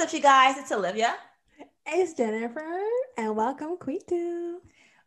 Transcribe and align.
What's 0.00 0.14
up, 0.14 0.18
you 0.18 0.22
guys? 0.22 0.56
It's 0.56 0.72
Olivia. 0.72 1.14
It's 1.86 2.14
Jennifer, 2.14 2.64
and 3.18 3.36
welcome, 3.36 3.76
Kwitu. 3.76 4.58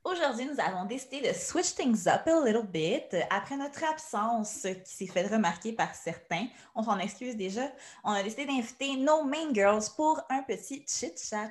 Aujourd'hui, 0.04 0.46
nous 0.46 0.60
avons 0.60 0.86
décidé 0.86 1.20
de 1.20 1.34
switch 1.34 1.74
things 1.74 2.06
up 2.06 2.28
a 2.28 2.40
little 2.40 2.62
bit. 2.62 3.16
Après 3.32 3.58
notre 3.58 3.84
absence 3.86 4.68
qui 4.86 4.94
s'est 4.94 5.12
fait 5.12 5.26
remarquer 5.26 5.74
par 5.74 5.96
certains, 5.96 6.46
on 6.76 6.84
s'en 6.84 7.00
excuse 7.00 7.36
déjà, 7.36 7.72
on 8.04 8.12
a 8.12 8.22
décidé 8.22 8.46
d'inviter 8.46 8.96
nos 8.98 9.24
main 9.24 9.52
girls 9.52 9.82
pour 9.96 10.22
un 10.30 10.44
petit 10.44 10.86
chit-chat. 10.88 11.50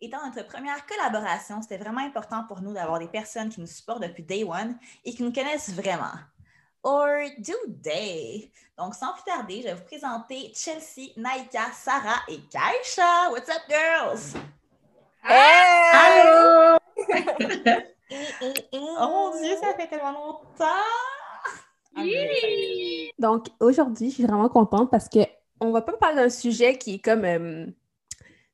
Étant 0.00 0.24
notre 0.24 0.46
première 0.46 0.86
collaboration, 0.86 1.62
c'était 1.62 1.78
vraiment 1.78 2.02
important 2.02 2.44
pour 2.46 2.60
nous 2.60 2.72
d'avoir 2.72 3.00
des 3.00 3.08
personnes 3.08 3.48
qui 3.48 3.60
nous 3.60 3.66
supportent 3.66 4.04
depuis 4.04 4.22
day 4.22 4.44
one 4.44 4.78
et 5.04 5.12
qui 5.12 5.24
nous 5.24 5.32
connaissent 5.32 5.72
vraiment. 5.72 6.14
Or 6.88 7.18
do 7.40 7.54
they? 7.82 8.48
Donc, 8.78 8.94
sans 8.94 9.12
plus 9.14 9.24
tarder, 9.24 9.56
je 9.56 9.66
vais 9.66 9.74
vous 9.74 9.82
présenter 9.82 10.52
Chelsea, 10.54 11.10
Naika, 11.16 11.72
Sarah 11.72 12.22
et 12.28 12.38
Kaisha. 12.48 13.28
What's 13.32 13.48
up, 13.48 13.62
girls? 13.68 14.36
Hey! 15.24 16.78
oh 18.72 19.08
mon 19.08 19.32
Dieu, 19.36 19.56
ça 19.60 19.74
fait 19.74 19.88
tellement 19.88 20.12
longtemps! 20.12 20.64
Donc, 23.18 23.48
aujourd'hui, 23.58 24.10
je 24.10 24.14
suis 24.14 24.24
vraiment 24.24 24.48
contente 24.48 24.88
parce 24.88 25.08
que 25.08 25.18
on 25.58 25.72
va 25.72 25.82
pas 25.82 25.94
parler 25.94 26.22
d'un 26.22 26.30
sujet 26.30 26.78
qui 26.78 26.94
est 26.94 27.04
comme. 27.04 27.24
Euh, 27.24 27.66
tu 27.66 27.74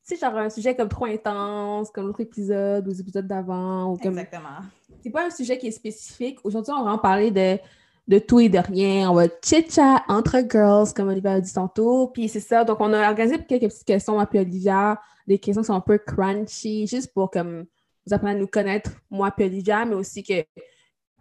sais, 0.05 0.16
genre 0.16 0.38
un 0.38 0.49
sujet 0.49 0.74
comme 0.74 0.88
trop 0.88 1.05
intense, 1.05 1.91
comme 1.91 2.07
l'autre 2.07 2.23
épisode 2.23 2.87
ou 2.87 2.93
les 2.93 3.01
épisodes 3.02 3.27
d'avant. 3.27 3.95
Comme... 3.99 4.19
Exactement. 4.19 4.60
C'est 5.02 5.10
pas 5.10 5.27
un 5.27 5.30
sujet 5.30 5.59
qui 5.59 5.66
est 5.66 5.73
spécifique. 5.73 6.38
Aujourd'hui, 6.45 6.73
on 6.74 6.83
va 6.83 6.93
en 6.93 6.99
parler 6.99 7.30
de 7.30 7.59
de 8.12 8.19
tout 8.19 8.41
et 8.41 8.51
de 8.51 8.59
rien. 8.59 9.11
On 9.11 9.15
va 9.15 9.27
chit-chat 9.43 10.05
entre 10.07 10.43
girls, 10.51 10.93
comme 10.95 11.09
Olivia 11.09 11.33
a 11.33 11.41
dit 11.41 11.52
tantôt. 11.52 12.09
Puis 12.09 12.29
c'est 12.29 12.41
ça. 12.41 12.63
Donc, 12.63 12.79
on 12.80 12.93
a 12.93 13.09
organisé 13.09 13.38
quelques 13.38 13.68
petites 13.68 13.87
questions, 13.87 14.24
puis 14.27 14.38
Olivia, 14.38 15.01
des 15.27 15.38
questions 15.38 15.63
qui 15.63 15.66
sont 15.66 15.74
un 15.74 15.80
peu 15.80 15.96
crunchy, 15.96 16.87
juste 16.87 17.13
pour 17.15 17.30
comme 17.30 17.65
vous 18.07 18.13
apprendre 18.13 18.35
à 18.35 18.38
nous 18.38 18.49
connaître, 18.49 18.90
moi 19.10 19.30
puis 19.30 19.46
Olivia, 19.46 19.85
mais 19.85 19.95
aussi 19.95 20.23
que 20.23 20.45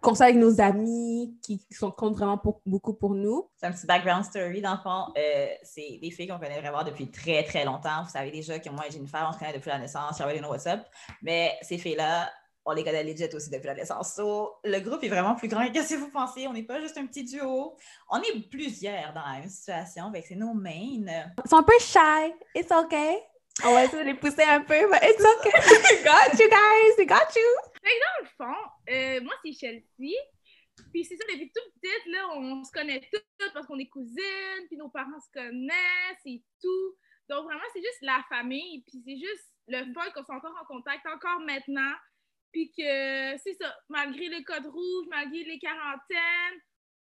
qu'on 0.02 0.14
avec 0.14 0.34
nos 0.34 0.60
amis 0.60 1.38
qui, 1.44 1.64
sont 1.70 1.92
comptent 1.92 2.16
vraiment 2.16 2.42
beaucoup 2.66 2.92
pour 2.92 3.14
nous. 3.14 3.48
C'est 3.56 3.66
un 3.66 3.72
petit 3.72 3.86
background 3.86 4.24
story, 4.24 4.60
dans 4.60 4.72
le 4.72 4.78
fond. 4.78 5.12
Euh, 5.16 5.46
c'est 5.62 6.00
des 6.02 6.10
filles 6.10 6.26
qu'on 6.26 6.40
connaît 6.40 6.60
vraiment 6.60 6.82
depuis 6.82 7.08
très, 7.08 7.44
très 7.44 7.64
longtemps. 7.64 8.02
Vous 8.02 8.10
savez 8.10 8.32
déjà 8.32 8.58
que 8.58 8.68
moi 8.68 8.88
et 8.88 8.90
Jennifer, 8.90 9.24
on 9.28 9.32
se 9.32 9.38
connaît 9.38 9.52
depuis 9.52 9.70
la 9.70 9.78
naissance. 9.78 10.18
J'avais 10.18 10.34
les 10.34 10.44
WhatsApp. 10.44 10.90
Mais 11.22 11.56
ces 11.62 11.78
filles-là, 11.78 12.28
on 12.64 12.72
les 12.72 12.84
connaît 12.84 13.02
legit 13.02 13.28
aussi 13.34 13.50
depuis 13.50 13.66
la 13.66 13.74
naissance. 13.74 14.18
le 14.18 14.78
groupe 14.80 15.02
est 15.02 15.08
vraiment 15.08 15.34
plus 15.34 15.48
grand 15.48 15.70
que 15.72 15.82
si 15.82 15.96
vous 15.96 16.10
pensez? 16.10 16.46
On 16.46 16.52
n'est 16.52 16.62
pas 16.62 16.80
juste 16.80 16.96
un 16.96 17.06
petit 17.06 17.24
duo. 17.24 17.76
On 18.08 18.20
est 18.20 18.48
plusieurs 18.48 19.12
dans 19.12 19.22
la 19.22 19.40
même 19.40 19.48
situation. 19.48 20.06
Avec 20.06 20.26
c'est 20.26 20.36
nos 20.36 20.54
mains. 20.54 20.70
Ils 20.72 21.48
sont 21.48 21.56
un 21.56 21.62
peu 21.62 21.78
shy. 21.80 22.32
It's 22.54 22.70
okay. 22.70 23.18
On 23.64 23.74
va 23.74 23.84
essayer 23.84 24.02
de 24.02 24.08
les 24.08 24.14
pousser 24.14 24.44
un 24.44 24.60
peu, 24.60 24.88
mais 24.90 24.98
it's 25.02 25.24
okay. 25.38 26.04
got 26.04 26.38
you 26.38 26.48
guys. 26.48 26.96
We 26.98 27.06
got 27.06 27.34
you. 27.36 27.50
dans 27.82 28.22
le 28.22 28.28
fond, 28.36 28.60
euh, 28.90 29.20
moi, 29.22 29.34
c'est 29.44 29.52
Chelsea. 29.52 30.14
Puis 30.90 31.04
c'est 31.04 31.16
ça, 31.16 31.24
depuis 31.28 31.52
toute 31.52 31.74
petite, 31.80 32.12
là, 32.12 32.28
on 32.34 32.64
se 32.64 32.72
connaît 32.72 33.00
toutes 33.12 33.52
parce 33.52 33.66
qu'on 33.66 33.78
est 33.78 33.88
cousines, 33.88 34.66
puis 34.68 34.76
nos 34.78 34.88
parents 34.88 35.20
se 35.20 35.30
connaissent 35.32 36.24
et 36.24 36.42
tout. 36.62 36.96
Donc 37.28 37.44
vraiment, 37.44 37.64
c'est 37.74 37.82
juste 37.82 38.00
la 38.02 38.24
famille, 38.28 38.82
puis 38.86 39.02
c'est 39.04 39.16
juste 39.16 39.52
le 39.68 39.92
fun 39.92 40.10
qu'on 40.14 40.24
soit 40.24 40.36
encore 40.36 40.56
en 40.60 40.66
contact 40.66 41.06
encore 41.06 41.40
maintenant. 41.40 41.92
Puis 42.52 42.70
que, 42.76 43.38
c'est 43.38 43.54
ça, 43.60 43.74
malgré 43.88 44.28
les 44.28 44.44
codes 44.44 44.66
rouges, 44.66 45.06
malgré 45.08 45.42
les 45.44 45.58
quarantaines, 45.58 46.60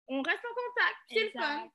on 0.09 0.23
reste 0.23 0.45
en 0.45 0.55
contact. 0.55 0.97
C'est 1.09 1.25
le 1.25 1.31
fun. 1.31 1.69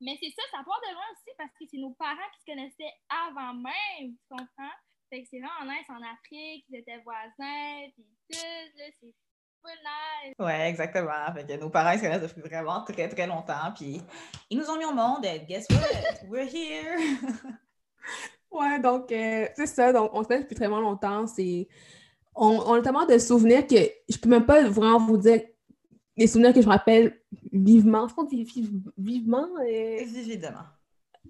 Mais 0.00 0.18
c'est 0.20 0.30
ça, 0.30 0.42
ça 0.50 0.64
part 0.64 0.80
de 0.80 0.92
loin 0.92 1.04
aussi 1.12 1.30
parce 1.38 1.52
que 1.52 1.64
c'est 1.70 1.78
nos 1.78 1.94
parents 1.94 2.28
qui 2.34 2.40
se 2.40 2.46
connaissaient 2.46 2.92
avant 3.08 3.54
même, 3.54 4.16
tu 4.16 4.28
comprends? 4.28 4.74
Fait 5.08 5.22
que 5.22 5.28
c'est 5.30 5.38
vraiment 5.38 5.72
nice 5.72 5.88
en 5.88 6.02
Afrique, 6.02 6.64
ils 6.68 6.78
étaient 6.78 6.98
voisins, 7.04 7.88
puis 7.94 8.04
tout, 8.28 8.38
là, 8.78 8.84
c'est 8.98 9.14
full 9.60 9.78
nice. 9.84 10.34
Ouais, 10.40 10.70
exactement. 10.70 11.32
Fait 11.34 11.46
que 11.46 11.60
nos 11.60 11.70
parents 11.70 11.96
se 11.96 12.00
connaissent 12.00 12.22
depuis 12.22 12.40
vraiment 12.40 12.82
très, 12.82 13.08
très 13.08 13.26
longtemps, 13.28 13.72
puis 13.76 14.00
ils 14.50 14.58
nous 14.58 14.68
ont 14.68 14.76
mis 14.76 14.86
au 14.86 14.92
monde, 14.92 15.24
et 15.24 15.40
guess 15.46 15.68
what? 15.70 16.26
We're 16.28 16.48
here! 16.52 16.96
ouais, 18.50 18.80
donc, 18.80 19.12
euh, 19.12 19.48
c'est 19.54 19.66
ça, 19.66 19.92
donc 19.92 20.10
on 20.14 20.24
se 20.24 20.28
connaît 20.28 20.42
depuis 20.42 20.56
très 20.56 20.68
longtemps, 20.68 21.28
c'est 21.28 21.68
on, 22.34 22.72
a 22.72 22.82
tellement 22.82 23.06
de 23.06 23.18
souvenirs 23.18 23.66
que 23.66 23.76
je 24.08 24.16
peux 24.18 24.28
même 24.28 24.46
pas 24.46 24.62
vraiment 24.68 24.98
vous 24.98 25.18
dire 25.18 25.40
les 26.16 26.26
souvenirs 26.26 26.52
que 26.52 26.60
je 26.60 26.66
me 26.66 26.72
rappelle 26.72 27.18
vivement. 27.52 28.08
Je 28.08 28.14
pense 28.14 28.30
que 28.30 28.36
vivement. 28.98 29.48
Et... 29.66 30.02
Évidemment. 30.02 30.64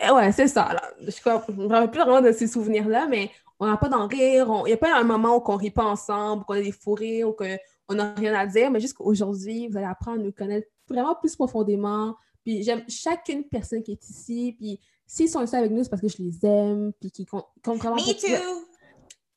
Et 0.01 0.11
ouais, 0.11 0.33
c'est 0.33 0.49
ça. 0.49 0.77
Je 1.01 1.07
ne 1.07 1.63
me 1.63 1.69
rappelle 1.69 1.91
plus 1.91 2.01
vraiment 2.01 2.21
de 2.21 2.33
ces 2.33 2.47
souvenirs-là, 2.47 3.07
mais 3.09 3.31
on 3.61 3.67
n'a 3.67 3.77
pas 3.77 3.89
d'en 3.89 4.07
rire. 4.07 4.53
Il 4.65 4.69
n'y 4.69 4.73
a 4.73 4.77
pas 4.77 4.99
un 4.99 5.05
moment 5.05 5.37
où 5.37 5.43
on 5.45 5.53
ne 5.53 5.59
rit 5.59 5.71
pas 5.71 5.85
ensemble, 5.85 6.45
qu'on 6.45 6.55
a 6.55 6.61
des 6.61 6.73
fous 6.73 6.95
rires, 6.95 7.29
ou 7.29 7.33
qu'on 7.33 7.95
n'a 7.95 8.15
rien 8.15 8.35
à 8.35 8.47
dire. 8.47 8.71
Mais 8.71 8.81
jusqu'aujourd'hui, 8.81 9.69
vous 9.69 9.77
allez 9.77 9.87
apprendre 9.87 10.21
à 10.21 10.25
nous 10.25 10.33
connaître 10.33 10.69
vraiment 10.89 11.15
plus 11.15 11.37
profondément. 11.37 12.17
Puis 12.45 12.63
j'aime 12.63 12.83
chacune 12.89 13.45
personne 13.45 13.83
qui 13.83 13.93
est 13.93 14.09
ici. 14.09 14.57
Puis 14.59 14.81
s'ils 15.07 15.29
sont 15.29 15.43
ici 15.43 15.55
avec 15.55 15.71
nous, 15.71 15.85
c'est 15.85 15.91
parce 15.91 16.03
que 16.03 16.09
je 16.09 16.17
les 16.19 16.45
aime. 16.45 16.93
Puis 17.01 17.11
qu'ils 17.11 17.27
comptent 17.27 17.47
vraiment. 17.65 17.97
Me 17.97 18.21
too! 18.21 18.67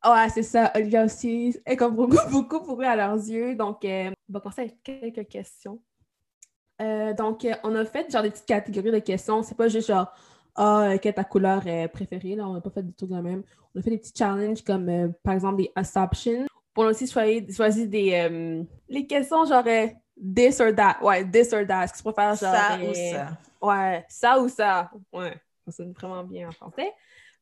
Ouais, 0.06 0.30
c'est 0.30 0.44
ça. 0.44 0.72
Olivia 0.76 1.04
aussi 1.04 1.58
est 1.66 1.76
comme 1.76 1.96
beaucoup, 1.96 2.18
beaucoup 2.32 2.62
pour 2.62 2.80
eux 2.82 2.86
à 2.86 2.96
leurs 2.96 3.16
yeux. 3.16 3.56
Donc, 3.56 3.84
euh, 3.86 4.12
on 4.30 4.34
va 4.34 4.40
commencer 4.40 4.62
avec 4.62 4.84
quelques 4.84 5.28
questions. 5.28 5.82
Euh, 6.82 7.14
donc, 7.14 7.44
euh, 7.46 7.56
on 7.64 7.74
a 7.76 7.86
fait 7.86 8.12
genre 8.12 8.22
des 8.22 8.30
petites 8.30 8.46
catégories 8.46 8.92
de 8.92 9.00
questions. 9.00 9.42
C'est 9.42 9.56
pas 9.56 9.68
juste 9.68 9.88
genre, 9.88 10.14
ah, 10.56 10.94
quelle 11.02 11.12
est 11.12 11.14
ta 11.14 11.24
couleur 11.24 11.64
préférée? 11.92 12.36
Là, 12.36 12.48
on 12.48 12.54
n'a 12.54 12.62
pas 12.62 12.70
fait 12.70 12.84
du 12.84 12.94
tout 12.94 13.08
de 13.08 13.16
même. 13.16 13.44
On 13.74 13.80
a 13.80 13.84
fait 13.84 13.90
des 13.90 13.98
petits 13.98 14.14
challenges 14.16 14.64
comme, 14.64 15.14
par 15.24 15.34
exemple, 15.34 15.58
des 15.58 15.72
assumptions. 15.76 16.46
On 16.78 16.84
a 16.84 16.90
aussi 16.90 17.08
choisi, 17.08 17.88
des 17.88 18.66
les 18.90 19.08
questions 19.08 19.46
genre 19.46 19.64
this 20.18 20.60
or 20.60 20.74
that. 20.76 20.98
Ouais, 21.02 21.26
this 21.30 21.52
or 21.52 21.66
that. 21.66 21.86
Est-ce 21.86 21.94
que 21.94 21.98
tu 21.98 22.04
préfères 22.04 22.36
genre. 22.36 22.56
Ça 22.56 22.78
ou 22.78 22.94
ça. 22.94 23.38
Ouais, 23.62 24.06
ça 24.08 24.40
ou 24.40 24.50
ça. 24.50 24.92
Ouais, 25.12 25.36
ça 25.66 25.72
sonne 25.72 25.94
vraiment 25.94 26.24
bien 26.24 26.50
en 26.50 26.52
français. 26.52 26.92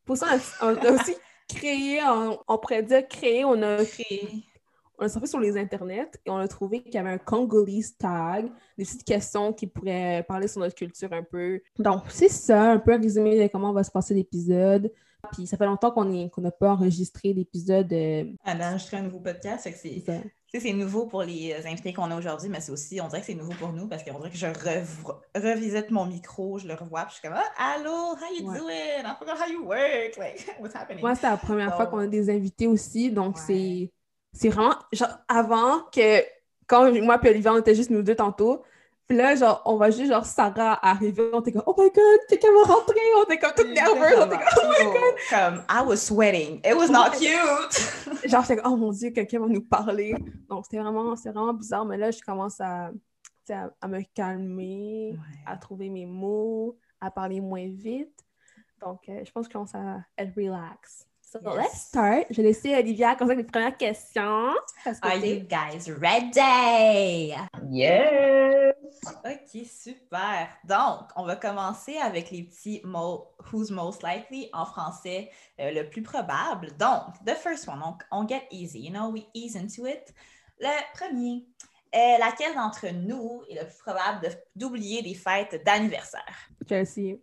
Pour 0.06 0.18
ça, 0.18 0.28
on 0.62 0.76
a 0.76 0.92
aussi 0.92 1.16
créé, 1.48 2.00
on, 2.48 2.58
pourrait 2.58 2.84
dire 2.84 3.08
créé, 3.08 3.46
on 3.46 3.62
a 3.62 3.84
créé. 3.84 4.44
On 5.00 5.06
a 5.06 5.10
surfé 5.10 5.28
sur 5.28 5.40
les 5.40 5.58
internets 5.58 6.12
et 6.26 6.30
on 6.30 6.38
a 6.38 6.48
trouvé 6.48 6.82
qu'il 6.84 6.94
y 6.94 6.98
avait 6.98 7.10
un 7.10 7.18
Congolese 7.18 7.98
tag, 7.98 8.46
des 8.78 8.86
petites 8.86 9.04
questions 9.04 9.52
qui 9.52 9.66
pourraient 9.66 10.24
parler 10.28 10.48
sur 10.48 10.62
notre 10.62 10.76
culture 10.76 11.12
un 11.12 11.24
peu. 11.24 11.62
Donc, 11.80 12.04
c'est 12.10 12.30
ça, 12.30 12.72
un 12.72 12.80
peu 12.80 12.94
un 12.94 13.00
résumé 13.00 13.42
de 13.42 13.52
comment 13.52 13.74
va 13.74 13.84
se 13.84 13.92
passer 13.92 14.14
l'épisode. 14.14 14.92
Puis 15.32 15.48
ça 15.48 15.58
fait 15.58 15.66
longtemps 15.66 15.92
qu'on 15.92 16.06
n'a 16.42 16.52
pas 16.52 16.74
enregistré 16.74 17.34
d'épisode. 17.34 17.92
Euh... 17.92 18.26
Ah, 18.44 18.56
d'enregistrer 18.56 18.98
un 18.98 19.04
nouveau 19.04 19.20
podcast, 19.20 19.68
c'est 19.74 20.04
c'est 20.60 20.74
nouveau 20.74 21.08
pour 21.08 21.24
les 21.24 21.54
euh, 21.54 21.68
invités 21.68 21.94
qu'on 21.94 22.12
a 22.12 22.18
aujourd'hui, 22.18 22.50
mais 22.50 22.62
c'est 22.62 22.72
aussi, 22.72 23.02
on 23.02 23.08
dirait 23.08 23.22
que 23.22 23.26
c'est 23.28 23.34
nouveau 23.34 23.54
pour 23.54 23.74
nous 23.74 23.88
parce 23.88 24.04
qu'on 24.04 24.18
dirait 24.20 24.30
que 24.30 24.38
je 24.38 24.46
revisite 25.36 25.90
mon 25.90 26.06
micro, 26.06 26.60
je 26.60 26.68
le 26.68 26.76
revois, 26.76 27.06
puis 27.06 27.16
je 27.16 27.20
suis 27.20 27.28
comme 27.28 27.38
ah, 27.38 27.74
Allô, 27.76 28.16
how 28.16 28.34
you 28.38 28.46
doing? 28.54 29.04
I 29.04 29.16
forgot 29.18 29.38
how 29.40 29.52
you 29.52 29.66
work. 29.66 30.16
Like, 30.18 30.46
what's 30.60 30.76
happening? 30.76 31.02
Moi, 31.02 31.16
c'est 31.16 31.28
la 31.28 31.38
première 31.38 31.76
fois 31.76 31.88
qu'on 31.88 32.00
a 32.00 32.08
des 32.08 32.30
invités 32.30 32.68
aussi, 32.68 33.10
donc 33.10 33.38
c'est 33.40 33.90
vraiment. 34.50 34.76
Genre, 34.92 35.18
avant 35.28 35.82
que, 35.92 36.24
quand 36.68 36.92
moi 37.02 37.20
et 37.24 37.30
Olivier, 37.30 37.50
on 37.50 37.58
était 37.58 37.76
juste 37.76 37.90
nous 37.90 38.04
deux 38.04 38.16
tantôt, 38.16 38.64
puis 39.08 39.18
là, 39.18 39.36
genre, 39.36 39.62
on 39.66 39.76
va 39.76 39.92
juste, 39.92 40.12
genre, 40.12 40.26
Sarah 40.26 40.80
arriver, 40.86 41.30
on 41.34 41.42
était 41.42 41.52
comme, 41.52 41.64
oh 41.66 41.76
my 41.78 41.90
god, 41.90 42.20
quelqu'un 42.30 42.48
va 42.54 42.74
rentrer, 42.74 43.00
on 43.18 43.24
était 43.24 43.38
comme 43.38 43.54
toute 43.56 43.74
nerveuse, 43.74 44.18
on 44.18 44.28
était 44.28 44.38
comme, 44.38 44.64
oh 44.64 44.70
my 44.70 44.86
god. 44.86 45.14
Comme, 45.30 45.64
I 45.70 45.86
was 45.86 45.98
sweating, 45.98 46.62
it 46.64 46.76
was 46.76 46.88
not 46.90 47.12
cute. 47.12 48.24
genre, 48.30 48.42
j'étais 48.44 48.62
comme, 48.62 48.74
oh 48.74 48.78
mon 48.78 48.92
dieu, 48.92 49.12
quelqu'un 49.12 49.40
va 49.42 49.48
nous 49.48 49.64
parler. 49.64 50.16
Donc, 50.50 50.66
c'était 50.66 50.80
vraiment, 50.80 51.16
vraiment 51.16 51.54
bizarre, 51.54 51.86
mais 51.86 51.98
là, 51.98 52.12
je 52.12 52.22
commence 52.22 52.62
à, 52.62 52.92
à, 53.50 53.88
me 53.88 54.02
calmer, 54.14 55.18
à 55.46 55.58
trouver 55.58 55.90
mes 55.90 56.06
mots, 56.06 56.78
à 57.02 57.12
parler 57.12 57.42
moins 57.42 57.68
vite. 57.68 58.24
Donc, 58.80 59.08
euh, 59.10 59.22
je 59.26 59.32
pense 59.32 59.48
que 59.48 59.52
je 59.52 59.54
commence 59.54 59.76
à 59.76 60.00
être 60.18 60.34
relax. 60.36 61.08
So 61.34 61.40
let's 61.56 61.88
start. 61.88 62.28
Je 62.30 62.36
vais 62.36 62.50
laisser 62.50 62.76
Olivia 62.76 63.16
commencer 63.16 63.34
avec 63.34 63.48
les 63.48 63.52
premières 63.52 63.76
questions. 63.76 64.54
Are 65.02 65.16
you 65.16 65.40
guys 65.40 65.90
ready? 65.90 67.34
Yes! 67.72 68.76
OK, 69.26 69.66
super. 69.66 70.50
Donc, 70.64 71.10
on 71.16 71.26
va 71.26 71.36
commencer 71.36 71.98
avec 71.98 72.30
les 72.30 72.44
petits 72.44 72.82
mots 72.84 73.32
Who's 73.52 73.72
most 73.72 74.04
likely 74.04 74.52
en 74.54 74.66
français, 74.66 75.32
euh, 75.60 75.72
le 75.72 75.90
plus 75.90 76.04
probable. 76.04 76.68
Donc, 76.78 77.16
the 77.26 77.34
first 77.34 77.68
one, 77.68 77.82
on, 77.84 77.98
on, 78.12 78.28
get 78.28 78.44
easy. 78.52 78.82
You 78.82 78.92
know, 78.92 79.10
we 79.10 79.26
ease 79.34 79.56
into 79.56 79.88
it. 79.88 80.14
Le 80.60 80.70
premier, 80.94 81.48
est 81.92 82.20
laquelle 82.20 82.54
d'entre 82.54 82.86
nous 82.94 83.42
est 83.50 83.56
le 83.56 83.66
plus 83.66 83.80
probable 83.80 84.30
d'oublier 84.56 85.02
des 85.02 85.16
fêtes 85.16 85.64
d'anniversaire? 85.66 86.50
Chelsea. 86.70 87.18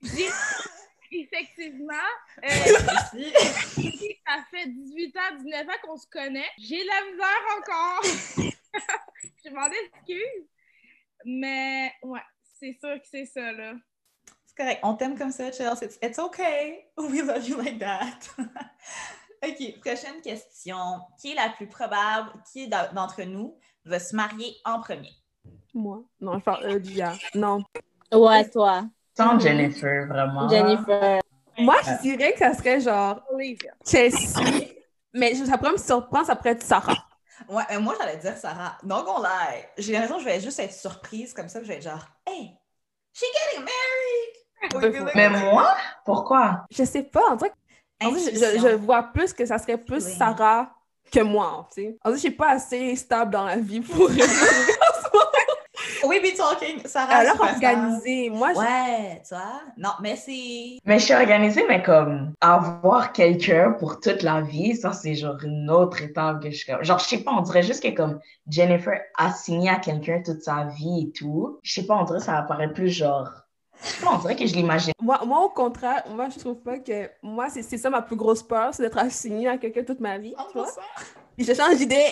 effectivement, 1.20 1.94
euh, 2.42 2.48
ça 4.26 4.44
fait 4.50 4.66
18 4.68 5.16
ans, 5.16 5.36
19 5.40 5.68
ans 5.68 5.72
qu'on 5.82 5.96
se 5.96 6.06
connaît. 6.08 6.48
J'ai 6.58 6.82
la 6.84 7.10
misère 7.10 7.44
encore. 7.58 8.02
je 9.44 9.50
m'en 9.50 9.66
excuse. 9.66 10.48
Mais 11.24 11.92
ouais, 12.02 12.20
c'est 12.58 12.72
sûr 12.80 12.94
que 13.00 13.06
c'est 13.10 13.26
ça, 13.26 13.52
là. 13.52 13.74
C'est 14.46 14.56
correct. 14.56 14.80
On 14.82 14.94
t'aime 14.94 15.16
comme 15.18 15.30
ça, 15.30 15.50
Chelsea. 15.52 15.84
It's, 15.84 15.98
it's 16.02 16.18
okay. 16.18 16.86
We 16.98 17.22
love 17.22 17.46
you 17.48 17.56
like 17.60 17.78
that. 17.78 18.18
OK, 19.42 19.80
prochaine 19.80 20.20
question. 20.22 21.00
Qui 21.20 21.32
est 21.32 21.34
la 21.34 21.50
plus 21.50 21.66
probable, 21.66 22.30
qui 22.52 22.68
d'en- 22.68 22.92
d'entre 22.92 23.22
nous 23.22 23.58
va 23.84 23.98
se 23.98 24.14
marier 24.16 24.56
en 24.64 24.80
premier? 24.80 25.12
Moi? 25.74 26.02
Non, 26.20 26.38
je 26.38 26.44
parle 26.44 26.66
Olivia. 26.66 27.12
Non. 27.34 27.62
Ouais, 28.12 28.48
toi. 28.48 28.84
Sans 29.16 29.38
Jennifer, 29.38 30.06
vraiment. 30.06 30.48
Jennifer. 30.48 31.20
Moi, 31.58 31.76
je 31.84 32.02
dirais 32.02 32.32
que 32.32 32.40
ça 32.40 32.54
serait 32.54 32.80
genre 32.80 33.22
Olivia. 33.32 33.72
Chelsea. 33.86 34.40
Mais 35.12 35.34
ça 35.34 35.56
pourrait 35.56 35.72
me 35.72 35.78
surprendre, 35.78 36.26
ça 36.26 36.34
pourrait 36.34 36.50
être 36.50 36.62
Sarah. 36.64 37.06
Ouais, 37.48 37.62
euh, 37.72 37.80
moi, 37.80 37.94
j'allais 37.98 38.16
dire 38.16 38.36
Sarah. 38.36 38.76
Non, 38.82 39.04
qu'on 39.04 39.22
lie. 39.22 39.64
J'ai 39.78 39.92
l'impression 39.92 40.16
que 40.16 40.22
je 40.22 40.28
vais 40.28 40.40
juste 40.40 40.58
être 40.58 40.72
surprise 40.72 41.32
comme 41.32 41.48
ça. 41.48 41.60
puis 41.60 41.68
Je 41.68 41.72
vais 41.72 41.78
être 41.78 41.84
genre, 41.84 42.06
hey, 42.26 42.56
she 43.12 43.24
getting 43.52 43.64
married! 43.64 45.12
Mais 45.14 45.28
moi, 45.28 45.76
pourquoi? 46.04 46.64
Je 46.70 46.84
sais 46.84 47.02
pas, 47.02 47.22
on 47.30 47.36
dirait 47.36 47.50
que 47.50 47.54
en 48.04 48.10
vrai, 48.10 48.20
je, 48.20 48.74
vois 48.74 49.04
plus 49.04 49.32
que 49.32 49.46
ça 49.46 49.58
serait 49.58 49.78
plus 49.78 50.04
Oui. 50.04 50.14
Sarah 50.18 50.70
que 51.12 51.20
moi, 51.20 51.68
tu 51.72 51.82
sais. 51.82 51.96
En 52.02 52.10
vrai, 52.10 52.18
je 52.18 52.22
suis 52.22 52.30
pas 52.30 52.50
assez 52.52 52.96
stable 52.96 53.30
dans 53.30 53.44
la 53.44 53.56
vie 53.56 53.80
pour 53.80 54.08
We 56.08 56.20
be 56.20 56.36
talking. 56.36 56.80
Sarah, 56.86 57.14
Alors 57.14 57.40
organisée. 57.40 58.30
Moi, 58.30 58.52
je- 58.54 58.58
Ouais, 58.58 59.22
tu 59.26 59.34
vois? 59.34 59.62
Non, 59.76 59.90
mais 60.02 60.16
c'est. 60.16 60.78
Mais 60.84 60.98
je 60.98 61.04
suis 61.04 61.14
organisée, 61.14 61.64
mais 61.68 61.82
comme 61.82 62.32
avoir 62.40 63.12
quelqu'un 63.12 63.72
pour 63.78 64.00
toute 64.00 64.22
la 64.22 64.40
vie, 64.42 64.76
ça, 64.76 64.92
c'est 64.92 65.14
genre 65.14 65.42
une 65.42 65.70
autre 65.70 66.02
étape 66.02 66.42
que 66.42 66.50
je 66.50 66.56
suis 66.56 66.72
comme. 66.72 66.84
Genre, 66.84 66.98
je 66.98 67.04
sais 67.04 67.18
pas, 67.24 67.32
on 67.32 67.40
dirait 67.42 67.62
juste 67.62 67.82
que 67.82 67.94
comme 67.94 68.20
Jennifer 68.48 69.00
a 69.16 69.32
signé 69.32 69.70
à 69.70 69.76
quelqu'un 69.76 70.22
toute 70.24 70.42
sa 70.42 70.64
vie 70.64 71.08
et 71.08 71.12
tout. 71.12 71.58
Je 71.62 71.72
sais 71.74 71.86
pas, 71.86 71.94
on 71.96 72.04
dirait 72.04 72.18
que 72.18 72.24
ça 72.24 72.38
apparaît 72.38 72.72
plus 72.72 72.88
genre. 72.90 73.30
Je 73.82 73.88
sais 73.88 74.04
pas, 74.04 74.12
on 74.14 74.18
dirait 74.18 74.36
que 74.36 74.46
je 74.46 74.54
l'imagine. 74.54 74.92
moi, 75.02 75.20
moi, 75.26 75.40
au 75.44 75.48
contraire, 75.50 76.04
moi, 76.10 76.28
je 76.34 76.38
trouve 76.38 76.60
pas 76.62 76.78
que. 76.78 77.10
Moi, 77.22 77.48
c'est 77.50 77.62
c'est 77.62 77.76
ça 77.78 77.90
ma 77.90 78.02
plus 78.02 78.16
grosse 78.16 78.42
peur, 78.42 78.72
c'est 78.72 78.82
d'être 78.82 78.98
assignée 78.98 79.48
à 79.48 79.58
quelqu'un 79.58 79.82
toute 79.84 80.00
ma 80.00 80.16
vie. 80.18 80.34
Tu 80.52 80.58
vois? 80.58 80.66
100%. 80.66 80.70
Puis 81.36 81.44
je 81.46 81.52
change 81.54 81.76
d'idée 81.76 82.06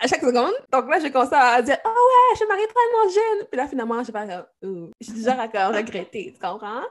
à 0.00 0.06
chaque 0.06 0.20
seconde. 0.20 0.52
Donc 0.72 0.88
là, 0.88 0.98
je 1.00 1.08
commence 1.08 1.32
à 1.32 1.60
dire 1.62 1.78
Ah 1.84 1.88
ouais, 1.88 2.32
je 2.32 2.36
suis 2.38 2.46
mariée 2.46 2.66
tellement 2.66 3.12
jeune. 3.12 3.46
Puis 3.46 3.56
là, 3.56 3.66
finalement, 3.66 4.02
je 4.02 4.12
vais 4.12 4.26
faire 4.26 4.46
Je 4.62 5.06
suis 5.06 5.14
déjà 5.14 5.32
à 5.32 5.68
regretter. 5.68 6.32
Tu 6.34 6.40
comprends? 6.40 6.82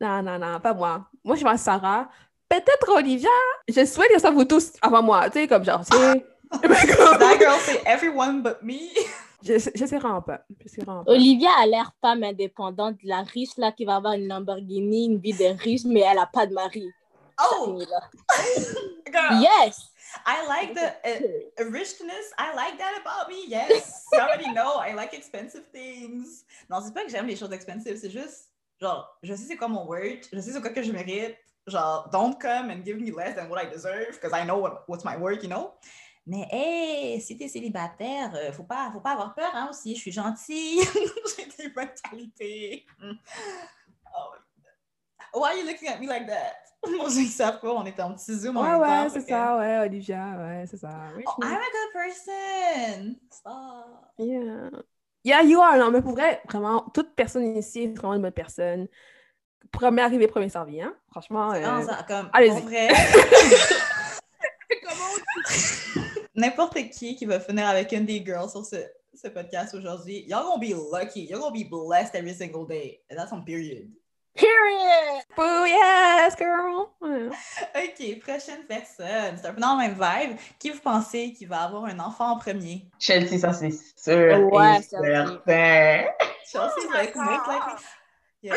Non, 0.00 0.22
non, 0.22 0.38
non, 0.38 0.60
pas 0.60 0.74
moi. 0.74 1.06
Moi, 1.24 1.36
je 1.36 1.44
vais 1.44 1.56
Sarah. 1.56 2.08
Peut-être 2.48 2.88
Olivia. 2.88 3.28
Je 3.68 3.84
souhaite 3.84 4.12
que 4.12 4.20
ça 4.20 4.30
vous 4.30 4.44
tous 4.44 4.72
avant 4.80 5.02
moi. 5.02 5.28
Tu 5.30 5.40
sais, 5.40 5.48
comme 5.48 5.64
genre, 5.64 5.84
tu 5.84 5.96
sais. 5.96 6.26
That 6.62 7.38
girl 7.38 7.58
say 7.60 7.82
everyone 7.84 8.42
but 8.42 8.62
me. 8.62 8.78
je, 9.42 9.58
je 9.74 9.84
sais 9.84 9.98
vraiment 9.98 10.22
pas. 10.22 10.40
Je 10.64 10.68
sais 10.68 10.84
pas. 10.84 11.02
Olivia 11.06 11.50
a 11.60 11.66
l'air 11.66 11.92
femme 12.00 12.22
indépendante, 12.22 12.96
la 13.04 13.22
riche 13.22 13.56
là 13.58 13.70
qui 13.72 13.84
va 13.84 13.96
avoir 13.96 14.14
une 14.14 14.28
Lamborghini, 14.28 15.06
une 15.06 15.18
vie 15.18 15.34
de 15.34 15.60
riche, 15.62 15.84
mais 15.84 16.00
elle 16.00 16.18
a 16.18 16.26
pas 16.26 16.46
de 16.46 16.54
mari. 16.54 16.90
Oh, 17.40 17.78
Là. 17.78 19.40
Yes! 19.40 19.90
I 20.26 20.46
like 20.46 20.74
the 20.74 20.94
uh, 21.04 21.64
richness. 21.70 22.32
I 22.38 22.54
like 22.54 22.78
that 22.78 23.00
about 23.00 23.28
me. 23.28 23.44
Yes. 23.46 24.06
You 24.12 24.20
already 24.20 24.52
know. 24.52 24.76
I 24.76 24.94
like 24.94 25.14
expensive 25.14 25.64
things. 25.72 26.44
Non, 26.70 26.80
c'est 26.80 26.94
pas 26.94 27.04
que 27.04 27.10
j'aime 27.10 27.26
les 27.26 27.36
choses 27.36 27.52
expensive. 27.52 27.96
C'est 27.96 28.10
juste, 28.10 28.52
genre, 28.80 29.18
je 29.22 29.34
sais 29.34 29.44
c'est 29.44 29.56
quoi 29.56 29.68
mon 29.68 29.86
worth. 29.86 30.28
Je 30.32 30.40
sais 30.40 30.52
c'est 30.52 30.60
quoi 30.60 30.70
que 30.70 30.82
je 30.82 30.92
mérite. 30.92 31.36
Genre, 31.66 32.08
don't 32.10 32.40
come 32.40 32.70
and 32.70 32.82
give 32.84 32.98
me 32.98 33.10
less 33.10 33.36
than 33.36 33.48
what 33.50 33.62
I 33.62 33.66
deserve 33.66 34.12
because 34.12 34.32
I 34.32 34.44
know 34.44 34.58
what, 34.58 34.84
what's 34.88 35.04
my 35.04 35.16
worth, 35.16 35.42
you 35.42 35.50
know? 35.50 35.74
Mais 36.26 36.46
hey, 36.50 37.20
si 37.20 37.36
t'es 37.38 37.48
célibataire, 37.48 38.34
euh, 38.34 38.52
faut 38.52 38.62
pas, 38.64 38.90
faut 38.92 39.00
pas 39.00 39.12
avoir 39.12 39.34
peur 39.34 39.50
hein, 39.54 39.68
aussi. 39.70 39.94
Je 39.94 40.00
suis 40.00 40.12
gentille. 40.12 40.82
J'ai 41.36 41.46
des 41.46 41.68
bonnes 41.70 41.88
qualités. 42.02 42.84
Mm. 43.00 43.12
Oh 44.14 44.30
my 44.32 44.38
God. 44.62 45.40
Why 45.40 45.48
are 45.48 45.56
you 45.56 45.64
looking 45.66 45.88
at 45.88 45.98
me 45.98 46.06
like 46.06 46.26
that? 46.26 46.67
Moi, 46.86 47.08
je 47.10 47.20
ne 47.20 47.26
sais 47.26 47.44
pas. 47.44 47.58
On 47.64 47.84
est 47.84 47.98
en 48.00 48.14
petit 48.14 48.34
zoom. 48.34 48.56
en 48.56 48.62
Ouais, 48.62 48.76
ouais, 48.76 49.08
c'est 49.10 49.22
que- 49.22 49.28
ça, 49.28 49.56
ouais, 49.58 49.78
Olivia, 49.86 50.36
ouais, 50.38 50.64
c'est 50.68 50.76
ça. 50.76 50.90
Oh, 51.16 51.42
I'm 51.42 51.52
a 51.52 51.58
good 51.58 51.92
person. 51.92 53.16
Stop. 53.30 54.12
Yeah. 54.18 54.70
Yeah, 55.24 55.42
you 55.42 55.60
are, 55.60 55.76
non, 55.76 55.90
mais 55.90 56.00
pour 56.00 56.12
vrai, 56.12 56.40
vraiment, 56.48 56.82
toute 56.94 57.14
personne 57.14 57.56
ici 57.56 57.82
est 57.84 57.94
vraiment 57.98 58.14
une 58.14 58.22
bonne 58.22 58.30
personne. 58.32 58.86
Premier 59.72 60.02
arrivé, 60.02 60.26
premier 60.28 60.48
servi, 60.48 60.80
hein? 60.80 60.94
Franchement. 61.10 61.52
euh, 61.52 61.60
Non, 61.60 61.84
ça, 61.86 62.04
comme, 62.06 62.30
allez-y. 62.32 62.60
vrai, 62.62 62.88
n'importe 66.34 66.76
qui 66.90 67.16
qui 67.16 67.26
va 67.26 67.40
finir 67.40 67.66
avec 67.68 67.92
une 67.92 68.06
des 68.06 68.24
girls 68.24 68.48
sur 68.50 68.64
ce, 68.64 68.76
ce 69.14 69.28
podcast 69.28 69.74
aujourd'hui, 69.74 70.24
y'all 70.28 70.44
gonna 70.44 70.58
be 70.58 70.72
lucky. 70.92 71.26
You're 71.26 71.40
gonna 71.40 71.52
be 71.52 71.68
blessed 71.68 72.14
every 72.14 72.34
single 72.34 72.66
day. 72.66 73.00
And 73.10 73.16
that's 73.16 73.32
on 73.32 73.42
period. 73.44 73.90
Period! 74.38 75.24
Oh, 75.36 75.64
yes, 75.66 76.36
girl! 76.38 76.88
OK, 77.02 78.20
prochaine 78.20 78.64
personne. 78.66 79.36
C'est 79.36 79.46
un 79.46 79.54
peu 79.54 79.60
dans 79.60 79.74
le 79.74 79.88
même 79.88 79.94
vibe. 79.94 80.38
Qui 80.60 80.70
vous 80.70 80.80
pensez 80.80 81.32
qui 81.32 81.44
va 81.44 81.62
avoir 81.62 81.86
un 81.86 81.98
enfant 81.98 82.30
en 82.30 82.38
premier? 82.38 82.88
Chelsea, 83.00 83.38
ça, 83.38 83.52
c'est 83.52 83.72
sûr. 83.72 84.52
Ouais, 84.52 84.78
et 84.78 84.82
certain. 84.82 85.40
Chelsea 86.46 86.88
va 86.92 87.04
être 87.04 87.16
most 87.16 87.46
likely. 87.48 87.84
Yeah. 88.42 88.54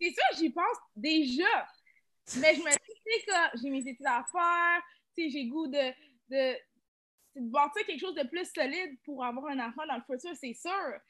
C'est 0.00 0.10
sûr, 0.10 0.24
j'y 0.36 0.50
pense 0.50 0.78
déjà. 0.96 1.68
Mais 2.38 2.54
je 2.54 2.60
me 2.60 2.70
dis, 2.70 2.76
tu 2.76 3.12
sais, 3.12 3.24
que 3.24 3.32
j'ai 3.62 3.70
mes 3.70 3.86
études 3.86 4.06
à 4.06 4.24
faire, 4.30 4.82
tu 5.16 5.24
sais, 5.24 5.30
j'ai 5.30 5.46
goût 5.46 5.68
de, 5.68 5.90
de, 6.28 6.54
de 7.36 7.50
bâtir 7.50 7.86
quelque 7.86 8.00
chose 8.00 8.14
de 8.16 8.26
plus 8.26 8.50
solide 8.52 8.98
pour 9.04 9.24
avoir 9.24 9.46
un 9.52 9.60
enfant 9.60 9.86
dans 9.86 9.94
le 9.94 10.02
futur, 10.02 10.32
c'est 10.40 10.54
sûr. 10.54 11.00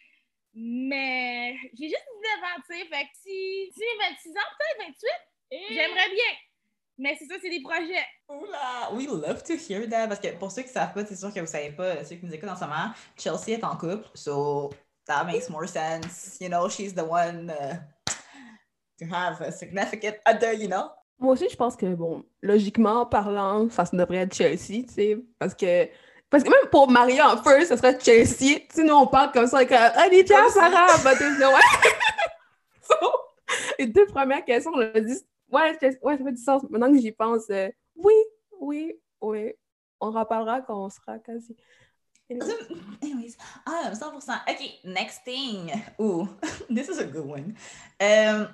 Mais 0.55 1.57
j'ai 1.75 1.89
juste 1.89 2.07
19 2.23 2.45
ans, 2.45 2.63
tu 2.67 2.75
sais, 2.75 2.85
fait 2.87 3.05
que 3.05 3.17
si, 3.23 3.73
si 3.73 3.81
j'ai 3.81 4.09
26 4.11 4.31
ans, 4.31 4.51
peut-être 4.59 4.89
28, 4.89 5.67
j'aimerais 5.71 6.11
bien. 6.11 6.33
Mais 6.99 7.17
c'est 7.19 7.25
ça, 7.25 7.35
c'est 7.41 7.51
des 7.51 7.63
projets. 7.63 8.05
Oula, 8.29 8.93
we 8.93 9.07
love 9.07 9.43
to 9.43 9.55
hear 9.55 9.89
that. 9.89 10.09
Parce 10.09 10.21
que 10.21 10.37
pour 10.37 10.51
ceux 10.51 10.63
qui 10.63 10.69
ne 10.69 10.75
savent 10.75 10.93
pas, 10.93 11.07
c'est 11.07 11.17
sûr 11.17 11.31
que 11.31 11.41
vous 11.41 11.47
ne 11.47 11.47
savez 11.47 11.73
pas, 11.73 12.05
ceux 12.05 12.17
qui 12.17 12.27
nous 12.27 12.35
écoutent 12.35 12.51
en 12.51 12.57
ce 12.57 12.65
moment, 12.65 12.91
Chelsea 13.17 13.59
est 13.59 13.65
en 13.65 13.77
couple. 13.77 14.07
So 14.15 14.71
that 15.07 15.25
makes 15.25 15.49
more 15.49 15.67
sense. 15.67 16.37
You 16.41 16.49
know, 16.49 16.69
she's 16.69 16.95
the 16.95 17.05
one 17.05 17.51
uh, 17.51 17.77
to 18.99 19.07
have 19.07 19.41
a 19.41 19.51
significant 19.51 20.17
other, 20.27 20.53
you 20.53 20.69
know? 20.69 20.91
Moi 21.19 21.33
aussi, 21.33 21.49
je 21.49 21.57
pense 21.57 21.77
que, 21.77 21.95
bon, 21.95 22.25
logiquement 22.43 23.07
parlant, 23.07 23.71
ça 23.71 23.87
se 23.87 23.97
devrait 23.97 24.19
être 24.19 24.35
Chelsea, 24.35 24.85
tu 24.87 24.93
sais, 24.93 25.19
parce 25.39 25.55
que. 25.55 25.89
Parce 26.33 26.45
que 26.45 26.49
même 26.49 26.71
pour 26.71 26.91
marier 26.91 27.21
en 27.21 27.37
first, 27.43 27.69
ce 27.69 27.77
serait 27.77 28.01
Chelsea. 28.01 28.61
Tu 28.61 28.67
sais, 28.71 28.85
nous, 28.85 28.95
on 28.95 29.07
parle 29.07 29.33
comme 29.33 29.47
ça, 29.47 29.59
avec 29.59 29.71
euh, 29.71 29.91
Comme 29.91 30.49
ça. 30.49 30.71
Sarah, 30.71 30.97
but 31.05 31.19
there's 31.19 31.39
no 31.39 31.51
way. 31.51 31.61
So, 32.81 32.95
les 33.79 33.87
deux 33.87 34.07
premières 34.07 34.43
questions, 34.43 34.73
on 34.75 34.81
a 34.81 34.99
dit, 34.99 35.13
ouais, 35.51 35.79
ouais, 36.03 36.17
ça 36.17 36.25
fait 36.25 36.33
du 36.33 36.43
sens. 36.43 36.63
Maintenant 36.71 36.91
que 36.91 36.99
j'y 36.99 37.13
pense, 37.13 37.51
euh, 37.51 37.69
oui, 37.97 38.15
oui, 38.59 38.95
oui. 39.21 39.53
On 40.01 40.11
reparlera 40.11 40.63
quand 40.63 40.87
on 40.87 40.89
sera 40.89 41.19
quasi. 41.19 41.55
Anyways, 42.31 43.37
um, 43.67 43.93
100%. 43.93 44.41
OK, 44.49 44.81
next 44.85 45.25
thing. 45.27 45.71
Ooh, 46.01 46.27
this 46.71 46.89
is 46.89 46.99
a 46.99 47.05
good 47.05 47.27
one. 47.27 47.55
Um, 48.01 48.49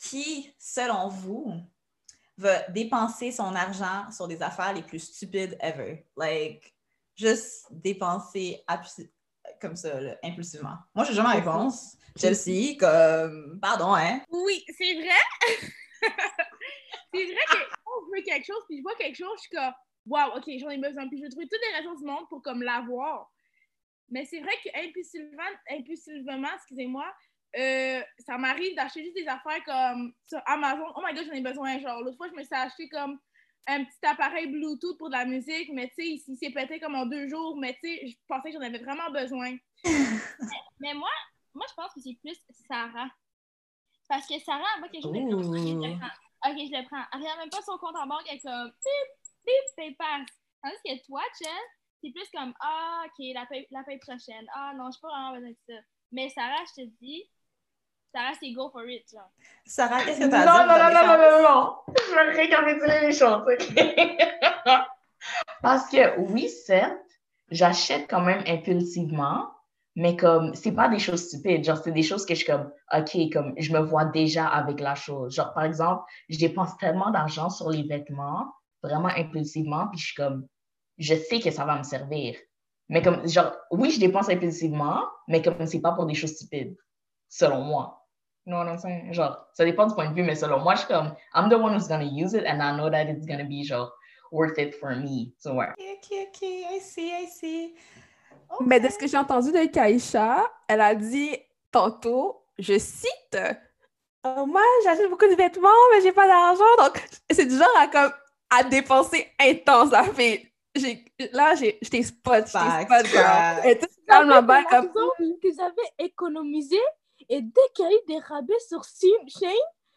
qui, 0.00 0.52
selon 0.58 1.06
vous, 1.06 1.54
va 2.36 2.68
dépenser 2.70 3.30
son 3.30 3.54
argent 3.54 4.10
sur 4.10 4.26
des 4.26 4.42
affaires 4.42 4.72
les 4.72 4.82
plus 4.82 4.98
stupides 4.98 5.56
ever? 5.60 6.04
Like, 6.16 6.74
juste 7.20 7.66
dépenser 7.70 8.64
comme 9.60 9.76
ça, 9.76 10.00
là, 10.00 10.16
impulsivement. 10.22 10.76
Moi, 10.94 11.04
j'ai 11.04 11.14
jamais 11.14 11.36
réponse. 11.36 11.96
Chelsea, 12.18 12.76
comme, 12.78 13.58
pardon, 13.60 13.94
hein? 13.94 14.20
Oui, 14.30 14.64
c'est 14.76 14.94
vrai. 14.94 15.22
c'est 17.12 17.24
vrai 17.24 17.44
que 17.46 17.58
quand 17.84 18.00
je 18.06 18.16
veux 18.16 18.22
quelque 18.24 18.46
chose, 18.46 18.62
puis 18.68 18.78
je 18.78 18.82
vois 18.82 18.94
quelque 18.96 19.16
chose, 19.16 19.36
je 19.36 19.40
suis 19.42 19.56
comme, 19.56 19.72
waouh, 20.06 20.36
ok, 20.36 20.44
j'en 20.58 20.70
ai 20.70 20.78
besoin. 20.78 21.08
Puis 21.08 21.18
je 21.18 21.24
vais 21.24 21.30
trouver 21.30 21.48
toutes 21.48 21.60
les 21.70 21.78
raisons 21.78 21.94
du 21.94 22.04
monde 22.04 22.28
pour 22.28 22.42
comme 22.42 22.62
l'avoir. 22.62 23.30
Mais 24.08 24.24
c'est 24.24 24.40
vrai 24.40 24.52
qu'impulsivement, 24.64 25.42
impulsivement, 25.70 26.48
excusez-moi, 26.56 27.06
euh, 27.58 28.00
ça 28.18 28.38
m'arrive 28.38 28.74
d'acheter 28.76 29.02
juste 29.04 29.16
des 29.16 29.28
affaires 29.28 29.62
comme 29.64 30.12
sur 30.26 30.40
Amazon. 30.46 30.92
Oh 30.96 31.00
my 31.04 31.14
god, 31.14 31.26
j'en 31.26 31.32
ai 31.32 31.40
besoin. 31.40 31.78
Genre, 31.78 32.02
l'autre 32.02 32.16
fois, 32.16 32.28
je 32.28 32.36
me 32.36 32.42
suis 32.42 32.54
acheté 32.54 32.88
comme 32.88 33.18
un 33.66 33.84
petit 33.84 34.06
appareil 34.06 34.48
Bluetooth 34.48 34.98
pour 34.98 35.08
de 35.08 35.14
la 35.14 35.24
musique, 35.24 35.70
mais 35.72 35.88
tu 35.88 36.02
sais, 36.02 36.22
il 36.26 36.36
s'est 36.36 36.50
pété 36.50 36.80
comme 36.80 36.94
en 36.94 37.06
deux 37.06 37.28
jours, 37.28 37.56
mais 37.56 37.74
tu 37.82 37.88
sais, 37.88 38.06
je 38.08 38.16
pensais 38.26 38.50
que 38.50 38.58
j'en 38.58 38.66
avais 38.66 38.78
vraiment 38.78 39.10
besoin. 39.10 39.56
Mais 40.80 40.94
moi, 40.94 41.10
moi, 41.54 41.66
je 41.68 41.74
pense 41.74 41.92
que 41.92 42.00
c'est 42.00 42.16
plus 42.22 42.38
Sarah. 42.66 43.08
Parce 44.08 44.26
que 44.26 44.38
Sarah, 44.40 44.64
elle 44.74 44.80
voit 44.80 44.88
quelque 44.88 45.02
chose 45.02 45.12
de 45.12 45.18
plus. 45.18 45.34
Ok, 45.34 45.56
je 45.56 45.88
le 45.88 45.98
prends. 45.98 46.50
Ok, 46.50 46.56
je 46.56 46.76
le 46.76 46.86
prends. 46.88 47.04
Elle 47.12 47.20
regarde 47.20 47.38
même 47.38 47.50
pas 47.50 47.62
son 47.62 47.78
compte 47.78 47.96
en 47.96 48.06
banque, 48.06 48.24
elle 48.28 48.36
est 48.36 48.40
comme 48.40 48.72
pip, 48.72 49.30
pip, 49.44 49.76
PayPal. 49.76 50.24
Tandis 50.62 50.76
que 50.84 51.06
toi, 51.06 51.22
Chen, 51.40 51.52
c'est 52.02 52.10
plus 52.10 52.28
comme 52.32 52.54
Ah, 52.60 53.04
ok, 53.06 53.26
la 53.34 53.46
paye, 53.46 53.66
la 53.70 53.84
paye 53.84 53.98
prochaine. 53.98 54.46
Ah 54.54 54.72
non, 54.74 54.86
je 54.86 54.92
suis 54.92 55.00
pas 55.00 55.08
vraiment 55.08 55.34
besoin 55.34 55.50
de 55.50 55.56
ça. 55.68 55.80
Mais 56.12 56.28
Sarah, 56.30 56.64
je 56.76 56.82
te 56.82 56.88
dis, 57.00 57.24
Sarah, 58.12 58.32
c'est 58.40 58.52
go 58.52 58.70
for 58.70 58.88
it, 58.88 59.08
genre. 59.10 59.30
Sarah, 59.66 60.02
qu'est-ce 60.04 60.20
que 60.20 60.24
Non, 60.24 60.30
t'as 60.30 60.44
non, 60.46 60.52
à 60.52 60.66
non, 60.66 60.74
dire? 60.74 60.84
non, 60.90 61.06
non, 61.06 61.16
ta 61.16 61.30
non, 61.30 61.42
non. 61.42 61.76
Je 61.96 62.14
vais 62.14 62.36
récapituler 62.42 63.00
les 63.06 63.12
choses, 63.12 63.42
OK? 63.46 63.74
Parce 65.62 65.88
que 65.90 66.18
oui, 66.20 66.48
certes, 66.48 66.98
j'achète 67.50 68.08
quand 68.08 68.20
même 68.22 68.42
impulsivement, 68.46 69.50
Mais 69.96 70.16
comme, 70.16 70.54
c'est 70.54 70.72
pas 70.72 70.88
des 70.88 70.98
choses 71.00 71.26
stupides. 71.28 71.64
Genre, 71.64 71.76
c'est 71.78 71.92
des 71.92 72.02
choses 72.04 72.24
que 72.24 72.34
je 72.34 72.40
suis 72.44 72.46
comme, 72.52 72.72
OK, 72.96 73.16
comme, 73.32 73.54
je 73.58 73.72
me 73.72 73.80
vois 73.80 74.04
déjà 74.06 74.46
avec 74.48 74.80
la 74.80 74.94
chose. 74.94 75.34
Genre, 75.34 75.52
par 75.52 75.64
exemple, 75.64 76.04
je 76.28 76.38
dépense 76.38 76.76
tellement 76.78 77.10
d'argent 77.10 77.50
sur 77.50 77.70
les 77.70 77.82
vêtements, 77.82 78.52
vraiment 78.82 79.08
impulsivement, 79.16 79.88
puis 79.88 79.98
je 80.00 80.06
suis 80.06 80.14
comme, 80.14 80.46
je 80.98 81.14
sais 81.16 81.40
que 81.40 81.50
ça 81.50 81.64
va 81.64 81.76
me 81.76 81.82
servir. 81.82 82.36
Mais 82.88 83.02
comme, 83.02 83.28
genre, 83.28 83.52
oui, 83.72 83.90
je 83.90 84.00
dépense 84.00 84.28
impulsivement, 84.30 85.04
mais 85.28 85.42
comme, 85.42 85.66
c'est 85.66 85.80
pas 85.80 85.92
pour 85.92 86.06
des 86.06 86.14
choses 86.14 86.34
stupides, 86.36 86.76
selon 87.28 87.62
moi. 87.62 87.99
You 88.46 88.52
know 88.52 88.58
what 88.58 88.68
I'm 88.68 88.78
saying? 88.78 89.12
Genre, 89.12 89.36
ça 89.52 89.64
dépend 89.64 89.86
du 89.86 89.94
point 89.94 90.08
de 90.10 90.14
vue, 90.14 90.22
mais 90.22 90.34
selon 90.34 90.60
moi, 90.60 90.74
je 90.74 90.80
suis 90.80 90.88
comme, 90.88 91.14
I'm 91.34 91.48
the 91.50 91.54
one 91.54 91.74
who's 91.74 91.88
gonna 91.88 92.04
use 92.04 92.32
it, 92.34 92.44
and 92.46 92.60
I 92.62 92.72
know 92.76 92.90
that 92.90 93.04
it's 93.04 93.26
gonna 93.26 93.44
be, 93.44 93.64
genre, 93.64 93.92
worth 94.32 94.58
it 94.58 94.74
for 94.74 94.96
me. 94.96 95.32
So, 95.38 95.54
ouais. 95.54 95.68
Ok, 95.78 96.10
ok, 96.10 96.42
I 96.42 96.80
see, 96.80 97.10
I 97.10 97.26
see. 97.26 97.74
Mais 98.60 98.80
de 98.80 98.88
ce 98.88 98.98
que 98.98 99.06
j'ai 99.06 99.18
entendu 99.18 99.52
de 99.52 99.66
Kaisha, 99.66 100.50
elle 100.68 100.80
a 100.80 100.94
dit 100.94 101.36
tantôt, 101.70 102.44
je 102.58 102.78
cite, 102.78 103.36
Euh, 104.26 104.44
moi, 104.44 104.60
j'achète 104.84 105.08
beaucoup 105.08 105.26
de 105.26 105.34
vêtements, 105.34 105.68
mais 105.92 106.02
j'ai 106.02 106.12
pas 106.12 106.26
d'argent. 106.26 106.76
Donc, 106.78 107.02
c'est 107.30 107.46
du 107.46 107.56
genre 107.56 107.68
à, 107.78 107.86
comme, 107.86 108.12
à 108.50 108.62
dépenser 108.64 109.28
intense. 109.40 109.92
Là, 109.92 110.04
j'ai, 111.54 111.78
j'étais 111.80 112.02
spot, 112.02 112.46
j'étais 112.46 112.58
Facts, 112.58 112.90
spot, 112.90 113.06
girl. 113.06 113.66
Et 113.66 113.78
tout 113.78 113.86
comme, 114.06 114.28
que 115.42 115.48
j'avais 115.56 116.06
économisé? 116.06 116.76
Et 117.30 117.42
dès 117.42 117.60
qu'il 117.74 117.84
y 117.84 117.88
a 117.88 117.92
eu 117.92 118.00
des 118.08 118.18
rabais 118.18 118.58
sur 118.68 118.82
Shein, 118.84 119.48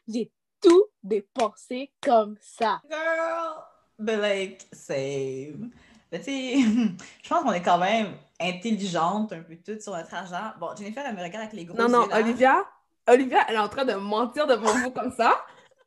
j'ai 0.08 0.32
tout 0.62 0.86
dépensé 1.02 1.92
comme 2.00 2.38
ça. 2.40 2.80
Girl, 2.88 3.63
but 3.98 4.18
like, 4.18 4.68
same. 4.72 5.72
Mais 6.12 6.20
tu 6.20 6.25
sais, 6.25 6.58
je 7.24 7.30
pense 7.30 7.42
qu'on 7.42 7.54
est 7.54 7.63
quand 7.63 7.80
même 7.80 8.13
intelligente 8.40 9.34
un 9.34 9.42
peu 9.42 9.56
toutes 9.56 9.82
sur 9.82 9.94
notre 9.94 10.13
argent. 10.13 10.54
Bon, 10.60 10.70
Jennifer, 10.78 11.04
elle 11.06 11.16
me 11.16 11.24
regarde 11.24 11.48
avec 11.48 11.54
les 11.54 11.66
gros 11.66 11.75
non, 11.75 11.90
non, 11.90 12.06
yeux. 12.06 12.13
Olivia, 12.13 12.66
Olivia, 13.08 13.40
elle 13.50 13.56
est 13.56 13.60
en 13.60 13.70
train 13.70 13.86
de 13.86 13.96
mentir 13.96 14.46
devant 14.46 14.72
vous 14.78 14.92
comme 14.92 15.12
ça. 15.12 15.44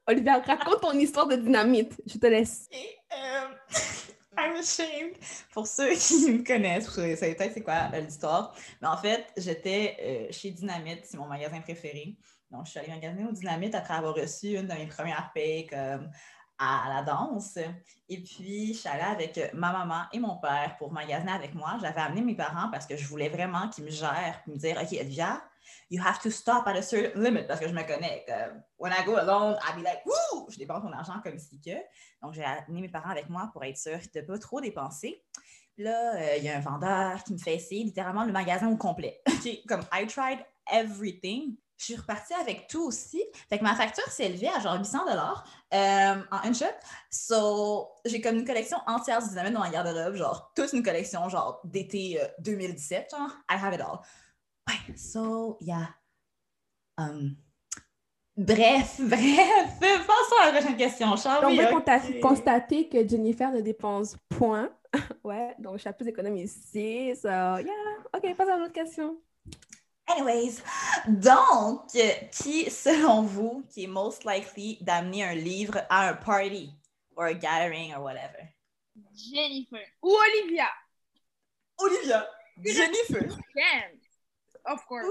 Olivia, 0.09 0.41
raconte 0.41 0.81
ton 0.81 0.93
histoire 0.93 1.29
de 1.29 1.37
dynamite. 1.37 2.01
Je 2.07 2.19
te 2.19 2.27
laisse. 2.27 2.69
Et, 2.73 2.99
euh, 3.13 3.49
I'm 4.39 4.57
ashamed. 4.57 5.17
Pour 5.53 5.67
ceux 5.67 5.95
qui 5.95 6.31
me 6.31 6.45
connaissent, 6.45 6.89
vous 6.89 7.17
savez 7.17 7.35
peut-être 7.35 7.55
c'est 7.55 7.63
quoi 7.63 7.89
l'histoire. 7.99 8.55
Mais 8.83 8.89
en 8.89 8.97
fait, 8.97 9.27
j'étais 9.37 9.97
euh, 10.01 10.33
chez 10.33 10.51
Dynamite, 10.51 11.05
c'est 11.05 11.17
mon 11.17 11.27
magasin 11.27 11.61
préféré. 11.61 12.17
Donc, 12.51 12.67
je 12.67 12.71
suis 12.71 12.79
allée 12.81 12.91
magasiner 12.91 13.25
au 13.25 13.33
Dynamite 13.33 13.75
après 13.75 13.95
avoir 13.95 14.15
reçu 14.15 14.57
une 14.57 14.67
de 14.67 14.75
mes 14.75 14.87
premières 14.87 15.31
payes 15.35 15.67
comme 15.67 16.11
à 16.59 16.85
la 16.89 17.03
danse. 17.03 17.59
Et 18.09 18.23
puis, 18.23 18.73
je 18.73 18.79
suis 18.79 18.89
allée 18.89 19.03
avec 19.03 19.39
euh, 19.39 19.49
ma 19.55 19.73
maman 19.73 20.03
et 20.13 20.19
mon 20.19 20.37
père 20.37 20.77
pour 20.79 20.93
magasiner 20.93 21.33
avec 21.33 21.55
moi. 21.55 21.77
J'avais 21.81 22.01
amené 22.01 22.23
mes 22.23 22.35
parents 22.35 22.71
parce 22.71 22.87
que 22.87 22.97
je 22.97 23.07
voulais 23.07 23.29
vraiment 23.29 23.69
qu'ils 23.69 23.85
me 23.85 23.91
gèrent, 23.91 24.41
me 24.47 24.57
dire 24.57 24.79
OK, 24.81 24.99
Olivia, 25.01 25.43
you 25.91 26.01
have 26.01 26.21
to 26.23 26.31
stop 26.31 26.67
at 26.67 26.77
a 26.77 26.83
certain 26.83 27.21
limit 27.21 27.45
parce 27.47 27.61
que 27.61 27.69
je 27.69 27.75
me 27.75 27.83
connais. 27.83 28.25
Comme, 28.27 28.63
when 28.79 28.93
I 28.93 29.05
go 29.05 29.17
alone, 29.17 29.57
I'll 29.63 29.77
be 29.77 29.83
like, 29.83 30.05
woo! 30.05 30.47
Je 30.51 30.59
dépense 30.59 30.83
mon 30.85 30.93
argent 30.93 31.21
comme 31.23 31.39
si 31.39 31.61
que. 31.61 31.77
Donc, 32.23 32.35
j'ai 32.35 32.45
amené 32.45 32.83
mes 32.83 32.89
parents 32.89 33.11
avec 33.11 33.29
moi 33.29 33.51
pour 33.53 33.65
être 33.65 33.79
sûre 33.79 33.99
de 34.15 34.21
ne 34.21 34.27
pas 34.27 34.39
trop 34.39 34.61
dépenser. 34.61 35.23
Là, 35.79 36.15
euh, 36.17 36.37
il 36.39 36.45
y 36.45 36.49
a 36.49 36.57
un 36.57 36.61
vendeur 36.61 37.23
qui 37.25 37.35
me 37.35 37.39
fait 37.39 37.55
essayer 37.55 37.85
littéralement 37.85 38.25
le 38.25 38.33
magasin 38.33 38.69
au 38.69 38.77
complet. 38.77 39.21
OK, 39.29 39.49
Comme 39.69 39.85
I 39.93 40.07
tried 40.07 40.39
everything. 40.73 41.57
Je 41.79 41.85
suis 41.85 41.97
repartie 41.97 42.33
avec 42.33 42.69
tout 42.69 42.83
aussi. 42.87 43.23
Fait 43.51 43.59
que 43.59 43.63
ma 43.63 43.75
facture 43.75 44.07
s'est 44.09 44.25
élevée 44.25 44.49
à 44.49 44.61
genre 44.61 44.79
800 44.79 45.05
dollars 45.05 45.45
en 45.73 46.23
un 46.31 46.53
shot. 46.55 46.65
So, 47.11 47.91
j'ai 48.07 48.23
comme 48.23 48.37
une 48.37 48.47
collection 48.47 48.79
entière 48.87 49.23
du 49.23 49.29
dynamite 49.29 49.53
dans 49.53 49.61
ma 49.61 49.69
garde-robe, 49.69 50.15
genre 50.15 50.53
toute 50.57 50.73
une 50.73 50.83
collection 50.83 51.29
genre 51.29 51.61
d'été 51.65 52.19
euh, 52.19 52.27
2017, 52.39 53.11
genre 53.11 53.31
I 53.51 53.57
have 53.63 53.75
it 53.75 53.81
all. 53.83 53.99
Ouais, 54.69 54.97
so, 54.97 55.59
yeah. 55.61 55.89
Um, 56.99 57.37
bref, 58.37 58.97
bref, 59.01 59.79
passons 59.81 60.37
à 60.43 60.47
la 60.47 60.53
prochaine 60.53 60.77
question, 60.77 61.17
Charles. 61.17 61.43
Donc, 61.43 61.53
on 61.53 61.57
Oui, 61.57 61.85
peut 61.85 62.21
constater 62.21 62.89
que 62.89 63.07
Jennifer 63.07 63.51
ne 63.53 63.61
dépense 63.61 64.17
point. 64.29 64.71
ouais, 65.25 65.55
donc 65.59 65.77
je 65.77 65.83
suis 65.83 65.93
plus 65.93 66.09
économe 66.09 66.37
ici. 66.37 67.15
So, 67.17 67.29
yeah. 67.29 67.65
OK, 68.15 68.35
passe 68.37 68.49
à 68.49 68.57
l'autre 68.57 68.73
question. 68.73 69.19
Anyways, 70.09 70.63
donc, 71.09 71.89
qui, 72.31 72.71
selon 72.71 73.23
vous, 73.23 73.65
qui 73.69 73.85
est 73.85 73.89
most 73.89 74.25
likely 74.25 74.79
d'amener 74.81 75.25
un 75.25 75.35
livre 75.35 75.79
à 75.91 76.09
un 76.09 76.15
party 76.15 76.71
or 77.17 77.25
a 77.25 77.35
gathering 77.35 77.93
or 77.93 78.03
whatever? 78.05 78.49
Jennifer. 79.13 79.83
Ou 80.03 80.15
Olivia. 80.15 80.69
Olivia, 81.79 82.27
Jennifer. 82.65 83.29
Jen. 83.55 83.96
Of 84.67 84.85
course. 84.87 85.07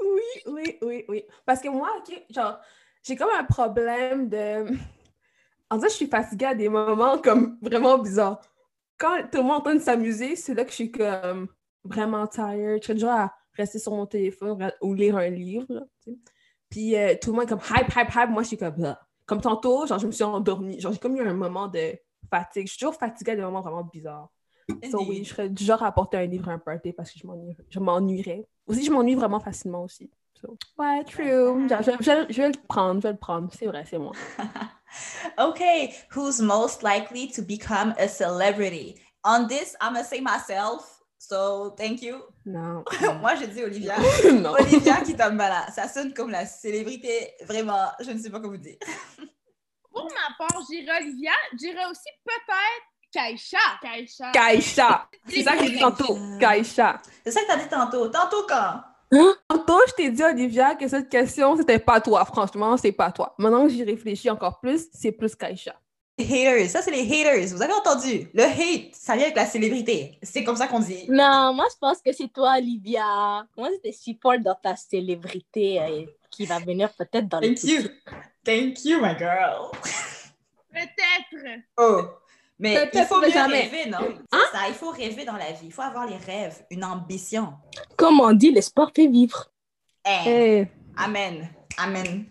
Oui, 0.00 0.42
oui, 0.46 0.78
oui, 0.82 1.04
oui. 1.08 1.24
Parce 1.44 1.60
que 1.60 1.68
moi, 1.68 1.90
genre, 2.30 2.60
j'ai 3.02 3.16
comme 3.16 3.30
un 3.36 3.44
problème 3.44 4.28
de... 4.28 4.66
En 5.68 5.80
fait, 5.80 5.88
je 5.88 5.94
suis 5.94 6.06
fatiguée 6.06 6.46
à 6.46 6.54
des 6.54 6.68
moments 6.68 7.18
comme 7.18 7.58
vraiment 7.60 7.98
bizarres. 7.98 8.40
Quand 8.98 9.20
tout 9.32 9.38
le 9.38 9.42
monde 9.42 9.50
est 9.50 9.56
en 9.56 9.60
train 9.62 9.74
de 9.74 9.80
s'amuser, 9.80 10.36
c'est 10.36 10.54
là 10.54 10.64
que 10.64 10.70
je 10.70 10.76
suis 10.76 10.92
comme 10.92 11.48
vraiment 11.82 12.24
tired. 12.28 12.80
Je 12.80 12.86
serais 12.86 12.98
genre 12.98 13.10
à 13.10 13.34
rester 13.54 13.80
sur 13.80 13.90
mon 13.90 14.06
téléphone 14.06 14.72
ou 14.80 14.94
lire 14.94 15.16
un 15.16 15.28
livre. 15.28 15.66
Puis 16.70 16.94
euh, 16.94 17.16
tout 17.20 17.30
le 17.30 17.36
monde 17.36 17.46
est 17.46 17.48
comme 17.48 17.76
hype, 17.76 17.88
hype, 17.96 18.14
hype. 18.14 18.30
Moi, 18.30 18.44
je 18.44 18.48
suis 18.48 18.56
comme... 18.56 18.84
Ah. 18.84 19.00
Comme 19.26 19.40
tantôt, 19.40 19.88
genre, 19.88 19.98
je 19.98 20.06
me 20.06 20.12
suis 20.12 20.22
endormie. 20.22 20.78
Genre, 20.78 20.92
j'ai 20.92 21.00
comme 21.00 21.16
eu 21.16 21.26
un 21.26 21.34
moment 21.34 21.66
de 21.66 21.98
fatigue. 22.30 22.68
Je 22.68 22.72
suis 22.74 22.78
toujours 22.78 22.94
fatiguée 22.94 23.32
à 23.32 23.36
des 23.36 23.42
moments 23.42 23.62
vraiment 23.62 23.82
bizarres. 23.82 24.30
So, 24.90 24.98
oui, 25.06 25.22
je 25.24 25.30
serais 25.30 25.48
du 25.48 25.64
genre 25.64 25.82
à 25.82 25.86
apporter 25.88 26.16
un 26.16 26.26
livre 26.26 26.48
à 26.48 26.52
un 26.52 26.58
party 26.58 26.92
parce 26.92 27.10
que 27.12 27.18
je 27.18 27.26
m'ennuie- 27.26 27.56
je 27.70 27.78
m'ennuierais. 27.78 28.46
Aussi, 28.66 28.84
je 28.84 28.90
m'ennuie 28.90 29.14
vraiment 29.14 29.38
facilement 29.40 29.84
aussi. 29.84 30.10
So, 30.34 30.56
Ouais, 30.76 31.02
true. 31.04 31.68
Je, 31.68 31.92
je- 32.00 32.26
je 32.32 32.42
vais 32.42 32.48
le 32.48 32.66
prendre, 32.68 33.00
je 33.00 33.06
vais 33.08 33.12
le 33.12 33.18
prendre. 33.18 33.48
C'est 33.56 33.66
vrai, 33.66 33.84
c'est 33.88 33.98
moi. 33.98 34.12
Okay, 35.38 35.92
who's 36.14 36.40
most 36.40 36.82
likely 36.82 37.28
to 37.32 37.42
become 37.42 37.94
a 37.98 38.08
celebrity? 38.08 38.94
On 39.24 39.46
this, 39.46 39.76
I'm 39.80 39.92
gonna 39.94 40.04
say 40.04 40.20
myself. 40.20 41.00
So, 41.18 41.70
thank 41.76 42.02
you. 42.02 42.22
Non. 42.44 42.84
Moi, 43.20 43.34
j'ai 43.34 43.48
dit 43.48 43.62
Olivia. 43.64 43.96
non. 44.32 44.52
Olivia 44.52 45.00
qui 45.02 45.14
tombe 45.16 45.34
malade. 45.34 45.70
Ça 45.74 45.88
sonne 45.88 46.14
comme 46.14 46.30
la 46.30 46.46
célébrité. 46.46 47.32
Vraiment, 47.46 47.88
je 48.00 48.10
ne 48.12 48.18
sais 48.18 48.30
pas 48.30 48.38
comment 48.40 48.56
dire. 48.56 48.76
Pour 49.90 50.04
ma 50.04 50.34
part, 50.46 50.62
j'irai 50.70 50.98
Olivia. 51.02 51.32
J'irai 51.58 51.84
aussi 51.90 52.08
peut-être 52.24 52.86
Kaisha. 53.12 53.58
Kaisha. 53.82 54.32
Kaisha. 54.32 55.08
C'est 55.28 55.42
ça 55.42 55.56
que 55.56 55.64
j'ai 55.64 55.70
dit 55.70 55.78
tantôt. 55.78 56.16
Kaisha. 56.38 57.00
C'est 57.24 57.30
ça 57.30 57.42
que 57.42 57.46
t'as 57.46 57.56
dit 57.56 57.68
tantôt. 57.68 58.08
Tantôt 58.08 58.46
quand? 58.48 58.80
Tantôt, 59.48 59.80
je 59.88 59.92
t'ai 59.94 60.10
dit, 60.10 60.22
Olivia, 60.22 60.74
que 60.74 60.88
cette 60.88 61.08
question, 61.08 61.56
c'était 61.56 61.78
pas 61.78 62.00
toi. 62.00 62.24
Franchement, 62.24 62.76
c'est 62.76 62.92
pas 62.92 63.12
toi. 63.12 63.34
Maintenant 63.38 63.64
que 63.64 63.70
j'y 63.70 63.84
réfléchis 63.84 64.30
encore 64.30 64.60
plus, 64.60 64.86
c'est 64.92 65.12
plus 65.12 65.34
Kaisha. 65.34 65.74
Les 66.18 66.24
haters, 66.24 66.70
ça 66.70 66.80
c'est 66.80 66.90
les 66.90 67.02
haters. 67.02 67.54
Vous 67.54 67.60
avez 67.60 67.74
entendu? 67.74 68.30
Le 68.32 68.42
hate, 68.42 68.94
ça 68.94 69.16
vient 69.16 69.24
avec 69.24 69.36
la 69.36 69.44
célébrité. 69.44 70.18
C'est 70.22 70.44
comme 70.44 70.56
ça 70.56 70.66
qu'on 70.66 70.80
dit. 70.80 71.04
Non, 71.10 71.52
moi, 71.52 71.66
je 71.70 71.76
pense 71.78 72.00
que 72.00 72.10
c'est 72.10 72.32
toi, 72.32 72.54
Olivia. 72.56 73.46
Moi, 73.56 73.68
je 73.70 73.90
te 73.90 73.94
supporte 73.94 74.40
dans 74.40 74.54
ta 74.54 74.76
célébrité 74.76 75.78
euh, 75.78 76.06
qui 76.30 76.46
va 76.46 76.58
venir 76.58 76.90
peut-être 76.94 77.28
dans 77.28 77.40
le 77.40 77.48
Thank 77.48 77.64
you. 77.64 77.82
Thank 78.44 78.84
you, 78.86 78.98
my 79.00 79.14
girl. 79.18 79.70
Peut-être. 80.72 81.60
Oh. 81.76 82.02
Mais 82.58 82.90
il 82.92 83.04
faut 83.04 83.20
mieux 83.20 83.30
jamais. 83.30 83.62
rêver, 83.62 83.90
non? 83.90 83.98
C'est 84.32 84.56
ça, 84.58 84.68
il 84.68 84.74
faut 84.74 84.90
rêver 84.90 85.24
dans 85.24 85.36
la 85.36 85.52
vie. 85.52 85.66
Il 85.66 85.72
faut 85.72 85.82
avoir 85.82 86.06
les 86.06 86.16
rêves, 86.16 86.64
une 86.70 86.84
ambition. 86.84 87.52
Comme 87.96 88.20
on 88.20 88.32
dit, 88.32 88.50
l'espoir 88.50 88.90
fait 88.94 89.06
vivre. 89.08 89.50
Eh, 90.06 90.28
Hey. 90.28 90.68
Amen. 90.96 91.48
Amen. 91.78 92.26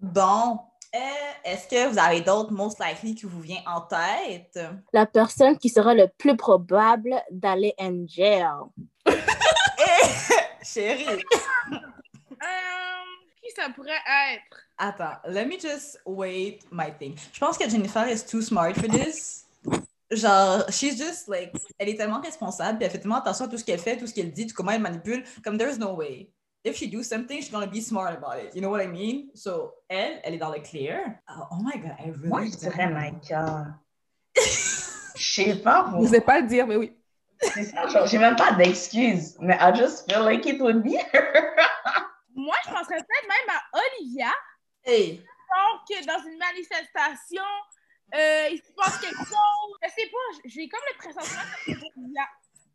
Bon. 0.00 0.58
Euh, 0.94 0.98
Est-ce 1.44 1.68
que 1.68 1.88
vous 1.88 1.98
avez 1.98 2.22
d'autres 2.22 2.50
most 2.50 2.82
likely 2.82 3.14
qui 3.14 3.26
vous 3.26 3.40
vient 3.40 3.60
en 3.66 3.82
tête? 3.82 4.58
La 4.92 5.04
personne 5.06 5.56
qui 5.58 5.68
sera 5.68 5.92
le 5.94 6.08
plus 6.08 6.34
probable 6.36 7.14
d'aller 7.30 7.74
en 7.78 8.06
jail. 8.06 8.46
Chérie. 10.62 11.06
Euh, 12.40 13.04
qui 13.42 13.50
ça 13.50 13.68
pourrait 13.74 13.90
être? 13.90 14.67
Attends, 14.78 15.16
let 15.26 15.46
me 15.46 15.58
just 15.58 15.98
wait 16.06 16.60
my 16.70 16.90
thing. 16.98 17.16
Je 17.32 17.40
pense 17.40 17.58
que 17.58 17.68
Jennifer 17.68 18.06
is 18.06 18.22
too 18.24 18.40
smart 18.42 18.74
for 18.76 18.88
this. 18.88 19.44
Genre, 20.10 20.64
she's 20.70 20.96
just 20.96 21.28
like, 21.28 21.52
elle 21.78 21.88
est 21.90 21.96
tellement 21.96 22.20
responsable, 22.20 22.78
puis 22.78 22.86
elle 22.86 22.90
fait 22.92 22.98
tellement 23.00 23.16
attention 23.16 23.44
à 23.46 23.48
tout 23.48 23.58
ce 23.58 23.64
qu'elle 23.64 23.80
fait, 23.80 23.96
tout 23.96 24.06
ce 24.06 24.14
qu'elle 24.14 24.32
dit, 24.32 24.46
tout 24.46 24.54
comment 24.54 24.70
elle 24.70 24.80
manipule. 24.80 25.22
Comme 25.44 25.58
there's 25.58 25.78
no 25.78 25.94
way. 25.94 26.30
If 26.64 26.76
she 26.76 26.88
do 26.90 27.02
something, 27.02 27.40
she's 27.40 27.50
gonna 27.50 27.66
be 27.66 27.80
smart 27.80 28.12
about 28.16 28.38
it. 28.42 28.54
You 28.54 28.60
know 28.62 28.70
what 28.70 28.80
I 28.82 28.86
mean? 28.86 29.30
So, 29.34 29.74
elle, 29.88 30.20
elle 30.22 30.34
est 30.34 30.38
dans 30.38 30.50
le 30.50 30.60
clear. 30.60 31.18
Oh, 31.28 31.42
oh 31.52 31.56
my 31.62 31.78
god, 31.78 31.96
I 31.98 32.10
really 32.10 32.28
Moi, 32.28 32.44
je 32.46 32.56
dirais 32.56 32.88
Micah. 32.88 33.66
Je 35.16 35.42
sais 35.44 35.56
pas, 35.56 35.86
Je 35.90 35.96
moi. 35.96 36.08
sais 36.08 36.20
pas 36.20 36.40
le 36.40 36.46
dire, 36.46 36.66
mais 36.66 36.76
oui. 36.76 36.92
C'est 37.40 37.64
ça, 37.64 37.86
genre, 37.88 38.06
j'ai 38.06 38.18
même 38.18 38.36
pas 38.36 38.52
d'excuses, 38.52 39.36
mais 39.40 39.56
I 39.60 39.72
just 39.74 40.08
feel 40.10 40.22
like 40.24 40.46
it 40.46 40.60
would 40.60 40.82
be 40.82 40.94
her. 41.12 41.54
Moi, 42.34 42.54
je 42.64 42.70
penserais 42.70 42.96
peut-être 42.98 43.28
même 43.28 43.56
à 43.56 43.78
Olivia. 43.78 44.30
Hey, 44.90 45.18
Donc, 45.18 46.06
dans 46.06 46.26
une 46.26 46.38
manifestation, 46.38 47.42
euh, 48.14 48.48
il 48.50 48.56
se 48.56 48.72
passe 48.72 48.98
quelque 49.00 49.18
chose. 49.18 49.76
Je 49.82 49.88
sais 49.90 50.08
pas, 50.08 50.40
j'ai 50.46 50.66
comme 50.66 50.80
le 50.90 50.96
pressentiment 50.96 51.42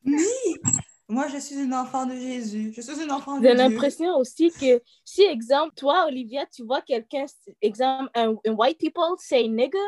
oui! 0.06 0.62
Moi, 1.08 1.28
je 1.30 1.38
suis 1.40 1.56
une 1.56 1.74
enfant 1.74 2.06
de 2.06 2.14
Jésus. 2.14 2.72
Je 2.76 2.82
suis 2.82 3.02
une 3.02 3.12
enfant 3.12 3.40
de 3.40 3.48
J'ai 3.48 3.56
l'impression 3.56 4.16
aussi 4.16 4.52
que 4.52 4.80
si, 5.04 5.24
exemple, 5.24 5.74
toi, 5.76 6.06
Olivia, 6.06 6.46
tu 6.46 6.64
vois 6.64 6.82
quelqu'un, 6.82 7.26
exemple, 7.64 8.12
un, 8.14 8.36
un 8.46 8.52
white 8.52 8.78
people 8.78 9.16
say 9.18 9.48
nigga, 9.48 9.80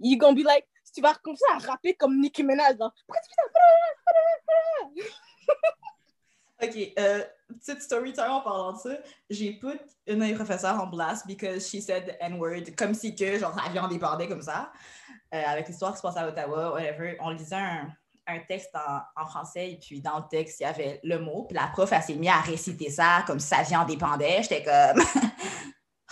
you 0.00 0.18
gonna 0.18 0.34
be 0.34 0.44
like, 0.44 0.66
tu 0.92 1.00
vas 1.00 1.14
commencer 1.22 1.44
à 1.52 1.58
rapper 1.58 1.94
comme 1.94 2.18
Nicki 2.20 2.42
Minaj. 2.42 2.78
Genre, 2.78 2.92
Pourquoi 3.06 3.22
tu 3.22 3.30
fais 3.30 3.46
ça? 6.58 6.66
OK, 6.66 6.92
euh, 6.98 7.24
petite 7.58 7.82
story 7.82 8.12
time 8.12 8.30
en 8.30 8.40
parlant 8.40 8.72
de 8.72 8.78
ça. 8.78 8.90
J'ai 9.28 9.52
put 9.52 9.78
une 10.06 10.18
de 10.18 10.24
mes 10.24 10.64
en 10.64 10.86
blast 10.86 11.26
because 11.26 11.68
she 11.68 11.80
said 11.80 12.06
the 12.06 12.16
N-word, 12.20 12.74
comme 12.76 12.94
si 12.94 13.14
que, 13.14 13.38
genre, 13.38 13.54
sa 13.54 13.70
vie 13.70 13.78
en 13.78 13.88
dépendait 13.88 14.28
comme 14.28 14.42
ça. 14.42 14.72
Euh, 15.34 15.42
avec 15.46 15.68
l'histoire 15.68 15.92
qui 15.92 15.98
se 15.98 16.02
passe 16.02 16.16
à 16.16 16.26
Ottawa, 16.26 16.72
whatever. 16.72 17.16
On 17.20 17.30
lisait 17.30 17.54
un, 17.54 17.88
un 18.26 18.38
texte 18.48 18.74
en, 18.74 19.22
en 19.22 19.26
français 19.26 19.72
et 19.72 19.78
puis 19.78 20.00
dans 20.00 20.18
le 20.18 20.24
texte, 20.30 20.60
il 20.60 20.64
y 20.64 20.66
avait 20.66 21.00
le 21.04 21.18
mot. 21.18 21.44
Puis 21.44 21.56
la 21.56 21.68
prof, 21.68 21.90
elle 21.92 22.02
s'est 22.02 22.14
mise 22.14 22.30
à 22.30 22.40
réciter 22.40 22.90
ça 22.90 23.22
comme 23.26 23.38
si 23.38 23.46
sa 23.46 23.62
vie 23.62 23.76
en 23.76 23.84
dépendait. 23.84 24.42
J'étais 24.42 24.64
comme... 24.64 25.02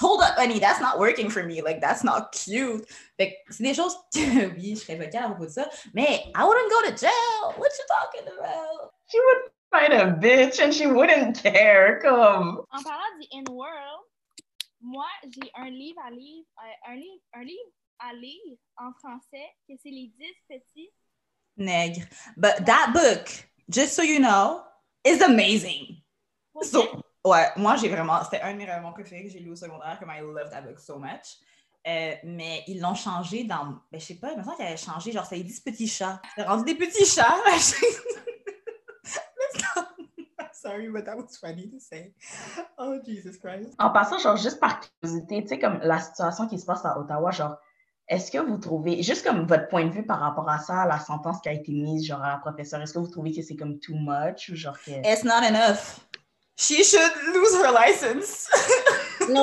Hold 0.01 0.23
up, 0.23 0.39
honey, 0.39 0.61
that's 0.61 0.81
not 0.81 1.01
working 1.01 1.29
for 1.29 1.43
me. 1.43 1.61
Like, 1.61 1.81
that's 1.81 2.05
not 2.05 2.31
cute. 2.31 2.87
Fait 3.17 3.37
c'est 3.51 3.65
des 3.65 3.75
choses 3.75 3.97
que, 4.15 4.47
oui, 4.55 4.77
je 4.77 4.83
serais 4.83 4.95
vocale 4.95 5.25
à 5.25 5.29
propos 5.31 5.47
de 5.47 5.51
ça. 5.51 5.69
Mais 5.93 6.23
I 6.37 6.45
wouldn't 6.45 6.71
go 6.71 6.89
to 6.89 6.97
jail. 6.97 7.55
What 7.57 7.71
you 7.77 7.85
talking 7.89 8.29
about? 8.29 8.93
She 9.09 9.19
would 9.19 9.51
fight 9.71 9.93
a 9.93 10.07
bitch 10.07 10.61
and 10.61 10.73
she 10.73 10.87
wouldn't 10.87 11.43
care. 11.43 12.01
Comme. 12.01 12.65
En 12.71 12.83
parlant 12.83 13.19
du 13.21 13.27
In-World, 13.33 14.05
moi, 14.81 15.07
j'ai 15.29 15.51
un 15.55 15.71
livre 15.71 16.01
à 16.07 16.11
lire, 16.11 16.45
euh, 16.59 16.93
un, 16.93 16.97
livre, 16.97 17.23
un 17.35 17.45
livre 17.45 17.71
à 17.99 18.13
lire 18.15 18.57
en 18.77 18.93
français, 18.93 19.47
que 19.69 19.75
c'est 19.83 19.91
les 19.91 20.13
10 20.19 20.25
petits. 20.49 20.91
Nègre. 21.57 22.03
But 22.37 22.65
that 22.67 22.93
book, 22.93 23.49
just 23.69 23.95
so 23.95 24.03
you 24.03 24.21
know, 24.21 24.63
is 25.05 25.23
amazing. 25.23 26.03
Pour 26.53 26.65
So, 26.65 26.85
ouais, 27.25 27.49
moi, 27.57 27.77
j'ai 27.77 27.89
vraiment, 27.89 28.23
c'était 28.23 28.41
un 28.41 28.53
de 28.53 28.59
mes 28.59 28.73
romans 28.73 28.93
préférés 28.93 29.25
que 29.25 29.31
j'ai 29.31 29.41
lu 29.41 29.51
au 29.51 29.57
secondaire, 29.57 29.99
comme 29.99 30.11
I 30.11 30.21
love 30.21 30.51
that 30.51 30.63
book 30.63 30.79
so 30.79 30.99
much. 30.99 31.39
Euh, 31.87 32.15
mais 32.23 32.65
ils 32.67 32.81
l'ont 32.81 32.95
changé 32.95 33.45
dans, 33.45 33.81
ben, 33.91 33.99
je 33.99 34.05
sais 34.05 34.17
pas, 34.17 34.33
il 34.33 34.39
me 34.39 34.43
semble 34.45 34.57
qu'il 34.57 34.67
avait 34.67 34.77
changé, 34.77 35.11
genre, 35.11 35.27
les 35.31 35.43
10 35.43 35.61
petits 35.61 35.89
chats. 35.89 36.21
C'était 36.37 36.49
rendu 36.49 36.65
des 36.65 36.75
petits 36.75 37.07
chats. 37.07 37.37
Let's 40.69 40.73
not- 40.73 40.73
Sorry, 40.73 40.89
but 40.91 41.05
that 41.05 41.17
was 41.17 41.37
funny 41.39 41.69
to 41.71 41.79
say. 41.81 42.13
Oh, 42.79 42.99
Jesus 43.05 43.39
Christ. 43.39 43.75
En 43.79 43.91
passant, 43.91 44.19
genre, 44.19 44.37
juste 44.37 44.61
par 44.61 44.81
curiosité, 44.81 45.43
tu 45.43 45.49
sais, 45.49 45.59
comme 45.59 45.81
la 45.83 45.99
situation 46.01 46.47
qui 46.47 46.59
se 46.59 46.67
passe 46.67 46.85
à 46.85 46.99
Ottawa, 46.99 47.31
genre, 47.31 47.57
est-ce 48.09 48.31
que 48.31 48.39
vous 48.39 48.57
trouvez, 48.59 49.03
juste 49.03 49.25
comme 49.27 49.47
votre 49.47 49.69
point 49.69 49.85
de 49.85 49.91
vue 49.91 50.05
par 50.07 50.21
rapport 50.21 50.49
à 50.49 50.59
ça, 50.59 50.87
la 50.87 50.99
sentence 50.99 51.41
qui 51.43 51.49
a 51.49 51.53
été 51.53 51.73
mise, 51.73 52.07
genre, 52.07 52.23
à 52.23 52.29
la 52.33 52.39
professeure, 52.39 52.81
est-ce 52.81 52.95
que 52.95 52.99
vous 52.99 53.09
trouvez 53.09 53.33
que 53.35 53.43
c'est 53.43 53.57
comme 53.57 53.79
too 53.81 53.95
much 53.95 54.49
ou 54.51 54.57
genre 54.57 54.79
que. 54.83 54.91
It's 54.91 55.25
not 55.25 55.43
enough. 55.47 56.01
She 56.57 56.83
should 56.85 57.13
lose 57.35 57.55
her 57.55 57.73
license. 57.73 58.49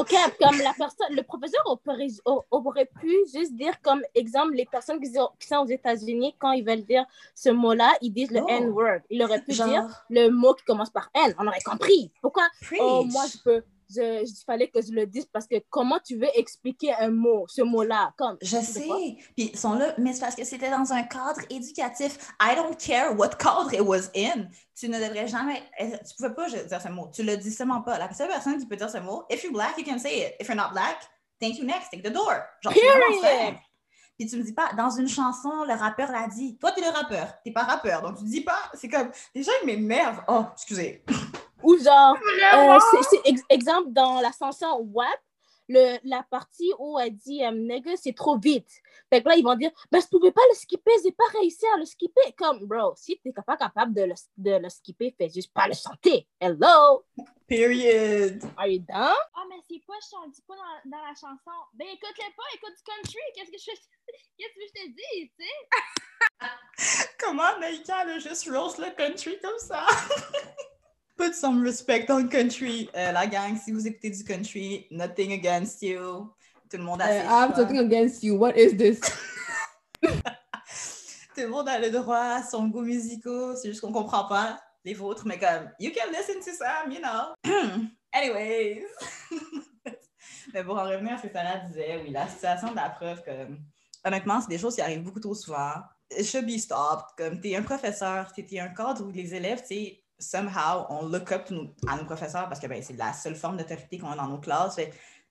Cap, 0.04 0.38
comme 0.40 0.58
la 0.60 0.74
personne, 0.74 1.16
le 1.16 1.24
professeur 1.24 1.62
aurait, 1.66 2.08
aurait 2.52 2.90
pu 3.00 3.12
juste 3.34 3.54
dire 3.54 3.74
comme 3.82 4.02
exemple 4.14 4.54
les 4.54 4.66
personnes 4.66 5.00
qui 5.00 5.12
sont, 5.12 5.58
aux 5.64 5.68
États-Unis 5.68 6.36
quand 6.40 6.52
ils 6.52 6.66
veulent 6.66 6.86
dire 6.86 7.06
ce 7.34 7.50
mot-là, 7.50 7.94
ils 8.02 8.12
disent 8.12 8.32
le 8.32 8.42
Oh. 8.46 8.50
N-word. 8.50 9.00
Il 9.10 9.24
aurait 9.24 9.42
pu 9.42 9.52
dire 9.52 9.88
le 10.10 10.30
mot 10.30 10.54
qui 10.54 10.64
commence 10.66 10.90
par 10.90 11.10
N. 11.14 11.34
On 11.40 11.48
aurait 11.48 11.62
compris. 11.62 12.12
Pourquoi? 12.22 12.44
Oh, 12.80 13.04
moi 13.06 13.24
je 13.32 13.38
peux. 13.44 13.64
Je, 13.90 14.24
il 14.24 14.44
fallait 14.46 14.70
que 14.70 14.82
je 14.82 14.92
le 14.92 15.06
dise 15.06 15.26
parce 15.26 15.46
que 15.48 15.56
comment 15.70 16.00
tu 16.06 16.18
veux 16.18 16.30
expliquer 16.36 16.94
un 16.96 17.10
mot, 17.10 17.46
ce 17.48 17.62
mot-là? 17.62 18.14
Comme 18.18 18.38
Je 18.42 18.58
sais. 18.58 18.88
Puis 19.36 19.52
ils 19.54 19.58
sont 19.58 19.74
là, 19.76 19.94
mais 19.98 20.14
c'est 20.14 20.22
parce 20.22 20.36
que 20.36 20.44
c'était 20.44 20.70
dans 20.70 20.92
un 20.94 21.04
cadre 21.04 21.42
éducatif. 21.50 22.18
I 22.42 22.56
don't 22.56 22.76
care 22.78 23.18
what 23.18 23.30
cadre 23.38 23.74
it 23.74 23.82
was 23.82 24.10
in. 24.16 24.48
Tu 24.76 24.90
ne 24.90 24.98
devrais 25.00 25.28
jamais. 25.28 25.62
euh, 25.82 25.98
Tu 26.08 26.16
pouvais 26.18 26.34
pas 26.34 26.50
dire 26.50 26.82
ce 26.82 26.90
mot. 26.90 27.10
Tu 27.14 27.24
le 27.24 27.38
dis 27.38 27.52
seulement 27.52 27.82
pas. 27.82 27.98
La 27.98 28.12
seule 28.14 28.28
personne 28.30 28.58
qui 28.58 28.66
peut 28.66 28.76
dire 28.76 28.90
ce 28.90 28.98
mot, 28.98 29.24
if 29.30 29.44
you're 29.44 29.54
black, 29.54 29.78
you 29.78 29.84
can 29.86 30.00
say 30.00 30.28
it. 30.28 30.36
If 30.40 30.48
you're 30.48 30.58
not 30.58 30.72
black, 30.72 30.98
thank 31.40 31.58
you 31.58 31.66
next, 31.66 31.90
take 31.92 32.02
the 32.04 32.12
door. 32.14 32.34
Genre, 32.62 32.74
Period. 32.74 33.56
Puis 34.18 34.28
tu 34.30 34.38
me 34.38 34.44
dis 34.44 34.54
pas, 34.54 34.72
dans 34.78 34.90
une 34.92 35.10
chanson, 35.10 35.66
le 35.68 35.74
rappeur 35.74 36.10
l'a 36.10 36.28
dit. 36.28 36.58
Toi, 36.58 36.72
t'es 36.72 36.80
le 36.80 36.88
rappeur. 36.88 37.34
T'es 37.44 37.52
pas 37.52 37.64
rappeur. 37.64 38.02
Donc 38.02 38.18
tu 38.18 38.24
dis 38.24 38.42
pas. 38.42 38.58
C'est 38.74 38.88
comme. 38.88 39.12
Les 39.34 39.44
gens, 39.44 39.52
ils 39.62 39.66
m'énervent. 39.66 40.22
Oh, 40.30 40.46
excusez. 40.54 41.04
Ou 41.66 41.78
genre, 41.84 42.16
euh, 42.54 42.80
c'est- 42.92 43.10
c'est 43.10 43.30
ex- 43.30 43.42
exemple 43.50 43.90
dans 43.92 44.22
la 44.22 44.32
chanson 44.32 44.80
WAP, 44.94 45.20
le, 45.68 45.98
la 46.04 46.22
partie 46.22 46.72
où 46.78 47.00
elle 47.00 47.16
dit 47.16 47.42
nigga, 47.54 47.96
c'est 47.98 48.14
trop 48.14 48.38
vite. 48.38 48.70
Fait 49.12 49.24
que 49.24 49.30
là, 49.30 49.36
ils 49.36 49.44
vont 49.44 49.56
dire, 49.56 49.72
ben, 49.92 50.00
je 50.00 50.06
pouvais 50.08 50.32
pas 50.32 50.44
le 50.50 50.56
skipper, 50.56 50.92
j'ai 51.04 51.12
pas 51.12 51.24
réussi 51.40 51.66
à 51.74 51.78
le 51.78 51.86
skipper. 51.86 52.34
Comme, 52.38 52.66
bro, 52.68 52.94
si 52.96 53.20
t'es 53.24 53.32
pas 53.32 53.58
capable 53.58 53.92
de 53.96 54.04
le, 54.04 54.14
de 54.38 54.52
le 54.58 54.70
skipper, 54.70 55.16
fais 55.18 55.28
juste 55.30 55.52
pas 55.52 55.68
le 55.68 55.74
chanter. 55.74 56.28
Hello, 56.40 57.04
Period. 57.48 58.44
are 58.58 58.68
you 58.68 58.80
down? 58.88 59.16
Ah, 59.34 59.44
mais 59.50 59.56
c'est 59.68 59.82
pas, 59.88 59.94
je 60.02 60.30
dis 60.32 60.42
pas 60.48 60.54
dans, 60.56 60.90
dans 60.92 61.04
la 61.04 61.14
chanson. 61.16 61.58
Ben, 61.74 61.88
écoute-le 61.94 62.36
pas, 62.36 62.44
écoute 62.54 62.74
du 62.78 62.84
country. 62.84 63.20
Qu'est-ce 63.34 63.52
que 63.52 63.58
je 63.58 63.64
fais? 63.64 63.82
Qu'est-ce 64.38 64.54
que 64.54 64.68
je 64.68 64.84
te 64.84 64.88
dis, 64.90 65.32
tu 65.36 65.46
sais? 65.46 67.10
Comment 67.20 67.58
Naïka 67.60 67.98
a 68.02 68.20
juste 68.20 68.50
roast 68.52 68.78
le 68.78 68.92
country 68.96 69.40
comme 69.42 69.58
ça? 69.58 69.84
Put 71.18 71.34
some 71.34 71.62
respect 71.64 72.10
on 72.10 72.28
country. 72.28 72.90
Euh, 72.96 73.12
la 73.14 73.26
gang, 73.28 73.56
si 73.58 73.72
vous 73.72 73.88
écoutez 73.88 74.10
du 74.10 74.24
country, 74.24 74.86
nothing 74.92 75.32
against 75.32 75.82
you. 75.82 76.30
Tout 76.70 76.78
le 76.78 76.84
monde 76.84 77.02
a 77.02 77.06
Uh, 77.06 77.24
I'm 77.24 77.54
choix. 77.54 77.64
talking 77.64 77.80
against 77.80 78.22
you. 78.24 78.36
What 78.38 78.58
is 78.58 78.76
this? 78.76 79.00
Tout 81.36 81.42
le 81.42 81.48
monde 81.48 81.68
a 81.70 81.80
le 81.80 81.90
droit 81.90 82.18
à 82.38 82.44
son 82.44 82.68
goût 82.68 82.82
musicaux. 82.82 83.56
C'est 83.56 83.70
juste 83.70 83.82
qu'on 83.82 83.92
comprend 83.92 84.26
pas 84.26 84.60
les 84.84 84.94
vôtres, 84.94 85.26
mais 85.26 85.38
comme, 85.40 85.70
you 85.80 85.92
can 85.96 86.12
listen 86.12 86.36
to 86.40 86.52
some, 86.52 86.92
you 86.92 87.00
know. 87.00 87.34
Anyways. 88.14 88.84
mais 90.54 90.64
pour 90.64 90.78
en 90.78 90.84
revenir 90.84 91.14
à 91.14 91.18
ce 91.18 91.28
que 91.28 91.34
Sarah 91.34 91.60
disait, 91.68 92.02
oui, 92.04 92.12
la 92.12 92.28
situation 92.28 92.72
de 92.72 92.76
la 92.76 92.90
prof, 92.90 93.22
comme, 93.26 93.60
honnêtement, 94.06 94.40
c'est 94.42 94.50
des 94.50 94.58
choses 94.58 94.76
qui 94.76 94.82
arrivent 94.82 95.04
beaucoup 95.04 95.20
trop 95.20 95.36
souvent. 95.36 95.74
It 96.12 96.26
should 96.26 96.46
be 96.46 96.58
stopped. 96.58 97.16
Comme, 97.18 97.42
t'es 97.42 97.56
un 97.56 97.64
professeur, 97.64 98.32
t'es 98.34 98.44
t'es 98.46 98.60
un 98.60 98.70
cadre 98.70 99.06
où 99.06 99.12
les 99.12 99.34
élèves, 99.34 99.62
tu 99.62 99.68
sais, 99.76 100.04
somehow, 100.20 100.86
on 100.90 101.08
look 101.08 101.32
up 101.32 101.52
à 101.88 101.98
nos 101.98 102.06
professeurs 102.06 102.48
parce 102.48 102.60
que 102.60 102.68
ben, 102.68 102.82
c'est 102.82 102.94
la 102.94 103.14
seule 103.14 103.36
forme 103.36 103.58
d'autorité 103.58 103.98
qu'on 103.98 104.12
a 104.12 104.16
dans 104.16 104.28
nos 104.28 104.40
classes. 104.40 104.80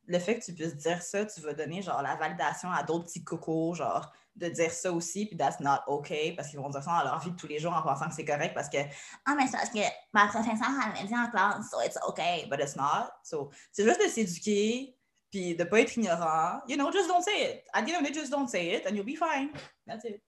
Le 0.06 0.18
fait 0.18 0.38
que 0.38 0.44
tu 0.44 0.52
puisses 0.52 0.76
dire 0.76 1.00
ça, 1.00 1.24
tu 1.24 1.40
vas 1.40 1.54
donner 1.54 1.80
genre 1.80 2.02
la 2.02 2.16
validation 2.16 2.70
à 2.70 2.82
d'autres 2.82 3.04
petits 3.04 3.24
cocos, 3.24 3.74
genre 3.74 4.12
de 4.36 4.48
dire 4.48 4.72
ça 4.72 4.92
aussi, 4.92 5.26
puis 5.26 5.36
that's 5.36 5.60
not 5.60 5.78
okay, 5.86 6.32
parce 6.32 6.48
qu'ils 6.48 6.58
vont 6.58 6.68
dire 6.68 6.82
ça 6.82 6.98
dans 6.98 7.10
leur 7.10 7.20
vie 7.20 7.30
de 7.30 7.36
tous 7.36 7.46
les 7.46 7.58
jours 7.58 7.72
en 7.72 7.82
pensant 7.82 8.08
que 8.08 8.14
c'est 8.14 8.24
correct 8.24 8.52
parce 8.52 8.68
que 8.68 8.78
Ah, 9.24 9.34
mais 9.36 9.46
c'est 9.46 9.56
parce 9.56 9.70
que 9.70 9.78
ma 10.12 10.26
professeure 10.26 10.70
elle 10.84 11.02
m'a 11.02 11.06
dit 11.06 11.16
en 11.16 11.30
classe, 11.30 11.70
so 11.70 11.80
it's 11.80 11.96
okay, 12.08 12.46
but 12.50 12.58
it's 12.60 12.76
not. 12.76 13.10
So, 13.22 13.50
c'est 13.70 13.84
juste 13.84 14.02
de 14.04 14.08
s'éduquer, 14.08 14.96
puis 15.30 15.54
de 15.54 15.64
pas 15.64 15.80
être 15.80 15.96
ignorant. 15.96 16.60
You 16.68 16.76
know, 16.76 16.90
just 16.92 17.08
don't 17.08 17.22
say 17.22 17.54
it. 17.54 17.64
At 17.72 17.82
the 17.82 17.90
end 17.90 18.04
of 18.04 18.12
day, 18.12 18.12
just 18.12 18.30
don't 18.30 18.48
say 18.48 18.74
it, 18.76 18.86
and 18.86 18.94
you'll 18.96 19.06
be 19.06 19.16
fine. 19.16 19.50
That's 19.86 20.04
it. 20.04 20.20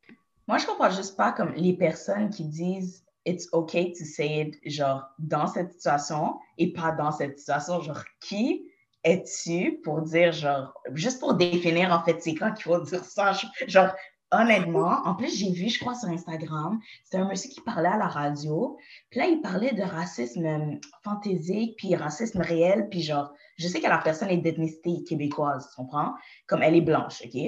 Moi, 0.47 0.59
je 0.59 0.67
comprends 0.67 0.91
juste 0.91 1.17
pas 1.17 1.33
comme 1.33 1.53
les 1.55 1.77
personnes 1.77 2.31
qui 2.31 2.45
disent 2.45 3.06
it's 3.27 3.49
okay 3.53 3.93
to 3.93 4.05
say 4.05 4.41
it, 4.41 4.59
genre, 4.65 5.03
dans 5.19 5.47
cette 5.47 5.73
situation 5.73 6.37
et 6.59 6.73
pas 6.73 6.93
dans 6.93 7.13
cette 7.13 7.39
situation. 7.39 7.81
Genre, 7.81 8.05
qui 8.21 8.71
es-tu 9.05 9.81
pour 9.85 10.03
dire, 10.03 10.33
genre, 10.33 10.73
juste 10.95 11.21
pour 11.21 11.35
définir, 11.35 11.93
en 11.93 12.03
fait, 12.03 12.23
c'est 12.23 12.35
quand 12.35 12.53
qu'il 12.55 12.65
faut 12.65 12.81
dire 12.81 13.05
ça? 13.05 13.33
Genre, 13.67 13.91
honnêtement, 14.33 15.03
en 15.05 15.15
plus, 15.15 15.37
j'ai 15.37 15.53
vu, 15.53 15.69
je 15.69 15.79
crois, 15.79 15.95
sur 15.95 16.09
Instagram, 16.09 16.81
c'était 17.05 17.19
un 17.19 17.29
monsieur 17.29 17.51
qui 17.51 17.61
parlait 17.61 17.89
à 17.89 17.99
la 17.99 18.09
radio. 18.09 18.77
Puis 19.11 19.21
là, 19.21 19.27
il 19.27 19.41
parlait 19.41 19.73
de 19.73 19.83
racisme 19.83 20.47
euh, 20.47 20.75
fantaisique, 21.05 21.77
puis 21.77 21.95
racisme 21.95 22.41
réel, 22.41 22.89
puis 22.91 23.03
genre, 23.03 23.33
je 23.59 23.69
sais 23.69 23.81
que 23.81 23.89
la 23.89 23.99
personne 23.99 24.29
est 24.31 24.39
d'ethnicité 24.39 25.05
québécoise, 25.05 25.69
tu 25.71 25.77
comprends? 25.77 26.15
Comme 26.47 26.63
elle 26.63 26.77
est 26.77 26.81
blanche, 26.81 27.23
OK? 27.25 27.41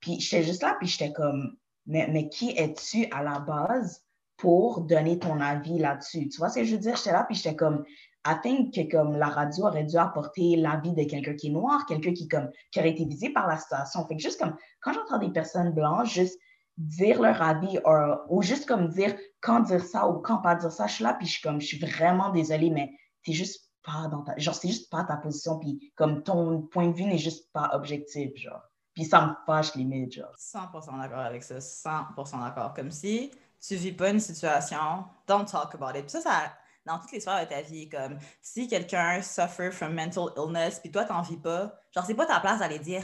Puis 0.00 0.20
j'étais 0.20 0.44
juste 0.44 0.62
là, 0.62 0.76
puis 0.78 0.88
j'étais 0.88 1.12
comme, 1.12 1.56
mais, 1.86 2.08
mais 2.08 2.28
qui 2.28 2.50
es-tu 2.50 3.06
à 3.10 3.22
la 3.22 3.38
base 3.38 4.05
pour 4.36 4.82
donner 4.82 5.18
ton 5.18 5.40
avis 5.40 5.78
là-dessus? 5.78 6.28
Tu 6.28 6.38
vois 6.38 6.48
ce 6.48 6.56
que 6.56 6.64
je 6.64 6.74
veux 6.74 6.80
dire? 6.80 6.96
J'étais 6.96 7.12
là, 7.12 7.24
puis 7.24 7.36
j'étais 7.36 7.56
comme, 7.56 7.84
I 8.26 8.34
think 8.42 8.74
que 8.74 8.90
comme 8.90 9.16
la 9.16 9.28
radio 9.28 9.66
aurait 9.66 9.84
dû 9.84 9.96
apporter 9.96 10.56
l'avis 10.56 10.92
de 10.92 11.04
quelqu'un 11.04 11.34
qui 11.34 11.48
est 11.48 11.52
noir, 11.52 11.86
quelqu'un 11.86 12.12
qui, 12.12 12.28
comme, 12.28 12.50
qui 12.70 12.80
aurait 12.80 12.90
été 12.90 13.04
visé 13.04 13.30
par 13.30 13.46
la 13.46 13.56
situation. 13.56 14.06
Fait 14.06 14.16
que 14.16 14.22
juste 14.22 14.40
comme, 14.40 14.56
quand 14.80 14.92
j'entends 14.92 15.18
des 15.18 15.30
personnes 15.30 15.72
blanches 15.72 16.12
juste 16.12 16.38
dire 16.76 17.22
leur 17.22 17.40
avis 17.40 17.78
or- 17.84 18.26
ou 18.28 18.42
juste 18.42 18.66
comme 18.66 18.88
dire 18.88 19.16
quand 19.40 19.60
dire 19.60 19.82
ça 19.82 20.08
ou 20.08 20.18
quand 20.18 20.38
pas 20.38 20.56
dire 20.56 20.72
ça, 20.72 20.86
je 20.86 20.94
suis 20.94 21.04
là, 21.04 21.14
puis 21.14 21.26
je 21.26 21.32
suis 21.32 21.42
comme, 21.42 21.60
je 21.60 21.66
suis 21.66 21.78
vraiment 21.78 22.30
désolée, 22.30 22.70
mais 22.70 22.90
t'es 23.24 23.32
juste 23.32 23.70
pas 23.82 24.08
dans 24.08 24.22
ta, 24.22 24.36
genre, 24.36 24.54
c'est 24.54 24.68
juste 24.68 24.90
pas 24.90 25.04
ta 25.04 25.16
position, 25.16 25.58
puis 25.58 25.92
comme 25.94 26.22
ton 26.22 26.62
point 26.62 26.88
de 26.88 26.94
vue 26.94 27.04
n'est 27.04 27.18
juste 27.18 27.50
pas 27.52 27.70
objectif, 27.72 28.36
genre. 28.36 28.60
Puis 28.94 29.04
ça 29.04 29.26
me 29.26 29.32
fâche 29.46 29.74
limite, 29.74 30.12
genre. 30.12 30.34
100% 30.36 30.98
d'accord 30.98 31.20
avec 31.20 31.42
ça, 31.42 31.58
100% 31.58 32.40
d'accord. 32.40 32.74
Comme 32.74 32.90
si 32.90 33.30
tu 33.66 33.76
vis 33.76 33.92
pas 33.92 34.10
une 34.10 34.20
situation, 34.20 35.04
don't 35.26 35.46
talk 35.46 35.74
about 35.74 35.98
it. 35.98 36.08
Ça, 36.08 36.20
ça, 36.20 36.52
dans 36.84 36.98
toutes 36.98 37.12
les 37.12 37.20
sphères 37.20 37.44
de 37.44 37.50
ta 37.50 37.62
vie, 37.62 37.88
comme 37.88 38.18
si 38.40 38.68
quelqu'un 38.68 39.20
suffer 39.20 39.70
from 39.70 39.94
mental 39.94 40.28
illness, 40.36 40.78
puis 40.78 40.90
toi, 40.90 41.04
t'en 41.04 41.22
vis 41.22 41.36
pas, 41.36 41.74
genre, 41.94 42.04
c'est 42.06 42.14
pas 42.14 42.26
ta 42.26 42.40
place 42.40 42.60
d'aller 42.60 42.78
dire, 42.78 43.02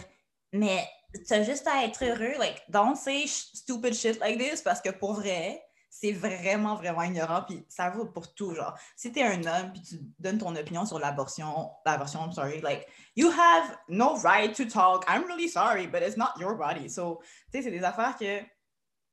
mais 0.52 0.86
t'as 1.28 1.42
juste 1.42 1.66
à 1.66 1.84
être 1.84 2.04
heureux, 2.04 2.38
like, 2.38 2.62
don't 2.68 2.96
say 2.96 3.26
stupid 3.26 3.94
shit 3.94 4.20
like 4.20 4.38
this, 4.38 4.62
parce 4.62 4.80
que 4.80 4.90
pour 4.90 5.14
vrai, 5.14 5.62
c'est 5.90 6.12
vraiment, 6.12 6.76
vraiment 6.76 7.02
ignorant, 7.02 7.42
puis 7.42 7.66
ça 7.68 7.90
vaut 7.90 8.06
pour 8.06 8.32
tout, 8.34 8.54
genre. 8.54 8.74
Si 8.96 9.12
t'es 9.12 9.24
un 9.24 9.44
homme, 9.44 9.72
puis 9.72 9.82
tu 9.82 9.98
donnes 10.18 10.38
ton 10.38 10.56
opinion 10.56 10.86
sur 10.86 10.98
l'abortion, 10.98 11.70
l'abortion, 11.84 12.24
I'm 12.24 12.32
sorry, 12.32 12.62
like, 12.62 12.86
you 13.14 13.30
have 13.30 13.76
no 13.88 14.16
right 14.22 14.54
to 14.56 14.64
talk, 14.64 15.04
I'm 15.06 15.24
really 15.24 15.48
sorry, 15.48 15.86
but 15.86 16.02
it's 16.02 16.16
not 16.16 16.32
your 16.38 16.56
body. 16.56 16.88
So, 16.88 17.20
c'est 17.52 17.62
des 17.62 17.84
affaires 17.84 18.16
que 18.16 18.40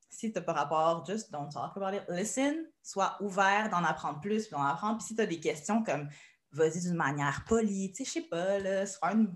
si 0.09 0.31
t'as 0.31 0.41
pas 0.41 0.53
rapport, 0.53 1.05
just 1.05 1.31
don't 1.31 1.49
talk 1.49 1.77
about 1.77 1.95
it. 1.95 2.03
Listen, 2.09 2.65
sois 2.81 3.15
ouvert 3.21 3.69
d'en 3.69 3.83
apprendre 3.83 4.19
plus, 4.19 4.47
puis 4.47 4.51
d'en 4.51 4.63
apprendre. 4.63 4.97
Puis 4.97 5.07
si 5.07 5.15
t'as 5.15 5.25
des 5.25 5.39
questions 5.39 5.83
comme, 5.83 6.09
vas-y 6.51 6.81
d'une 6.81 6.95
manière 6.95 7.43
polie, 7.47 7.91
tu 7.91 8.03
sais, 8.03 8.05
je 8.05 8.11
sais 8.11 8.27
pas, 8.29 8.59
là, 8.59 8.85
sois 8.85 9.09
un, 9.09 9.27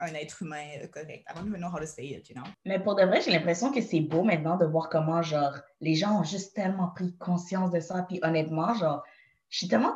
un 0.00 0.14
être 0.14 0.42
humain 0.42 0.66
euh, 0.82 0.88
correct. 0.88 1.24
I 1.28 1.34
don't 1.34 1.46
even 1.46 1.60
know 1.60 1.68
how 1.68 1.78
to 1.78 1.86
say 1.86 2.06
it, 2.06 2.28
you 2.28 2.34
know? 2.34 2.44
Mais 2.64 2.80
pour 2.80 2.94
de 2.94 3.04
vrai, 3.04 3.20
j'ai 3.20 3.30
l'impression 3.30 3.72
que 3.72 3.80
c'est 3.80 4.00
beau 4.00 4.22
maintenant 4.22 4.56
de 4.56 4.66
voir 4.66 4.88
comment, 4.88 5.22
genre, 5.22 5.54
les 5.80 5.94
gens 5.94 6.20
ont 6.20 6.24
juste 6.24 6.54
tellement 6.54 6.88
pris 6.88 7.16
conscience 7.18 7.70
de 7.70 7.80
ça. 7.80 8.02
Puis 8.08 8.18
honnêtement, 8.22 8.74
genre, 8.74 9.02
je 9.48 9.58
suis 9.58 9.68
tellement, 9.68 9.94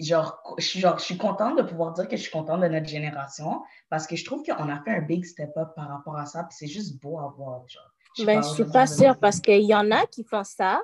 genre, 0.00 0.42
je 0.58 0.64
suis, 0.64 0.80
genre, 0.80 0.98
je 0.98 1.04
suis 1.04 1.18
contente 1.18 1.56
de 1.56 1.62
pouvoir 1.62 1.92
dire 1.92 2.08
que 2.08 2.16
je 2.16 2.22
suis 2.22 2.32
contente 2.32 2.60
de 2.60 2.68
notre 2.68 2.86
génération 2.86 3.62
parce 3.88 4.06
que 4.06 4.16
je 4.16 4.24
trouve 4.24 4.42
qu'on 4.42 4.68
a 4.68 4.82
fait 4.82 4.90
un 4.90 5.02
big 5.02 5.24
step 5.24 5.56
up 5.56 5.70
par 5.76 5.88
rapport 5.88 6.16
à 6.16 6.26
ça. 6.26 6.44
Puis 6.44 6.56
c'est 6.58 6.66
juste 6.66 7.00
beau 7.00 7.18
à 7.18 7.28
voir, 7.28 7.66
genre. 7.68 7.94
Sais 8.16 8.24
Ben, 8.24 8.42
je 8.42 8.48
suis 8.48 8.64
pas 8.64 8.86
sûre 8.86 9.18
parce 9.18 9.40
qu'il 9.40 9.62
y 9.62 9.74
en 9.74 9.90
a 9.90 10.06
qui 10.06 10.24
font 10.24 10.44
ça 10.44 10.82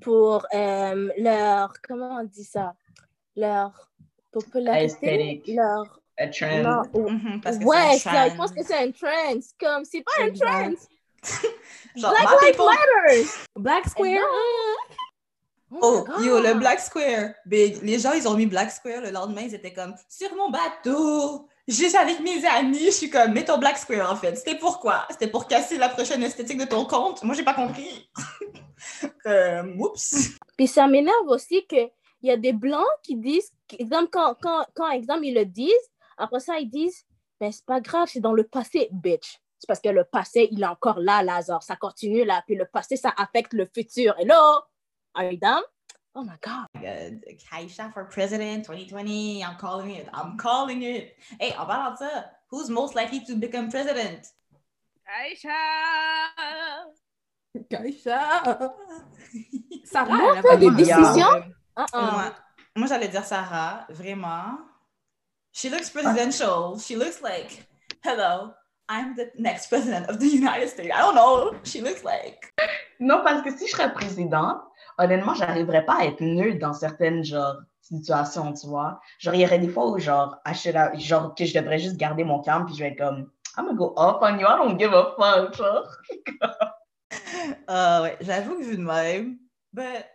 pour 0.00 0.44
euh, 0.54 1.10
leur, 1.18 1.72
comment 1.86 2.18
on 2.20 2.24
dit 2.24 2.44
ça, 2.44 2.74
leur 3.36 3.90
popularité, 4.32 5.06
Aesthetic. 5.40 5.54
leur, 5.54 6.00
A 6.18 6.28
trend. 6.28 6.62
non, 6.62 6.82
ou- 6.94 7.08
Mhm, 7.10 7.40
parce 7.42 7.58
que 7.58 7.64
ouais, 7.64 7.98
c'est 7.98 8.10
je 8.10 8.36
pense 8.36 8.50
trend. 8.52 8.60
que 8.60 8.66
c'est 8.66 8.78
un 8.78 8.90
trend, 8.90 9.40
comme, 9.60 9.84
c'est 9.84 10.02
pas 10.02 10.24
un 10.24 10.32
trend, 10.32 10.74
Genre, 11.96 12.10
Black 12.10 12.22
Lives 12.42 12.50
people- 12.52 12.66
Matter! 12.66 13.26
Black 13.56 13.88
Square. 13.88 14.24
Oh, 15.80 16.04
yo, 16.20 16.38
le. 16.40 16.54
Black 16.54 16.80
Square. 16.80 17.34
Big. 17.46 17.80
Les 17.82 17.98
gens, 17.98 18.12
ils 18.12 18.26
ont 18.28 18.34
mis 18.34 18.46
Black 18.46 18.70
Square. 18.70 19.00
Le 19.02 19.10
lendemain, 19.10 19.42
ils 19.42 19.54
étaient 19.54 19.72
comme 19.72 19.94
sur 20.08 20.34
mon 20.36 20.50
bateau, 20.50 21.48
juste 21.68 21.94
avec 21.94 22.20
mes 22.20 22.44
amis. 22.46 22.86
Je 22.86 22.90
suis 22.90 23.10
comme, 23.10 23.32
mets 23.32 23.44
ton 23.44 23.58
Black 23.58 23.78
Square, 23.78 24.10
en 24.10 24.16
fait. 24.16 24.36
C'était 24.36 24.58
pourquoi? 24.58 25.06
C'était 25.10 25.28
pour 25.28 25.46
casser 25.46 25.78
la 25.78 25.88
prochaine 25.88 26.22
esthétique 26.22 26.58
de 26.58 26.64
ton 26.64 26.84
compte? 26.84 27.22
Moi, 27.22 27.34
j'ai 27.34 27.44
pas 27.44 27.54
compris. 27.54 28.10
oups. 29.78 30.38
Puis 30.56 30.66
ça 30.66 30.86
m'énerve 30.86 31.28
aussi 31.28 31.66
qu'il 31.66 31.90
y 32.22 32.30
a 32.30 32.36
des 32.36 32.52
blancs 32.52 32.84
qui 33.02 33.16
disent, 33.16 33.50
exemple, 33.78 34.08
quand, 34.10 34.36
quand, 34.40 34.64
quand 34.74 34.90
exemple, 34.90 35.24
ils 35.24 35.34
le 35.34 35.44
disent, 35.44 35.90
après 36.18 36.40
ça, 36.40 36.58
ils 36.58 36.70
disent, 36.70 37.04
ben 37.40 37.50
c'est 37.50 37.64
pas 37.64 37.80
grave, 37.80 38.08
c'est 38.12 38.20
dans 38.20 38.32
le 38.32 38.44
passé, 38.44 38.88
bitch. 38.92 39.38
C'est 39.58 39.66
parce 39.66 39.80
que 39.80 39.88
le 39.88 40.04
passé, 40.04 40.48
il 40.50 40.62
est 40.62 40.66
encore 40.66 40.98
là, 40.98 41.22
Lazare. 41.22 41.62
Ça 41.62 41.76
continue 41.76 42.24
là, 42.24 42.42
puis 42.46 42.56
le 42.56 42.66
passé, 42.66 42.96
ça 42.96 43.12
affecte 43.16 43.52
le 43.52 43.68
futur. 43.72 44.14
Hello? 44.18 44.62
Are 45.14 45.24
you 45.24 45.38
dumb? 45.40 45.62
Oh 46.14 46.22
my 46.22 46.36
God. 46.42 46.71
Euh, 46.84 47.10
Kaisha 47.38 47.92
for 47.92 48.04
president 48.04 48.64
2020. 48.64 49.42
I'm 49.42 49.56
calling 49.56 49.90
it. 49.90 50.08
I'm 50.12 50.36
calling 50.36 50.82
it. 50.82 51.16
Hey, 51.40 51.54
en 51.56 51.66
parlant 51.66 51.96
ça, 51.96 52.24
who's 52.50 52.68
most 52.68 52.94
likely 52.94 53.24
to 53.26 53.36
become 53.36 53.70
president? 53.70 54.26
Aïcha! 55.08 55.52
Kaisha. 57.70 58.72
Sarah, 59.84 60.06
Moi, 60.06 60.36
elle 60.36 60.50
a 60.50 60.56
des 60.56 60.70
décisions? 60.70 61.34
Euh, 61.34 61.40
Uh-uh. 61.76 62.12
Moi, 62.12 62.34
moi 62.76 62.86
j'allais 62.86 63.08
dire 63.08 63.24
Sarah, 63.24 63.86
vraiment. 63.88 64.58
She 65.52 65.70
looks 65.70 65.90
ah. 65.94 66.00
presidential. 66.00 66.78
She 66.78 66.96
looks 66.96 67.20
like, 67.22 67.66
hello, 68.02 68.54
I'm 68.88 69.14
the 69.14 69.30
next 69.38 69.68
president 69.68 70.08
of 70.08 70.18
the 70.18 70.26
United 70.26 70.68
States. 70.68 70.90
I 70.94 71.00
don't 71.00 71.14
know. 71.14 71.54
She 71.64 71.80
looks 71.80 72.04
like. 72.04 72.52
Non, 73.00 73.22
parce 73.24 73.42
que 73.42 73.50
si 73.56 73.66
je 73.66 73.72
serais 73.72 73.92
présidente, 73.92 74.62
honnêtement, 74.98 75.34
j'arriverais 75.34 75.84
pas 75.84 76.00
à 76.00 76.04
être 76.04 76.20
nulle 76.20 76.58
dans 76.58 76.72
certaines 76.72 77.24
genre, 77.24 77.56
situations, 77.80 78.52
tu 78.52 78.66
vois. 78.66 79.00
Genre, 79.18 79.34
il 79.34 79.40
y 79.40 79.44
aurait 79.44 79.58
des 79.58 79.68
fois 79.68 79.88
où, 79.90 79.98
genre, 79.98 80.38
I 80.46 80.54
should 80.54 80.76
have- 80.76 80.98
genre, 80.98 81.34
que 81.34 81.44
je 81.44 81.58
devrais 81.58 81.78
juste 81.78 81.96
garder 81.96 82.24
mon 82.24 82.40
calme, 82.40 82.66
puis 82.66 82.74
je 82.74 82.82
vais 82.82 82.90
être 82.90 82.98
comme, 82.98 83.30
I'm 83.56 83.66
gonna 83.66 83.74
go 83.74 83.94
up 83.98 84.18
on 84.22 84.38
you, 84.38 84.46
I 84.46 84.56
don't 84.56 84.78
give 84.78 84.94
a 84.94 85.14
fuck, 85.16 85.54
genre. 85.54 85.88
Euh, 87.68 88.02
ouais, 88.02 88.16
j'avoue 88.20 88.56
que 88.56 88.62
vu 88.62 88.76
de 88.76 88.82
même. 88.82 89.38
But 89.72 90.06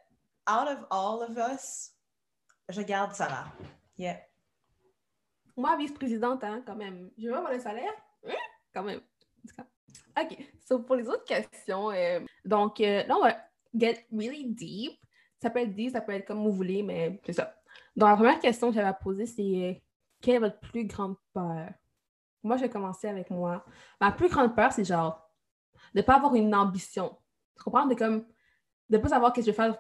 out 0.50 0.68
of 0.68 0.86
all 0.90 1.22
of 1.24 1.38
us, 1.38 1.94
je 2.70 2.82
garde 2.82 3.14
Sarah. 3.14 3.46
Yeah. 3.98 4.18
Moi, 5.56 5.76
vice-présidente, 5.78 6.44
hein, 6.44 6.64
quand 6.66 6.76
même. 6.76 7.10
Je 7.18 7.28
vais 7.28 7.36
avoir 7.36 7.52
le 7.52 7.60
salaire? 7.60 7.92
Hein? 8.28 8.34
Quand 8.74 8.84
même. 8.84 9.02
OK. 10.20 10.38
So, 10.68 10.80
pour 10.80 10.96
les 10.96 11.08
autres 11.08 11.26
questions, 11.26 11.92
euh, 11.92 12.20
donc, 12.46 12.80
euh, 12.82 13.04
là, 13.04 13.16
on 13.18 13.22
va 13.22 13.36
get 13.76 14.06
really 14.12 14.46
deep. 14.46 14.94
Ça 15.42 15.50
peut 15.50 15.60
être 15.60 15.74
deep, 15.74 15.92
ça 15.92 16.02
peut 16.02 16.14
être 16.14 16.26
comme 16.26 16.44
vous 16.44 16.52
voulez, 16.52 16.84
mais 16.84 17.20
c'est 17.26 17.34
ça. 17.34 17.54
Donc, 17.96 18.10
la 18.10 18.16
première 18.16 18.40
question 18.40 18.70
que 18.70 18.76
j'avais 18.76 18.88
à 18.88 18.94
poser, 18.94 19.26
c'est 19.26 19.42
euh, 19.42 19.74
quelle 20.22 20.36
est 20.36 20.40
votre 20.40 20.60
plus 20.60 20.86
grande 20.86 21.16
peur? 21.34 21.70
Moi, 22.44 22.58
je 22.58 22.64
vais 22.64 22.70
commencer 22.70 23.08
avec 23.08 23.30
moi. 23.30 23.66
Ma 24.00 24.12
plus 24.12 24.30
grande 24.30 24.56
peur, 24.56 24.72
c'est 24.72 24.86
genre 24.86 25.30
de 25.94 26.00
ne 26.00 26.06
pas 26.06 26.16
avoir 26.16 26.36
une 26.36 26.54
ambition. 26.54 27.18
Tu 27.56 27.64
comprends? 27.64 27.86
De 27.86 27.96
comme 27.96 28.26
de 28.90 28.98
ne 28.98 29.02
pas 29.02 29.10
savoir 29.10 29.32
ce 29.32 29.36
que 29.36 29.42
je 29.42 29.48
vais 29.48 29.56
faire 29.56 29.78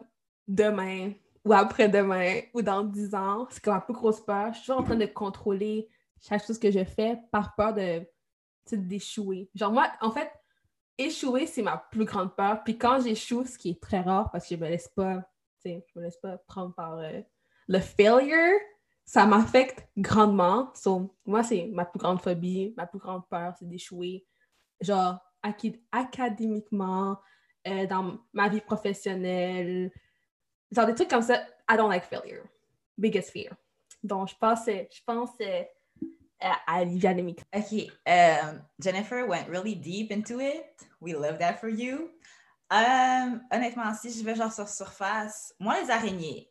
demain 0.47 1.13
ou 1.45 1.53
après-demain 1.53 2.41
ou 2.53 2.61
dans 2.61 2.83
10 2.83 3.15
ans. 3.15 3.47
C'est 3.49 3.63
comme 3.63 3.75
ma 3.75 3.81
plus 3.81 3.93
grosse 3.93 4.21
peur. 4.21 4.49
Je 4.49 4.57
suis 4.57 4.65
toujours 4.65 4.81
en 4.81 4.83
train 4.83 4.95
de 4.95 5.05
contrôler 5.05 5.87
chaque 6.21 6.45
chose 6.45 6.59
que 6.59 6.71
je 6.71 6.83
fais 6.83 7.19
par 7.31 7.55
peur 7.55 7.73
de 7.73 8.05
d'échouer. 8.71 9.49
Genre 9.55 9.71
moi, 9.71 9.89
en 10.01 10.11
fait, 10.11 10.29
échouer, 10.97 11.45
c'est 11.45 11.61
ma 11.61 11.77
plus 11.77 12.05
grande 12.05 12.35
peur. 12.35 12.63
Puis 12.63 12.77
quand 12.77 12.99
j'échoue, 13.01 13.45
ce 13.45 13.57
qui 13.57 13.71
est 13.71 13.81
très 13.81 14.01
rare 14.01 14.31
parce 14.31 14.47
que 14.47 14.55
je 14.55 14.59
me 14.59 14.67
laisse 14.67 14.87
pas, 14.89 15.23
je 15.63 15.79
me 15.95 16.01
laisse 16.03 16.17
pas 16.17 16.37
prendre 16.39 16.73
par 16.73 16.97
euh, 16.99 17.21
le 17.67 17.79
failure, 17.79 18.59
ça 19.05 19.25
m'affecte 19.25 19.87
grandement. 19.97 20.71
So, 20.75 21.15
moi, 21.25 21.43
c'est 21.43 21.67
ma 21.67 21.85
plus 21.85 21.99
grande 21.99 22.21
phobie, 22.21 22.73
ma 22.77 22.87
plus 22.87 22.99
grande 22.99 23.27
peur, 23.29 23.53
c'est 23.57 23.67
d'échouer. 23.67 24.25
Genre, 24.81 25.19
acad- 25.43 25.81
académiquement, 25.91 27.17
euh, 27.67 27.85
dans 27.87 28.19
ma 28.33 28.49
vie 28.49 28.61
professionnelle, 28.61 29.91
genre 30.71 30.85
des 30.85 30.95
trucs 30.95 31.09
comme 31.09 31.21
ça. 31.21 31.41
I 31.69 31.75
don't 31.75 31.89
like 31.89 32.05
failure. 32.05 32.43
Biggest 32.97 33.31
fear. 33.31 33.55
Donc, 34.03 34.29
je 34.29 34.35
pense, 34.35 34.67
euh, 34.67 34.83
je 34.91 35.01
pense 35.05 35.31
Olivia 36.69 37.13
Demick. 37.13 37.41
Okay. 37.53 37.89
Um, 38.05 38.61
Jennifer 38.79 39.25
went 39.25 39.49
really 39.49 39.75
deep 39.75 40.11
into 40.11 40.39
it. 40.39 40.65
We 40.99 41.13
love 41.13 41.39
that 41.39 41.59
for 41.59 41.69
you. 41.69 42.09
Um, 42.69 43.41
honnêtement, 43.51 43.95
si 43.95 44.11
je 44.11 44.23
vais 44.23 44.35
genre 44.35 44.51
sur 44.51 44.67
surface, 44.67 45.53
moi, 45.59 45.79
les 45.81 45.89
araignées, 45.89 46.49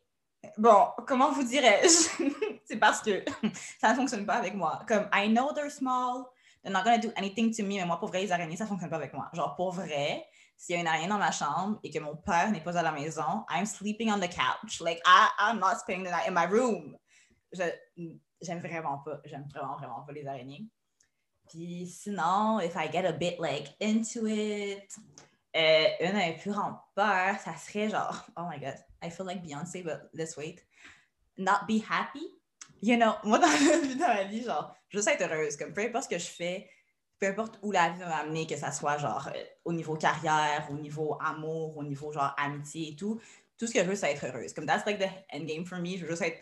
bon, 0.57 0.87
comment 1.07 1.31
vous 1.31 1.43
dirais-je? 1.43 2.31
C'est 2.65 2.77
parce 2.77 3.01
que 3.01 3.23
ça 3.79 3.91
ne 3.91 3.95
fonctionne 3.95 4.25
pas 4.25 4.35
avec 4.35 4.55
moi. 4.55 4.81
Comme, 4.87 5.07
I 5.13 5.27
know 5.27 5.53
they're 5.53 5.69
small, 5.69 6.31
they're 6.63 6.73
not 6.73 6.83
gonna 6.83 6.97
do 6.97 7.11
anything 7.15 7.53
to 7.55 7.63
me, 7.63 7.77
mais 7.77 7.85
moi, 7.85 7.99
pour 7.99 8.09
vrai, 8.09 8.21
les 8.21 8.31
araignées, 8.31 8.57
ça 8.57 8.63
ne 8.63 8.69
fonctionne 8.69 8.89
pas 8.89 8.97
avec 8.97 9.13
moi. 9.13 9.29
Genre, 9.33 9.55
pour 9.55 9.71
vrai, 9.71 10.25
s'il 10.57 10.75
y 10.75 10.77
a 10.77 10.81
une 10.81 10.87
araignée 10.87 11.07
dans 11.07 11.19
ma 11.19 11.31
chambre 11.31 11.79
et 11.83 11.91
que 11.91 11.99
mon 11.99 12.15
père 12.15 12.51
n'est 12.51 12.63
pas 12.63 12.77
à 12.77 12.81
la 12.81 12.91
maison, 12.91 13.45
I'm 13.49 13.65
sleeping 13.65 14.11
on 14.11 14.19
the 14.19 14.29
couch. 14.29 14.81
Like, 14.81 14.99
I, 15.05 15.29
I'm 15.39 15.59
not 15.59 15.77
spending 15.79 16.03
the 16.03 16.11
night 16.11 16.27
in 16.27 16.33
my 16.33 16.45
room. 16.45 16.97
J'aime 18.41 18.59
vraiment 18.59 18.99
pas, 18.99 19.19
j'aime 19.25 19.47
vraiment, 19.53 19.77
vraiment 19.77 20.01
pas 20.01 20.13
les 20.13 20.27
araignées. 20.27 20.67
Puis 21.49 21.87
sinon, 21.87 22.59
if 22.59 22.75
I 22.75 22.91
get 22.91 23.05
a 23.05 23.13
bit 23.13 23.39
like 23.39 23.75
into 23.81 24.27
it, 24.27 24.95
euh, 25.55 25.87
une 26.01 26.13
mes 26.13 26.37
plus 26.37 26.53
peurs, 26.95 27.39
ça 27.39 27.55
serait 27.55 27.89
genre, 27.89 28.25
oh 28.37 28.43
my 28.49 28.59
god, 28.59 28.75
I 29.01 29.09
feel 29.09 29.25
like 29.25 29.41
Beyoncé, 29.41 29.81
but 29.81 30.09
let's 30.13 30.37
wait. 30.37 30.65
Not 31.37 31.65
be 31.67 31.81
happy. 31.87 32.27
You 32.81 32.97
know, 32.97 33.13
moi 33.23 33.39
dans, 33.39 33.47
dans 33.99 34.07
ma 34.07 34.23
vie, 34.25 34.43
genre, 34.43 34.75
je 34.89 34.97
veux 34.97 35.03
juste 35.03 35.07
être 35.07 35.31
heureuse. 35.31 35.55
Comme 35.57 35.73
peu 35.73 35.81
importe 35.81 36.05
ce 36.05 36.09
que 36.09 36.17
je 36.17 36.27
fais, 36.27 36.69
peu 37.19 37.27
importe 37.27 37.59
où 37.61 37.71
la 37.71 37.89
vie 37.89 37.99
va 37.99 38.23
m'amener, 38.23 38.45
que 38.45 38.55
ça 38.55 38.71
soit 38.71 38.97
genre 38.97 39.29
euh, 39.33 39.43
au 39.65 39.73
niveau 39.73 39.95
carrière, 39.95 40.67
au 40.69 40.75
niveau 40.75 41.17
amour, 41.19 41.77
au 41.77 41.83
niveau 41.83 42.11
genre 42.11 42.33
amitié 42.37 42.91
et 42.91 42.95
tout, 42.95 43.19
tout 43.57 43.65
ce 43.65 43.73
que 43.73 43.79
je 43.79 43.85
veux, 43.85 43.95
c'est 43.95 44.11
être 44.11 44.25
heureuse. 44.25 44.53
Comme 44.53 44.65
that's 44.65 44.85
like 44.85 44.99
the 44.99 45.09
endgame 45.33 45.65
for 45.65 45.79
me. 45.79 45.97
Je 45.97 46.03
veux 46.03 46.11
juste 46.11 46.21
être 46.21 46.39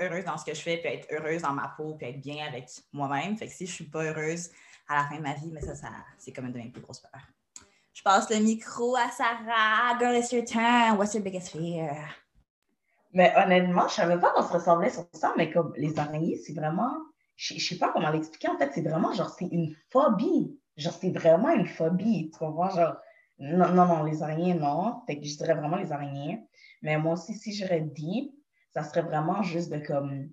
heureuse 0.00 0.24
dans 0.24 0.36
ce 0.36 0.44
que 0.44 0.54
je 0.54 0.60
fais, 0.60 0.78
puis 0.78 0.88
être 0.88 1.08
heureuse 1.12 1.42
dans 1.42 1.52
ma 1.52 1.68
peau, 1.76 1.94
puis 1.94 2.08
être 2.08 2.20
bien 2.20 2.46
avec 2.46 2.68
moi-même. 2.92 3.36
Fait 3.36 3.46
que 3.46 3.52
si 3.52 3.66
je 3.66 3.72
suis 3.72 3.84
pas 3.88 4.04
heureuse 4.04 4.50
à 4.88 4.96
la 4.96 5.08
fin 5.08 5.16
de 5.16 5.22
ma 5.22 5.34
vie, 5.34 5.50
mais 5.52 5.60
ça, 5.60 5.74
ça 5.74 5.88
c'est 6.18 6.32
comme 6.32 6.46
une 6.46 6.52
de 6.52 6.58
mes 6.58 6.70
plus 6.70 6.82
grosses 6.82 7.00
peurs. 7.00 7.20
Je 7.92 8.02
passe 8.02 8.30
le 8.30 8.38
micro 8.38 8.96
à 8.96 9.10
Sarah. 9.10 9.98
Girl, 9.98 10.16
it's 10.16 10.32
your 10.32 10.44
turn. 10.44 10.96
What's 10.96 11.14
your 11.14 11.22
biggest 11.22 11.50
fear? 11.50 11.94
Mais 13.12 13.32
honnêtement, 13.36 13.86
je 13.88 13.94
savais 13.94 14.18
pas 14.18 14.32
qu'on 14.32 14.42
se 14.42 14.52
ressemblait 14.52 14.90
sur 14.90 15.06
ça, 15.12 15.34
mais 15.36 15.50
comme 15.50 15.74
les 15.76 15.98
araignées, 15.98 16.36
c'est 16.36 16.54
vraiment. 16.54 16.92
Je 17.36 17.54
je 17.54 17.68
sais 17.68 17.78
pas 17.78 17.92
comment 17.92 18.10
l'expliquer. 18.10 18.48
En 18.48 18.56
fait, 18.56 18.70
c'est 18.74 18.82
vraiment 18.82 19.12
genre, 19.12 19.30
c'est 19.30 19.46
une 19.46 19.74
phobie. 19.90 20.58
Genre, 20.76 20.92
c'est 20.94 21.10
vraiment 21.10 21.50
une 21.50 21.66
phobie. 21.66 22.30
Tu 22.30 22.38
comprends? 22.38 22.70
Genre, 22.70 22.96
non, 23.38 23.72
non, 23.74 23.86
non, 23.86 24.04
les 24.04 24.22
araignées, 24.22 24.54
non. 24.54 25.02
Fait 25.06 25.18
que 25.18 25.26
je 25.26 25.36
dirais 25.36 25.54
vraiment 25.54 25.76
les 25.76 25.92
araignées. 25.92 26.42
Mais 26.80 26.96
moi 26.96 27.14
aussi, 27.14 27.34
si 27.34 27.52
j'irais 27.52 27.80
deep, 27.80 28.32
ça 28.74 28.84
serait 28.84 29.02
vraiment 29.02 29.42
juste 29.42 29.70
de 29.72 29.78
comme. 29.78 30.30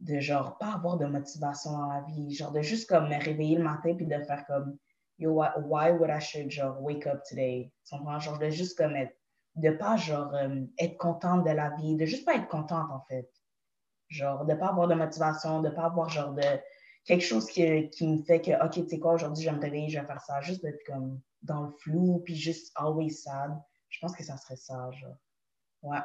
De 0.00 0.20
genre, 0.20 0.58
pas 0.58 0.74
avoir 0.74 0.98
de 0.98 1.06
motivation 1.06 1.72
dans 1.72 1.86
la 1.86 2.02
vie. 2.02 2.30
Genre, 2.34 2.52
de 2.52 2.60
juste 2.60 2.86
comme 2.86 3.08
me 3.08 3.18
réveiller 3.18 3.56
le 3.56 3.64
matin 3.64 3.94
puis 3.94 4.06
de 4.06 4.22
faire 4.24 4.44
comme. 4.46 4.76
Yo, 5.18 5.32
why, 5.32 5.90
would 5.92 6.10
I 6.10 6.20
should 6.20 6.50
genre 6.50 6.78
wake 6.82 7.06
up 7.06 7.22
today? 7.26 7.72
Genre, 7.90 8.38
de 8.38 8.50
juste 8.50 8.76
comme 8.76 8.94
être 8.94 9.16
de 9.56 9.70
pas, 9.70 9.96
genre, 9.96 10.34
euh, 10.34 10.64
être 10.78 10.98
contente 10.98 11.44
de 11.44 11.50
la 11.50 11.70
vie, 11.70 11.96
de 11.96 12.04
juste 12.04 12.24
pas 12.24 12.34
être 12.34 12.48
contente, 12.48 12.90
en 12.90 13.00
fait. 13.08 13.28
Genre, 14.08 14.44
de 14.44 14.54
pas 14.54 14.68
avoir 14.68 14.86
de 14.86 14.94
motivation, 14.94 15.62
de 15.62 15.70
pas 15.70 15.84
avoir, 15.84 16.10
genre, 16.10 16.34
de 16.34 16.42
quelque 17.04 17.24
chose 17.24 17.46
qui, 17.46 17.88
qui 17.90 18.06
me 18.06 18.22
fait 18.22 18.40
que, 18.40 18.64
OK, 18.64 18.72
tu 18.72 18.88
sais 18.88 18.98
quoi, 18.98 19.14
aujourd'hui, 19.14 19.44
je 19.44 19.50
vais 19.50 19.56
me 19.56 19.62
réveiller, 19.62 19.88
je 19.88 19.98
vais 19.98 20.06
faire 20.06 20.20
ça. 20.20 20.40
Juste 20.42 20.62
d'être 20.62 20.84
comme 20.86 21.20
dans 21.42 21.62
le 21.62 21.70
flou, 21.70 22.22
puis 22.24 22.36
juste 22.36 22.70
always 22.76 23.10
sad. 23.10 23.58
Je 23.88 23.98
pense 24.00 24.14
que 24.14 24.22
ça 24.22 24.36
serait 24.36 24.56
ça, 24.56 24.90
genre. 24.92 25.16
Ouais. 25.82 25.98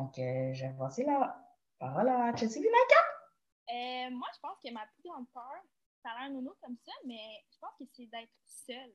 Donc, 0.00 0.18
euh, 0.18 0.52
vais 0.54 0.74
passer 0.78 1.04
la 1.04 1.36
parole 1.78 2.08
à 2.08 2.34
Chelsea. 2.34 2.60
Euh, 2.60 4.10
moi, 4.10 4.28
je 4.34 4.40
pense 4.40 4.56
que 4.64 4.72
ma 4.72 4.86
plus 4.86 5.02
grande 5.04 5.28
peur, 5.30 5.62
ça 6.02 6.12
a 6.12 6.20
l'air 6.20 6.30
nono 6.30 6.56
comme 6.62 6.78
ça, 6.86 6.92
mais 7.04 7.44
je 7.52 7.58
pense 7.58 7.76
que 7.78 7.84
c'est 7.92 8.06
d'être 8.06 8.32
seule. 8.46 8.94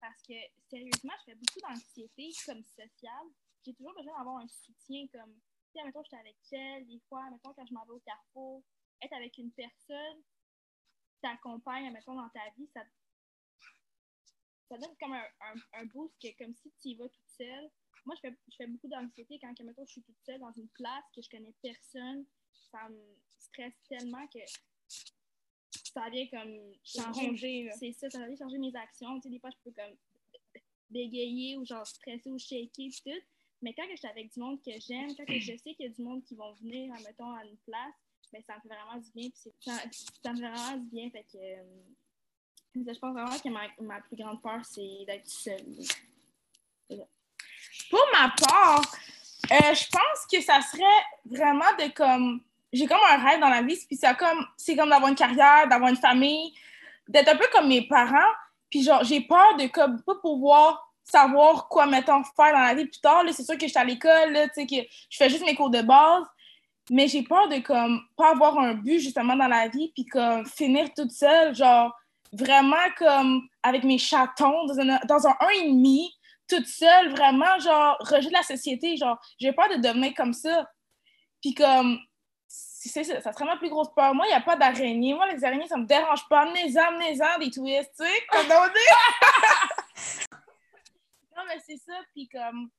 Parce 0.00 0.20
que, 0.22 0.34
sérieusement, 0.68 1.12
je 1.20 1.30
fais 1.30 1.34
beaucoup 1.36 1.60
d'anxiété 1.60 2.30
comme 2.44 2.64
sociale. 2.64 3.28
J'ai 3.64 3.72
toujours 3.74 3.94
besoin 3.94 4.18
d'avoir 4.18 4.38
un 4.38 4.48
soutien 4.48 5.06
comme, 5.12 5.32
tu 5.32 5.78
sais, 5.78 5.84
mettons, 5.84 6.02
j'étais 6.02 6.16
avec 6.16 6.36
elle, 6.50 6.88
des 6.88 7.00
fois, 7.08 7.30
mettons, 7.30 7.54
quand 7.54 7.64
je 7.64 7.74
m'en 7.74 7.84
vais 7.84 7.92
au 7.92 8.00
carrefour, 8.00 8.64
être 9.00 9.12
avec 9.12 9.38
une 9.38 9.52
personne 9.52 10.22
qui 11.06 11.20
t'accompagne, 11.22 11.92
mettons, 11.92 12.16
dans 12.16 12.28
ta 12.30 12.50
vie, 12.56 12.68
ça, 12.74 12.80
ça 14.68 14.76
donne 14.76 14.96
comme 14.98 15.14
un 15.14 15.84
boost 15.94 16.16
que, 16.20 16.36
comme 16.36 16.56
si 16.56 16.72
tu 16.82 16.88
y 16.88 16.94
vas 16.96 17.08
toute 17.08 17.28
seule. 17.28 17.70
Moi, 18.04 18.14
je 18.16 18.28
fais, 18.28 18.36
je 18.50 18.56
fais 18.56 18.66
beaucoup 18.66 18.88
d'anxiété 18.88 19.38
quand, 19.40 19.52
mettons, 19.64 19.84
je 19.86 19.92
suis 19.92 20.02
toute 20.02 20.20
seule 20.24 20.40
dans 20.40 20.52
une 20.52 20.68
place 20.70 21.04
que 21.14 21.22
je 21.22 21.28
connais 21.28 21.54
personne. 21.62 22.24
Ça 22.70 22.88
me 22.88 23.16
stresse 23.38 23.74
tellement 23.88 24.26
que 24.28 24.40
ça 25.92 26.08
vient 26.10 26.26
comme 26.28 26.74
changer. 26.84 27.70
C'est 27.78 27.92
ça, 27.92 28.10
ça 28.10 28.26
vient 28.26 28.36
changer 28.36 28.58
mes 28.58 28.74
actions. 28.74 29.16
Tu 29.16 29.22
sais, 29.22 29.30
des 29.30 29.38
fois, 29.38 29.50
je 29.50 29.56
peux 29.64 29.72
comme 29.72 29.96
bégayer 30.90 31.56
ou 31.56 31.64
genre 31.64 31.86
stresser 31.86 32.30
ou 32.30 32.38
shaker 32.38 32.86
et 32.86 32.90
tout. 32.90 33.26
Mais 33.62 33.72
quand 33.74 33.84
je 33.90 33.96
suis 33.96 34.08
avec 34.08 34.32
du 34.32 34.40
monde 34.40 34.60
que 34.62 34.72
j'aime, 34.80 35.14
quand 35.16 35.24
je 35.28 35.56
sais 35.56 35.74
qu'il 35.74 35.86
y 35.86 35.88
a 35.88 35.88
du 35.88 36.02
monde 36.02 36.24
qui 36.24 36.34
vont 36.34 36.52
venir, 36.54 36.92
mettons, 37.04 37.30
à 37.32 37.44
une 37.44 37.56
place, 37.58 37.94
ben, 38.32 38.42
ça 38.46 38.56
me 38.56 38.60
fait 38.62 38.68
vraiment 38.68 38.96
du 38.96 39.10
bien. 39.12 39.30
Puis 39.30 39.52
ça, 39.60 39.78
ça, 40.22 40.32
me 40.32 40.38
fait 40.38 40.50
vraiment 40.50 40.76
du 40.78 40.90
bien. 40.90 41.10
Fait 41.10 41.24
que 41.24 41.38
euh, 41.38 41.64
je 42.74 42.98
pense 42.98 43.12
vraiment 43.12 43.38
que 43.38 43.48
ma, 43.48 43.68
ma 43.80 44.00
plus 44.00 44.16
grande 44.16 44.42
peur, 44.42 44.64
c'est 44.64 45.04
d'être 45.06 45.28
seule. 45.28 45.78
Pour 47.92 48.06
ma 48.10 48.30
part, 48.30 48.80
euh, 49.52 49.74
je 49.74 49.84
pense 49.90 50.26
que 50.32 50.40
ça 50.40 50.62
serait 50.62 50.82
vraiment 51.26 51.70
de 51.78 51.92
comme. 51.92 52.40
J'ai 52.72 52.86
comme 52.86 53.00
un 53.06 53.22
rêve 53.22 53.38
dans 53.38 53.50
la 53.50 53.60
vie, 53.60 53.78
puis 53.86 53.98
c'est 54.00 54.16
comme, 54.16 54.46
comme 54.78 54.88
d'avoir 54.88 55.08
une 55.08 55.14
carrière, 55.14 55.68
d'avoir 55.68 55.90
une 55.90 55.96
famille, 55.98 56.54
d'être 57.06 57.28
un 57.28 57.36
peu 57.36 57.44
comme 57.52 57.68
mes 57.68 57.86
parents. 57.86 58.32
Puis 58.70 58.82
genre, 58.82 59.04
j'ai 59.04 59.20
peur 59.20 59.58
de 59.58 59.66
comme 59.66 60.02
pas 60.04 60.14
pouvoir 60.14 60.90
savoir 61.04 61.68
quoi, 61.68 61.84
mettons, 61.84 62.24
faire 62.24 62.54
dans 62.54 62.60
la 62.60 62.74
vie 62.74 62.86
plus 62.86 63.00
tard. 63.02 63.24
C'est 63.30 63.44
sûr 63.44 63.58
que 63.58 63.66
je 63.66 63.72
suis 63.72 63.78
à 63.78 63.84
l'école, 63.84 64.32
tu 64.54 64.62
sais, 64.62 64.66
que 64.66 64.88
je 65.10 65.16
fais 65.18 65.28
juste 65.28 65.44
mes 65.44 65.54
cours 65.54 65.68
de 65.68 65.82
base. 65.82 66.24
Mais 66.90 67.08
j'ai 67.08 67.22
peur 67.22 67.46
de 67.50 67.58
comme 67.58 68.00
pas 68.16 68.30
avoir 68.30 68.58
un 68.58 68.72
but 68.72 69.00
justement 69.00 69.36
dans 69.36 69.48
la 69.48 69.68
vie, 69.68 69.92
puis 69.94 70.06
comme 70.06 70.46
finir 70.46 70.88
toute 70.96 71.12
seule, 71.12 71.54
genre 71.54 71.94
vraiment 72.32 72.88
comme 72.96 73.42
avec 73.62 73.84
mes 73.84 73.98
chatons 73.98 74.64
dans 74.64 74.80
un, 74.80 74.98
dans 75.06 75.26
un 75.26 75.32
1,5, 75.32 76.08
toute 76.56 76.66
seule, 76.66 77.10
vraiment, 77.10 77.58
genre, 77.58 77.96
rejet 78.00 78.28
de 78.28 78.34
la 78.34 78.42
société. 78.42 78.96
Genre, 78.96 79.18
j'ai 79.38 79.52
peur 79.52 79.68
de 79.68 79.76
devenir 79.76 80.12
comme 80.14 80.32
ça. 80.32 80.68
Puis 81.40 81.54
comme, 81.54 81.98
c'est 82.46 83.04
ça, 83.04 83.20
ça 83.20 83.32
serait 83.32 83.44
ma 83.44 83.56
plus 83.56 83.70
grosse 83.70 83.92
peur. 83.94 84.14
Moi, 84.14 84.26
il 84.26 84.30
n'y 84.30 84.34
a 84.34 84.40
pas 84.40 84.56
d'araignée. 84.56 85.14
Moi, 85.14 85.32
les 85.32 85.44
araignées, 85.44 85.68
ça 85.68 85.76
me 85.76 85.86
dérange 85.86 86.28
pas. 86.28 86.42
Amenez-en, 86.42 86.88
amenez-en 86.88 87.38
des 87.38 87.50
twists, 87.50 87.92
tu 87.98 88.04
sais, 88.04 88.26
comme 88.28 88.46
on 88.46 88.66
dit. 88.66 88.90
non, 91.36 91.42
mais 91.46 91.58
c'est 91.66 91.78
ça. 91.78 91.94
Puis 92.12 92.28
comme, 92.28 92.70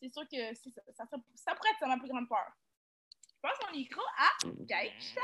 c'est 0.00 0.12
sûr 0.12 0.22
que 0.22 0.54
ça, 0.54 0.80
ça, 0.96 1.16
ça, 1.36 1.54
pourrait 1.54 1.70
être 1.70 1.86
ma 1.86 1.98
plus 1.98 2.08
grande 2.08 2.28
peur. 2.28 2.46
Je 3.12 3.40
passe 3.40 3.58
mon 3.66 3.72
micro 3.76 4.02
à 4.18 4.48
Gaïcha. 4.64 5.20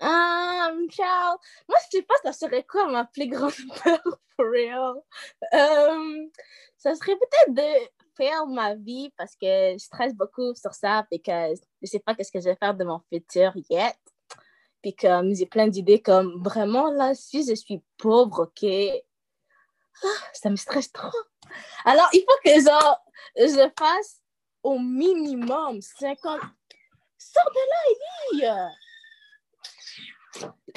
Um, 0.00 0.88
ciao. 0.90 1.38
Moi, 1.68 1.78
je 1.84 1.98
sais 1.98 2.02
pas, 2.02 2.14
ça 2.22 2.32
serait 2.32 2.64
quoi 2.64 2.86
ma 2.86 3.04
plus 3.04 3.26
grande 3.26 3.52
peur, 3.82 4.00
for 4.36 4.46
real? 4.46 5.02
Um, 5.52 6.30
ça 6.76 6.94
serait 6.94 7.16
peut-être 7.16 7.54
de 7.54 7.88
faire 8.16 8.46
ma 8.46 8.74
vie 8.74 9.12
parce 9.16 9.34
que 9.34 9.72
je 9.72 9.78
stresse 9.78 10.14
beaucoup 10.14 10.54
sur 10.54 10.72
ça 10.72 11.06
et 11.10 11.18
que 11.20 11.54
je 11.82 11.86
sais 11.86 11.98
pas 11.98 12.14
qu'est-ce 12.14 12.32
que 12.32 12.40
je 12.40 12.46
vais 12.46 12.56
faire 12.56 12.74
de 12.74 12.84
mon 12.84 13.00
futur 13.12 13.52
yet. 13.70 13.96
Puis 14.82 14.94
comme 14.94 15.34
j'ai 15.34 15.46
plein 15.46 15.66
d'idées 15.66 16.00
comme 16.00 16.42
vraiment 16.42 16.90
là, 16.92 17.14
si 17.14 17.44
je 17.44 17.54
suis 17.54 17.82
pauvre, 17.96 18.44
ok, 18.44 18.70
ah, 20.04 20.28
ça 20.32 20.50
me 20.50 20.56
stresse 20.56 20.92
trop. 20.92 21.10
Alors, 21.84 22.08
il 22.12 22.20
faut 22.20 22.40
que 22.44 22.60
genre, 22.60 23.00
je 23.36 23.70
fasse 23.76 24.20
au 24.62 24.78
minimum 24.78 25.80
50... 25.80 26.40
Sors 27.20 27.50
de 27.50 28.40
là, 28.40 28.48
Ellie! 28.70 28.87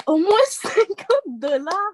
Au 0.06 0.16
moins 0.16 0.38
50 0.48 0.96
dollars 1.26 1.92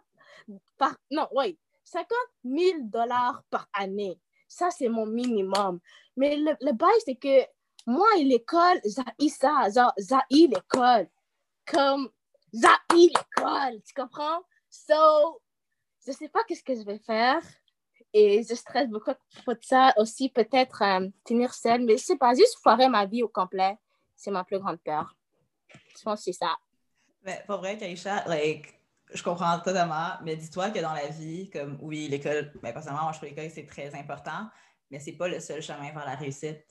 par... 0.77 0.97
Non, 1.11 1.29
oui, 1.35 1.59
50 1.85 2.09
000 2.45 2.79
dollars 2.83 3.43
par 3.51 3.69
année. 3.73 4.21
Ça, 4.47 4.71
c'est 4.71 4.89
mon 4.89 5.07
minimum. 5.07 5.81
Mais 6.17 6.37
le, 6.37 6.57
le 6.61 6.73
bail, 6.73 7.01
c'est 7.05 7.17
que 7.17 7.47
moi 7.87 8.07
et 8.19 8.25
l'école, 8.25 8.81
j'ai 8.85 9.29
ça. 9.29 9.69
Genre, 9.75 9.93
j'ai 9.99 10.47
l'école. 10.47 11.09
Comme, 11.67 12.11
j'ai 12.53 12.69
l'école. 12.95 13.83
Tu 13.87 13.95
comprends? 13.95 14.41
So, 14.71 15.41
je 16.07 16.13
sais 16.13 16.29
pas 16.29 16.45
qu'est-ce 16.45 16.63
que 16.63 16.75
je 16.75 16.85
vais 16.85 16.99
faire. 16.99 17.43
Et 18.13 18.43
je 18.43 18.55
stresse 18.55 18.89
beaucoup 18.89 19.13
pour 19.45 19.55
ça. 19.63 19.93
Aussi, 19.97 20.29
peut-être 20.31 20.83
euh, 20.83 21.09
tenir 21.25 21.53
seule. 21.53 21.85
Mais 21.85 21.97
je 21.97 22.05
sais 22.05 22.17
pas, 22.17 22.35
juste 22.35 22.59
foirer 22.63 22.89
ma 22.89 23.07
vie 23.07 23.23
au 23.23 23.29
complet. 23.29 23.79
C'est 24.17 24.31
ma 24.31 24.45
plus 24.45 24.59
grande 24.59 24.81
peur. 24.81 25.15
Je 25.97 26.03
pense 26.03 26.21
que 26.21 26.25
c'est 26.25 26.33
ça. 26.33 26.57
Mais 27.23 27.43
pas 27.47 27.57
vrai, 27.57 27.77
Kaisha, 27.77 28.25
like, 28.27 28.79
je 29.13 29.23
comprends 29.23 29.59
totalement, 29.61 30.13
mais 30.23 30.37
dis-toi 30.37 30.71
que 30.71 30.81
dans 30.81 30.93
la 30.93 31.09
vie, 31.09 31.51
comme 31.51 31.79
oui, 31.81 32.09
l'école, 32.09 32.53
ben, 32.63 32.73
personnellement, 32.73 33.05
moi, 33.05 33.13
je 33.13 33.19
trouve 33.19 33.31
l'école, 33.31 33.51
c'est 33.51 33.67
très 33.67 33.95
important, 33.95 34.49
mais 34.91 34.99
c'est 35.01 35.13
pas 35.13 35.29
le 35.29 35.41
seul 35.41 35.63
chemin 35.63 35.93
vers 35.93 36.05
la 36.05 36.15
réussite. 36.15 36.65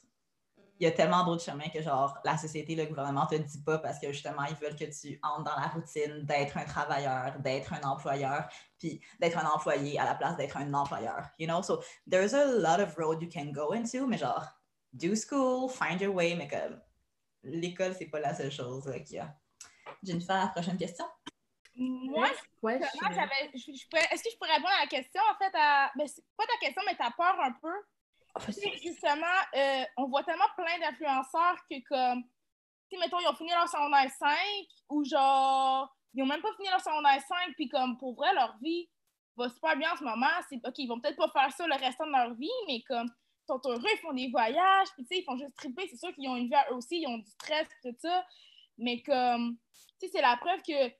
Il 0.80 0.84
y 0.84 0.88
a 0.88 0.92
tellement 0.92 1.26
d'autres 1.26 1.44
chemins 1.44 1.70
que, 1.74 1.82
genre, 1.82 2.20
la 2.24 2.38
société, 2.38 2.76
le 2.76 2.86
gouvernement 2.86 3.26
te 3.26 3.34
dit 3.34 3.64
pas 3.64 3.80
parce 3.80 3.98
que, 3.98 4.12
justement, 4.12 4.44
ils 4.44 4.56
veulent 4.56 4.76
que 4.76 4.86
tu 4.86 5.20
entres 5.24 5.44
dans 5.44 5.60
la 5.60 5.68
routine 5.68 6.24
d'être 6.24 6.56
un 6.56 6.66
travailleur, 6.66 7.40
d'être 7.40 7.74
un 7.74 7.82
employeur, 7.82 8.48
puis 8.78 9.02
d'être 9.20 9.40
un 9.40 9.50
employé 9.50 10.00
à 10.00 10.06
la 10.06 10.14
place 10.14 10.38
d'être 10.38 10.56
un 10.58 10.72
employeur, 10.76 11.30
you 11.40 11.48
know? 11.48 11.64
So, 11.64 11.82
there's 12.08 12.36
a 12.36 12.46
lot 12.46 12.80
of 12.80 12.96
road 12.98 13.24
you 13.24 13.30
can 13.30 13.52
go 13.52 13.74
into, 13.74 14.06
mais 14.06 14.20
genre, 14.20 14.46
do 14.94 15.16
school, 15.16 15.68
find 15.68 16.00
your 16.00 16.14
way, 16.14 16.36
mais 16.36 16.48
comme, 16.48 16.80
l'école, 17.44 17.96
c'est 17.98 18.06
pas 18.06 18.20
la 18.20 18.36
seule 18.36 18.52
chose 18.52 18.84
qu'il 19.04 19.16
y 19.16 19.20
a. 19.20 19.36
Jennifer, 20.04 20.36
la 20.36 20.48
prochaine 20.48 20.78
question? 20.78 21.06
Moi, 21.76 22.28
ouais. 22.64 22.80
Est-ce 22.80 24.24
que 24.24 24.30
je 24.32 24.38
pourrais 24.38 24.56
répondre 24.56 24.74
à 24.76 24.82
la 24.82 24.88
question, 24.88 25.22
en 25.32 25.38
fait, 25.38 25.56
à. 25.56 25.92
Ben, 25.96 26.08
pas 26.36 26.46
ta 26.46 26.66
question, 26.66 26.82
mais 26.86 26.96
ta 26.96 27.12
peur 27.12 27.40
un 27.40 27.52
peu? 27.54 27.74
justement, 28.84 29.26
euh, 29.56 29.84
on 29.98 30.08
voit 30.08 30.24
tellement 30.24 30.46
plein 30.56 30.80
d'influenceurs 30.80 31.58
que, 31.70 31.76
comme, 31.88 32.24
tu 32.90 32.98
mettons, 33.00 33.20
ils 33.20 33.28
ont 33.28 33.36
fini 33.36 33.50
leur 33.50 33.68
secondaire 33.68 34.10
5 34.12 34.30
ou 34.90 35.04
genre, 35.04 35.94
ils 36.14 36.24
ont 36.24 36.26
même 36.26 36.42
pas 36.42 36.54
fini 36.56 36.70
leur 36.70 36.82
secondaire 36.82 37.22
5, 37.28 37.54
puis 37.56 37.68
comme, 37.68 37.98
pour 37.98 38.16
vrai, 38.16 38.34
leur 38.34 38.58
vie 38.62 38.90
va 39.36 39.50
super 39.50 39.76
bien 39.78 39.92
en 39.92 39.98
ce 39.98 40.04
moment. 40.04 40.28
C'est, 40.50 40.60
OK, 40.66 40.76
ils 40.78 40.88
vont 40.88 41.00
peut-être 41.00 41.18
pas 41.18 41.30
faire 41.30 41.52
ça 41.52 41.68
le 41.68 41.76
restant 41.76 42.06
de 42.06 42.12
leur 42.12 42.34
vie, 42.36 42.50
mais 42.68 42.82
comme, 42.88 43.08
ils 43.08 43.48
sont 43.48 43.62
heureux, 43.66 43.90
ils 43.94 44.00
font 44.00 44.14
des 44.14 44.30
voyages, 44.30 44.88
puis 44.94 45.06
tu 45.06 45.16
sais, 45.16 45.22
ils 45.22 45.26
font 45.26 45.38
juste 45.38 45.56
triper. 45.56 45.88
C'est 45.90 45.98
sûr 45.98 46.14
qu'ils 46.14 46.30
ont 46.30 46.36
une 46.36 46.48
vie 46.48 46.56
à 46.56 46.68
eux 46.72 46.76
aussi, 46.76 47.02
ils 47.02 47.08
ont 47.08 47.18
du 47.18 47.30
stress, 47.30 47.68
tout 47.84 47.96
ça. 48.00 48.26
Mais 48.78 49.02
comme, 49.02 49.58
c'est 50.00 50.22
la 50.22 50.38
preuve 50.38 50.62
que 50.68 50.92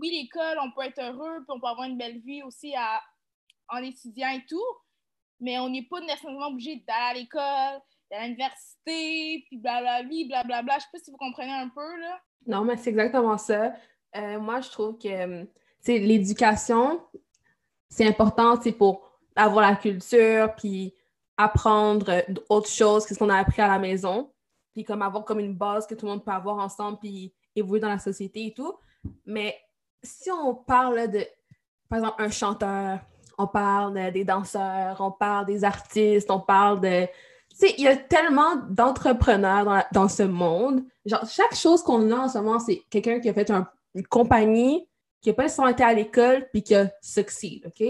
oui, 0.00 0.10
l'école, 0.10 0.58
on 0.60 0.72
peut 0.72 0.86
être 0.86 1.00
heureux, 1.00 1.36
puis 1.38 1.56
on 1.56 1.60
peut 1.60 1.66
avoir 1.66 1.88
une 1.88 1.98
belle 1.98 2.20
vie 2.20 2.42
aussi 2.42 2.74
à, 2.74 3.00
en 3.68 3.78
étudiant 3.78 4.30
et 4.30 4.44
tout, 4.48 4.62
mais 5.40 5.58
on 5.58 5.68
n'est 5.68 5.86
pas 5.88 6.00
nécessairement 6.00 6.48
obligé 6.48 6.84
d'aller 6.86 7.10
à 7.10 7.14
l'école, 7.14 7.82
d'aller 8.10 8.22
à 8.22 8.26
l'université, 8.26 9.44
puis 9.46 9.58
blablabla, 9.58 10.24
blablabla. 10.26 10.78
Je 10.78 10.80
sais 10.80 10.88
pas 10.92 10.98
si 10.98 11.10
vous 11.10 11.16
comprenez 11.16 11.52
un 11.52 11.68
peu, 11.68 12.00
là. 12.00 12.20
Non, 12.46 12.64
mais 12.64 12.76
c'est 12.76 12.90
exactement 12.90 13.38
ça. 13.38 13.72
Euh, 14.16 14.38
moi, 14.38 14.60
je 14.60 14.70
trouve 14.70 14.98
que 14.98 15.46
l'éducation, 15.86 17.00
c'est 17.88 18.06
important 18.06 18.58
pour 18.78 19.10
avoir 19.36 19.70
la 19.70 19.76
culture, 19.76 20.54
puis 20.56 20.94
apprendre 21.36 22.22
autre 22.48 22.68
chose 22.68 23.06
que 23.06 23.14
ce 23.14 23.18
qu'on 23.18 23.28
a 23.28 23.38
appris 23.38 23.62
à 23.62 23.68
la 23.68 23.78
maison, 23.78 24.32
puis 24.74 24.84
comme 24.84 25.02
avoir 25.02 25.24
comme 25.24 25.40
une 25.40 25.54
base 25.54 25.86
que 25.86 25.94
tout 25.94 26.04
le 26.04 26.12
monde 26.12 26.24
peut 26.24 26.32
avoir 26.32 26.58
ensemble, 26.58 26.98
puis 26.98 27.32
évoluer 27.56 27.80
dans 27.80 27.88
la 27.88 27.98
société 27.98 28.46
et 28.46 28.54
tout. 28.54 28.74
Mais 29.24 29.56
si 30.02 30.30
on 30.30 30.54
parle 30.54 31.10
de, 31.10 31.24
par 31.88 32.00
exemple, 32.00 32.22
un 32.22 32.30
chanteur, 32.30 32.98
on 33.38 33.46
parle 33.46 34.12
des 34.12 34.24
danseurs, 34.24 35.00
on 35.00 35.10
parle 35.10 35.46
des 35.46 35.64
artistes, 35.64 36.30
on 36.30 36.40
parle 36.40 36.80
de... 36.80 37.06
Tu 37.50 37.68
sais, 37.68 37.74
il 37.78 37.84
y 37.84 37.88
a 37.88 37.96
tellement 37.96 38.56
d'entrepreneurs 38.68 39.64
dans, 39.64 39.82
dans, 39.92 40.08
ce 40.08 40.24
monde. 40.24 40.82
Genre, 41.06 41.24
chaque 41.28 41.54
chose 41.54 41.82
qu'on 41.82 42.10
a 42.10 42.16
en 42.16 42.28
ce 42.28 42.38
moment, 42.38 42.58
c'est 42.58 42.82
quelqu'un 42.90 43.20
qui 43.20 43.28
a 43.28 43.34
fait 43.34 43.50
une 43.50 44.06
compagnie, 44.08 44.88
qui 45.20 45.28
n'a 45.28 45.34
pas 45.34 45.44
nécessairement 45.44 45.70
été 45.70 45.84
à 45.84 45.94
l'école, 45.94 46.48
puis 46.52 46.62
qui 46.62 46.74
a 46.74 46.90
succeed, 47.00 47.66
OK? 47.66 47.86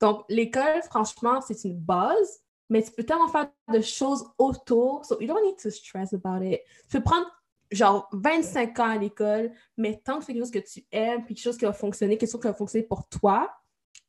Donc, 0.00 0.24
l'école, 0.28 0.82
franchement, 0.82 1.40
c'est 1.40 1.64
une 1.64 1.78
base, 1.78 2.42
mais 2.68 2.82
tu 2.82 2.90
peux 2.90 3.04
tellement 3.04 3.28
faire 3.28 3.48
de 3.72 3.80
choses 3.80 4.24
autour. 4.38 5.04
So 5.04 5.20
you 5.20 5.26
don't 5.26 5.44
need 5.44 5.56
to 5.62 5.70
stress 5.70 6.12
about 6.12 6.44
it. 6.44 6.60
Tu 6.90 6.98
peux 6.98 7.02
prendre 7.02 7.26
genre 7.70 8.08
25 8.12 8.78
ans 8.78 8.90
à 8.90 8.98
l'école, 8.98 9.52
mais 9.76 10.00
tant 10.04 10.18
que 10.18 10.24
c'est 10.24 10.32
quelque 10.32 10.42
chose 10.42 10.50
que 10.50 10.58
tu 10.58 10.84
aimes, 10.92 11.24
puis 11.24 11.34
quelque 11.34 11.44
chose 11.44 11.56
qui 11.56 11.64
va 11.64 11.72
fonctionner, 11.72 12.16
quelque 12.16 12.30
chose 12.30 12.40
qui 12.40 12.46
va 12.46 12.54
fonctionner 12.54 12.84
pour 12.84 13.08
toi, 13.08 13.50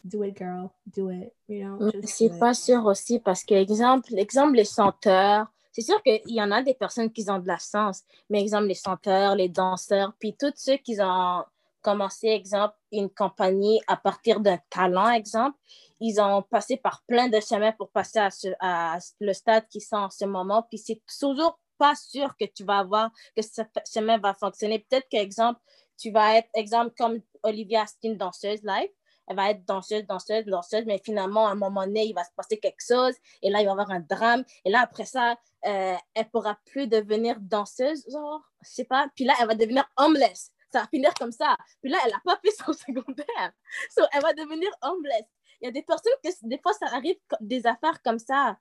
do 0.03 0.23
it, 0.23 0.37
girl. 0.37 0.69
Do 0.85 1.09
it. 1.09 1.33
You 1.47 1.77
know, 1.77 1.91
C'est 2.03 2.37
pas 2.39 2.53
sûr 2.53 2.85
aussi 2.85 3.19
parce 3.19 3.43
que, 3.43 3.53
exemple, 3.53 4.13
exemple 4.15 4.55
les 4.55 4.65
chanteurs, 4.65 5.47
c'est 5.71 5.81
sûr 5.81 6.01
qu'il 6.01 6.21
y 6.27 6.41
en 6.41 6.51
a 6.51 6.63
des 6.63 6.73
personnes 6.73 7.11
qui 7.11 7.29
ont 7.29 7.39
de 7.39 7.47
la 7.47 7.57
chance, 7.57 8.03
mais 8.29 8.41
exemple 8.41 8.67
les 8.67 8.75
chanteurs, 8.75 9.35
les 9.35 9.49
danseurs, 9.49 10.13
puis 10.19 10.35
tous 10.37 10.53
ceux 10.55 10.77
qui 10.77 10.97
ont 10.99 11.43
commencé, 11.81 12.27
exemple, 12.27 12.75
une 12.91 13.09
compagnie 13.09 13.79
à 13.87 13.95
partir 13.95 14.39
d'un 14.39 14.57
talent, 14.69 15.11
exemple, 15.11 15.57
ils 15.99 16.19
ont 16.21 16.41
passé 16.43 16.77
par 16.77 17.03
plein 17.07 17.27
de 17.27 17.39
chemins 17.39 17.71
pour 17.71 17.89
passer 17.91 18.19
à, 18.19 18.29
ce- 18.29 18.53
à 18.59 18.97
le 19.19 19.33
stade 19.33 19.67
qu'ils 19.67 19.81
sont 19.81 19.97
en 19.97 20.09
ce 20.09 20.25
moment, 20.25 20.63
puis 20.63 20.77
c'est 20.77 21.01
toujours 21.19 21.59
pas 21.77 21.95
sûr 21.95 22.35
que 22.37 22.45
tu 22.45 22.63
vas 22.63 22.79
avoir, 22.79 23.11
que 23.35 23.41
ce 23.41 23.61
chemin 23.93 24.17
va 24.17 24.33
fonctionner. 24.33 24.79
Peut-être 24.89 25.07
que, 25.11 25.17
exemple, 25.17 25.59
tu 25.97 26.11
vas 26.11 26.37
être, 26.37 26.49
exemple, 26.55 26.93
comme 26.97 27.19
Olivia, 27.43 27.85
une 28.03 28.17
danseuse 28.17 28.61
live, 28.63 28.89
elle 29.27 29.35
va 29.35 29.49
être 29.51 29.65
danseuse, 29.65 30.05
danseuse, 30.05 30.45
danseuse, 30.45 30.85
mais 30.85 31.01
finalement, 31.03 31.47
à 31.47 31.51
un 31.51 31.55
moment 31.55 31.85
donné, 31.85 32.05
il 32.05 32.13
va 32.13 32.23
se 32.23 32.31
passer 32.35 32.57
quelque 32.59 32.79
chose, 32.79 33.13
et 33.41 33.49
là, 33.49 33.59
il 33.59 33.65
va 33.65 33.71
y 33.71 33.73
avoir 33.73 33.91
un 33.91 33.99
drame, 33.99 34.43
et 34.65 34.69
là, 34.69 34.81
après 34.81 35.05
ça, 35.05 35.35
euh, 35.65 35.95
elle 36.13 36.29
pourra 36.29 36.57
plus 36.65 36.87
devenir 36.87 37.37
danseuse, 37.41 38.05
genre, 38.11 38.41
je 38.63 38.69
sais 38.69 38.85
pas, 38.85 39.07
puis 39.15 39.25
là, 39.25 39.33
elle 39.41 39.47
va 39.47 39.55
devenir 39.55 39.83
homeless. 39.97 40.51
Ça 40.71 40.81
va 40.81 40.87
finir 40.87 41.13
comme 41.13 41.31
ça. 41.31 41.55
Puis 41.81 41.89
là, 41.89 41.97
elle 42.05 42.11
n'a 42.11 42.19
pas 42.25 42.37
fait 42.43 42.51
son 42.51 42.73
secondaire. 42.73 43.51
So, 43.89 44.03
elle 44.11 44.21
va 44.21 44.33
devenir 44.33 44.69
homeless. 44.81 45.23
Il 45.61 45.65
y 45.65 45.67
a 45.67 45.71
des 45.71 45.81
personnes 45.81 46.13
que 46.23 46.29
des 46.43 46.59
fois, 46.59 46.73
ça 46.73 46.87
arrive 46.93 47.15
des 47.41 47.65
affaires 47.65 48.01
comme 48.03 48.19
ça. 48.19 48.57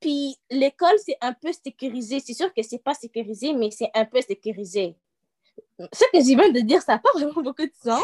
Puis 0.00 0.36
l'école, 0.50 0.96
c'est 1.04 1.16
un 1.20 1.32
peu 1.32 1.52
sécurisé. 1.52 2.20
C'est 2.20 2.34
sûr 2.34 2.52
que 2.52 2.62
c'est 2.62 2.82
pas 2.82 2.94
sécurisé, 2.94 3.52
mais 3.52 3.70
c'est 3.70 3.90
un 3.94 4.04
peu 4.04 4.20
sécurisé. 4.20 4.96
Ce 5.78 6.04
que 6.12 6.20
je 6.20 6.36
viens 6.36 6.50
de 6.50 6.60
dire, 6.60 6.82
ça 6.82 6.94
n'a 6.94 6.98
pas 6.98 7.10
vraiment 7.14 7.42
beaucoup 7.42 7.64
de 7.64 7.72
sens. 7.82 8.02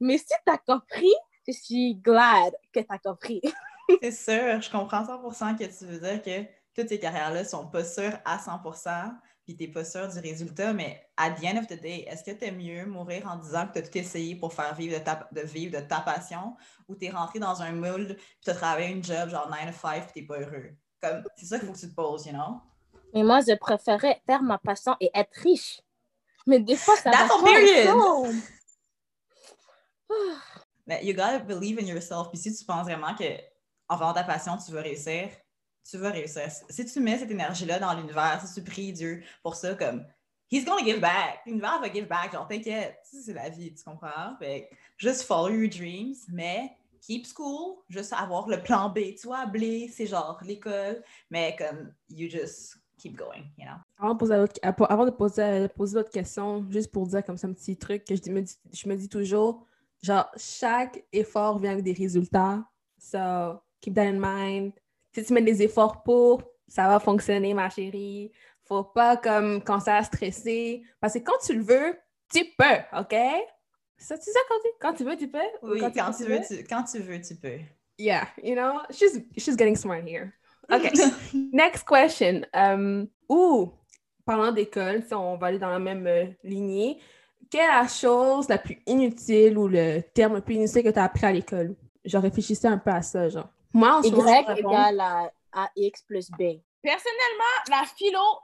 Mais 0.00 0.18
si 0.18 0.26
tu 0.26 0.52
as 0.52 0.58
compris, 0.58 1.12
je 1.46 1.52
suis 1.52 1.94
glad 1.96 2.54
que 2.72 2.80
tu 2.80 2.86
as 2.88 2.98
compris. 2.98 3.40
C'est 4.02 4.12
sûr, 4.12 4.60
je 4.60 4.70
comprends 4.70 5.04
100% 5.04 5.58
que 5.58 5.64
tu 5.64 5.84
veux 5.84 5.98
dire 5.98 6.22
que 6.22 6.44
toutes 6.74 6.88
ces 6.88 6.98
carrières-là 6.98 7.44
sont 7.44 7.66
pas 7.66 7.84
sûres 7.84 8.18
à 8.24 8.38
100%, 8.38 9.12
puis 9.44 9.56
t'es 9.56 9.68
pas 9.68 9.84
sûr 9.84 10.08
du 10.08 10.18
résultat, 10.20 10.72
mais 10.72 11.08
à 11.16 11.30
the 11.30 11.44
end 11.44 11.58
of 11.58 11.66
the 11.66 11.80
day, 11.80 12.04
est-ce 12.08 12.22
que 12.22 12.30
t'es 12.30 12.52
mieux 12.52 12.86
mourir 12.86 13.26
en 13.26 13.36
disant 13.36 13.66
que 13.66 13.72
tu 13.74 13.78
as 13.78 13.82
tout 13.82 13.98
essayé 13.98 14.36
pour 14.36 14.52
faire 14.52 14.74
vivre 14.74 14.98
de, 14.98 15.04
ta, 15.04 15.28
de 15.32 15.40
vivre 15.40 15.80
de 15.80 15.84
ta 15.84 16.00
passion 16.00 16.56
ou 16.88 16.94
t'es 16.94 17.10
rentré 17.10 17.38
dans 17.38 17.60
un 17.60 17.72
moule 17.72 18.14
puis 18.16 18.44
t'as 18.44 18.54
travaillé 18.54 18.88
une 18.88 19.02
job 19.02 19.30
genre 19.30 19.50
9 19.50 19.74
to 19.74 19.80
5 19.80 20.04
puis 20.04 20.12
t'es 20.14 20.22
pas 20.26 20.38
heureux? 20.38 20.70
Comme, 21.00 21.24
c'est 21.36 21.46
ça 21.46 21.58
qu'il 21.58 21.66
faut 21.66 21.74
que 21.74 21.78
tu 21.78 21.88
te 21.88 21.94
poses, 21.94 22.26
you 22.26 22.32
know? 22.32 22.60
Mais 23.12 23.22
moi, 23.24 23.40
je 23.40 23.54
préférais 23.56 24.22
faire 24.24 24.42
ma 24.42 24.58
passion 24.58 24.96
et 25.00 25.10
être 25.14 25.34
riche. 25.40 25.80
Mais 26.46 26.60
des 26.60 26.76
fois, 26.76 26.96
ça 26.96 27.10
That's 27.10 27.28
va 27.28 27.34
a 27.34 27.42
pas. 27.42 28.30
Mais 30.86 31.04
you 31.04 31.14
gotta 31.14 31.38
believe 31.40 31.78
in 31.78 31.86
yourself. 31.86 32.28
Puis 32.30 32.38
si 32.38 32.54
tu 32.54 32.64
penses 32.64 32.84
vraiment 32.84 33.14
que 33.14 33.24
en 33.88 33.98
faisant 33.98 34.12
ta 34.12 34.24
passion, 34.24 34.56
tu 34.56 34.72
veux 34.72 34.80
réussir, 34.80 35.28
tu 35.88 35.98
vas 35.98 36.10
réussir. 36.10 36.42
Si 36.68 36.84
tu 36.84 37.00
mets 37.00 37.18
cette 37.18 37.30
énergie-là 37.30 37.78
dans 37.78 37.94
l'univers, 37.94 38.42
si 38.44 38.54
tu 38.54 38.62
pries 38.62 38.92
Dieu 38.92 39.22
pour 39.42 39.56
ça, 39.56 39.74
comme 39.74 40.04
He's 40.50 40.66
gonna 40.66 40.84
give 40.84 41.00
back. 41.00 41.40
L'univers 41.46 41.80
va 41.80 41.90
give 41.90 42.06
back. 42.06 42.32
Genre, 42.32 42.46
t'inquiète. 42.46 42.98
C'est 43.04 43.32
la 43.32 43.48
vie, 43.48 43.72
tu 43.72 43.82
comprends? 43.84 44.36
Fait 44.38 44.68
juste 44.98 45.22
follow 45.22 45.48
your 45.48 45.70
dreams, 45.70 46.14
mais 46.30 46.76
keep 47.00 47.26
school, 47.26 47.78
juste 47.88 48.12
avoir 48.12 48.46
le 48.48 48.62
plan 48.62 48.90
B. 48.90 49.14
Tu 49.18 49.26
vois, 49.26 49.46
blé, 49.46 49.88
c'est 49.88 50.06
genre 50.06 50.38
l'école, 50.44 51.02
mais 51.30 51.56
comme 51.56 51.94
you 52.10 52.28
just 52.28 52.76
keep 52.98 53.16
going, 53.16 53.44
you 53.56 53.64
know? 53.64 53.76
Avant 53.98 54.12
de 54.12 54.18
poser, 54.18 54.36
l'autre- 54.36 54.60
avant 54.62 55.06
de 55.06 55.10
poser, 55.10 55.68
poser 55.74 56.04
question, 56.12 56.66
juste 56.70 56.92
pour 56.92 57.06
dire 57.06 57.24
comme 57.24 57.38
ça 57.38 57.46
un 57.46 57.54
petit 57.54 57.76
truc 57.76 58.04
que 58.04 58.14
je 58.14 58.30
me 58.30 58.42
dis, 58.42 58.58
je 58.72 58.88
me 58.90 58.94
dis 58.94 59.08
toujours, 59.08 59.66
genre, 60.02 60.30
chaque 60.36 61.02
effort 61.12 61.58
vient 61.58 61.72
avec 61.72 61.84
des 61.84 61.94
résultats. 61.94 62.62
So, 62.98 63.58
keep 63.80 63.94
that 63.94 64.04
in 64.04 64.20
mind. 64.20 64.72
Si 65.14 65.24
tu 65.24 65.32
mets 65.32 65.42
des 65.42 65.62
efforts 65.62 66.02
pour, 66.02 66.42
ça 66.68 66.88
va 66.88 66.98
fonctionner, 66.98 67.54
ma 67.54 67.68
chérie. 67.68 68.32
Faut 68.64 68.84
pas 68.84 69.16
comme 69.16 69.62
commencer 69.62 69.90
à 69.90 70.02
stresser. 70.02 70.82
Parce 71.00 71.14
que 71.14 71.18
quand 71.18 71.38
tu 71.44 71.54
le 71.54 71.62
veux, 71.62 71.98
tu 72.32 72.44
peux, 72.56 72.98
OK? 72.98 73.14
Ça, 73.98 74.18
tu 74.18 74.24
sais 74.24 74.38
quand 74.48 74.58
tu, 74.62 74.68
quand 74.80 74.94
tu 74.94 75.04
veux, 75.04 75.16
tu 75.16 75.28
peux? 75.28 75.38
Ou 75.62 75.72
Oui, 75.72 75.80
quand, 75.80 76.12
tu 76.12 76.24
veux, 76.24 76.40
tu, 76.46 76.64
quand 76.64 76.82
tu 76.84 76.98
veux, 76.98 77.20
tu 77.20 77.36
peux. 77.36 77.58
Yeah, 77.98 78.26
you 78.42 78.54
know, 78.54 78.80
she's 78.90 79.20
she's 79.36 79.56
getting 79.56 79.76
smart 79.76 80.02
here. 80.04 80.32
Okay. 80.70 80.90
Next 81.52 81.84
question. 81.86 82.44
Um, 82.54 83.08
ouh, 83.28 83.72
parlant 84.24 84.50
d'école, 84.50 85.02
si 85.06 85.14
on 85.14 85.36
va 85.36 85.48
aller 85.48 85.58
dans 85.58 85.70
la 85.70 85.78
même 85.78 86.06
euh, 86.06 86.24
lignée, 86.42 86.98
quelle 87.50 87.60
est 87.60 87.68
la 87.68 87.86
chose 87.86 88.48
la 88.48 88.58
plus 88.58 88.82
inutile 88.86 89.58
ou 89.58 89.68
le 89.68 90.00
terme 90.14 90.36
le 90.36 90.40
plus 90.40 90.54
inutile 90.54 90.82
que 90.82 90.88
tu 90.88 90.98
as 90.98 91.04
appris 91.04 91.26
à 91.26 91.32
l'école? 91.32 91.76
Je 92.04 92.16
réfléchissais 92.16 92.68
un 92.68 92.78
peu 92.78 92.90
à 92.90 93.02
ça, 93.02 93.28
genre. 93.28 93.50
Moi, 93.74 93.88
en 93.88 94.00
moment, 94.02 94.26
Y 94.26 94.58
égale 94.58 95.00
à, 95.00 95.32
à 95.52 95.70
X 95.76 96.02
plus 96.02 96.30
B. 96.30 96.60
Personnellement, 96.82 97.54
la 97.68 97.84
philo, 97.84 98.40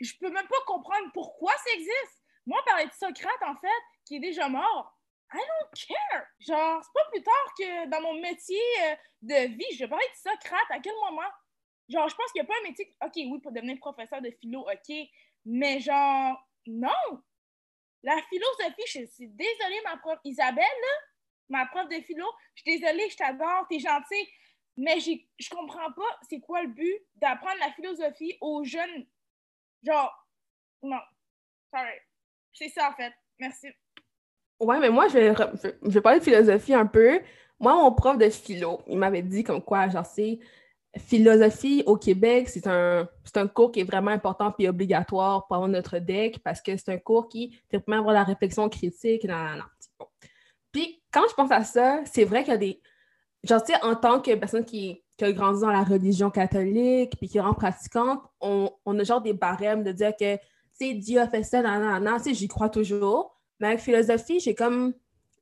je 0.00 0.12
peux 0.18 0.30
même 0.30 0.46
pas 0.46 0.60
comprendre 0.66 1.08
pourquoi 1.12 1.52
ça 1.52 1.72
existe. 1.74 2.22
Moi, 2.46 2.58
parler 2.64 2.86
de 2.86 2.92
Socrate, 2.92 3.42
en 3.46 3.56
fait, 3.56 3.82
qui 4.04 4.16
est 4.16 4.20
déjà 4.20 4.48
mort, 4.48 4.96
I 5.32 5.38
don't 5.38 5.86
care. 5.88 6.26
Genre, 6.40 6.82
c'est 6.82 6.92
pas 6.92 7.10
plus 7.10 7.22
tard 7.22 7.54
que 7.58 7.88
dans 7.88 8.00
mon 8.00 8.14
métier 8.20 8.60
euh, 8.84 8.94
de 9.22 9.48
vie, 9.56 9.74
je 9.74 9.80
vais 9.80 9.88
parler 9.88 10.06
de 10.06 10.30
Socrate. 10.30 10.70
À 10.70 10.78
quel 10.78 10.94
moment? 11.04 11.28
Genre, 11.88 12.08
je 12.08 12.14
pense 12.14 12.32
qu'il 12.32 12.42
n'y 12.42 12.48
a 12.48 12.48
pas 12.48 12.58
un 12.60 12.68
métier. 12.68 12.96
OK, 13.04 13.12
oui, 13.16 13.40
pour 13.40 13.52
devenir 13.52 13.78
professeur 13.78 14.20
de 14.22 14.30
philo, 14.40 14.60
OK. 14.60 14.96
Mais 15.44 15.80
genre, 15.80 16.36
non. 16.66 17.22
La 18.02 18.16
philosophie, 18.28 18.86
je 18.86 19.06
suis 19.06 19.28
désolée, 19.28 19.80
ma 19.84 19.96
prof 19.96 20.18
Isabelle, 20.24 20.62
là, 20.64 20.98
ma 21.48 21.66
prof 21.66 21.88
de 21.88 22.00
philo, 22.02 22.26
je 22.54 22.62
suis 22.62 22.78
désolée, 22.78 23.08
je 23.10 23.16
t'adore, 23.16 23.66
t'es 23.68 23.80
gentille. 23.80 24.28
Mais 24.76 24.98
je 25.00 25.50
comprends 25.50 25.92
pas 25.92 26.18
c'est 26.28 26.40
quoi 26.40 26.62
le 26.62 26.68
but 26.68 27.02
d'apprendre 27.16 27.58
la 27.60 27.72
philosophie 27.72 28.36
aux 28.40 28.62
jeunes? 28.64 29.06
Genre, 29.82 30.28
non. 30.82 31.00
Sorry. 31.72 31.98
C'est 32.52 32.68
ça, 32.68 32.90
en 32.90 32.94
fait. 32.94 33.12
Merci. 33.38 33.68
Ouais, 34.60 34.78
mais 34.78 34.90
moi, 34.90 35.08
je 35.08 35.14
vais, 35.14 35.34
je 35.86 35.98
parler 35.98 36.18
de 36.18 36.24
philosophie 36.24 36.74
un 36.74 36.86
peu. 36.86 37.20
Moi, 37.58 37.74
mon 37.74 37.92
prof 37.92 38.16
de 38.18 38.28
philo, 38.28 38.80
il 38.86 38.98
m'avait 38.98 39.22
dit 39.22 39.44
comme 39.44 39.62
quoi, 39.62 39.88
genre, 39.88 40.06
c'est 40.06 40.38
philosophie 40.98 41.82
au 41.86 41.96
Québec, 41.96 42.48
c'est 42.48 42.66
un, 42.66 43.08
un 43.34 43.48
cours 43.48 43.70
qui 43.70 43.80
est 43.80 43.84
vraiment 43.84 44.10
important 44.10 44.54
et 44.58 44.68
obligatoire 44.68 45.46
pour 45.46 45.56
avoir 45.56 45.68
notre 45.68 45.98
deck 45.98 46.38
parce 46.42 46.62
que 46.62 46.76
c'est 46.76 46.90
un 46.90 46.98
cours 46.98 47.28
qui 47.28 47.58
permet 47.68 47.96
d'avoir 47.96 48.14
la 48.14 48.24
réflexion 48.24 48.68
critique. 48.68 49.26
Puis, 50.72 51.02
quand 51.12 51.24
je 51.28 51.34
pense 51.34 51.50
à 51.50 51.64
ça, 51.64 52.00
c'est 52.06 52.24
vrai 52.24 52.44
qu'il 52.44 52.52
y 52.52 52.56
a 52.56 52.58
des. 52.58 52.80
Genre, 53.44 53.62
tu 53.62 53.72
sais, 53.72 53.82
en 53.82 53.94
tant 53.94 54.20
que 54.20 54.34
personne 54.34 54.64
qui, 54.64 55.02
qui 55.16 55.24
a 55.24 55.32
grandi 55.32 55.60
dans 55.60 55.70
la 55.70 55.84
religion 55.84 56.30
catholique 56.30 57.16
puis 57.18 57.28
qui 57.28 57.38
est 57.38 57.40
vraiment 57.40 57.54
pratiquante, 57.54 58.22
on, 58.40 58.70
on 58.84 58.98
a 58.98 59.04
genre 59.04 59.20
des 59.20 59.32
barèmes 59.32 59.82
de 59.84 59.92
dire 59.92 60.12
que, 60.16 60.36
tu 60.36 60.42
sais, 60.72 60.94
Dieu 60.94 61.20
a 61.20 61.28
fait 61.28 61.42
ça, 61.42 61.62
non, 61.62 62.16
tu 62.18 62.24
sais, 62.24 62.34
j'y 62.34 62.48
crois 62.48 62.68
toujours. 62.68 63.36
Mais 63.60 63.68
avec 63.68 63.80
philosophie, 63.80 64.40
j'ai 64.40 64.54
comme 64.54 64.92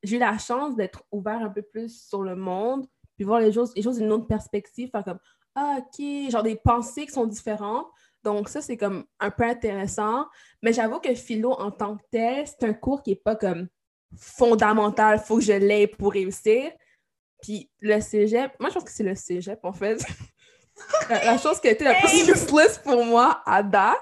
j'ai 0.04 0.16
eu 0.16 0.18
la 0.18 0.38
chance 0.38 0.76
d'être 0.76 1.02
ouvert 1.11 1.42
un 1.42 1.48
peu 1.48 1.62
plus 1.62 2.07
sur 2.09 2.22
le 2.22 2.37
monde, 2.37 2.87
puis 3.16 3.24
voir 3.24 3.40
les 3.40 3.52
choses, 3.52 3.72
les 3.74 3.83
choses 3.83 3.98
d'une 3.98 4.12
autre 4.12 4.26
perspective, 4.26 4.90
faire 4.90 5.04
comme 5.04 5.18
Ah, 5.54 5.78
ok, 5.78 6.30
genre 6.30 6.42
des 6.42 6.57
pensées 6.57 7.07
qui 7.07 7.12
sont 7.12 7.26
différentes. 7.26 7.87
Donc, 8.22 8.48
ça, 8.48 8.61
c'est 8.61 8.76
comme 8.76 9.04
un 9.20 9.30
peu 9.30 9.44
intéressant. 9.44 10.26
Mais 10.62 10.72
j'avoue 10.72 11.00
que 11.00 11.14
philo 11.14 11.52
en 11.52 11.70
tant 11.70 11.96
que 11.96 12.02
tel, 12.11 12.46
c'est 12.46 12.64
un 12.64 12.72
cours 12.72 13.02
qui 13.02 13.11
n'est 13.11 13.16
pas 13.16 13.37
comme 13.37 13.68
fondamental, 14.16 15.18
faut 15.18 15.37
que 15.37 15.42
je 15.42 15.52
l'aie 15.52 15.87
pour 15.87 16.12
réussir. 16.12 16.70
Puis 17.44 17.70
le 17.80 18.00
cégep, 18.00 18.59
moi, 18.59 18.70
je 18.70 18.74
pense 18.74 18.85
que 18.85 18.90
c'est 18.90 19.04
le 19.04 19.14
cégep, 19.14 19.62
en 19.64 19.72
fait. 19.74 20.02
la, 21.11 21.25
la 21.27 21.38
chose 21.38 21.60
qui 21.60 21.69
a 21.69 21.73
été 21.73 21.85
la 21.85 21.94
plus 21.94 22.27
useless 22.27 22.79
pour 22.79 23.04
moi 23.04 23.42
à 23.44 23.62
date, 23.62 23.98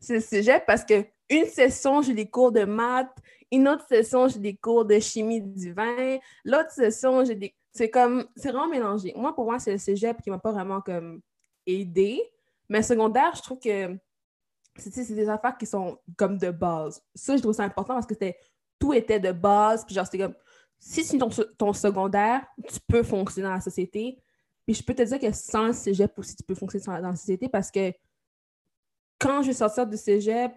c'est 0.00 0.14
le 0.14 0.20
cégep 0.20 0.64
parce 0.64 0.84
que 0.86 1.04
une 1.28 1.44
session, 1.44 2.00
j'ai 2.00 2.14
des 2.14 2.30
cours 2.30 2.50
de 2.50 2.64
maths, 2.64 3.14
une 3.52 3.68
autre 3.68 3.86
session, 3.86 4.26
j'ai 4.26 4.38
des 4.38 4.56
cours 4.56 4.86
de 4.86 4.98
chimie 5.00 5.42
du 5.42 5.74
vin, 5.74 6.16
l'autre 6.46 6.70
session, 6.70 7.26
j'ai 7.26 7.34
des. 7.34 7.54
C'est 7.72 7.90
comme. 7.90 8.26
C'est 8.36 8.48
vraiment 8.48 8.68
mélangé. 8.68 9.12
Moi, 9.14 9.34
pour 9.34 9.44
moi, 9.44 9.58
c'est 9.58 9.72
le 9.72 9.78
cégep 9.78 10.22
qui 10.22 10.30
m'a 10.30 10.38
pas 10.38 10.52
vraiment 10.52 10.80
comme 10.80 11.20
aidé. 11.66 12.22
Mais 12.70 12.82
secondaire, 12.82 13.32
je 13.36 13.42
trouve 13.42 13.58
que 13.58 13.94
c'est 14.78 15.14
des 15.14 15.28
affaires 15.28 15.58
qui 15.58 15.66
sont 15.66 15.98
comme 16.16 16.38
de 16.38 16.50
base. 16.50 17.02
Ça, 17.14 17.36
je 17.36 17.42
trouve 17.42 17.52
ça 17.52 17.64
important 17.64 17.92
parce 17.92 18.06
que 18.06 18.14
c'était 18.14 18.38
tout 18.78 18.94
était 18.94 19.20
de 19.20 19.32
base. 19.32 19.84
Puis 19.84 19.94
genre, 19.94 20.06
c'était 20.06 20.24
comme 20.24 20.34
si 20.78 21.04
c'est 21.04 21.18
ton, 21.18 21.28
ton 21.58 21.72
secondaire, 21.72 22.46
tu 22.68 22.78
peux 22.86 23.02
fonctionner 23.02 23.48
dans 23.48 23.54
la 23.54 23.60
société. 23.60 24.18
Puis 24.66 24.74
je 24.74 24.82
peux 24.82 24.94
te 24.94 25.02
dire 25.02 25.18
que 25.18 25.32
sans 25.32 25.68
le 25.68 25.72
cégep 25.72 26.18
aussi, 26.18 26.36
tu 26.36 26.42
peux 26.42 26.54
fonctionner 26.54 26.84
dans 27.00 27.08
la 27.08 27.16
société 27.16 27.48
parce 27.48 27.70
que 27.70 27.92
quand 29.18 29.42
je 29.42 29.48
vais 29.48 29.54
sortir 29.54 29.86
du 29.86 29.96
cégep, 29.96 30.52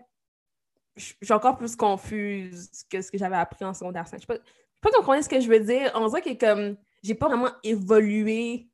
je 0.96 1.14
suis 1.24 1.34
encore 1.34 1.58
plus 1.58 1.76
confuse 1.76 2.70
que 2.90 3.02
ce 3.02 3.10
que 3.10 3.18
j'avais 3.18 3.38
appris 3.38 3.64
en 3.66 3.74
secondaire 3.74 4.08
5. 4.08 4.18
Je 4.18 4.22
je 4.22 4.34
sais 4.34 4.40
pas 4.82 4.90
si 4.90 4.96
vous 4.96 5.02
comprenez 5.02 5.22
ce 5.22 5.30
que 5.30 5.40
je 5.40 5.48
veux 5.48 5.60
dire. 5.60 5.92
On 5.96 6.08
dirait 6.08 6.22
que 6.22 6.34
comme 6.34 6.78
j'ai 7.04 7.16
pas 7.16 7.28
vraiment 7.28 7.52
évolué 7.64 8.70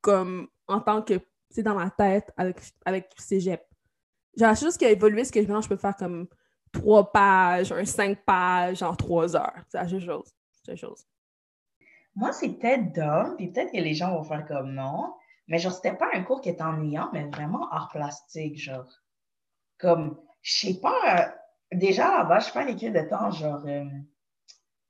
comme 0.00 0.48
en 0.68 0.80
tant 0.80 1.02
que 1.02 1.20
c'est 1.50 1.62
dans 1.62 1.74
ma 1.74 1.90
tête 1.90 2.32
avec, 2.36 2.58
avec 2.84 3.10
cégep. 3.18 3.62
Genre, 4.36 4.48
la 4.48 4.54
chose 4.54 4.76
qui 4.76 4.84
a 4.84 4.90
évolué, 4.90 5.24
c'est 5.24 5.32
que 5.32 5.40
maintenant, 5.40 5.60
je 5.60 5.68
peux 5.68 5.76
faire 5.76 5.96
comme 5.96 6.28
trois 6.72 7.10
pages, 7.10 7.72
un 7.72 7.84
cinq 7.84 8.24
pages 8.24 8.82
en 8.82 8.94
trois 8.94 9.34
heures. 9.34 9.64
C'est 9.68 9.78
la 9.78 9.88
chose. 9.98 10.30
Moi, 12.16 12.32
c'est 12.32 12.48
peut-être 12.50 12.92
dumb, 12.92 13.36
puis 13.36 13.48
peut-être 13.48 13.72
que 13.72 13.78
les 13.78 13.94
gens 13.94 14.14
vont 14.14 14.24
faire 14.24 14.46
comme 14.46 14.72
non, 14.74 15.14
mais 15.48 15.58
genre, 15.58 15.72
c'était 15.72 15.94
pas 15.94 16.08
un 16.12 16.22
cours 16.22 16.40
qui 16.40 16.48
était 16.48 16.62
ennuyant, 16.62 17.10
mais 17.12 17.24
vraiment 17.24 17.70
art 17.70 17.88
plastique, 17.92 18.58
genre. 18.58 18.88
Comme, 19.78 20.18
je 20.42 20.52
sais 20.52 20.80
pas, 20.80 20.94
euh, 21.18 21.76
déjà 21.76 22.18
là-bas, 22.18 22.40
je 22.40 22.50
fais 22.50 22.64
l'équipe 22.64 22.92
de 22.92 23.00
temps, 23.00 23.30
genre, 23.30 23.62
euh, 23.66 23.84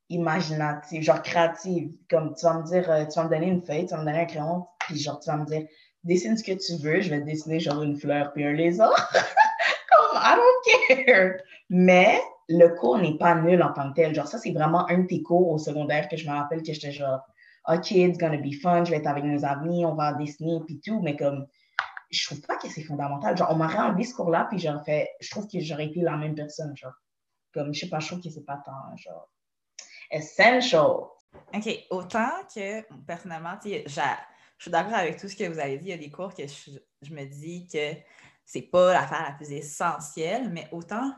imaginative, 0.09 1.03
genre 1.03 1.23
créative. 1.23 1.93
Comme, 2.09 2.35
tu 2.35 2.45
vas 2.45 2.55
me 2.55 2.65
dire, 2.65 2.91
euh, 2.91 3.07
tu 3.07 3.15
vas 3.15 3.25
me 3.25 3.31
donner 3.31 3.47
une 3.47 3.63
feuille, 3.63 3.87
tu 3.87 3.95
vas 3.95 4.01
me 4.01 4.05
donner 4.05 4.21
un 4.21 4.27
crayon, 4.27 4.67
puis 4.81 4.99
genre, 4.99 5.21
tu 5.21 5.31
vas 5.31 5.37
me 5.37 5.47
dire, 5.47 5.67
dessine 6.05 6.37
ce 6.37 6.45
que 6.45 6.53
tu 6.53 6.83
veux, 6.83 7.01
je 7.01 7.11
vais 7.11 7.21
dessiner 7.21 7.61
genre 7.61 7.83
une 7.83 7.97
fleur 7.97 8.33
puis 8.33 8.45
un 8.45 8.53
lézard. 8.53 9.13
Comme, 9.91 10.21
I 10.21 10.37
don't 10.37 11.07
care. 11.07 11.37
Mais 11.69 12.21
le 12.51 12.69
cours 12.75 12.99
n'est 12.99 13.17
pas 13.17 13.37
nul 13.37 13.63
en 13.63 13.73
tant 13.73 13.91
que 13.91 13.95
tel. 13.95 14.15
Genre, 14.15 14.27
ça, 14.27 14.39
c'est 14.39 14.53
vraiment 14.53 14.89
un 14.89 14.99
de 14.99 15.07
tes 15.07 15.23
cours 15.23 15.49
au 15.51 15.59
secondaire 15.59 16.09
que 16.09 16.17
je 16.17 16.29
me 16.29 16.35
rappelle 16.35 16.63
que 16.63 16.73
j'étais 16.73 16.91
genre, 16.91 17.21
OK, 17.69 17.93
it's 17.93 18.19
gonna 18.19 18.39
be 18.39 18.53
fun, 18.61 18.85
je 18.85 18.91
vais 18.91 18.97
être 18.97 19.07
avec 19.07 19.23
mes 19.23 19.45
amis, 19.45 19.85
on 19.85 19.95
va 19.95 20.15
dessiner 20.15 20.61
puis 20.67 20.81
tout, 20.81 21.01
mais 21.01 21.17
comme, 21.17 21.47
je 22.11 22.27
trouve 22.27 22.41
pas 22.41 22.57
que 22.57 22.69
c'est 22.69 22.83
fondamental. 22.83 23.37
Genre, 23.37 23.49
on 23.51 23.55
m'aurait 23.55 23.79
enlevé 23.79 24.03
ce 24.03 24.15
cours-là, 24.15 24.47
puis 24.51 24.59
j'aurais 24.59 24.83
fait, 24.85 25.09
je 25.21 25.31
trouve 25.31 25.47
que 25.47 25.61
j'aurais 25.61 25.87
été 25.87 26.01
la 26.01 26.17
même 26.17 26.35
personne, 26.35 26.77
genre. 26.77 26.93
Comme, 27.55 27.73
je 27.73 27.81
sais 27.81 27.89
pas, 27.89 28.01
je 28.01 28.09
trouve 28.09 28.21
que 28.21 28.31
c'est 28.31 28.45
pas 28.45 28.61
tant, 28.65 28.97
genre, 28.97 29.29
essential. 30.11 31.05
OK, 31.55 31.87
autant 31.91 32.31
que, 32.53 32.83
personnellement, 33.05 33.57
tu 33.63 33.71
sais, 33.71 33.85
je 33.87 34.65
suis 34.65 34.71
d'accord 34.71 34.95
avec 34.95 35.19
tout 35.19 35.29
ce 35.29 35.37
que 35.37 35.45
vous 35.45 35.61
avez 35.61 35.79
dit. 35.79 35.87
Il 35.87 35.91
y 35.91 35.95
a 35.95 35.99
des 35.99 36.11
cours 36.11 36.35
que 36.35 36.43
je, 36.47 37.15
me 37.15 37.25
dis 37.27 37.69
que 37.73 37.95
c'est 38.45 38.63
pas 38.63 38.93
l'affaire 38.93 39.23
la 39.23 39.33
plus 39.33 39.53
essentielle, 39.53 40.51
mais 40.51 40.69
autant 40.73 41.13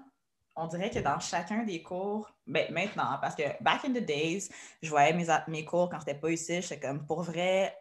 on 0.54 0.66
dirait 0.66 0.90
que 0.90 0.98
dans 0.98 1.18
chacun 1.18 1.64
des 1.64 1.82
cours, 1.82 2.30
ben, 2.46 2.72
maintenant, 2.72 3.18
parce 3.20 3.34
que 3.34 3.42
back 3.62 3.84
in 3.84 3.92
the 3.92 4.04
days, 4.04 4.48
je 4.82 4.90
voyais 4.90 5.12
mes, 5.12 5.26
mes 5.48 5.64
cours 5.64 5.88
quand 5.88 6.00
c'était 6.00 6.18
pas 6.18 6.30
ici, 6.30 6.60
j'étais 6.60 6.80
comme 6.80 7.06
pour 7.06 7.22
vrai, 7.22 7.76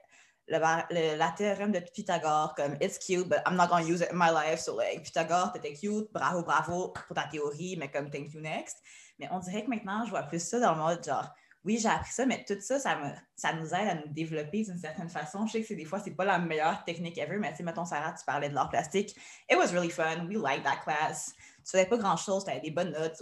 le, 0.48 1.18
la 1.18 1.32
théorème 1.32 1.72
de 1.72 1.80
Pythagore, 1.80 2.54
comme 2.56 2.78
it's 2.82 2.98
cute, 2.98 3.28
but 3.28 3.40
I'm 3.46 3.56
not 3.56 3.68
gonna 3.68 3.86
use 3.86 4.02
it 4.02 4.12
in 4.12 4.18
my 4.18 4.30
life. 4.32 4.60
So, 4.60 4.76
like, 4.76 5.04
Pythagore, 5.04 5.52
t'étais 5.54 5.74
cute, 5.74 6.12
bravo, 6.12 6.44
bravo 6.44 6.90
pour 6.90 7.16
ta 7.16 7.24
théorie, 7.24 7.76
mais 7.78 7.90
comme 7.90 8.10
thank 8.10 8.34
you 8.34 8.42
next. 8.42 8.78
Mais 9.20 9.28
on 9.32 9.40
dirait 9.40 9.64
que 9.64 9.70
maintenant, 9.70 10.06
je 10.06 10.10
vois 10.10 10.24
plus 10.24 10.40
ça 10.40 10.60
dans 10.60 10.74
le 10.74 10.80
mode 10.80 11.04
genre, 11.04 11.30
oui, 11.64 11.78
j'ai 11.78 11.90
appris 11.90 12.12
ça, 12.12 12.26
mais 12.26 12.44
tout 12.48 12.58
ça, 12.60 12.80
ça, 12.80 13.54
nous 13.54 13.68
aide 13.68 13.88
à 13.88 13.96
nous 13.96 14.08
développer 14.08 14.64
d'une 14.64 14.80
certaine 14.80 15.10
façon. 15.10 15.46
Je 15.46 15.54
sais 15.54 15.62
que 15.62 15.68
c'est 15.68 15.76
des 15.76 15.86
fois, 15.86 16.00
c'est 16.00 16.16
pas 16.16 16.26
la 16.26 16.40
meilleure 16.40 16.84
technique 16.86 17.18
ever, 17.20 17.38
mais 17.38 17.52
tu 17.52 17.58
sais, 17.58 17.64
mettons, 17.64 17.86
Sarah, 17.86 18.14
tu 18.14 18.26
parlais 18.26 18.50
de 18.50 18.56
l'art 18.56 18.70
plastique. 18.70 19.16
It 19.50 19.58
was 19.58 19.68
really 19.68 19.92
fun. 19.92 20.28
We 20.28 20.38
liked 20.38 20.64
that 20.64 20.78
class. 20.84 21.34
Tu 21.64 21.72
faisais 21.72 21.86
pas 21.86 21.98
grand-chose, 21.98 22.46
tu 22.46 22.52
avais 22.52 22.62
des 22.62 22.72
bonnes 22.72 22.92
notes. 22.92 23.22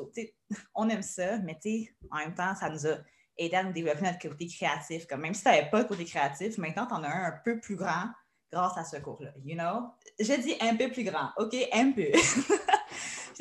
on 0.76 0.88
aime 0.88 1.02
ça, 1.02 1.38
mais 1.40 1.60
tu 1.62 1.94
en 2.12 2.20
même 2.20 2.34
temps, 2.34 2.56
ça 2.56 2.70
nous 2.70 2.88
a 2.88 2.98
aidé 3.38 3.56
à 3.56 3.64
nous 3.64 3.74
développer 3.74 4.04
notre 4.04 4.20
côté 4.20 4.48
créatif. 4.48 5.06
Comme 5.06 5.22
même 5.22 5.34
si 5.34 5.44
tu 5.44 5.50
n'avais 5.50 5.70
pas 5.70 5.80
le 5.80 5.86
côté 5.86 6.06
créatif, 6.06 6.58
maintenant, 6.58 6.88
tu 6.88 6.94
en 6.94 7.04
as 7.04 7.10
un 7.10 7.26
un 7.26 7.40
peu 7.44 7.60
plus 7.60 7.76
grand 7.76 8.06
grâce 8.52 8.78
à 8.78 8.84
ce 8.84 8.98
cours-là, 8.98 9.32
you 9.44 9.56
know? 9.56 9.90
Je 10.18 10.34
dis 10.42 10.56
un 10.62 10.76
peu 10.76 10.90
plus 10.90 11.04
grand, 11.04 11.30
OK? 11.38 11.56
Un 11.74 11.92
peu. 11.92 12.12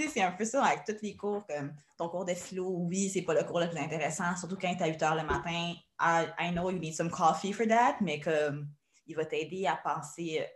c'est 0.06 0.22
un 0.22 0.32
peu 0.32 0.44
ça 0.44 0.64
avec 0.64 0.84
tous 0.84 1.02
les 1.02 1.16
cours, 1.16 1.44
comme 1.46 1.74
ton 1.96 2.08
cours 2.08 2.24
de 2.24 2.34
philo, 2.34 2.68
oui, 2.68 3.10
c'est 3.10 3.22
pas 3.22 3.34
le 3.34 3.44
cours 3.44 3.60
le 3.60 3.68
plus 3.68 3.78
intéressant, 3.78 4.36
surtout 4.36 4.56
quand 4.60 4.74
tu 4.76 4.82
à 4.82 4.86
8 4.86 5.02
heures 5.02 5.14
le 5.16 5.24
matin. 5.24 5.74
I, 6.00 6.52
know 6.52 6.70
you 6.70 6.78
need 6.78 6.94
some 6.94 7.10
coffee 7.10 7.52
for 7.52 7.66
that, 7.66 7.96
mais 8.00 8.20
comme 8.20 8.68
il 9.06 9.16
va 9.16 9.24
t'aider 9.24 9.66
à 9.66 9.76
penser, 9.76 10.46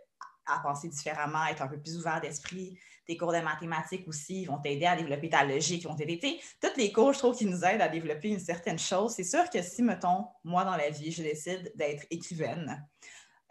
à 0.45 0.59
penser 0.59 0.87
différemment, 0.87 1.41
à 1.41 1.51
être 1.51 1.61
un 1.61 1.67
peu 1.67 1.79
plus 1.79 1.97
ouvert 1.97 2.21
d'esprit. 2.21 2.77
Tes 3.05 3.17
cours 3.17 3.33
de 3.33 3.39
mathématiques 3.39 4.07
aussi 4.07 4.45
vont 4.45 4.59
t'aider 4.59 4.85
à 4.85 4.95
développer 4.95 5.29
ta 5.29 5.43
logique, 5.43 5.83
ils 5.83 5.87
vont 5.87 5.95
t'aider. 5.95 6.39
Tous 6.61 6.77
les 6.77 6.93
cours, 6.93 7.11
je 7.11 7.19
trouve, 7.19 7.35
qui 7.35 7.45
nous 7.45 7.65
aident 7.65 7.81
à 7.81 7.89
développer 7.89 8.29
une 8.29 8.39
certaine 8.39 8.79
chose. 8.79 9.13
C'est 9.13 9.25
sûr 9.25 9.49
que 9.49 9.61
si, 9.61 9.83
mettons, 9.83 10.27
moi, 10.45 10.63
dans 10.63 10.77
la 10.77 10.89
vie, 10.89 11.11
je 11.11 11.21
décide 11.21 11.73
d'être 11.75 12.05
écrivaine, 12.09 12.87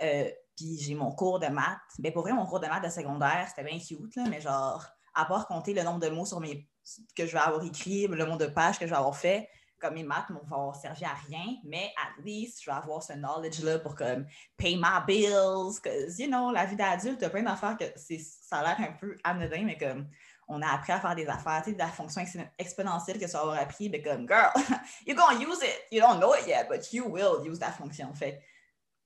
euh, 0.00 0.30
puis 0.56 0.78
j'ai 0.78 0.94
mon 0.94 1.12
cours 1.12 1.38
de 1.38 1.48
maths, 1.48 1.78
bien 1.98 2.12
pour 2.12 2.22
vrai, 2.22 2.32
mon 2.32 2.46
cours 2.46 2.60
de 2.60 2.66
maths 2.66 2.84
de 2.84 2.90
secondaire, 2.90 3.46
c'était 3.48 3.68
bien 3.68 3.78
cute, 3.78 4.16
là, 4.16 4.24
mais 4.30 4.40
genre, 4.40 4.86
à 5.14 5.24
part 5.24 5.46
compter 5.46 5.74
le 5.74 5.82
nombre 5.82 6.00
de 6.00 6.08
mots 6.08 6.26
sur 6.26 6.40
mes, 6.40 6.68
que 7.16 7.26
je 7.26 7.32
vais 7.32 7.38
avoir 7.38 7.64
écrit, 7.64 8.06
le 8.06 8.24
nombre 8.24 8.38
de 8.38 8.46
pages 8.46 8.78
que 8.78 8.86
je 8.86 8.90
vais 8.90 8.96
avoir 8.96 9.16
fait, 9.16 9.48
comme 9.78 9.94
mes 9.94 10.04
maths 10.04 10.30
vont 10.30 10.56
avoir 10.56 10.76
servi 10.76 11.04
à 11.04 11.14
rien, 11.28 11.56
mais 11.64 11.92
at 11.96 12.22
least, 12.22 12.62
je 12.62 12.70
vais 12.70 12.76
avoir 12.76 13.02
ce 13.02 13.14
knowledge-là 13.14 13.80
pour 13.80 13.96
comme 13.96 14.26
pay 14.56 14.76
my 14.76 15.04
bills, 15.06 15.80
que, 15.82 16.20
you 16.20 16.28
know, 16.28 16.52
la 16.52 16.64
vie 16.64 16.76
d'adulte, 16.76 17.18
tu 17.18 17.24
as 17.24 17.30
plein 17.30 17.42
d'affaires 17.42 17.76
que 17.76 17.84
ça 17.96 18.58
a 18.58 18.62
l'air 18.62 18.88
un 18.88 18.92
peu 18.92 19.18
anodin, 19.24 19.64
mais 19.64 19.76
comme 19.76 20.08
on 20.48 20.62
a 20.62 20.68
appris 20.68 20.92
à 20.92 21.00
faire 21.00 21.14
des 21.14 21.26
affaires, 21.26 21.62
tu 21.64 21.72
sais, 21.72 21.76
la 21.76 21.88
fonction 21.88 22.22
exponentielle 22.58 23.18
que 23.18 23.26
ça 23.26 23.38
va 23.38 23.44
avoir 23.44 23.58
appris, 23.58 23.88
mais 23.88 24.02
comme, 24.02 24.26
girl, 24.28 24.52
you're 25.06 25.16
gonna 25.16 25.38
use 25.38 25.58
it. 25.62 25.80
You 25.90 26.00
don't 26.00 26.18
know 26.18 26.34
it 26.34 26.46
yet, 26.46 26.68
but 26.68 26.92
you 26.92 27.06
will 27.06 27.44
use 27.44 27.58
that 27.58 27.72
fonction. 27.72 28.14
Fait 28.14 28.40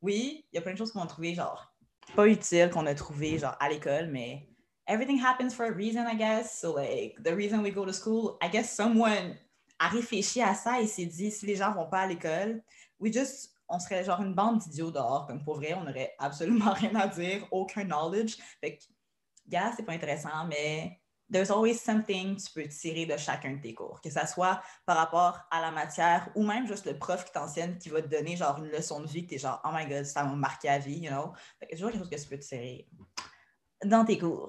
oui, 0.03 0.47
il 0.53 0.57
y 0.57 0.59
a 0.59 0.63
plein 0.63 0.73
de 0.73 0.79
choses 0.79 0.93
qu'on 0.93 1.03
a 1.03 1.07
trouvées, 1.07 1.35
genre, 1.35 1.73
pas 2.15 2.27
utiles, 2.27 2.71
qu'on 2.71 2.87
a 2.87 2.95
trouvées, 2.95 3.39
genre, 3.39 3.57
à 3.61 3.69
l'école, 3.69 4.09
mais 4.09 4.49
everything 4.87 5.19
happens 5.19 5.55
for 5.55 5.67
a 5.67 5.73
reason, 5.73 6.07
I 6.07 6.15
guess. 6.15 6.59
So, 6.59 6.73
like, 6.73 7.17
the 7.23 7.35
reason 7.35 7.63
we 7.63 7.71
go 7.71 7.85
to 7.85 7.93
school, 7.93 8.39
I 8.43 8.49
guess 8.49 8.75
someone 8.75 9.37
a 9.79 9.89
réfléchi 9.89 10.41
à 10.41 10.55
ça 10.55 10.81
et 10.81 10.87
s'est 10.87 11.07
dit, 11.07 11.31
si 11.31 11.47
les 11.47 11.57
gens 11.57 11.73
vont 11.73 11.89
pas 11.89 12.03
à 12.03 12.07
l'école, 12.07 12.63
we 12.99 13.13
just, 13.13 13.53
on 13.69 13.79
serait 13.79 14.05
genre 14.05 14.23
une 14.23 14.35
bande 14.35 14.59
d'idiots 14.59 14.91
dehors. 14.91 15.27
Comme 15.27 15.43
pour 15.43 15.57
vrai, 15.57 15.75
on 15.75 15.85
n'aurait 15.85 16.15
absolument 16.19 16.73
rien 16.73 16.95
à 16.95 17.09
dire, 17.09 17.47
aucun 17.51 17.85
knowledge. 17.85 18.37
Fait 18.61 18.77
que, 18.77 18.85
gars, 19.49 19.73
c'est 19.77 19.83
pas 19.83 19.93
intéressant, 19.93 20.47
mais 20.49 20.99
there's 21.31 21.51
always 21.51 21.75
something 21.75 22.37
tu 22.37 22.53
peux 22.53 22.69
tirer 22.69 23.05
de 23.05 23.17
chacun 23.17 23.55
de 23.55 23.61
tes 23.61 23.75
cours, 23.75 24.01
que 24.01 24.09
ça 24.09 24.27
soit 24.27 24.63
par 24.87 24.97
rapport 24.97 25.41
à 25.51 25.61
la 25.61 25.73
matière 25.73 26.29
ou 26.37 26.47
même 26.47 26.69
juste 26.69 26.87
le 26.87 26.97
prof 26.97 27.25
qui 27.25 27.33
t'enseigne 27.33 27.77
qui 27.79 27.89
va 27.89 28.01
te 28.01 28.07
donner 28.07 28.37
genre 28.37 28.59
une 28.59 28.71
leçon 28.71 29.01
de 29.01 29.09
vie 29.09 29.25
que 29.25 29.31
tu 29.31 29.35
es 29.35 29.39
genre, 29.39 29.61
oh 29.65 29.71
my 29.73 29.87
god, 29.89 30.05
ça 30.05 30.23
m'a 30.23 30.37
marqué 30.37 30.69
à 30.69 30.79
vie, 30.79 31.01
you 31.01 31.11
know. 31.11 31.33
Fait 31.59 31.67
que 31.67 31.75
toujours 31.75 31.91
quelque 31.91 32.01
chose 32.01 32.11
que 32.11 32.15
tu 32.15 32.29
peux 32.29 32.39
tirer 32.39 32.89
dans 33.85 34.05
tes 34.05 34.19
cours 34.19 34.49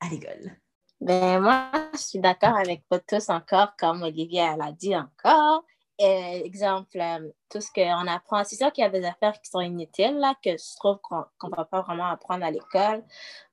à 0.00 0.08
l'école? 0.08 0.56
Ben, 1.00 1.40
moi, 1.40 1.70
je 1.92 1.98
suis 1.98 2.18
d'accord 2.18 2.56
avec 2.56 2.82
vous 2.90 2.98
tous 3.06 3.28
encore, 3.28 3.76
comme 3.78 4.02
Olivia 4.02 4.56
l'a 4.56 4.72
dit 4.72 4.96
encore. 4.96 5.64
Et, 5.98 6.42
exemple, 6.44 6.98
euh, 7.00 7.30
tout 7.50 7.60
ce 7.60 7.70
qu'on 7.72 8.06
apprend, 8.06 8.44
c'est 8.44 8.56
sûr 8.56 8.72
qu'il 8.72 8.82
y 8.82 8.86
a 8.86 8.90
des 8.90 9.04
affaires 9.04 9.40
qui 9.40 9.50
sont 9.50 9.60
inutiles, 9.60 10.18
là, 10.18 10.34
que 10.42 10.50
je 10.50 10.76
trouve 10.76 10.98
qu'on 11.02 11.24
ne 11.48 11.56
va 11.56 11.64
pas 11.64 11.82
vraiment 11.82 12.06
apprendre 12.06 12.44
à 12.44 12.50
l'école. 12.50 13.04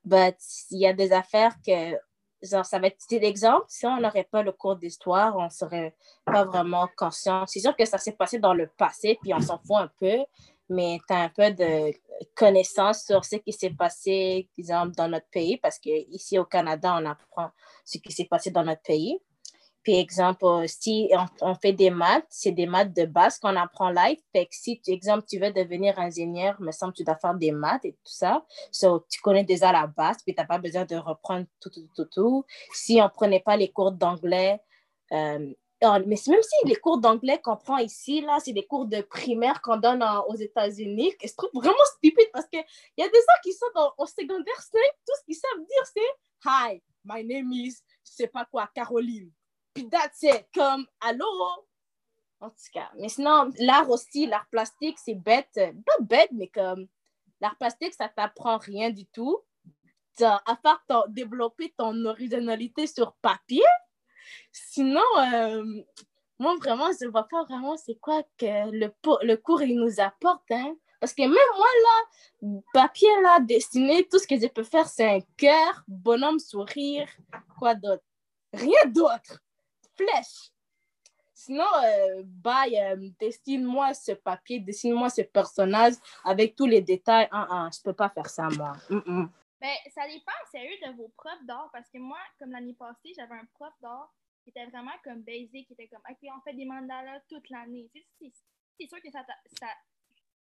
Mais 0.04 0.36
il 0.70 0.78
y 0.78 0.86
a 0.86 0.92
des 0.92 1.12
affaires 1.12 1.54
que, 1.66 1.96
genre, 2.42 2.64
ça 2.64 2.78
va 2.78 2.88
être 2.88 3.04
l'exemple. 3.10 3.64
Si 3.68 3.86
on 3.86 4.00
n'aurait 4.00 4.28
pas 4.30 4.42
le 4.42 4.52
cours 4.52 4.76
d'histoire, 4.76 5.36
on 5.36 5.44
ne 5.44 5.50
serait 5.50 5.96
pas 6.24 6.44
vraiment 6.44 6.88
conscient. 6.96 7.44
C'est 7.46 7.60
sûr 7.60 7.76
que 7.76 7.84
ça 7.84 7.98
s'est 7.98 8.12
passé 8.12 8.38
dans 8.38 8.54
le 8.54 8.68
passé, 8.68 9.18
puis 9.22 9.34
on 9.34 9.40
s'en 9.40 9.58
fout 9.58 9.76
un 9.76 9.90
peu 9.98 10.24
mais 10.68 10.98
tu 11.06 11.14
as 11.14 11.22
un 11.22 11.28
peu 11.28 11.50
de 11.50 11.92
connaissance 12.34 13.04
sur 13.04 13.24
ce 13.24 13.36
qui 13.36 13.52
s'est 13.52 13.70
passé, 13.70 14.48
exemple, 14.58 14.94
dans 14.96 15.08
notre 15.08 15.28
pays, 15.30 15.56
parce 15.58 15.78
qu'ici 15.78 16.38
au 16.38 16.44
Canada, 16.44 16.96
on 17.00 17.06
apprend 17.06 17.50
ce 17.84 17.98
qui 17.98 18.12
s'est 18.12 18.24
passé 18.24 18.50
dans 18.50 18.64
notre 18.64 18.82
pays. 18.82 19.18
Puis, 19.86 19.94
exemple, 20.00 20.64
si 20.66 21.08
on, 21.40 21.54
fait 21.54 21.72
des 21.72 21.90
maths, 21.90 22.26
c'est 22.28 22.50
des 22.50 22.66
maths 22.66 22.92
de 22.92 23.04
base 23.04 23.38
qu'on 23.38 23.54
apprend 23.54 23.88
live. 23.90 24.18
Fait 24.32 24.46
que 24.46 24.50
si, 24.50 24.80
exemple, 24.88 25.24
tu 25.28 25.38
veux 25.38 25.52
devenir 25.52 25.96
ingénieur, 26.00 26.60
me 26.60 26.72
semble 26.72 26.92
que 26.92 26.96
tu 26.96 27.04
dois 27.04 27.14
faire 27.14 27.36
des 27.36 27.52
maths 27.52 27.84
et 27.84 27.92
tout 27.92 28.12
ça. 28.12 28.44
So, 28.72 29.06
tu 29.08 29.20
connais 29.20 29.44
déjà 29.44 29.70
la 29.70 29.86
base, 29.86 30.16
puis 30.24 30.34
tu 30.34 30.40
n'as 30.40 30.46
pas 30.48 30.58
besoin 30.58 30.86
de 30.86 30.96
reprendre 30.96 31.46
tout, 31.60 31.70
tout, 31.70 31.88
tout, 31.94 32.06
tout. 32.06 32.44
Si 32.72 33.00
on 33.00 33.04
ne 33.04 33.10
prenait 33.10 33.38
pas 33.38 33.56
les 33.56 33.70
cours 33.70 33.92
d'anglais, 33.92 34.60
euh, 35.12 35.54
mais 35.82 36.16
même 36.26 36.42
si 36.42 36.56
les 36.64 36.76
cours 36.76 36.98
d'anglais 36.98 37.40
qu'on 37.42 37.56
prend 37.56 37.78
ici, 37.78 38.20
là, 38.22 38.38
c'est 38.40 38.52
des 38.52 38.66
cours 38.66 38.86
de 38.86 39.02
primaire 39.02 39.60
qu'on 39.60 39.76
donne 39.76 40.02
aux 40.28 40.34
États-Unis, 40.34 41.12
je 41.22 41.32
trouve 41.36 41.50
vraiment 41.54 41.84
stupide 41.96 42.28
parce 42.32 42.46
qu'il 42.46 42.64
y 42.96 43.02
a 43.02 43.08
des 43.08 43.18
gens 43.18 43.40
qui 43.42 43.52
sont 43.52 43.66
dans, 43.74 43.92
au 43.98 44.06
secondaire 44.06 44.60
5, 44.60 44.72
tout 44.72 45.12
ce 45.18 45.24
qu'ils 45.24 45.34
savent 45.34 45.58
dire, 45.58 45.86
c'est 45.92 46.48
Hi, 46.48 46.82
my 47.04 47.24
name 47.24 47.52
is, 47.52 47.82
je 48.04 48.12
sais 48.12 48.28
pas 48.28 48.44
quoi, 48.44 48.68
Caroline. 48.74 49.30
Puis 49.74 49.88
that's 49.88 50.22
it, 50.22 50.46
comme 50.54 50.86
Allô? 51.00 51.26
En 52.40 52.50
tout 52.50 52.56
cas, 52.72 52.90
mais 52.98 53.08
sinon, 53.08 53.50
l'art 53.58 53.88
aussi, 53.90 54.26
l'art 54.26 54.46
plastique, 54.50 54.98
c'est 54.98 55.14
bête. 55.14 55.54
Pas 55.54 55.96
bête, 56.00 56.30
mais 56.32 56.48
comme 56.48 56.86
l'art 57.40 57.56
plastique, 57.56 57.94
ça 57.94 58.08
t'apprend 58.08 58.58
rien 58.58 58.90
du 58.90 59.06
tout. 59.06 59.40
À 60.22 60.56
part 60.62 60.82
développer 61.08 61.74
ton 61.76 62.04
originalité 62.06 62.86
sur 62.86 63.14
papier, 63.16 63.64
Sinon, 64.52 65.00
euh, 65.18 65.64
moi, 66.38 66.56
vraiment, 66.56 66.88
je 66.98 67.06
ne 67.06 67.10
vois 67.10 67.28
pas 67.28 67.44
vraiment 67.44 67.76
c'est 67.76 67.96
quoi 67.96 68.22
que 68.38 68.70
le, 68.70 68.92
le 69.22 69.36
cours 69.36 69.62
il 69.62 69.78
nous 69.78 70.00
apporte. 70.00 70.50
Hein? 70.50 70.74
Parce 71.00 71.12
que 71.14 71.22
même 71.22 71.30
moi, 71.30 71.66
là, 71.84 72.60
papier, 72.72 73.08
là, 73.22 73.40
dessiné, 73.40 74.06
tout 74.08 74.18
ce 74.18 74.26
que 74.26 74.38
je 74.38 74.46
peux 74.46 74.64
faire, 74.64 74.88
c'est 74.88 75.16
un 75.16 75.20
cœur, 75.36 75.84
bonhomme, 75.86 76.38
sourire, 76.38 77.08
quoi 77.58 77.74
d'autre? 77.74 78.02
Rien 78.52 78.86
d'autre. 78.86 79.42
Flèche. 79.96 80.50
sinon, 81.32 81.64
euh, 81.84 82.22
bye, 82.24 82.78
euh, 82.78 83.08
dessine-moi 83.18 83.94
ce 83.94 84.12
papier, 84.12 84.60
dessine-moi 84.60 85.08
ce 85.08 85.22
personnage 85.22 85.94
avec 86.24 86.54
tous 86.54 86.66
les 86.66 86.82
détails. 86.82 87.28
Ah, 87.30 87.46
ah, 87.50 87.68
je 87.74 87.80
peux 87.82 87.92
pas 87.92 88.08
faire 88.10 88.28
ça, 88.28 88.48
moi. 88.48 88.72
Ben, 89.66 89.90
ça 89.92 90.06
dépend, 90.06 90.30
sérieux, 90.52 90.76
de 90.86 90.92
vos 90.96 91.08
profs 91.16 91.44
d'art. 91.44 91.68
Parce 91.72 91.90
que 91.90 91.98
moi, 91.98 92.20
comme 92.38 92.52
l'année 92.52 92.74
passée, 92.74 93.12
j'avais 93.16 93.34
un 93.34 93.46
prof 93.46 93.74
d'art 93.80 94.14
qui 94.44 94.50
était 94.50 94.64
vraiment 94.66 94.92
comme 95.02 95.22
basic, 95.22 95.66
qui 95.66 95.72
était 95.72 95.88
comme, 95.88 96.02
OK, 96.08 96.18
on 96.22 96.40
fait 96.42 96.54
des 96.54 96.64
mandalas 96.64 97.18
toute 97.28 97.50
l'année. 97.50 97.90
Tu 97.92 98.00
sais, 98.00 98.32
c'est- 98.78 98.86
sûr 98.88 99.02
que 99.02 99.10
ça, 99.10 99.26
ça, 99.58 99.66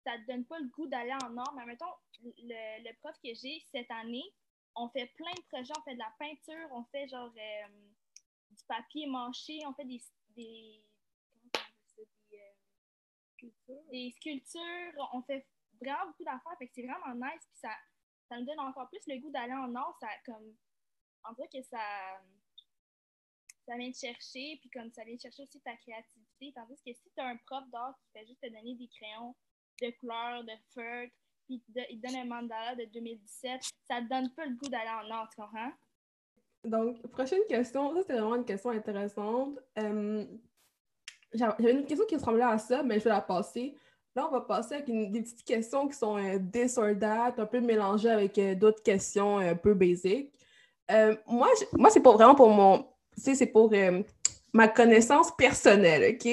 ça 0.03 0.17
te 0.17 0.25
donne 0.27 0.43
pas 0.45 0.59
le 0.59 0.67
goût 0.67 0.87
d'aller 0.87 1.13
en 1.13 1.37
art, 1.37 1.53
mais 1.55 1.65
mettons, 1.65 1.93
le, 2.21 2.83
le 2.83 2.93
prof 2.97 3.15
que 3.23 3.33
j'ai 3.33 3.63
cette 3.71 3.89
année, 3.91 4.25
on 4.75 4.89
fait 4.89 5.05
plein 5.15 5.31
de 5.31 5.41
projets, 5.47 5.71
on 5.79 5.83
fait 5.83 5.93
de 5.93 5.99
la 5.99 6.13
peinture, 6.19 6.67
on 6.71 6.83
fait 6.85 7.07
genre 7.07 7.31
euh, 7.37 7.67
du 8.51 8.63
papier 8.67 9.07
manché, 9.07 9.59
on 9.65 9.73
fait 9.73 9.85
des, 9.85 10.01
des, 10.35 10.83
des, 11.95 13.49
euh, 13.69 13.81
des 13.89 14.11
sculptures, 14.17 15.09
on 15.13 15.21
fait 15.21 15.47
vraiment 15.79 16.07
beaucoup 16.07 16.25
d'affaires, 16.25 16.57
fait 16.57 16.67
que 16.67 16.73
c'est 16.75 16.85
vraiment 16.85 17.13
nice, 17.15 17.45
puis 17.47 17.59
ça, 17.61 17.69
ça 18.29 18.39
me 18.39 18.45
donne 18.45 18.59
encore 18.59 18.89
plus 18.89 19.05
le 19.07 19.19
goût 19.19 19.29
d'aller 19.31 19.53
en 19.53 19.73
art, 19.75 19.95
ça 19.99 20.07
comme, 20.25 20.55
on 21.29 21.33
dirait 21.33 21.49
que 21.53 21.61
ça, 21.63 21.79
ça 23.65 23.77
vient 23.77 23.91
te 23.91 23.97
chercher, 23.97 24.57
puis 24.59 24.69
comme 24.69 24.91
ça 24.91 25.03
vient 25.03 25.15
te 25.15 25.21
chercher 25.21 25.43
aussi 25.43 25.61
ta 25.61 25.75
créativité, 25.77 26.53
tandis 26.55 26.75
que 26.75 26.93
si 26.93 27.09
tu 27.15 27.21
as 27.21 27.27
un 27.27 27.37
prof 27.37 27.63
d'art 27.69 27.95
qui 27.99 28.11
fait 28.11 28.25
juste 28.25 28.41
te 28.41 28.47
donner 28.47 28.75
des 28.75 28.87
crayons 28.87 29.35
de 29.81 29.89
couleur, 29.99 30.43
de 30.43 30.53
feutre, 30.73 31.13
puis 31.45 31.63
il 31.67 31.99
te 31.99 32.07
donne 32.07 32.15
un 32.15 32.25
mandala 32.25 32.75
de 32.75 32.85
2017, 32.85 33.61
ça 33.87 34.01
te 34.01 34.07
donne 34.07 34.29
pas 34.33 34.45
le 34.45 34.55
goût 34.55 34.69
d'aller 34.69 34.89
en 34.89 35.11
art, 35.11 35.29
tu 35.29 35.41
comprends? 35.41 35.71
Donc, 36.63 37.05
prochaine 37.07 37.41
question. 37.49 37.93
Ça, 37.93 38.01
c'était 38.01 38.13
vraiment 38.13 38.35
une 38.35 38.45
question 38.45 38.69
intéressante. 38.69 39.59
Euh, 39.77 40.25
j'avais 41.33 41.71
une 41.71 41.85
question 41.85 42.05
qui 42.05 42.15
ressemblait 42.15 42.43
à 42.43 42.57
ça, 42.57 42.83
mais 42.83 42.99
je 42.99 43.03
vais 43.03 43.09
la 43.09 43.21
passer. 43.21 43.75
Là, 44.15 44.27
on 44.29 44.31
va 44.31 44.41
passer 44.41 44.75
avec 44.75 44.85
des 44.85 45.21
petites 45.21 45.43
questions 45.43 45.87
qui 45.87 45.97
sont 45.97 46.17
euh, 46.17 46.37
this 46.51 46.77
un 46.77 47.45
peu 47.45 47.59
mélangées 47.59 48.11
avec 48.11 48.37
euh, 48.37 48.53
d'autres 48.53 48.83
questions 48.83 49.39
euh, 49.39 49.51
un 49.51 49.55
peu 49.55 49.73
basiques. 49.73 50.31
Euh, 50.91 51.15
moi, 51.25 51.47
moi 51.73 51.89
c'est 51.89 51.99
pour, 51.99 52.13
vraiment 52.13 52.35
pour 52.35 52.49
mon... 52.49 52.85
C'est 53.15 53.45
pour 53.45 53.71
ma 54.53 54.67
connaissance 54.67 55.35
personnelle, 55.35 56.15
OK? 56.15 56.29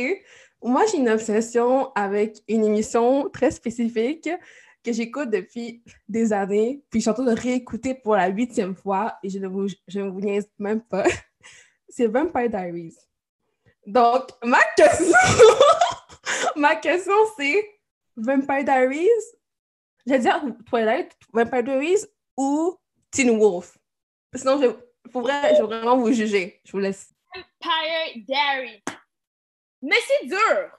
Moi, 0.63 0.85
j'ai 0.87 0.99
une 0.99 1.11
obsession 1.11 1.93
avec 1.95 2.39
une 2.49 2.65
émission 2.65 3.29
très 3.29 3.51
spécifique 3.51 4.31
que 4.83 4.93
j'écoute 4.93 5.29
depuis 5.29 5.83
des 6.09 6.33
années, 6.33 6.83
puis 6.91 7.01
je 7.01 7.03
suis 7.03 7.11
en 7.11 7.15
train 7.15 7.25
de 7.25 7.39
réécouter 7.39 7.95
pour 7.95 8.17
la 8.17 8.29
huitième 8.29 8.75
fois, 8.75 9.19
et 9.23 9.29
je 9.29 9.39
ne 9.39 9.47
vous, 9.47 9.69
je 9.89 10.01
ne 10.01 10.09
vous 10.09 10.21
niaise 10.21 10.51
même 10.59 10.81
pas. 10.81 11.05
C'est 11.89 12.07
Vampire 12.07 12.49
Diaries. 12.49 12.97
Donc, 13.87 14.29
ma 14.43 14.61
question, 14.75 15.13
ma 16.57 16.77
question 16.77 17.15
c'est 17.37 17.81
Vampire 18.17 18.65
Diaries, 18.65 19.09
je 20.07 20.13
vais 20.13 20.19
dire 20.19 20.43
Twilight, 20.67 21.13
Vampire 21.33 21.63
Diaries 21.63 22.05
ou 22.37 22.77
Teen 23.11 23.39
Wolf? 23.39 23.77
Sinon, 24.35 24.61
je, 24.61 24.67
je 24.67 25.19
vais 25.19 25.63
vraiment 25.63 25.97
vous 25.97 26.13
juger. 26.13 26.61
Je 26.65 26.73
vous 26.73 26.79
laisse. 26.79 27.13
Empire 27.35 28.25
Dairy. 28.29 28.83
Mais 29.83 29.97
c'est 30.07 30.27
dur! 30.27 30.71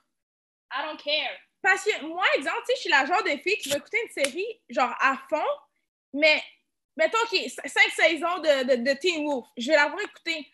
I 0.74 0.86
don't 0.86 0.98
care. 0.98 1.38
Parce 1.62 1.84
que 1.84 2.06
moi, 2.06 2.24
exemple, 2.38 2.64
je 2.70 2.80
suis 2.80 2.90
la 2.90 3.06
genre 3.06 3.24
de 3.24 3.30
fille 3.42 3.58
qui 3.58 3.70
va 3.70 3.78
écouter 3.78 3.98
une 4.04 4.24
série, 4.24 4.62
genre, 4.70 4.94
à 5.00 5.18
fond, 5.30 5.46
mais, 6.14 6.42
mettons, 6.98 7.18
OK, 7.24 7.30
c- 7.38 7.50
cinq 7.66 7.92
saisons 7.96 8.40
de, 8.40 8.76
de, 8.84 8.94
Teen 9.00 9.26
Wolf, 9.26 9.48
je 9.58 9.68
vais 9.68 9.76
l'avoir 9.76 10.02
écouté. 10.02 10.48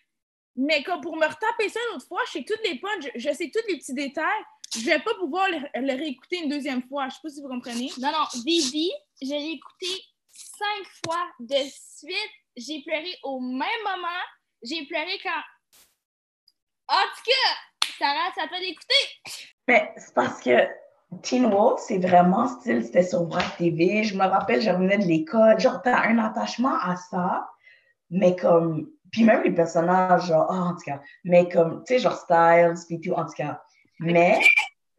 Mais 0.56 0.82
comme 0.84 1.02
pour 1.02 1.16
me 1.16 1.26
retaper 1.26 1.70
ça 1.70 1.80
une 1.90 1.98
autre 1.98 2.08
fois, 2.08 2.22
je 2.28 2.32
sais 2.32 2.44
toutes 2.44 2.64
les 2.68 2.80
punches, 2.80 3.10
je 3.16 3.32
sais 3.32 3.52
tous 3.54 3.62
les 3.70 3.78
petits 3.78 3.94
détails, 3.94 4.44
je 4.76 4.86
vais 4.86 5.00
pas 5.00 5.14
pouvoir 5.20 5.48
le, 5.50 5.60
le 5.82 5.94
réécouter 5.94 6.44
une 6.44 6.50
deuxième 6.50 6.84
fois. 6.84 7.08
Je 7.10 7.16
sais 7.16 7.20
pas 7.24 7.30
si 7.30 7.42
vous 7.42 7.48
comprenez. 7.48 7.90
Non, 8.00 8.12
non, 8.12 8.42
Bibi, 8.44 8.92
je 9.22 9.30
l'ai 9.30 9.52
écouté 9.52 9.88
cinq 10.32 10.88
fois 11.06 11.26
de 11.40 11.56
suite. 11.56 12.34
J'ai 12.56 12.82
pleuré 12.82 13.16
au 13.24 13.40
même 13.40 13.84
moment. 13.86 14.24
J'ai 14.64 14.86
pleuré 14.86 15.20
quand. 15.24 15.44
En 16.90 17.04
tout 17.16 17.24
cas, 17.26 17.88
Sarah, 18.00 18.32
ça 18.36 18.48
peut 18.48 18.60
l'écouter. 18.60 19.54
Mais 19.68 19.94
c'est 19.98 20.14
parce 20.14 20.42
que 20.42 20.68
Teen 21.22 21.50
Wolf, 21.50 21.82
c'est 21.86 22.00
vraiment 22.00 22.48
style, 22.48 22.84
c'était 22.84 23.04
sur 23.04 23.26
Vrac 23.26 23.58
TV. 23.58 24.04
Je 24.04 24.16
me 24.16 24.26
rappelle, 24.26 24.62
je 24.62 24.70
revenais 24.70 24.98
de 24.98 25.06
l'école. 25.06 25.60
Genre, 25.60 25.82
t'as 25.82 26.08
un 26.08 26.18
attachement 26.18 26.78
à 26.82 26.96
ça, 26.96 27.50
mais 28.10 28.36
comme. 28.36 28.90
Puis 29.12 29.24
même 29.24 29.42
les 29.44 29.52
personnages, 29.52 30.28
genre, 30.28 30.48
ah, 30.50 30.54
en 30.54 30.74
tout 30.74 30.84
cas. 30.86 31.00
Mais 31.24 31.48
comme, 31.48 31.84
tu 31.86 31.94
sais, 31.94 32.00
genre 32.00 32.18
Styles, 32.18 32.76
puis 32.88 33.00
tout, 33.00 33.14
en 33.14 33.26
tout 33.26 33.34
cas. 33.38 33.62
Mais 34.00 34.40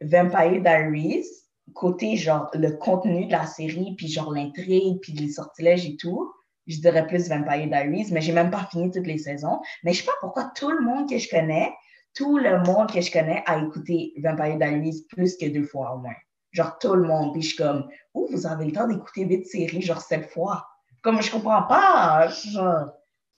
Vampire 0.01 0.61
Diaries, 0.61 1.25
côté, 1.73 2.17
genre, 2.17 2.49
le 2.53 2.71
contenu 2.71 3.25
de 3.25 3.31
la 3.31 3.45
série, 3.45 3.95
puis 3.97 4.07
genre 4.07 4.31
l'intrigue, 4.31 4.99
puis 5.01 5.13
les 5.13 5.29
sortilèges 5.29 5.85
et 5.85 5.95
tout, 5.97 6.33
je 6.67 6.79
dirais 6.79 7.07
plus 7.07 7.29
Vampire 7.29 7.67
Diaries, 7.67 8.11
mais 8.11 8.21
j'ai 8.21 8.33
même 8.33 8.51
pas 8.51 8.67
fini 8.71 8.91
toutes 8.91 9.07
les 9.07 9.17
saisons. 9.17 9.59
Mais 9.83 9.93
je 9.93 9.99
sais 9.99 10.05
pas 10.05 10.17
pourquoi 10.21 10.51
tout 10.55 10.71
le 10.71 10.81
monde 10.81 11.09
que 11.09 11.17
je 11.17 11.29
connais, 11.29 11.71
tout 12.13 12.37
le 12.37 12.63
monde 12.63 12.91
que 12.91 13.01
je 13.01 13.11
connais 13.11 13.43
a 13.45 13.57
écouté 13.59 14.13
Vampire 14.17 14.57
Diaries 14.57 15.05
plus 15.09 15.35
que 15.37 15.47
deux 15.47 15.65
fois 15.65 15.95
au 15.95 15.99
moins. 15.99 16.15
Genre 16.51 16.77
tout 16.79 16.95
le 16.95 17.07
monde. 17.07 17.33
Puis 17.33 17.41
je 17.43 17.47
suis 17.49 17.57
comme, 17.57 17.87
où 18.13 18.27
vous 18.31 18.47
avez 18.47 18.65
le 18.65 18.71
temps 18.71 18.87
d'écouter 18.87 19.25
huit 19.25 19.45
séries, 19.45 19.81
genre 19.81 20.01
sept 20.01 20.29
fois? 20.29 20.65
Comme 21.01 21.21
je 21.21 21.31
comprends 21.31 21.63
pas. 21.63 22.27
Genre. 22.27 22.91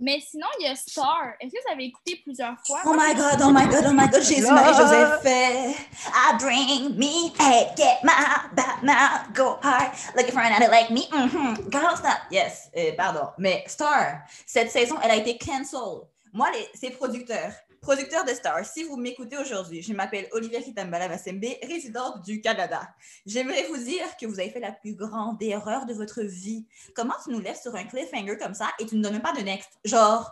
Mais 0.04 0.20
sinon, 0.20 0.47
il 0.60 0.66
y 0.66 0.68
a 0.68 0.76
Star. 0.76 1.34
Est-ce 1.39 1.52
que 1.52 1.58
vous 1.64 1.74
avez 1.74 1.86
écouté 1.86 2.20
plusieurs 2.24 2.56
fois? 2.66 2.82
Oh 2.88 2.93
my 2.97 3.14
god, 3.14 3.39
oh 3.43 3.52
my 3.52 3.68
god, 3.68 3.86
oh 3.88 3.93
my 3.93 4.10
god, 4.10 4.24
Jésus, 4.24 4.52
Marie-Joseph 4.52 5.22
fait. 5.22 5.76
I 6.12 6.38
bring 6.39 6.97
me, 6.97 7.32
hey, 7.39 7.68
get 7.78 7.99
my 8.04 8.12
back 8.56 8.82
now, 8.82 9.32
go 9.32 9.60
hard, 9.62 9.91
looking 10.18 10.34
for 10.34 10.39
an 10.41 10.54
addict 10.54 10.72
like 10.72 10.89
me, 10.89 11.08
mhm, 11.12 11.70
girl, 11.70 11.95
stop. 11.95 12.18
Yes, 12.32 12.72
euh, 12.76 12.93
pardon. 12.97 13.30
Mais 13.38 13.64
Star, 13.68 14.24
cette 14.47 14.72
saison, 14.72 14.95
elle 15.04 15.12
a 15.12 15.16
été 15.18 15.38
cancelled. 15.38 16.08
Moi, 16.34 16.49
les, 16.52 16.68
ces 16.74 16.89
producteurs, 16.89 17.54
producteurs 17.82 18.24
de 18.24 18.30
Star, 18.30 18.64
si 18.64 18.84
vous 18.84 18.96
m'écoutez 18.96 19.38
aujourd'hui, 19.38 19.82
je 19.82 19.92
m'appelle 19.94 20.28
Olivia 20.32 20.62
Kitambala 20.62 21.08
Vassembe, 21.08 21.44
résidente 21.64 22.22
du 22.24 22.40
Canada. 22.40 22.88
J'aimerais 23.26 23.68
vous 23.68 23.78
dire 23.78 24.06
que 24.20 24.28
vous 24.28 24.40
avez 24.40 24.52
fait 24.52 24.60
la 24.60 24.72
plus 24.72 24.96
grande 24.96 25.42
erreur 25.42 25.86
de 25.88 25.94
votre 25.94 26.22
vie. 26.22 26.68
Comment 26.96 27.16
tu 27.24 27.32
nous 27.32 27.40
laisses 27.40 27.64
sur 27.64 27.76
un 27.76 27.84
cliffhanger 27.84 28.38
comme 28.38 28.54
ça 28.54 28.70
et 28.80 28.86
tu 28.86 28.96
ne 28.96 29.04
donnes 29.04 29.22
pas 29.22 29.34
de 29.34 29.42
next? 29.42 29.70
Genre, 29.84 30.32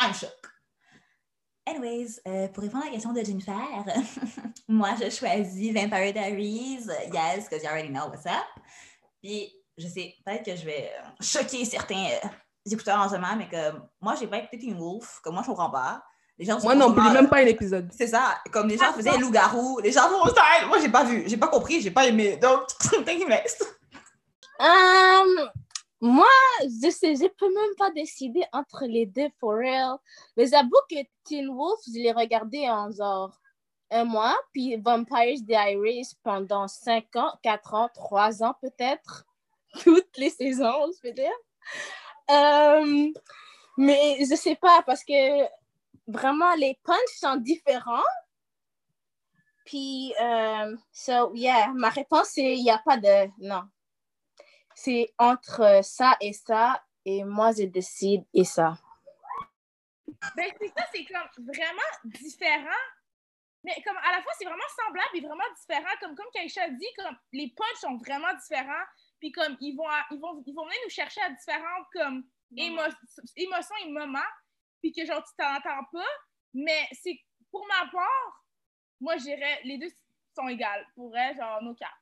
I'm 0.00 0.14
shook. 0.14 0.30
Anyways, 1.66 2.20
euh, 2.26 2.48
pour 2.48 2.62
répondre 2.62 2.84
à 2.84 2.86
la 2.86 2.92
question 2.92 3.12
de 3.12 3.22
Jennifer, 3.22 3.84
moi, 4.68 4.94
je 4.94 5.10
choisis 5.10 5.74
Vampire 5.74 6.12
Diaries. 6.14 6.86
Yes, 7.12 7.44
because 7.44 7.62
you 7.62 7.68
already 7.68 7.88
know 7.88 8.08
what's 8.08 8.24
up. 8.24 8.46
Puis, 9.22 9.52
je 9.76 9.86
sais, 9.86 10.14
peut-être 10.24 10.44
que 10.44 10.56
je 10.56 10.64
vais 10.64 10.90
choquer 11.20 11.64
certains 11.64 12.06
euh, 12.24 12.28
écouteurs 12.72 13.00
en 13.00 13.08
ce 13.08 13.14
moment, 13.14 13.36
mais 13.36 13.48
que 13.48 13.76
moi, 14.00 14.14
j'ai 14.18 14.26
pas 14.26 14.38
écouté 14.38 14.58
Teen 14.58 14.78
Wolf, 14.78 15.20
comme 15.22 15.34
moi, 15.34 15.42
je 15.42 15.48
comprends 15.48 15.70
pas. 15.70 16.02
Les 16.38 16.44
gens 16.44 16.60
sont 16.60 16.66
Moi 16.66 16.76
non 16.76 16.92
plus, 16.92 17.10
même 17.10 17.28
pas 17.28 17.38
un 17.38 17.46
épisode. 17.46 17.90
C'est 17.92 18.06
ça, 18.06 18.38
comme 18.52 18.68
les 18.68 18.78
gens 18.78 18.92
faisaient 18.92 19.18
loup-garou, 19.18 19.80
les 19.80 19.90
gens 19.90 20.08
font 20.08 20.24
style. 20.26 20.68
Moi, 20.68 20.78
j'ai 20.80 20.88
pas 20.88 21.02
vu, 21.02 21.24
j'ai 21.26 21.36
pas 21.36 21.48
compris, 21.48 21.80
j'ai 21.80 21.90
pas 21.90 22.06
aimé. 22.06 22.36
Donc, 22.36 22.60
thank 23.04 23.18
you 23.20 23.28
next. 23.28 23.64
Hum, 24.60 25.50
moi, 26.00 26.26
je 26.62 26.90
sais, 26.90 27.16
je 27.16 27.26
peux 27.26 27.52
même 27.52 27.74
pas 27.76 27.90
décider 27.90 28.44
entre 28.52 28.84
les 28.86 29.06
deux 29.06 29.28
for 29.40 29.54
real. 29.54 29.96
Mais 30.36 30.46
j'avoue 30.46 30.70
que 30.88 30.96
Teen 31.24 31.48
Wolf, 31.48 31.80
je 31.88 32.00
l'ai 32.00 32.12
regardé 32.12 32.68
en 32.68 32.90
genre 32.92 33.36
un 33.90 34.04
mois, 34.04 34.36
puis 34.52 34.76
Vampire 34.76 35.40
Diaries 35.42 36.12
pendant 36.22 36.68
cinq 36.68 37.16
ans, 37.16 37.32
quatre 37.42 37.74
ans, 37.74 37.88
trois 37.94 38.44
ans 38.44 38.54
peut-être. 38.60 39.24
Toutes 39.82 40.16
les 40.16 40.30
saisons, 40.30 40.86
je 41.02 41.08
veux 41.08 41.14
dire. 41.14 41.32
Hum, 42.28 43.12
mais 43.76 44.18
je 44.20 44.34
sais 44.34 44.56
pas, 44.56 44.82
parce 44.82 45.04
que 45.04 45.44
vraiment, 46.06 46.54
les 46.54 46.78
punchs 46.84 47.18
sont 47.18 47.36
différents. 47.36 48.02
Puis, 49.64 50.14
euh, 50.20 50.76
so, 50.92 51.34
yeah, 51.34 51.72
ma 51.74 51.90
réponse, 51.90 52.30
c'est 52.34 52.56
il 52.56 52.62
n'y 52.62 52.70
a 52.70 52.78
pas 52.78 52.96
de... 52.96 53.30
Non 53.38 53.62
c'est 54.78 55.12
entre 55.18 55.80
ça 55.82 56.16
et 56.20 56.32
ça, 56.32 56.80
et 57.04 57.24
moi, 57.24 57.50
je 57.50 57.64
décide 57.64 58.24
et 58.32 58.44
ça. 58.44 58.78
Ben, 60.36 60.50
c'est 60.60 60.68
ça, 60.68 60.84
c'est 60.92 61.04
comme 61.04 61.46
vraiment 61.46 61.90
différent. 62.04 62.84
Mais 63.64 63.74
comme 63.84 63.96
à 63.96 64.12
la 64.12 64.22
fois, 64.22 64.32
c'est 64.38 64.44
vraiment 64.44 64.62
semblable 64.76 65.08
et 65.14 65.20
vraiment 65.20 65.50
différent. 65.58 65.94
Comme, 66.00 66.14
comme 66.14 66.26
dit, 66.32 66.86
comme 66.96 67.16
les 67.32 67.52
punchs 67.56 67.80
sont 67.80 67.96
vraiment 67.96 68.32
différents. 68.40 68.86
Puis 69.20 69.32
comme 69.32 69.56
ils 69.60 69.76
vont, 69.76 69.84
ils 70.10 70.20
vont, 70.20 70.42
ils 70.46 70.54
vont 70.54 70.64
venir 70.64 70.78
nous 70.84 70.90
chercher 70.90 71.20
à 71.22 71.30
différentes 71.30 71.86
comme 71.92 72.24
émo- 72.56 72.94
émotions 73.36 73.74
et 73.84 73.90
moments. 73.90 74.18
Puis 74.80 74.92
que 74.92 75.04
genre 75.04 75.22
tu 75.24 75.34
t'entends 75.36 75.84
pas. 75.92 76.06
Mais 76.54 76.88
c'est 76.92 77.18
pour 77.50 77.66
ma 77.66 77.90
part, 77.90 78.44
moi 79.00 79.16
je 79.16 79.24
dirais 79.24 79.60
les 79.64 79.78
deux 79.78 79.90
sont 80.36 80.48
égales. 80.48 80.86
Pour 80.94 81.16
elle, 81.16 81.36
genre 81.36 81.62
nos 81.62 81.74
cas. 81.74 81.92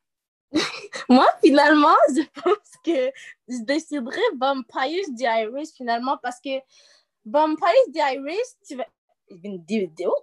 Moi, 1.09 1.27
finalement, 1.45 1.97
je 2.11 2.23
pense 2.41 2.73
que 2.85 3.11
je 3.49 3.65
déciderais 3.65 4.21
Vampire 4.37 5.05
Diaries, 5.11 5.73
finalement, 5.77 6.17
parce 6.19 6.41
que 6.41 6.61
Vampire 7.25 7.89
Diaries, 7.89 8.39
tu 8.67 8.77
vas... 8.77 8.87
Une 9.29 9.65
vidéo? 9.65 10.15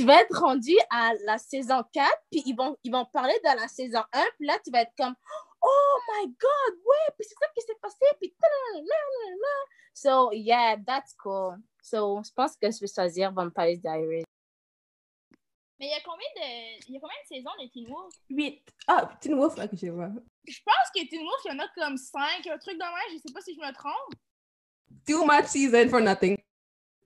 Tu 0.00 0.06
vas 0.06 0.22
être 0.22 0.40
rendu 0.40 0.74
à 0.88 1.12
la 1.26 1.36
saison 1.36 1.84
4, 1.92 2.08
puis 2.30 2.42
ils 2.46 2.54
vont, 2.54 2.74
ils 2.82 2.90
vont 2.90 3.04
parler 3.04 3.34
de 3.44 3.54
la 3.54 3.68
saison 3.68 4.00
1, 4.14 4.24
puis 4.38 4.46
là, 4.46 4.58
tu 4.64 4.70
vas 4.70 4.80
être 4.80 4.94
comme 4.96 5.14
Oh 5.62 5.98
my 6.08 6.26
God, 6.26 6.78
ouais, 6.86 7.14
puis 7.18 7.28
c'est 7.28 7.34
ça 7.38 7.46
qui 7.54 7.60
s'est 7.60 7.78
passé, 7.82 8.06
puis 8.18 8.34
So, 9.92 10.32
yeah, 10.32 10.78
that's 10.86 11.12
cool. 11.22 11.58
So, 11.82 12.22
je 12.24 12.30
pense 12.34 12.56
que 12.56 12.70
je 12.70 12.80
vais 12.80 12.86
choisir 12.86 13.30
Vampire 13.30 13.76
Diaries. 13.76 14.24
Mais 15.78 15.88
il 15.88 15.90
y 15.90 15.92
a 15.92 16.00
combien 16.02 16.28
de, 16.34 16.88
il 16.88 16.94
y 16.94 16.96
a 16.96 17.00
combien 17.00 17.16
de 17.22 17.28
saisons 17.28 17.62
de 17.62 17.68
Teen 17.68 17.86
Wolf? 17.86 18.14
8. 18.30 18.72
Ah, 18.86 19.10
Teen 19.20 19.36
Wolf, 19.36 19.58
là, 19.58 19.68
que 19.68 19.76
je 19.76 19.88
vois. 19.88 20.08
Je 20.48 20.60
pense 20.64 20.90
que 20.94 21.06
Teen 21.10 21.20
Wolf, 21.20 21.42
il 21.44 21.52
y 21.52 21.54
en 21.56 21.58
a 21.58 21.68
comme 21.74 21.98
5, 21.98 22.46
un 22.46 22.56
truc 22.56 22.78
même, 22.78 22.90
je 23.12 23.18
sais 23.18 23.34
pas 23.34 23.42
si 23.42 23.54
je 23.54 23.60
me 23.60 23.70
trompe. 23.74 24.14
Too 25.06 25.26
much 25.26 25.48
season 25.48 25.90
for 25.90 26.00
nothing. 26.00 26.38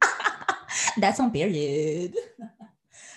That's 0.96 1.18
on 1.18 1.30
period. 1.30 2.14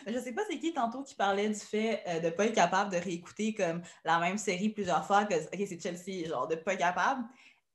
Je 0.08 0.20
sais 0.20 0.32
pas 0.32 0.42
c'est 0.50 0.58
qui 0.58 0.74
tantôt 0.74 1.04
qui 1.04 1.16
parlait 1.16 1.50
du 1.50 1.60
fait 1.60 2.02
euh, 2.08 2.20
de 2.22 2.30
pas 2.30 2.46
être 2.46 2.56
capable 2.56 2.92
de 2.92 2.98
réécouter 2.98 3.54
comme 3.54 3.82
la 4.06 4.20
même 4.20 4.38
série 4.38 4.70
plusieurs 4.70 5.06
fois 5.06 5.26
que 5.26 5.36
ok 5.36 5.68
c'est 5.68 5.82
Chelsea 5.82 6.28
genre 6.28 6.48
de 6.48 6.56
pas 6.56 6.74
être 6.74 6.80
capable. 6.80 7.24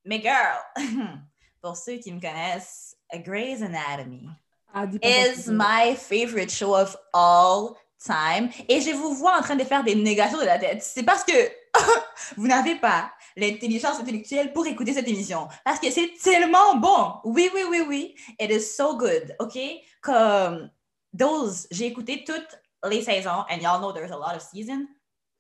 Mais 0.05 0.20
girl, 0.20 0.59
pour 1.62 1.76
ceux 1.76 1.97
qui 1.97 2.11
me 2.12 2.20
connaissent, 2.20 2.97
Grey's 3.12 3.62
Anatomy 3.62 4.28
Ah, 4.74 4.87
is 5.03 5.49
my 5.49 5.95
favorite 5.95 6.51
show 6.51 6.74
of 6.74 6.97
all 7.12 7.76
time. 8.05 8.49
Et 8.68 8.80
je 8.80 8.91
vous 8.91 9.14
vois 9.14 9.39
en 9.39 9.43
train 9.43 9.57
de 9.57 9.64
faire 9.64 9.85
des 9.85 9.95
négations 9.95 10.39
de 10.39 10.45
la 10.45 10.59
tête. 10.59 10.83
C'est 10.83 11.03
parce 11.03 11.24
que 11.24 11.33
vous 12.37 12.47
n'avez 12.47 12.76
pas 12.76 13.12
l'intelligence 13.37 14.01
intellectuelle 14.01 14.53
pour 14.53 14.66
écouter 14.66 14.93
cette 14.93 15.09
émission. 15.09 15.49
Parce 15.64 15.78
que 15.78 15.91
c'est 15.91 16.14
tellement 16.22 16.76
bon. 16.76 17.14
Oui, 17.24 17.51
oui, 17.55 17.62
oui, 17.68 17.83
oui. 17.87 18.14
It 18.41 18.51
is 18.51 18.62
so 18.62 18.97
good. 18.97 19.37
OK? 19.39 19.59
Comme 20.01 20.70
Those, 21.16 21.66
j'ai 21.70 21.86
écouté 21.86 22.24
toutes 22.24 22.60
les 22.88 23.02
saisons. 23.02 23.44
And 23.50 23.58
y'all 23.60 23.80
know 23.80 23.92
there's 23.92 24.12
a 24.12 24.16
lot 24.16 24.34
of 24.34 24.42
seasons. 24.42 24.86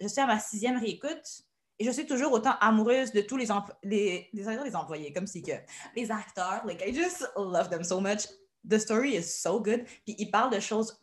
Je 0.00 0.08
suis 0.08 0.20
à 0.20 0.26
ma 0.26 0.38
sixième 0.38 0.78
réécoute. 0.78 1.42
Et 1.78 1.84
je 1.84 1.90
suis 1.90 2.06
toujours 2.06 2.32
autant 2.32 2.54
amoureuse 2.60 3.12
de 3.12 3.22
tous 3.22 3.36
les, 3.36 3.48
les, 3.82 4.28
les, 4.32 4.44
les 4.64 4.76
employés, 4.76 5.12
comme 5.12 5.26
si 5.26 5.42
que 5.42 5.52
les 5.96 6.10
acteurs, 6.12 6.64
like, 6.64 6.82
I 6.86 6.94
just 6.94 7.26
love 7.36 7.70
them 7.70 7.82
so 7.82 8.00
much. 8.00 8.28
The 8.68 8.78
story 8.78 9.16
is 9.16 9.24
so 9.24 9.60
good. 9.60 9.84
Puis 10.04 10.14
ils 10.18 10.30
parlent 10.30 10.52
de 10.52 10.60
choses 10.60 11.00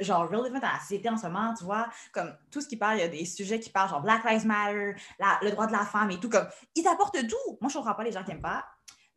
genre 0.00 0.28
relevant 0.30 0.58
à 0.58 0.72
la 0.72 0.80
société 0.80 1.08
en 1.08 1.16
ce 1.16 1.26
moment, 1.26 1.52
tu 1.54 1.64
vois, 1.64 1.88
comme 2.12 2.34
tout 2.50 2.60
ce 2.60 2.68
qui 2.68 2.76
parle, 2.76 2.98
il 2.98 3.00
y 3.00 3.04
a 3.04 3.08
des 3.08 3.24
sujets 3.24 3.60
qui 3.60 3.70
parlent, 3.70 3.90
genre 3.90 4.00
Black 4.00 4.24
Lives 4.24 4.46
Matter, 4.46 4.94
le 5.42 5.50
droit 5.50 5.66
de 5.66 5.72
la 5.72 5.84
femme 5.84 6.10
et 6.10 6.18
tout, 6.18 6.28
comme, 6.28 6.48
ils 6.74 6.86
apportent 6.86 7.26
tout. 7.26 7.58
Moi, 7.60 7.68
je 7.68 7.76
comprends 7.76 7.94
pas 7.94 8.04
les 8.04 8.12
gens 8.12 8.24
qui 8.24 8.30
aiment 8.30 8.40
pas. 8.40 8.64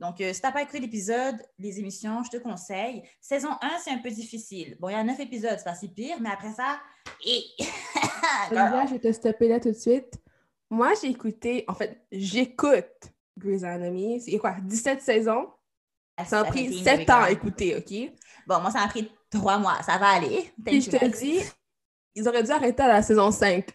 Donc, 0.02 0.20
euh, 0.20 0.34
si 0.34 0.42
t'as 0.42 0.52
pas 0.52 0.64
écouté 0.64 0.80
l'épisode, 0.80 1.36
les 1.60 1.80
émissions, 1.80 2.24
je 2.24 2.32
te 2.32 2.38
conseille. 2.38 3.04
Saison 3.22 3.52
1, 3.62 3.70
c'est 3.84 3.92
un 3.92 4.00
peu 4.00 4.10
difficile. 4.10 4.76
Bon, 4.80 4.90
il 4.90 4.94
y 4.94 4.96
a 4.96 5.04
neuf 5.04 5.20
épisodes, 5.20 5.54
c'est 5.58 5.64
pas 5.64 5.76
si 5.76 5.90
pire, 5.90 6.18
mais 6.20 6.32
après 6.32 6.52
ça, 6.54 6.80
et... 7.26 7.44
Olivia, 8.50 8.88
je 8.88 8.94
vais 8.94 9.00
te 9.00 9.12
stopper 9.12 9.48
là 9.48 9.60
tout 9.60 9.70
de 9.70 9.78
suite. 9.78 10.20
Moi, 10.72 10.94
j'ai 11.00 11.10
écouté, 11.10 11.66
en 11.68 11.76
fait, 11.76 12.04
j'écoute 12.12 12.90
Grey's 13.38 13.64
Anatomy. 13.64 14.22
C'est 14.22 14.40
quoi, 14.40 14.56
17 14.60 15.02
saisons? 15.02 15.50
Ça 16.26 16.40
a 16.40 16.44
pris 16.46 16.84
7 16.84 17.08
ans 17.12 17.22
à 17.22 17.32
écouter, 17.32 17.76
OK? 17.76 18.12
Bon, 18.48 18.60
moi, 18.60 18.72
ça 18.72 18.80
m'a 18.80 18.88
pris 18.88 19.12
3 19.30 19.60
mois. 19.60 19.84
Ça 19.84 20.00
va 20.00 20.08
aller. 20.08 20.52
Puis 20.66 20.82
je 20.82 20.90
te 20.90 21.06
dis, 21.20 21.42
ils 22.16 22.28
auraient 22.28 22.44
dû 22.44 22.52
arrêter 22.52 22.82
à 22.82 22.88
la 22.88 23.02
saison 23.04 23.30
5. 23.30 23.68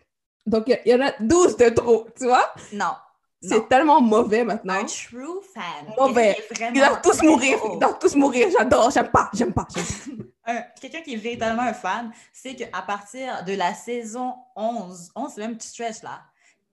Donc, 0.45 0.65
il 0.67 0.81
y, 0.87 0.91
y 0.91 0.95
en 0.95 1.01
a 1.03 1.13
12 1.21 1.57
de 1.57 1.69
trop, 1.69 2.09
tu 2.17 2.25
vois? 2.25 2.53
Non. 2.73 2.95
C'est 3.43 3.69
tellement 3.69 4.01
mauvais 4.01 4.45
maintenant. 4.45 4.75
Un 4.75 4.85
true 4.85 5.43
fan. 5.55 5.95
Mauvais. 5.99 6.37
Ils 6.75 6.81
doivent 6.81 7.03
tous 7.03 7.23
mourir. 7.23 7.59
Ils 7.73 7.79
doivent 7.79 7.99
tous 7.99 8.15
mourir. 8.17 8.49
J'adore. 8.51 8.91
J'aime 8.91 9.11
pas. 9.11 9.31
J'aime 9.33 9.53
pas. 9.53 9.67
quelqu'un 10.81 11.03
qui 11.03 11.15
est 11.15 11.19
véritablement 11.19 11.63
un 11.63 11.75
fan, 11.75 12.13
c'est 12.33 12.55
qu'à 12.55 12.83
partir 12.83 13.45
de 13.45 13.55
la 13.55 13.75
saison 13.75 14.35
11, 14.55 15.11
11 15.15 15.33
c'est 15.35 15.41
même 15.41 15.57
petit 15.57 15.69
stretch 15.69 16.03
là, 16.03 16.23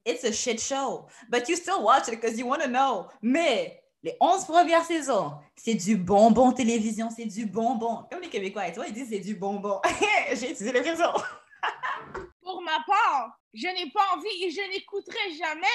it's 0.06 0.24
a 0.24 0.32
shit 0.32 0.62
show. 0.62 1.08
But 1.30 1.50
you 1.50 1.56
still 1.56 1.82
watch 1.82 2.08
it 2.08 2.12
because 2.12 2.38
you 2.38 2.48
want 2.48 2.60
to 2.60 2.68
know. 2.68 3.08
Mais 3.22 3.82
les 4.04 4.16
11 4.20 4.46
premières 4.46 4.86
saisons, 4.86 5.34
c'est 5.56 5.76
du 5.76 5.98
bonbon 5.98 6.52
télévision, 6.52 7.10
c'est 7.16 7.26
du 7.26 7.46
bonbon. 7.46 8.06
Comme 8.12 8.22
les 8.22 8.30
Québécois, 8.30 8.70
tu 8.70 8.76
vois, 8.76 8.88
ils 8.88 8.94
disent 8.94 9.10
c'est 9.10 9.20
du 9.20 9.36
bonbon. 9.36 9.82
J'ai 10.34 10.52
utilisé 10.52 10.72
l'expression. 10.72 11.12
Pour 12.42 12.62
ma 12.62 12.78
part, 12.86 13.40
je 13.54 13.68
n'ai 13.68 13.90
pas 13.92 14.04
envie 14.16 14.44
et 14.44 14.52
je 14.52 14.72
n'écouterai 14.72 15.34
jamais 15.38 15.68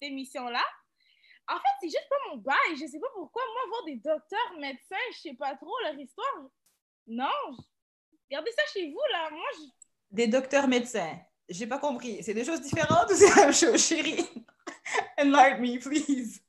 cette 0.00 0.10
émission-là. 0.10 0.62
En 1.48 1.56
fait, 1.56 1.76
c'est 1.80 1.88
juste 1.88 2.08
pas 2.08 2.16
mon 2.30 2.36
bail. 2.36 2.76
Je 2.80 2.86
sais 2.86 3.00
pas 3.00 3.08
pourquoi. 3.14 3.42
Moi, 3.52 3.62
voir 3.68 3.84
des 3.84 3.96
docteurs, 3.96 4.58
médecins, 4.58 4.96
je 5.14 5.18
sais 5.18 5.34
pas 5.34 5.56
trop 5.56 5.74
leur 5.84 5.98
histoire. 5.98 6.48
Non. 7.06 7.56
Regardez 8.30 8.52
ça 8.52 8.62
chez 8.72 8.90
vous, 8.90 9.00
là. 9.12 9.30
Moi, 9.30 9.46
je... 9.56 9.62
Des 10.10 10.26
docteurs 10.28 10.68
médecins. 10.68 11.18
J'ai 11.48 11.66
pas 11.66 11.78
compris. 11.78 12.22
C'est 12.22 12.34
deux 12.34 12.44
choses 12.44 12.60
différentes 12.60 13.10
ou 13.10 13.14
c'est 13.14 13.28
la 13.34 13.46
même 13.46 13.52
chose, 13.54 13.84
chérie? 13.84 14.24
Enlighten 15.18 15.60
me, 15.60 15.78
please. 15.80 16.40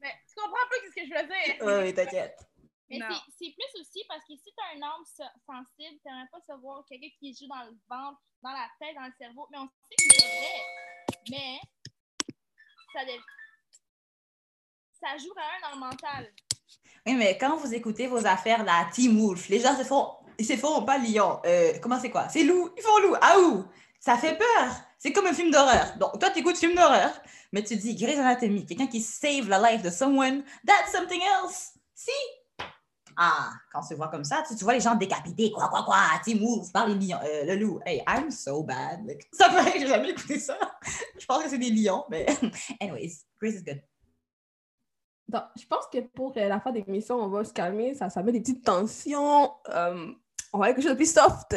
Mais 0.00 0.12
tu 0.28 0.34
comprends 0.34 0.68
pas 0.68 0.76
ce 0.84 0.94
que 0.94 1.06
je 1.06 1.14
veux 1.14 1.28
dire? 1.28 1.56
Oui, 1.62 1.86
oui, 1.88 1.94
t'inquiète. 1.94 2.36
Mais 2.90 2.98
c'est- 3.38 3.52
plus 3.54 3.80
aussi 3.80 4.02
parce 4.08 4.24
que 4.24 4.34
si 4.34 4.44
tu 4.44 4.54
as 4.64 4.76
un 4.78 4.82
âme 4.82 5.04
se- 5.04 5.22
sensible, 5.46 6.00
tu 6.02 6.08
n'aimerais 6.08 6.28
pas 6.32 6.40
savoir 6.40 6.84
quelqu'un 6.88 7.08
qui 7.20 7.34
joue 7.34 7.46
dans 7.46 7.64
le 7.64 7.76
ventre, 7.88 8.18
dans 8.42 8.50
la 8.50 8.66
tête, 8.80 8.96
dans 8.96 9.04
le 9.06 9.12
cerveau. 9.18 9.46
Mais 9.52 9.58
on 9.58 9.68
sait 9.68 9.94
que 9.96 10.14
c'est 10.16 10.26
vrai. 10.26 10.62
Mais 11.30 11.60
ça, 15.00 15.16
joue 15.18 15.32
quand 15.34 15.40
même 15.40 15.62
dans 15.62 15.74
le 15.74 15.80
mental. 15.80 16.32
Oui, 17.06 17.14
mais 17.14 17.38
quand 17.38 17.56
vous 17.56 17.72
écoutez 17.74 18.06
vos 18.06 18.26
affaires, 18.26 18.64
la 18.64 18.88
Team 18.92 19.20
Wolf, 19.20 19.48
les 19.48 19.60
gens 19.60 19.76
se 19.76 19.84
font. 19.84 20.10
Ils 20.38 20.46
se 20.46 20.56
font 20.56 20.82
pas 20.84 20.98
lion. 20.98 21.40
Euh, 21.46 21.72
comment 21.80 21.98
c'est 21.98 22.10
quoi? 22.10 22.28
C'est 22.28 22.44
loup. 22.44 22.70
Ils 22.76 22.82
font 22.82 22.98
loup. 22.98 23.16
Ah 23.20 23.38
ouh! 23.38 23.64
Ça 24.00 24.16
fait 24.16 24.36
peur. 24.36 24.72
C'est 24.98 25.12
comme 25.12 25.26
un 25.26 25.32
film 25.32 25.50
d'horreur. 25.50 25.96
Donc, 25.98 26.18
toi, 26.18 26.30
tu 26.30 26.40
écoutes 26.40 26.56
film 26.56 26.74
d'horreur, 26.74 27.10
mais 27.52 27.62
tu 27.62 27.76
dis 27.76 27.94
Grey's 27.94 28.18
Anatomy, 28.18 28.66
quelqu'un 28.66 28.88
qui 28.88 29.00
save 29.00 29.48
la 29.48 29.70
life 29.70 29.82
de 29.82 29.90
someone, 29.90 30.44
that's 30.66 30.92
something 30.92 31.20
else. 31.22 31.72
Si! 31.94 32.10
Ah, 33.20 33.50
quand 33.72 33.80
on 33.80 33.82
se 33.82 33.94
voit 33.94 34.08
comme 34.08 34.22
ça, 34.24 34.44
tu, 34.48 34.54
tu 34.54 34.62
vois 34.62 34.74
les 34.74 34.80
gens 34.80 34.94
décapités, 34.94 35.50
quoi, 35.50 35.68
quoi, 35.68 35.82
quoi, 35.82 35.96
Team 36.22 36.38
Wolf, 36.38 36.70
par 36.72 36.86
les 36.86 36.94
lions, 36.94 37.18
euh, 37.24 37.44
le 37.46 37.56
loup. 37.56 37.80
Hey, 37.84 38.00
I'm 38.06 38.30
so 38.30 38.62
bad. 38.62 39.04
Like, 39.04 39.26
ça 39.32 39.48
que 39.48 39.78
j'ai 39.80 39.88
jamais 39.88 40.10
écouté 40.10 40.38
ça. 40.38 40.56
Je 41.18 41.26
pense 41.26 41.42
que 41.42 41.48
c'est 41.50 41.58
des 41.58 41.70
lions, 41.70 42.04
mais 42.08 42.26
anyways, 42.80 43.24
Grace 43.40 43.54
is 43.56 43.64
good. 43.64 43.82
Donc, 45.28 45.42
je 45.60 45.66
pense 45.66 45.86
que 45.92 45.98
pour 46.00 46.32
euh, 46.36 46.48
la 46.48 46.60
fin 46.60 46.70
de 46.70 46.76
l'émission, 46.76 47.16
on 47.16 47.28
va 47.28 47.44
se 47.44 47.52
calmer. 47.52 47.94
Ça, 47.94 48.08
ça 48.08 48.22
met 48.22 48.32
des 48.32 48.40
petites 48.40 48.64
tensions. 48.64 49.52
Euh, 49.68 50.12
on 50.52 50.58
va 50.58 50.66
aller 50.66 50.74
quelque 50.74 50.84
chose 50.84 50.92
de 50.92 50.96
plus 50.96 51.12
soft. 51.12 51.54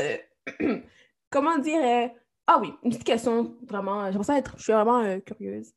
Comment 1.29 1.57
dire? 1.59 1.81
euh, 1.81 2.07
Ah 2.47 2.57
oui, 2.59 2.73
une 2.83 2.89
petite 2.89 3.05
question. 3.05 3.55
Vraiment, 3.67 4.11
j'aimerais 4.11 4.25
ça 4.25 4.37
être. 4.37 4.55
Je 4.57 4.63
suis 4.63 4.73
vraiment 4.73 4.99
euh, 4.99 5.19
curieuse. 5.19 5.71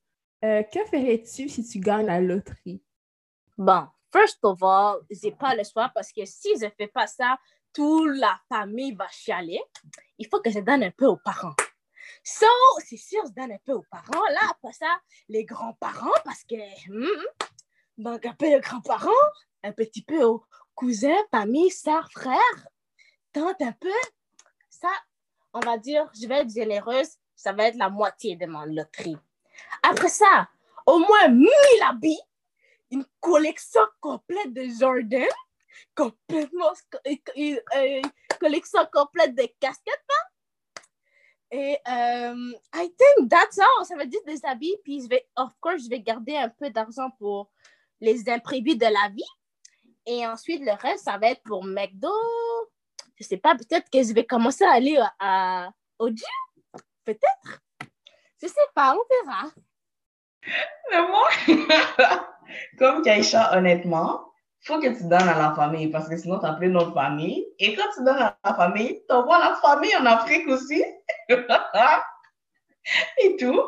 Euh, 0.44 0.62
que 0.64 0.84
ferais-tu 0.86 1.48
si 1.48 1.64
tu 1.64 1.78
gagnes 1.78 2.06
la 2.06 2.20
loterie? 2.20 2.82
Bon, 3.56 3.86
first 4.14 4.38
of 4.44 4.62
all, 4.62 5.00
j'ai 5.10 5.32
pas 5.32 5.54
le 5.54 5.64
choix 5.64 5.90
parce 5.92 6.12
que 6.12 6.24
si 6.24 6.50
je 6.60 6.68
fais 6.76 6.86
pas 6.86 7.06
ça, 7.06 7.36
toute 7.72 8.16
la 8.16 8.38
famille 8.48 8.94
va 8.94 9.08
chialer. 9.08 9.60
Il 10.18 10.28
faut 10.28 10.40
que 10.40 10.50
je 10.50 10.60
donne 10.60 10.84
un 10.84 10.92
peu 10.92 11.06
aux 11.06 11.16
parents. 11.16 11.56
So, 12.22 12.46
c'est 12.86 12.96
sûr, 12.96 13.22
je 13.26 13.32
donne 13.32 13.52
un 13.52 13.58
peu 13.64 13.72
aux 13.72 13.84
parents. 13.90 14.24
Là, 14.30 14.40
après 14.50 14.72
ça, 14.72 15.00
les 15.28 15.44
grands-parents 15.44 16.20
parce 16.24 16.44
que... 16.44 16.54
hmm, 16.88 17.24
donc, 17.98 18.24
un 18.24 18.34
peu 18.34 18.46
aux 18.54 18.60
grands-parents, 18.60 19.10
un 19.62 19.72
petit 19.72 20.02
peu 20.02 20.22
aux 20.22 20.44
cousins, 20.74 21.22
famille, 21.30 21.70
sœurs, 21.70 22.08
frères, 22.12 22.68
tante 23.32 23.60
un 23.62 23.72
peu. 23.72 23.88
Ça, 24.70 24.90
on 25.52 25.60
va 25.60 25.76
dire, 25.78 26.08
je 26.20 26.26
vais 26.28 26.42
être 26.42 26.52
généreuse, 26.52 27.10
ça 27.34 27.52
va 27.52 27.64
être 27.64 27.76
la 27.76 27.90
moitié 27.90 28.36
de 28.36 28.46
ma 28.46 28.64
loterie. 28.66 29.16
Après 29.82 30.08
ça, 30.08 30.48
au 30.86 30.98
moins 30.98 31.28
1000 31.28 31.48
habits 31.86 32.20
une 32.94 33.04
collection 33.20 33.82
complète 34.00 34.52
de 34.52 34.66
Jordan, 34.78 35.28
complètement, 35.94 36.72
une, 37.36 37.58
collection 38.40 38.86
complète 38.92 39.34
de 39.34 39.46
casquettes. 39.60 40.04
hein. 40.10 40.82
Et 41.50 41.78
euh, 41.88 42.52
I 42.74 42.92
think 42.96 43.28
that's 43.30 43.58
all. 43.58 43.84
Ça 43.84 43.96
veut 43.96 44.06
dire 44.06 44.20
des 44.26 44.44
habits. 44.44 44.76
Puis 44.82 45.02
je 45.02 45.08
vais, 45.08 45.28
of 45.36 45.52
course, 45.60 45.84
je 45.84 45.88
vais 45.88 46.00
garder 46.00 46.36
un 46.36 46.48
peu 46.48 46.68
d'argent 46.70 47.10
pour 47.18 47.50
les 48.00 48.28
imprévus 48.28 48.76
de 48.76 48.86
la 48.86 49.08
vie. 49.14 49.22
Et 50.06 50.26
ensuite, 50.26 50.62
le 50.64 50.72
reste, 50.72 51.04
ça 51.04 51.16
va 51.16 51.28
être 51.28 51.42
pour 51.44 51.64
McDo. 51.64 52.10
Je 53.16 53.24
sais 53.24 53.36
pas, 53.36 53.54
peut-être 53.54 53.88
que 53.88 54.02
je 54.02 54.12
vais 54.12 54.26
commencer 54.26 54.64
à 54.64 54.72
aller 54.72 54.96
à, 54.96 55.14
à- 55.66 55.70
au 55.98 56.08
gym. 56.08 56.26
Peut-être. 57.04 57.60
Je 58.42 58.48
sais 58.48 58.68
pas, 58.74 58.96
on 58.96 59.24
verra. 59.24 59.50
Mais 60.90 61.08
moi, 61.08 61.28
comme 62.78 63.02
Kaisha, 63.02 63.56
honnêtement, 63.56 64.20
faut 64.64 64.80
que 64.80 64.88
tu 64.96 65.04
donnes 65.04 65.28
à 65.28 65.38
la 65.38 65.54
famille 65.54 65.88
parce 65.88 66.08
que 66.08 66.16
sinon, 66.16 66.38
tu 66.38 66.46
n'as 66.46 66.54
plus 66.54 66.68
notre 66.68 66.94
famille. 66.94 67.44
Et 67.58 67.74
quand 67.74 67.84
tu 67.94 68.02
donnes 68.02 68.16
à 68.16 68.38
la 68.44 68.54
famille, 68.54 69.02
tu 69.08 69.14
envoies 69.14 69.38
la 69.38 69.54
famille 69.56 69.94
en 69.96 70.06
Afrique 70.06 70.48
aussi. 70.48 70.82
Et 73.18 73.36
tout. 73.36 73.60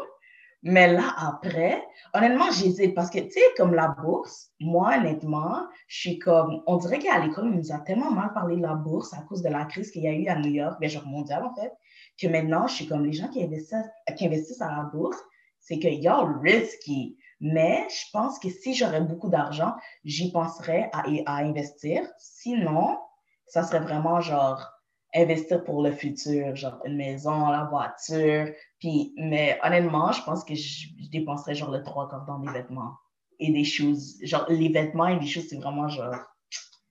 Mais 0.62 0.93
là, 0.93 1.14
après, 1.18 1.81
honnêtement, 2.12 2.51
j'hésite 2.51 2.95
parce 2.95 3.11
que, 3.11 3.20
tu 3.20 3.31
sais, 3.31 3.41
comme 3.57 3.74
la 3.74 3.89
bourse, 3.89 4.51
moi, 4.59 4.97
honnêtement, 4.97 5.66
je 5.87 6.01
suis 6.01 6.18
comme, 6.18 6.62
on 6.66 6.77
dirait 6.77 6.99
qu'à 6.99 7.18
l'école, 7.20 7.45
on 7.45 7.57
nous 7.57 7.72
a 7.72 7.79
tellement 7.79 8.11
mal 8.11 8.33
parlé 8.33 8.57
de 8.57 8.62
la 8.62 8.74
bourse 8.74 9.12
à 9.14 9.18
cause 9.29 9.43
de 9.43 9.49
la 9.49 9.64
crise 9.66 9.91
qu'il 9.91 10.03
y 10.03 10.09
a 10.09 10.12
eu 10.12 10.27
à 10.27 10.37
New 10.37 10.51
York, 10.51 10.81
bien 10.81 10.89
genre 10.89 11.07
mondiale 11.07 11.45
en 11.45 11.55
fait, 11.55 11.72
que 12.20 12.27
maintenant, 12.27 12.66
je 12.66 12.74
suis 12.74 12.89
comme 12.89 13.05
les 13.05 13.12
gens 13.12 13.29
qui 13.29 13.45
investissent, 13.45 13.89
qui 14.16 14.27
investissent 14.27 14.61
à 14.62 14.70
la 14.70 14.91
bourse, 14.93 15.22
c'est 15.61 15.79
que 15.79 15.89
y'all 15.89 16.37
risky. 16.43 17.16
Mais 17.41 17.87
je 17.91 18.11
pense 18.12 18.39
que 18.39 18.49
si 18.49 18.74
j'aurais 18.74 19.03
beaucoup 19.03 19.28
d'argent, 19.28 19.74
j'y 20.05 20.32
penserais 20.32 20.91
à, 20.93 21.05
à 21.26 21.37
investir. 21.43 22.03
Sinon, 22.18 22.99
ça 23.47 23.62
serait 23.62 23.80
vraiment 23.80 24.20
genre 24.20 24.66
investir 25.14 25.64
pour 25.64 25.82
le 25.82 25.93
futur, 25.93 26.55
genre 26.57 26.78
une 26.84 26.97
maison, 26.97 27.49
la 27.49 27.64
voiture. 27.64 28.53
Puis, 28.78 29.14
mais 29.16 29.59
honnêtement, 29.62 30.12
je 30.12 30.22
pense 30.22 30.45
que 30.45 30.55
je, 30.55 30.89
dépenserais 31.11 31.55
genre 31.55 31.70
le 31.70 31.82
trois 31.82 32.09
quarts 32.09 32.26
dans 32.26 32.39
des 32.39 32.51
vêtements 32.51 32.95
et 33.39 33.53
des 33.53 33.64
choses. 33.64 34.18
Genre, 34.22 34.47
les 34.49 34.68
vêtements 34.68 35.09
et 35.09 35.18
les 35.18 35.26
choses, 35.26 35.47
c'est 35.49 35.57
vraiment 35.57 35.89
genre, 35.89 36.14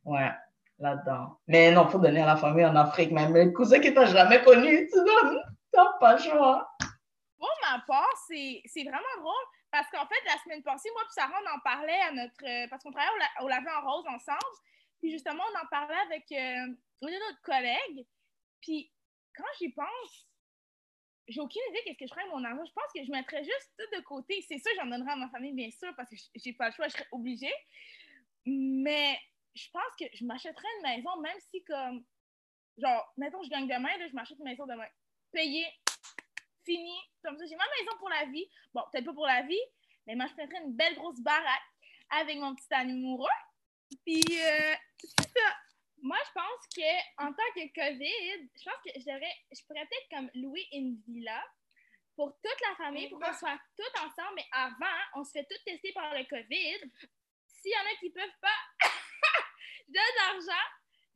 ouais, 0.06 0.32
là-dedans. 0.80 1.38
Mais 1.48 1.72
non, 1.72 1.88
faut 1.88 2.00
donner 2.00 2.22
à 2.22 2.28
la 2.28 2.38
famille 2.38 2.66
en 2.66 2.76
Afrique, 2.76 3.12
même 3.12 3.34
le 3.34 3.52
cousin 3.52 3.80
que 3.80 3.90
t'as 3.90 4.06
jamais 4.06 4.42
connu, 4.44 4.88
tu 4.92 5.00
n'as 5.76 5.86
pas 6.00 6.14
le 6.14 6.22
choix. 6.22 6.68
Pour 7.38 7.50
ma 7.62 7.84
part, 7.86 8.14
c'est 8.28 8.84
vraiment 8.84 9.16
drôle 9.20 9.34
parce 9.76 9.92
qu'en 9.92 10.08
fait, 10.08 10.24
la 10.26 10.38
semaine 10.42 10.64
passée, 10.64 10.90
moi 10.94 11.04
et 11.04 11.12
Sarah, 11.12 11.38
on 11.44 11.58
en 11.58 11.60
parlait 11.60 12.00
à 12.08 12.12
notre. 12.14 12.70
Parce 12.70 12.82
qu'on 12.82 12.94
travaillait 12.94 13.12
au, 13.42 13.48
Lavé 13.50 13.68
en 13.70 13.82
Rose 13.82 14.06
ensemble. 14.08 14.56
Puis 15.02 15.12
justement, 15.12 15.44
on 15.54 15.66
en 15.66 15.68
parlait 15.68 16.00
avec 16.06 16.24
euh, 16.32 16.74
une 17.02 17.10
de 17.10 17.34
nos 17.34 17.38
collègues. 17.44 18.08
Puis 18.62 18.90
quand 19.36 19.44
j'y 19.60 19.74
pense, 19.74 20.30
j'ai 21.28 21.42
aucune 21.42 21.62
idée 21.72 21.82
qu'est-ce 21.84 21.98
que 21.98 22.06
je 22.08 22.14
ferais 22.14 22.22
avec 22.22 22.34
mon 22.34 22.44
argent. 22.46 22.64
Je 22.66 22.72
pense 22.72 22.86
que 22.96 23.04
je 23.04 23.12
mettrais 23.12 23.44
juste 23.44 23.74
tout 23.78 23.98
de 23.98 24.02
côté. 24.04 24.42
C'est 24.48 24.60
sûr, 24.60 24.72
j'en 24.78 24.86
donnerais 24.86 25.12
à 25.12 25.18
ma 25.18 25.28
famille, 25.28 25.52
bien 25.52 25.70
sûr, 25.72 25.94
parce 25.98 26.10
que 26.10 26.16
j'ai 26.36 26.54
pas 26.54 26.70
le 26.70 26.74
choix, 26.74 26.88
je 26.88 26.94
serais 26.94 27.08
obligée. 27.12 27.54
Mais 28.46 29.20
je 29.56 29.70
pense 29.72 29.94
que 30.00 30.06
je 30.14 30.24
m'achèterais 30.24 30.68
une 30.78 30.96
maison, 30.96 31.20
même 31.20 31.38
si 31.52 31.66
comme, 31.66 32.06
genre, 32.78 33.14
mettons, 33.18 33.44
je 33.44 33.50
gagne 33.50 33.68
demain, 33.68 33.98
là, 33.98 34.08
je 34.08 34.14
m'achète 34.14 34.40
une 34.40 34.46
maison 34.46 34.66
demain. 34.66 34.88
Payé, 35.34 35.66
fini. 36.66 36.98
Comme 37.24 37.38
ça, 37.38 37.46
j'ai 37.46 37.56
ma 37.56 37.66
maison 37.80 37.98
pour 37.98 38.10
la 38.10 38.26
vie. 38.26 38.48
Bon, 38.74 38.82
peut-être 38.92 39.06
pas 39.06 39.14
pour 39.14 39.28
la 39.28 39.44
vie, 39.44 39.62
mais 40.08 40.16
moi, 40.16 40.26
je 40.28 40.36
mettrais 40.36 40.62
une 40.64 40.76
belle 40.76 40.96
grosse 40.96 41.20
baraque 41.22 41.64
avec 42.10 42.38
mon 42.38 42.56
petit 42.56 42.74
amoureux. 42.74 43.28
Puis, 44.06 44.24
euh, 44.32 44.76
c'est 44.98 45.30
ça 45.30 45.56
moi, 46.06 46.18
je 46.24 46.32
pense 46.34 46.68
qu'en 46.76 47.34
tant 47.34 47.52
que 47.56 47.66
COVID, 47.74 48.50
je 48.56 48.64
pense 48.64 48.82
que 48.86 48.92
je, 48.96 49.06
devrais, 49.06 49.36
je 49.52 49.62
pourrais 49.66 49.88
peut-être 49.88 50.10
comme 50.12 50.30
louer 50.36 50.68
une 50.72 51.02
villa 51.08 51.44
pour 52.16 52.32
toute 52.44 52.62
la 52.62 52.76
famille, 52.76 53.10
pour 53.10 53.20
qu'on 53.20 53.34
soit 53.34 53.60
tous 53.76 54.00
ensemble. 54.00 54.36
Mais 54.36 54.46
avant, 54.52 54.96
on 55.16 55.24
se 55.24 55.32
fait 55.32 55.48
tous 55.50 55.64
tester 55.66 55.92
par 55.94 56.14
le 56.14 56.24
COVID. 56.26 56.92
S'il 57.48 57.72
y 57.72 57.76
en 57.76 57.92
a 57.92 57.96
qui 58.00 58.10
ne 58.10 58.14
peuvent 58.14 58.40
pas, 58.40 58.60
je 59.88 59.94
donne 59.94 60.16
l'argent. 60.20 60.66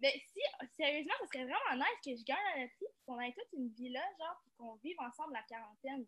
Mais 0.02 0.14
si, 0.32 0.40
sérieusement, 0.78 1.14
ça 1.20 1.28
serait 1.28 1.46
vraiment 1.46 1.84
nice 1.84 2.00
que 2.04 2.16
je 2.16 2.24
gagne 2.24 2.62
loterie 2.62 2.86
et 2.86 3.06
qu'on 3.06 3.20
ait 3.20 3.34
toute 3.34 3.52
une 3.54 3.70
villa, 3.74 4.04
genre, 4.18 4.42
puis 4.44 4.52
qu'on 4.58 4.76
vive 4.76 5.00
ensemble 5.00 5.34
la 5.34 5.44
quarantaine. 5.44 6.06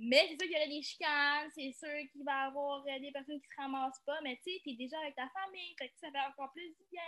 Mais 0.00 0.26
c'est 0.28 0.36
sûr 0.36 0.48
qu'il 0.48 0.52
y 0.52 0.56
aurait 0.56 0.68
des 0.68 0.82
chicanes, 0.82 1.50
c'est 1.54 1.72
sûr 1.72 2.10
qu'il 2.10 2.24
va 2.24 2.44
y 2.44 2.46
avoir 2.46 2.84
euh, 2.86 2.98
des 2.98 3.12
personnes 3.12 3.40
qui 3.40 3.48
se 3.48 3.54
ramassent 3.56 4.02
pas, 4.04 4.20
mais 4.22 4.36
tu 4.42 4.50
sais, 4.50 4.60
t'es 4.64 4.74
déjà 4.74 4.98
avec 4.98 5.14
ta 5.14 5.28
famille, 5.28 5.76
ça 6.00 6.10
fait 6.10 6.18
encore 6.18 6.50
plus 6.52 6.68
du 6.68 6.84
bien. 6.90 7.02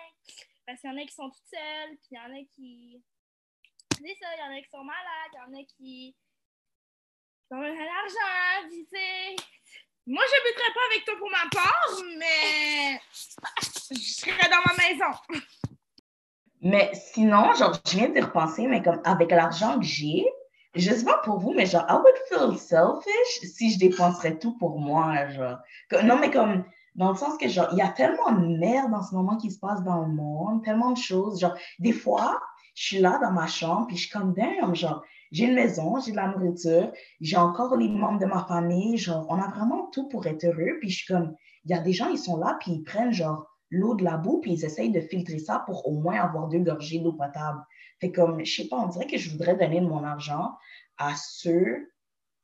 Parce 0.67 0.81
qu'il 0.81 0.91
y 0.91 0.93
en 0.93 0.99
a 0.99 1.07
qui 1.07 1.15
sont 1.15 1.31
toutes 1.31 1.49
seules, 1.51 1.97
puis 1.97 2.09
il 2.11 2.17
y 2.17 2.19
en 2.19 2.33
a 2.33 2.45
qui. 2.55 3.03
C'est 3.93 4.17
ça, 4.21 4.37
il 4.37 4.41
y 4.41 4.43
en 4.43 4.57
a 4.57 4.61
qui 4.61 4.71
sont 4.71 4.85
malades, 4.85 5.33
il 5.33 5.37
y 5.37 5.41
en 5.41 5.61
a 5.61 5.65
qui. 5.65 6.17
qui 7.47 7.55
ont 7.55 7.61
l'argent, 7.61 8.69
tu 8.71 8.87
sais. 8.93 9.37
Moi, 10.07 10.23
je 10.25 10.37
n'habiterais 10.37 10.75
pas 10.75 10.87
avec 10.93 11.05
toi 11.05 11.17
pour 11.19 11.31
ma 11.31 11.49
part, 11.51 12.03
mais 12.17 13.01
je 13.95 14.13
serais 14.13 14.51
dans 14.51 14.63
ma 14.67 14.75
maison. 14.83 15.41
Mais 16.63 16.91
sinon, 16.95 17.55
genre, 17.55 17.79
je 17.87 17.97
viens 17.97 18.09
de 18.09 18.21
repenser, 18.21 18.67
mais 18.67 18.83
comme 18.83 19.01
avec 19.05 19.31
l'argent 19.31 19.79
que 19.79 19.85
j'ai, 19.85 20.27
je 20.75 20.93
sais 20.93 21.05
pas 21.05 21.19
pour 21.19 21.39
vous, 21.39 21.53
mais 21.53 21.67
genre, 21.67 21.87
I 21.89 21.95
would 21.95 22.17
feel 22.29 22.59
selfish 22.59 23.53
si 23.55 23.73
je 23.73 23.79
dépenserais 23.79 24.39
tout 24.39 24.57
pour 24.59 24.79
moi, 24.79 25.29
genre. 25.29 25.59
Non, 26.05 26.19
mais 26.19 26.31
comme, 26.31 26.65
dans 26.95 27.11
le 27.11 27.17
sens 27.17 27.37
que, 27.39 27.49
genre, 27.49 27.69
il 27.73 27.79
y 27.79 27.83
a 27.83 27.89
tellement 27.89 28.33
de 28.33 28.59
merde 28.59 28.93
en 28.95 29.03
ce 29.03 29.15
moment 29.15 29.37
qui 29.37 29.51
se 29.51 29.59
passe 29.59 29.83
dans 29.85 30.01
le 30.01 30.13
monde, 30.13 30.65
tellement 30.65 30.93
de 30.93 30.99
choses. 30.99 31.41
Genre, 31.41 31.55
des 31.79 31.93
fois, 31.93 32.41
je 32.75 32.85
suis 32.85 32.99
là 32.99 33.19
dans 33.23 33.33
ma 33.33 33.47
chambre, 33.47 33.87
puis 33.87 33.97
je 33.97 34.03
suis 34.03 34.11
comme, 34.11 34.35
damn, 34.35 34.75
genre, 34.75 35.03
j'ai 35.33 35.45
une 35.45 35.55
maison, 35.55 35.99
j'ai 36.01 36.13
de 36.13 36.17
la 36.17 36.29
nourriture, 36.29 36.93
j'ai 37.21 37.37
encore 37.37 37.77
les 37.77 37.89
membres 37.89 38.19
de 38.19 38.27
ma 38.27 38.45
famille, 38.45 38.97
genre, 38.97 39.27
on 39.29 39.41
a 39.41 39.49
vraiment 39.49 39.89
tout 39.93 40.09
pour 40.09 40.27
être 40.27 40.45
heureux. 40.45 40.79
Puis 40.81 40.91
je 40.91 40.97
suis 40.99 41.13
comme, 41.13 41.35
il 41.65 41.71
y 41.71 41.75
a 41.75 41.81
des 41.81 41.93
gens, 41.93 42.09
ils 42.09 42.19
sont 42.19 42.39
là, 42.39 42.57
puis 42.61 42.73
ils 42.73 42.85
prennent, 42.85 43.13
genre, 43.13 43.47
l'eau 43.71 43.95
de 43.95 44.05
la 44.05 44.17
boue, 44.17 44.41
puis 44.41 44.53
ils 44.53 44.65
essayent 44.65 44.93
de 44.93 45.01
filtrer 45.01 45.39
ça 45.39 45.63
pour 45.67 45.87
au 45.87 45.93
moins 45.93 46.21
avoir 46.21 46.49
deux 46.49 46.61
gorgées 46.61 46.99
d'eau 46.99 47.13
potable. 47.13 47.63
Fait 48.01 48.13
comme, 48.13 48.45
je 48.45 48.63
sais 48.63 48.69
pas, 48.69 48.77
on 48.77 48.89
dirait 48.89 49.07
que 49.07 49.19
je 49.19 49.31
voudrais 49.31 49.57
donner 49.57 49.81
de 49.81 49.87
mon 49.87 50.05
argent 50.05 50.53
à 50.99 51.15
ceux 51.17 51.91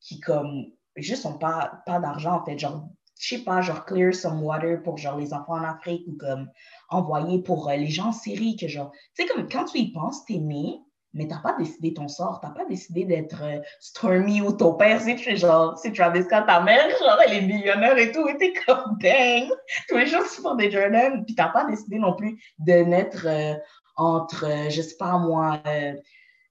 qui, 0.00 0.20
comme, 0.20 0.66
juste 0.96 1.24
n'ont 1.24 1.38
pas, 1.38 1.82
pas 1.86 2.00
d'argent, 2.00 2.40
en 2.40 2.44
fait. 2.44 2.58
Genre, 2.58 2.88
je 3.20 3.36
sais 3.36 3.44
pas, 3.44 3.60
genre, 3.60 3.84
clear 3.84 4.14
some 4.14 4.42
water 4.42 4.82
pour, 4.82 4.98
genre, 4.98 5.16
les 5.16 5.32
enfants 5.32 5.54
en 5.54 5.64
Afrique 5.64 6.06
ou, 6.08 6.16
comme, 6.16 6.50
envoyer 6.88 7.42
pour 7.42 7.68
euh, 7.68 7.76
les 7.76 7.88
gens 7.88 8.08
en 8.08 8.12
Syrie, 8.12 8.56
que, 8.56 8.68
genre, 8.68 8.90
tu 9.14 9.22
sais, 9.22 9.28
comme, 9.28 9.48
quand 9.48 9.66
tu 9.66 9.78
y 9.78 9.92
penses, 9.92 10.24
t'es 10.24 10.38
né, 10.38 10.80
mais 11.14 11.26
t'as 11.26 11.38
pas 11.38 11.54
décidé 11.58 11.92
ton 11.92 12.08
sort, 12.08 12.40
t'as 12.40 12.50
pas 12.50 12.64
décidé 12.64 13.04
d'être 13.04 13.42
euh, 13.42 13.60
Stormy 13.80 14.40
ou 14.40 14.52
ton 14.52 14.74
père, 14.74 15.00
c'est 15.00 15.36
genre, 15.36 15.78
c'est 15.78 15.92
Travis 15.92 16.22
Scott, 16.22 16.46
ta 16.46 16.60
mère, 16.60 16.88
genre, 16.98 17.18
elle 17.26 17.34
est 17.34 17.46
millionnaire 17.46 17.98
et 17.98 18.12
tout, 18.12 18.26
et 18.28 18.36
t'es 18.36 18.52
comme, 18.66 18.96
dang, 19.00 19.48
tous 19.88 19.96
les 19.96 20.06
jours, 20.06 20.22
tu 20.22 20.42
fais 20.42 20.56
des 20.56 20.70
Jordan, 20.70 21.24
puis 21.24 21.34
t'as 21.34 21.48
pas 21.48 21.64
décidé 21.64 21.98
non 21.98 22.14
plus 22.14 22.38
de 22.58 22.72
naître 22.72 23.26
euh, 23.26 23.54
entre, 23.96 24.46
euh, 24.46 24.70
je 24.70 24.82
sais 24.82 24.96
pas 24.96 25.18
moi, 25.18 25.60
euh, 25.66 25.94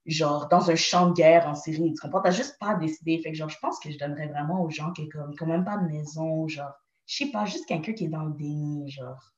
genre 0.06 0.48
dans 0.48 0.70
un 0.70 0.74
champ 0.74 1.10
de 1.10 1.14
guerre 1.14 1.46
en 1.46 1.54
Syrie. 1.54 1.92
Tu 1.94 2.00
comprends? 2.00 2.20
T'as 2.20 2.30
juste 2.30 2.58
pas 2.58 2.74
décidé. 2.74 3.20
Fait 3.22 3.30
que 3.30 3.36
genre, 3.36 3.48
je 3.48 3.58
pense 3.60 3.78
que 3.78 3.90
je 3.90 3.98
donnerais 3.98 4.28
vraiment 4.28 4.62
aux 4.62 4.70
gens 4.70 4.92
qui 4.92 5.08
comme, 5.08 5.34
quand 5.36 5.46
même 5.46 5.64
pas 5.64 5.76
de 5.78 5.86
maison, 5.86 6.48
genre, 6.48 6.72
je 7.06 7.24
sais 7.24 7.30
pas, 7.30 7.44
juste 7.44 7.66
quelqu'un 7.66 7.92
qui 7.92 8.04
est 8.04 8.08
dans 8.08 8.24
le 8.24 8.32
déni, 8.32 8.90
genre. 8.90 9.32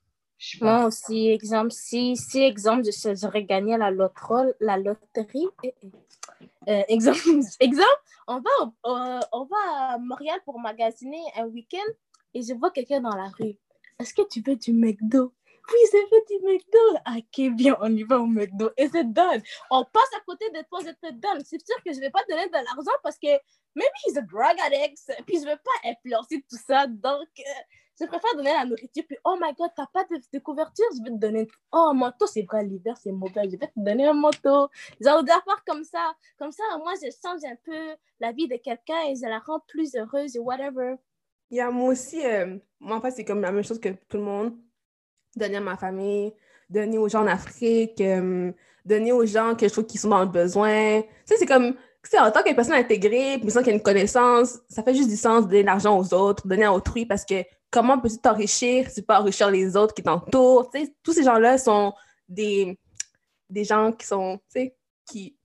Moi 0.61 0.87
aussi, 0.87 1.29
exemple, 1.29 1.71
si, 1.71 2.17
si 2.17 2.43
exemple, 2.43 2.83
j'aurais 3.21 3.45
gagné 3.45 3.77
la, 3.77 3.91
la 3.91 4.77
loterie, 4.77 5.49
eh, 5.63 5.75
eh, 5.83 5.91
euh, 6.69 6.83
exemple, 6.89 7.19
exemple, 7.61 8.03
on 8.27 8.41
va, 8.41 9.21
on 9.33 9.45
va 9.45 9.93
à 9.93 9.99
Montréal 9.99 10.41
pour 10.45 10.59
magasiner 10.59 11.23
un 11.37 11.47
week-end 11.47 11.93
et 12.35 12.43
je 12.43 12.55
vois 12.55 12.71
quelqu'un 12.71 13.01
dans 13.01 13.15
la 13.17 13.29
rue. 13.29 13.57
Est-ce 13.99 14.15
que 14.15 14.27
tu 14.29 14.41
veux 14.41 14.57
du 14.57 14.73
McDo? 14.73 15.33
oui, 15.73 15.79
c'est 15.91 16.07
fait 16.09 16.25
du 16.29 16.45
McDo. 16.45 16.99
Ah, 17.05 17.17
ok, 17.19 17.55
bien, 17.55 17.77
on 17.81 17.95
y 17.95 18.03
va 18.03 18.21
au 18.21 18.27
McDo. 18.27 18.71
Et 18.77 18.89
c'est 18.89 19.05
done. 19.05 19.43
On 19.71 19.85
passe 19.85 20.13
à 20.17 20.21
côté 20.21 20.51
de 20.51 20.63
toi, 20.69 20.81
c'est 20.83 21.19
done. 21.19 21.43
C'est 21.45 21.65
sûr 21.65 21.77
que 21.85 21.93
je 21.93 21.97
ne 21.97 22.03
vais 22.03 22.11
pas 22.11 22.23
donner 22.29 22.47
de 22.47 22.53
l'argent 22.53 22.97
parce 23.03 23.19
que 23.19 23.29
maybe 23.75 23.93
he's 24.05 24.17
a 24.17 24.23
drug 24.23 24.57
addict. 24.67 25.11
Puis 25.27 25.39
je 25.39 25.47
ne 25.47 25.51
veux 25.51 25.57
pas 25.57 25.89
influencer 25.91 26.45
tout 26.49 26.59
ça. 26.67 26.87
Donc, 26.87 27.29
euh, 27.39 27.63
je 28.01 28.07
préfère 28.07 28.35
donner 28.37 28.53
la 28.53 28.65
nourriture. 28.65 29.05
Puis, 29.07 29.17
oh 29.25 29.37
my 29.41 29.53
God, 29.55 29.71
tu 29.75 29.81
n'as 29.81 29.87
pas 29.93 30.05
de, 30.05 30.39
couverture, 30.39 30.85
je 30.97 31.03
vais 31.03 31.11
te 31.11 31.21
donner. 31.21 31.49
Oh, 31.73 31.89
un 31.91 31.95
manteau, 31.95 32.27
c'est 32.27 32.43
vrai, 32.43 32.65
l'hiver, 32.65 32.97
c'est 33.03 33.13
mauvais. 33.13 33.45
Je 33.45 33.57
vais 33.57 33.69
te 33.69 33.73
donner 33.77 34.07
un 34.07 34.15
manteau. 34.15 34.69
Genre, 35.01 35.23
d'affaires 35.23 35.63
comme 35.67 35.85
ça. 35.85 36.15
Comme 36.39 36.53
ça, 36.53 36.63
moi, 36.79 36.93
je 37.03 37.09
change 37.23 37.41
un 37.45 37.57
peu 37.65 37.97
la 38.21 38.33
vie 38.33 38.49
de 38.49 38.57
quelqu'un 38.57 39.01
et 39.09 39.15
je 39.17 39.29
la 39.29 39.39
rends 39.39 39.61
plus 39.69 39.95
heureuse 39.95 40.37
et 40.37 40.41
whatever. 40.41 40.97
Yeah, 41.51 41.71
moi 41.71 41.93
aussi, 41.93 42.25
euh, 42.25 42.57
moi, 42.81 42.97
en 42.97 43.01
fait, 43.01 43.13
c'est 43.13 43.25
comme 43.25 43.41
la 43.41 43.53
même 43.53 43.65
chose 43.65 43.79
que 43.79 43.91
tout 44.09 44.17
le 44.17 44.25
monde 44.25 44.57
donner 45.37 45.57
à 45.57 45.61
ma 45.61 45.77
famille, 45.77 46.33
donner 46.71 46.99
aux 46.99 47.09
gens 47.09 47.23
en 47.23 47.27
Afrique, 47.27 48.01
euh, 48.01 48.53
donner 48.85 49.13
aux 49.13 49.27
gens 49.27 49.55
que 49.55 49.67
je 49.67 49.73
trouve 49.73 49.87
qui 49.87 49.99
sont 49.99 50.09
dans 50.09 50.21
le 50.21 50.31
besoin. 50.31 51.03
Tu 51.03 51.09
sais, 51.27 51.37
c'est 51.37 51.47
comme, 51.47 51.75
en 52.19 52.31
tant 52.31 52.43
que 52.43 52.55
personne 52.55 52.75
intégrée, 52.75 53.39
puis 53.39 53.51
qui 53.51 53.71
a 53.71 53.73
une 53.73 53.83
connaissance, 53.83 54.61
ça 54.69 54.83
fait 54.83 54.95
juste 54.95 55.09
du 55.09 55.17
sens 55.17 55.45
de 55.45 55.51
donner 55.51 55.63
l'argent 55.63 55.99
aux 55.99 56.15
autres, 56.15 56.47
donner 56.47 56.65
à 56.65 56.73
autrui, 56.73 57.07
parce 57.07 57.25
que 57.25 57.43
comment 57.75 57.99
peux-tu 57.99 58.19
t'enrichir 58.19 58.93
tu 58.93 59.03
peux 59.03 59.15
enrichir 59.15 59.51
les 59.51 59.77
autres 59.77 59.95
qui 59.95 60.03
t'entourent? 60.03 60.71
Tous 61.03 61.13
ces 61.13 61.25
gens-là 61.25 61.59
sont 61.59 61.93
des, 62.29 62.79
des 63.51 63.65
gens 63.65 63.91
qui 63.91 64.07
sont, 64.07 64.39
tu 64.55 64.61
sais, 64.61 64.77
qui, 65.05 65.37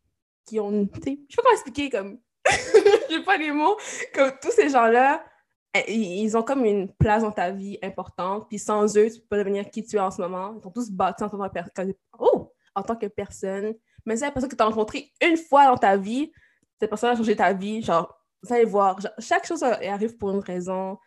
qui 0.46 0.60
ont, 0.60 0.86
tu 0.86 1.02
sais, 1.02 1.20
je 1.28 1.36
sais 1.36 1.38
pas 1.38 1.42
comment 1.42 1.54
expliquer, 1.54 1.90
comme, 1.90 2.20
j'ai 3.10 3.24
pas 3.24 3.36
les 3.38 3.52
mots, 3.52 3.76
comme 4.14 4.32
tous 4.40 4.52
ces 4.52 4.70
gens-là, 4.70 5.26
eh, 5.74 5.92
ils 5.92 6.38
ont 6.38 6.44
comme 6.44 6.66
une 6.66 6.94
place 6.94 7.24
dans 7.24 7.32
ta 7.32 7.50
vie 7.50 7.80
importante. 7.82 8.48
Puis 8.48 8.60
sans 8.60 8.96
eux, 8.96 9.10
tu 9.10 9.22
peux 9.22 9.28
pas 9.30 9.38
devenir 9.38 9.68
qui 9.72 9.84
tu 9.84 9.96
es 9.96 10.00
en 10.00 10.12
ce 10.12 10.22
moment. 10.22 10.54
Ils 10.56 10.62
sont 10.62 10.72
tous 10.72 10.92
bâtis 10.92 11.24
en 11.24 11.30
tant 11.30 11.50
que, 11.50 11.96
oh, 12.20 12.54
en 12.76 12.84
tant 12.84 12.96
que 12.96 13.08
personne. 13.08 13.74
Mais 14.06 14.18
c'est 14.18 14.26
la 14.26 14.32
personne 14.32 14.50
que 14.50 14.56
tu 14.56 14.64
as 14.64 14.68
rencontrée 14.68 15.12
une 15.22 15.38
fois 15.38 15.66
dans 15.66 15.78
ta 15.78 15.98
vie, 15.98 16.32
cette 16.80 16.90
personne 16.90 17.10
a 17.10 17.16
changé 17.16 17.36
ta 17.36 17.54
vie. 17.54 17.82
Genre, 17.82 18.16
vous 18.44 18.54
allez 18.54 18.66
voir, 18.66 19.00
chaque 19.18 19.48
chose 19.48 19.64
arrive 19.64 20.16
pour 20.18 20.32
une 20.32 20.40
raison. 20.40 20.98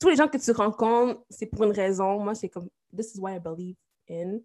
Tous 0.00 0.08
les 0.08 0.16
gens 0.16 0.28
que 0.28 0.38
tu 0.38 0.50
rencontres, 0.50 1.20
c'est 1.30 1.46
pour 1.46 1.64
une 1.64 1.72
raison. 1.72 2.18
Moi, 2.18 2.34
c'est 2.34 2.48
comme, 2.48 2.68
this 2.96 3.14
is 3.14 3.20
why 3.20 3.36
I 3.36 3.38
believe 3.38 3.76
in. 4.10 4.38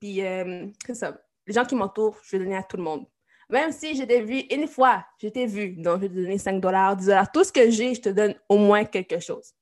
Puis, 0.00 0.24
euh, 0.24 0.66
c'est 0.86 0.94
ça. 0.94 1.18
Les 1.46 1.52
gens 1.52 1.64
qui 1.64 1.74
m'entourent, 1.74 2.18
je 2.22 2.36
vais 2.36 2.44
donner 2.44 2.56
à 2.56 2.62
tout 2.62 2.76
le 2.76 2.82
monde. 2.82 3.06
Même 3.50 3.72
si 3.72 3.94
j'étais 3.94 4.22
vu 4.22 4.40
une 4.50 4.66
fois, 4.66 5.04
j'étais 5.18 5.46
vu, 5.46 5.76
donc 5.76 5.96
je 5.96 6.00
vais 6.02 6.08
te 6.08 6.14
donner 6.14 6.38
5 6.38 6.60
dollars, 6.60 6.96
10 6.96 7.06
dollars. 7.06 7.32
Tout 7.32 7.44
ce 7.44 7.52
que 7.52 7.70
j'ai, 7.70 7.94
je 7.94 8.00
te 8.00 8.08
donne 8.08 8.34
au 8.48 8.56
moins 8.56 8.84
quelque 8.84 9.18
chose. 9.20 9.52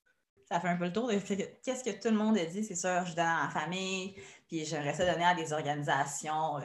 Ça 0.49 0.61
fait 0.61 0.69
un 0.69 0.77
peu 0.77 0.85
le 0.85 0.93
tour 0.93 1.09
de 1.09 1.15
qu'est-ce 1.15 1.83
que 1.83 1.91
tout 1.91 2.09
le 2.09 2.17
monde 2.17 2.39
a 2.39 2.45
dit, 2.45 2.63
c'est 2.63 2.77
sûr, 2.77 3.05
je 3.07 3.17
donne 3.17 3.25
à 3.25 3.45
la 3.45 3.51
famille, 3.51 4.15
puis 4.47 4.65
j'aimerais 4.65 4.95
ça 4.95 5.11
donner 5.11 5.25
à 5.25 5.35
des 5.35 5.53
organisations 5.53 6.59
euh, 6.59 6.61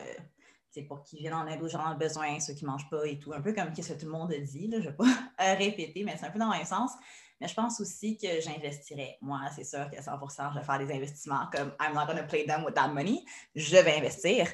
c'est 0.78 0.84
pour 0.84 1.02
qu'ils 1.02 1.20
viennent 1.20 1.34
en 1.34 1.48
aide 1.48 1.62
aux 1.64 1.68
gens 1.68 1.90
le 1.90 1.98
besoin, 1.98 2.40
ceux 2.40 2.54
qui 2.54 2.64
ne 2.64 2.70
mangent 2.70 2.90
pas 2.90 3.04
et 3.08 3.18
tout. 3.18 3.34
Un 3.34 3.42
peu 3.42 3.52
comme 3.52 3.74
ce 3.74 3.94
que 3.94 4.00
tout 4.00 4.06
le 4.06 4.12
monde 4.12 4.32
a 4.32 4.38
dit, 4.38 4.68
là, 4.68 4.80
je 4.80 4.86
ne 4.86 4.90
vais 4.92 4.96
pas 4.96 5.06
répéter, 5.56 6.04
mais 6.04 6.16
c'est 6.18 6.28
un 6.28 6.30
peu 6.30 6.38
dans 6.38 6.52
le 6.52 6.58
même 6.58 6.66
sens. 6.66 6.92
Mais 7.40 7.48
je 7.48 7.54
pense 7.54 7.80
aussi 7.80 8.18
que 8.18 8.42
j'investirais. 8.42 9.18
Moi, 9.22 9.42
c'est 9.56 9.64
sûr 9.64 9.90
que 9.90 10.02
100 10.02 10.20
je 10.54 10.60
vais 10.60 10.66
faire 10.66 10.80
des 10.80 10.94
investissements 10.94 11.48
comme 11.52 11.74
I'm 11.80 11.94
not 11.94 12.06
going 12.06 12.18
to 12.18 12.28
play 12.28 12.46
them 12.46 12.64
with 12.64 12.76
that 12.76 12.90
money. 12.90 13.24
Je 13.56 13.78
vais 13.78 13.98
investir. 13.98 14.48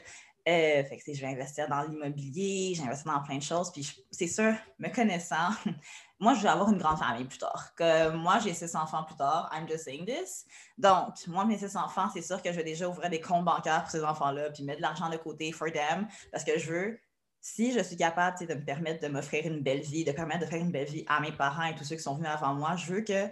Euh, 0.46 0.84
fait 0.84 0.98
que 0.98 1.14
je 1.14 1.22
vais 1.22 1.28
investir 1.28 1.70
dans 1.70 1.84
l'immobilier, 1.84 2.74
j'investis 2.76 3.06
dans 3.06 3.22
plein 3.22 3.38
de 3.38 3.44
choses. 3.44 3.72
Puis 3.72 4.04
c'est 4.12 4.28
sûr, 4.28 4.54
me 4.78 4.90
connaissant, 4.94 5.52
moi, 6.20 6.34
je 6.34 6.42
vais 6.42 6.50
avoir 6.50 6.70
une 6.70 6.78
grande 6.78 7.00
famille 7.00 7.24
plus 7.24 7.38
tard. 7.38 7.74
Que 7.76 8.10
moi, 8.10 8.40
j'ai 8.40 8.54
six 8.54 8.76
enfants 8.76 9.04
plus 9.04 9.16
tard. 9.16 9.50
I'm 9.54 9.68
just 9.68 9.86
saying 9.86 10.06
this. 10.06 10.46
Donc, 10.78 11.16
moi, 11.28 11.46
mes 11.46 11.58
six 11.58 11.78
enfants, 11.78 12.10
c'est 12.14 12.22
sûr 12.22 12.42
que 12.42 12.52
je 12.52 12.58
vais 12.58 12.64
déjà 12.66 12.90
ouvrir 12.90 13.10
des 13.10 13.22
comptes 13.22 13.46
bancaires 13.46 13.84
pour 13.84 13.92
ces 13.92 14.04
enfants-là, 14.04 14.50
puis 14.50 14.64
mettre 14.64 14.80
de 14.80 14.82
l'argent 14.82 15.10
de 15.10 15.18
côté 15.18 15.54
for 15.54 15.72
them, 15.72 16.08
parce 16.32 16.44
que 16.44 16.60
je 16.60 16.72
veux, 16.72 17.00
si 17.46 17.74
je 17.74 17.80
suis 17.82 17.98
capable 17.98 18.40
de 18.40 18.54
me 18.54 18.64
permettre 18.64 19.06
de 19.06 19.12
m'offrir 19.12 19.46
une 19.46 19.60
belle 19.60 19.82
vie, 19.82 20.06
de 20.06 20.14
permettre 20.14 20.40
de 20.40 20.46
faire 20.46 20.62
une 20.62 20.72
belle 20.72 20.88
vie 20.88 21.04
à 21.10 21.20
mes 21.20 21.34
parents 21.34 21.66
et 21.66 21.76
tous 21.76 21.84
ceux 21.84 21.98
qui 21.98 22.02
sont 22.02 22.16
venus 22.16 22.30
avant 22.30 22.54
moi, 22.54 22.78
je 22.78 22.94
veux 22.94 23.02
que 23.02 23.28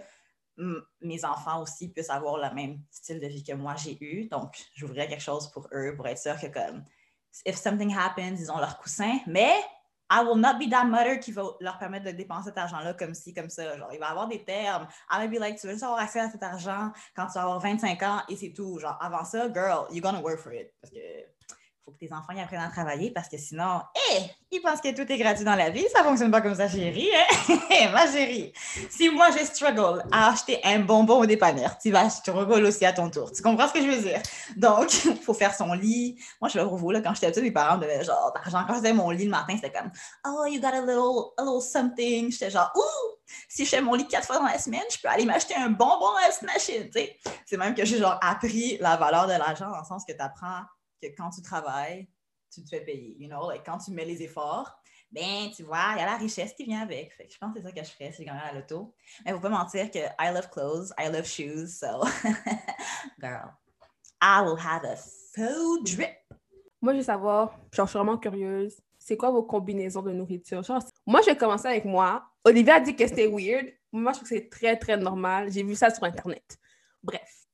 mes 1.00 1.24
enfants 1.24 1.62
aussi 1.62 1.88
puissent 1.88 2.10
avoir 2.10 2.36
le 2.36 2.54
même 2.54 2.78
style 2.90 3.20
de 3.20 3.26
vie 3.26 3.42
que 3.42 3.54
moi 3.54 3.74
j'ai 3.74 3.96
eu. 4.04 4.28
Donc, 4.28 4.54
j'ouvrirai 4.74 5.08
quelque 5.08 5.22
chose 5.22 5.50
pour 5.50 5.66
eux 5.72 5.94
pour 5.96 6.06
être 6.06 6.18
sûr 6.18 6.38
que 6.38 6.48
comme 6.48 6.84
if 7.46 7.56
something 7.56 7.96
happens, 7.96 8.36
ils 8.38 8.52
ont 8.52 8.58
leur 8.58 8.76
coussin, 8.76 9.18
mais 9.26 9.54
I 10.10 10.22
will 10.22 10.38
not 10.38 10.58
be 10.58 10.68
that 10.68 10.84
mother 10.84 11.18
qui 11.18 11.32
va 11.32 11.44
leur 11.60 11.78
permettre 11.78 12.04
de 12.04 12.10
dépenser 12.10 12.50
cet 12.50 12.58
argent-là 12.58 12.92
comme 12.92 13.14
ci, 13.14 13.32
comme 13.32 13.48
ça. 13.48 13.78
Genre, 13.78 13.88
il 13.94 13.98
va 13.98 14.10
avoir 14.10 14.28
des 14.28 14.44
termes. 14.44 14.86
I 15.10 15.22
will 15.22 15.30
be 15.30 15.40
like, 15.40 15.58
tu 15.58 15.66
veux 15.66 15.72
juste 15.72 15.84
avoir 15.84 16.00
accès 16.00 16.20
à 16.20 16.28
cet 16.28 16.42
argent 16.42 16.92
quand 17.16 17.28
tu 17.28 17.32
vas 17.32 17.44
avoir 17.44 17.60
25 17.60 18.02
ans 18.02 18.20
et 18.28 18.36
c'est 18.36 18.52
tout. 18.52 18.78
Genre, 18.78 18.98
avant 19.00 19.24
ça, 19.24 19.50
girl, 19.50 19.86
you're 19.90 20.02
gonna 20.02 20.20
work 20.20 20.38
for 20.38 20.52
it. 20.52 20.70
Parce 20.82 20.92
que 20.92 20.98
faut 21.84 21.90
que 21.90 21.98
tes 21.98 22.12
enfants 22.12 22.32
y 22.32 22.40
apprennent 22.40 22.60
à 22.60 22.68
travailler 22.68 23.10
parce 23.10 23.28
que 23.28 23.36
sinon, 23.36 23.80
hé, 24.12 24.22
ils 24.52 24.60
pensent 24.60 24.80
que 24.80 24.94
tout 24.94 25.10
est 25.10 25.18
gratuit 25.18 25.44
dans 25.44 25.56
la 25.56 25.70
vie. 25.70 25.84
Ça 25.92 26.04
fonctionne 26.04 26.30
pas 26.30 26.40
comme 26.40 26.54
ça, 26.54 26.68
chérie. 26.68 27.08
Hein? 27.12 27.58
Ma 27.92 28.06
chérie, 28.10 28.52
si 28.88 29.08
moi 29.10 29.28
je 29.36 29.44
struggle 29.44 30.04
à 30.12 30.30
acheter 30.30 30.60
un 30.64 30.78
bonbon 30.78 31.20
au 31.20 31.26
dépanneur, 31.26 31.76
tu 31.78 31.90
vas 31.90 32.08
struggle 32.08 32.64
aussi 32.64 32.84
à 32.84 32.92
ton 32.92 33.10
tour. 33.10 33.32
Tu 33.32 33.42
comprends 33.42 33.66
ce 33.66 33.72
que 33.72 33.80
je 33.80 33.88
veux 33.88 34.02
dire? 34.02 34.22
Donc, 34.56 35.04
il 35.04 35.16
faut 35.22 35.34
faire 35.34 35.54
son 35.54 35.72
lit. 35.72 36.16
Moi, 36.40 36.48
je 36.48 36.58
vais 36.58 36.64
pour 36.64 36.76
vous, 36.76 36.90
là, 36.92 37.00
quand 37.00 37.14
j'étais 37.14 37.28
petite, 37.28 37.42
mes 37.42 37.50
parents 37.50 37.78
me 37.78 38.04
genre 38.04 38.32
d'argent. 38.32 38.64
Quand 38.66 38.74
je 38.74 38.78
faisais 38.78 38.92
mon 38.92 39.10
lit 39.10 39.24
le 39.24 39.30
matin, 39.30 39.54
c'était 39.56 39.72
comme, 39.72 39.90
oh, 40.26 40.44
you 40.46 40.60
got 40.60 40.68
a 40.68 40.80
little, 40.80 41.32
a 41.36 41.42
little 41.42 41.60
something. 41.60 42.30
J'étais 42.30 42.50
genre, 42.50 42.70
ouh! 42.76 43.12
si 43.48 43.64
je 43.64 43.70
fais 43.70 43.80
mon 43.80 43.94
lit 43.94 44.06
quatre 44.06 44.26
fois 44.26 44.38
dans 44.38 44.44
la 44.44 44.58
semaine, 44.58 44.82
je 44.90 44.98
peux 44.98 45.08
aller 45.08 45.24
m'acheter 45.24 45.54
un 45.56 45.70
bonbon 45.70 46.14
à 46.16 46.28
la 46.28 46.52
machine. 46.52 46.90
C'est 47.46 47.56
même 47.56 47.74
que 47.74 47.84
j'ai 47.84 47.98
genre 47.98 48.18
appris 48.22 48.76
la 48.78 48.96
valeur 48.96 49.26
de 49.26 49.32
l'argent 49.32 49.70
dans 49.70 49.78
le 49.78 49.84
sens 49.84 50.04
que 50.06 50.12
tu 50.12 50.20
apprends 50.20 50.62
que 51.02 51.14
quand 51.16 51.30
tu 51.30 51.42
travailles, 51.42 52.08
tu 52.52 52.62
te 52.62 52.68
fais 52.68 52.80
payer. 52.80 53.16
You 53.18 53.28
know, 53.28 53.50
like 53.50 53.64
quand 53.64 53.78
tu 53.78 53.90
mets 53.90 54.04
les 54.04 54.22
efforts, 54.22 54.78
ben, 55.10 55.50
tu 55.54 55.62
vois, 55.62 55.92
il 55.92 55.98
y 55.98 56.02
a 56.02 56.06
la 56.06 56.16
richesse 56.16 56.54
qui 56.54 56.64
vient 56.64 56.80
avec. 56.80 57.12
Je 57.30 57.36
pense 57.38 57.52
que 57.52 57.60
c'est 57.60 57.66
ça 57.66 57.72
que 57.72 57.84
je 57.84 57.90
ferais 57.90 58.12
si 58.12 58.22
je 58.22 58.26
gagnais 58.26 58.40
à 58.40 58.52
l'auto. 58.52 58.94
Mais 59.24 59.30
il 59.30 59.34
ne 59.34 59.36
faut 59.36 59.42
pas 59.42 59.50
mentir 59.50 59.90
que 59.90 59.98
I 59.98 60.32
love 60.32 60.48
clothes, 60.50 60.90
I 60.98 61.10
love 61.12 61.26
shoes, 61.26 61.78
so 61.78 62.02
girl, 63.20 63.50
I 64.22 64.42
will 64.42 64.58
have 64.58 64.84
a 64.84 64.96
full 64.96 65.82
drip. 65.84 66.16
Moi, 66.80 66.94
je 66.94 66.98
veux 66.98 67.04
savoir, 67.04 67.58
genre, 67.72 67.86
je 67.86 67.90
suis 67.90 67.98
vraiment 67.98 68.18
curieuse, 68.18 68.80
c'est 68.98 69.16
quoi 69.16 69.30
vos 69.30 69.42
combinaisons 69.42 70.02
de 70.02 70.12
nourriture? 70.12 70.62
Genre, 70.62 70.82
moi, 71.06 71.20
je 71.20 71.26
vais 71.26 71.36
commencer 71.36 71.68
avec 71.68 71.84
moi. 71.84 72.24
Olivia 72.44 72.76
a 72.76 72.80
dit 72.80 72.96
que 72.96 73.06
c'était 73.06 73.28
weird. 73.28 73.66
Moi, 73.92 74.12
je 74.12 74.18
trouve 74.18 74.28
que 74.28 74.34
c'est 74.34 74.48
très, 74.48 74.76
très 74.76 74.96
normal. 74.96 75.50
J'ai 75.52 75.62
vu 75.62 75.74
ça 75.74 75.90
sur 75.90 76.04
Internet. 76.04 76.58
Bref. 77.02 77.46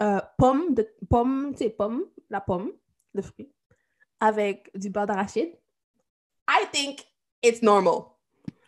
Euh, 0.00 0.20
de, 0.70 0.88
pomme, 1.10 1.52
tu 1.52 1.64
sais, 1.64 1.70
pomme, 1.70 2.04
la 2.30 2.40
pomme, 2.40 2.72
le 3.14 3.22
fruit, 3.22 3.50
avec 4.20 4.70
du 4.74 4.90
beurre 4.90 5.06
d'arachide. 5.06 5.52
I 6.48 6.66
think 6.72 7.00
it's 7.42 7.62
normal. 7.62 8.16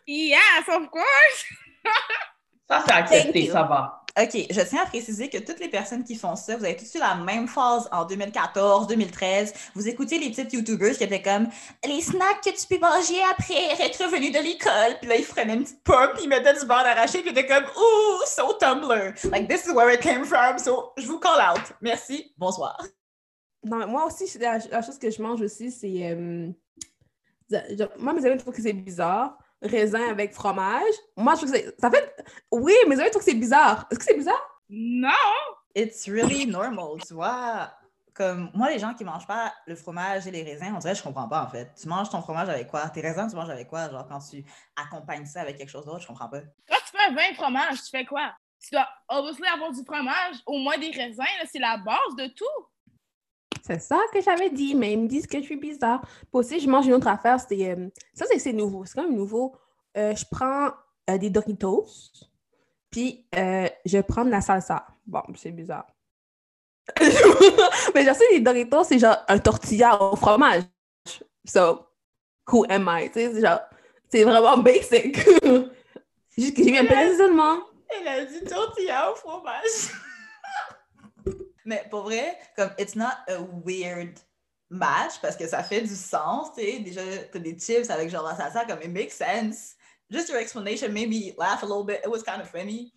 Yes, 0.07 0.67
of 0.67 0.89
course! 0.89 1.45
ça, 2.69 2.83
c'est 2.85 2.93
accepté, 2.93 3.47
ça 3.47 3.63
va. 3.63 4.01
OK, 4.19 4.45
je 4.49 4.61
tiens 4.61 4.83
à 4.83 4.85
préciser 4.85 5.29
que 5.29 5.37
toutes 5.37 5.59
les 5.59 5.69
personnes 5.69 6.03
qui 6.03 6.15
font 6.15 6.35
ça, 6.35 6.57
vous 6.57 6.65
avez 6.65 6.75
tous 6.75 6.95
eu 6.95 6.99
la 6.99 7.15
même 7.15 7.47
phase 7.47 7.87
en 7.93 8.03
2014, 8.03 8.87
2013. 8.87 9.53
Vous 9.73 9.87
écoutez 9.87 10.19
les 10.19 10.29
petites 10.29 10.51
YouTubers 10.51 10.97
qui 10.97 11.05
étaient 11.05 11.21
comme 11.21 11.47
les 11.85 12.01
snacks 12.01 12.41
que 12.43 12.49
tu 12.49 12.67
peux 12.67 12.79
manger 12.79 13.21
après 13.31 13.81
être 13.85 14.03
revenu 14.03 14.31
de 14.31 14.39
l'école. 14.39 14.97
Puis 14.99 15.09
là, 15.09 15.15
ils 15.15 15.23
freinaient 15.23 15.53
une 15.53 15.63
petite 15.63 15.83
pomme, 15.83 16.11
puis 16.15 16.23
ils 16.23 16.29
mettaient 16.29 16.59
du 16.59 16.65
beurre 16.65 16.83
d'arachide, 16.83 17.21
puis 17.21 17.31
ils 17.33 17.39
étaient 17.39 17.47
comme 17.47 17.63
Ouh, 17.63 18.25
so 18.25 18.53
Tumblr. 18.59 19.13
Like, 19.31 19.47
this 19.47 19.65
is 19.65 19.71
where 19.71 19.89
it 19.93 20.01
came 20.01 20.25
from. 20.25 20.59
So, 20.59 20.91
je 20.97 21.07
vous 21.07 21.19
call 21.19 21.39
out. 21.39 21.61
Merci. 21.79 22.33
Bonsoir. 22.37 22.77
Non, 23.63 23.87
moi 23.87 24.05
aussi, 24.05 24.25
la, 24.39 24.59
chose 24.81 24.97
que 24.97 25.09
je 25.09 25.21
mange 25.21 25.41
aussi, 25.41 25.71
c'est. 25.71 26.11
Euh, 26.11 26.49
moi, 27.99 28.13
mes 28.13 28.25
amis 28.25 28.37
trouvent 28.37 28.55
que 28.55 28.61
c'est 28.61 28.73
bizarre. 28.73 29.37
Raisin 29.61 30.09
avec 30.09 30.33
fromage. 30.33 30.93
Moi, 31.15 31.35
je 31.35 31.41
trouve 31.41 31.51
que 31.51 31.57
c'est. 31.57 31.75
Ça 31.79 31.91
fait. 31.91 32.15
Oui, 32.51 32.73
mes 32.87 32.99
amis 32.99 33.11
trouvent 33.11 33.23
que 33.23 33.29
c'est 33.29 33.37
bizarre. 33.37 33.87
Est-ce 33.91 33.99
que 33.99 34.05
c'est 34.05 34.17
bizarre? 34.17 34.61
Non! 34.69 35.09
It's 35.75 36.07
really 36.07 36.47
normal, 36.47 36.99
tu 37.05 37.13
vois. 37.13 37.71
Comme 38.13 38.49
moi, 38.53 38.69
les 38.69 38.79
gens 38.79 38.93
qui 38.93 39.03
mangent 39.03 39.27
pas 39.27 39.53
le 39.67 39.75
fromage 39.75 40.27
et 40.27 40.31
les 40.31 40.43
raisins, 40.43 40.73
on 40.75 40.79
dirait 40.79 40.93
que 40.93 40.99
je 40.99 41.03
comprends 41.03 41.29
pas 41.29 41.43
en 41.43 41.47
fait. 41.47 41.71
Tu 41.79 41.87
manges 41.87 42.09
ton 42.09 42.21
fromage 42.21 42.49
avec 42.49 42.67
quoi? 42.67 42.89
Tes 42.89 43.01
raisins, 43.01 43.27
tu 43.29 43.35
manges 43.35 43.49
avec 43.49 43.67
quoi? 43.67 43.89
Genre 43.89 44.05
quand 44.07 44.19
tu 44.19 44.43
accompagnes 44.75 45.25
ça 45.25 45.41
avec 45.41 45.57
quelque 45.57 45.69
chose 45.69 45.85
d'autre, 45.85 46.01
je 46.01 46.07
comprends 46.07 46.27
pas. 46.27 46.41
Quand 46.67 46.75
tu 46.85 46.97
fais 46.97 47.09
un 47.09 47.15
vin 47.15 47.33
fromage, 47.35 47.81
tu 47.83 47.89
fais 47.89 48.05
quoi? 48.05 48.33
Tu 48.59 48.75
dois 48.75 48.87
obviously 49.07 49.47
avoir 49.47 49.71
du 49.71 49.83
fromage, 49.85 50.35
au 50.45 50.57
moins 50.57 50.77
des 50.77 50.91
raisins, 50.91 51.23
c'est 51.49 51.59
la 51.59 51.77
base 51.77 52.15
de 52.17 52.27
tout. 52.27 52.67
C'est 53.79 53.79
ça 53.79 53.99
que 54.13 54.21
j'avais 54.21 54.49
dit, 54.49 54.75
mais 54.75 54.93
ils 54.93 54.99
me 54.99 55.07
disent 55.07 55.27
que 55.27 55.37
je 55.37 55.43
suis 55.43 55.55
bizarre. 55.55 56.01
Puis 56.01 56.29
aussi, 56.33 56.59
je 56.59 56.69
mange 56.69 56.87
une 56.87 56.93
autre 56.93 57.07
affaire, 57.07 57.39
c'est... 57.39 57.71
Euh, 57.71 57.87
ça, 58.13 58.25
c'est 58.37 58.53
nouveau. 58.53 58.85
C'est 58.85 58.95
quand 58.95 59.03
même 59.03 59.15
nouveau. 59.15 59.55
Euh, 59.97 60.15
je 60.15 60.25
prends 60.29 60.71
euh, 61.09 61.17
des 61.17 61.29
Doritos, 61.29 61.87
puis 62.89 63.25
je 63.33 64.01
prends 64.01 64.25
de 64.25 64.29
la 64.29 64.41
salsa. 64.41 64.85
Bon, 65.05 65.23
c'est 65.35 65.51
bizarre. 65.51 65.87
mais 66.99 68.03
je 68.03 68.13
sais, 68.13 68.25
les 68.31 68.39
Doritos, 68.41 68.83
c'est 68.83 68.99
genre 68.99 69.17
un 69.27 69.39
tortilla 69.39 70.01
au 70.01 70.15
fromage. 70.15 70.63
So, 71.45 71.85
who 72.51 72.65
am 72.69 72.89
I? 72.89 73.09
c'est 73.13 73.39
genre... 73.39 73.61
C'est 74.09 74.25
vraiment 74.25 74.57
basic. 74.57 75.17
Juste 76.37 76.57
que 76.57 76.63
j'ai 76.63 76.71
peu 76.71 76.87
de 76.87 77.61
Elle 77.89 78.07
a 78.07 78.25
dit 78.25 78.43
tortilla 78.43 79.11
au 79.11 79.15
fromage. 79.15 79.93
Mais 81.65 81.85
pour 81.89 82.03
vrai, 82.03 82.37
comme 82.55 82.71
it's 82.77 82.95
not 82.95 83.13
a 83.27 83.39
weird 83.65 84.19
match 84.69 85.19
parce 85.21 85.35
que 85.35 85.47
ça 85.47 85.63
fait 85.63 85.81
du 85.81 85.95
sens, 85.95 86.53
tu 86.53 86.61
sais. 86.61 86.79
Déjà, 86.79 87.01
t'as 87.31 87.39
des 87.39 87.57
chips 87.57 87.89
avec 87.89 88.09
genre 88.09 88.23
la 88.23 88.35
salsa, 88.35 88.65
comme 88.65 88.81
it 88.81 88.91
makes 88.91 89.13
sense. 89.13 89.75
Just 90.09 90.29
your 90.29 90.39
explanation 90.39 90.91
made 90.91 91.09
me 91.09 91.33
laugh 91.37 91.63
a 91.63 91.65
little 91.65 91.85
bit. 91.85 92.01
It 92.03 92.09
was 92.09 92.23
kind 92.23 92.41
of 92.41 92.49
funny. 92.49 92.93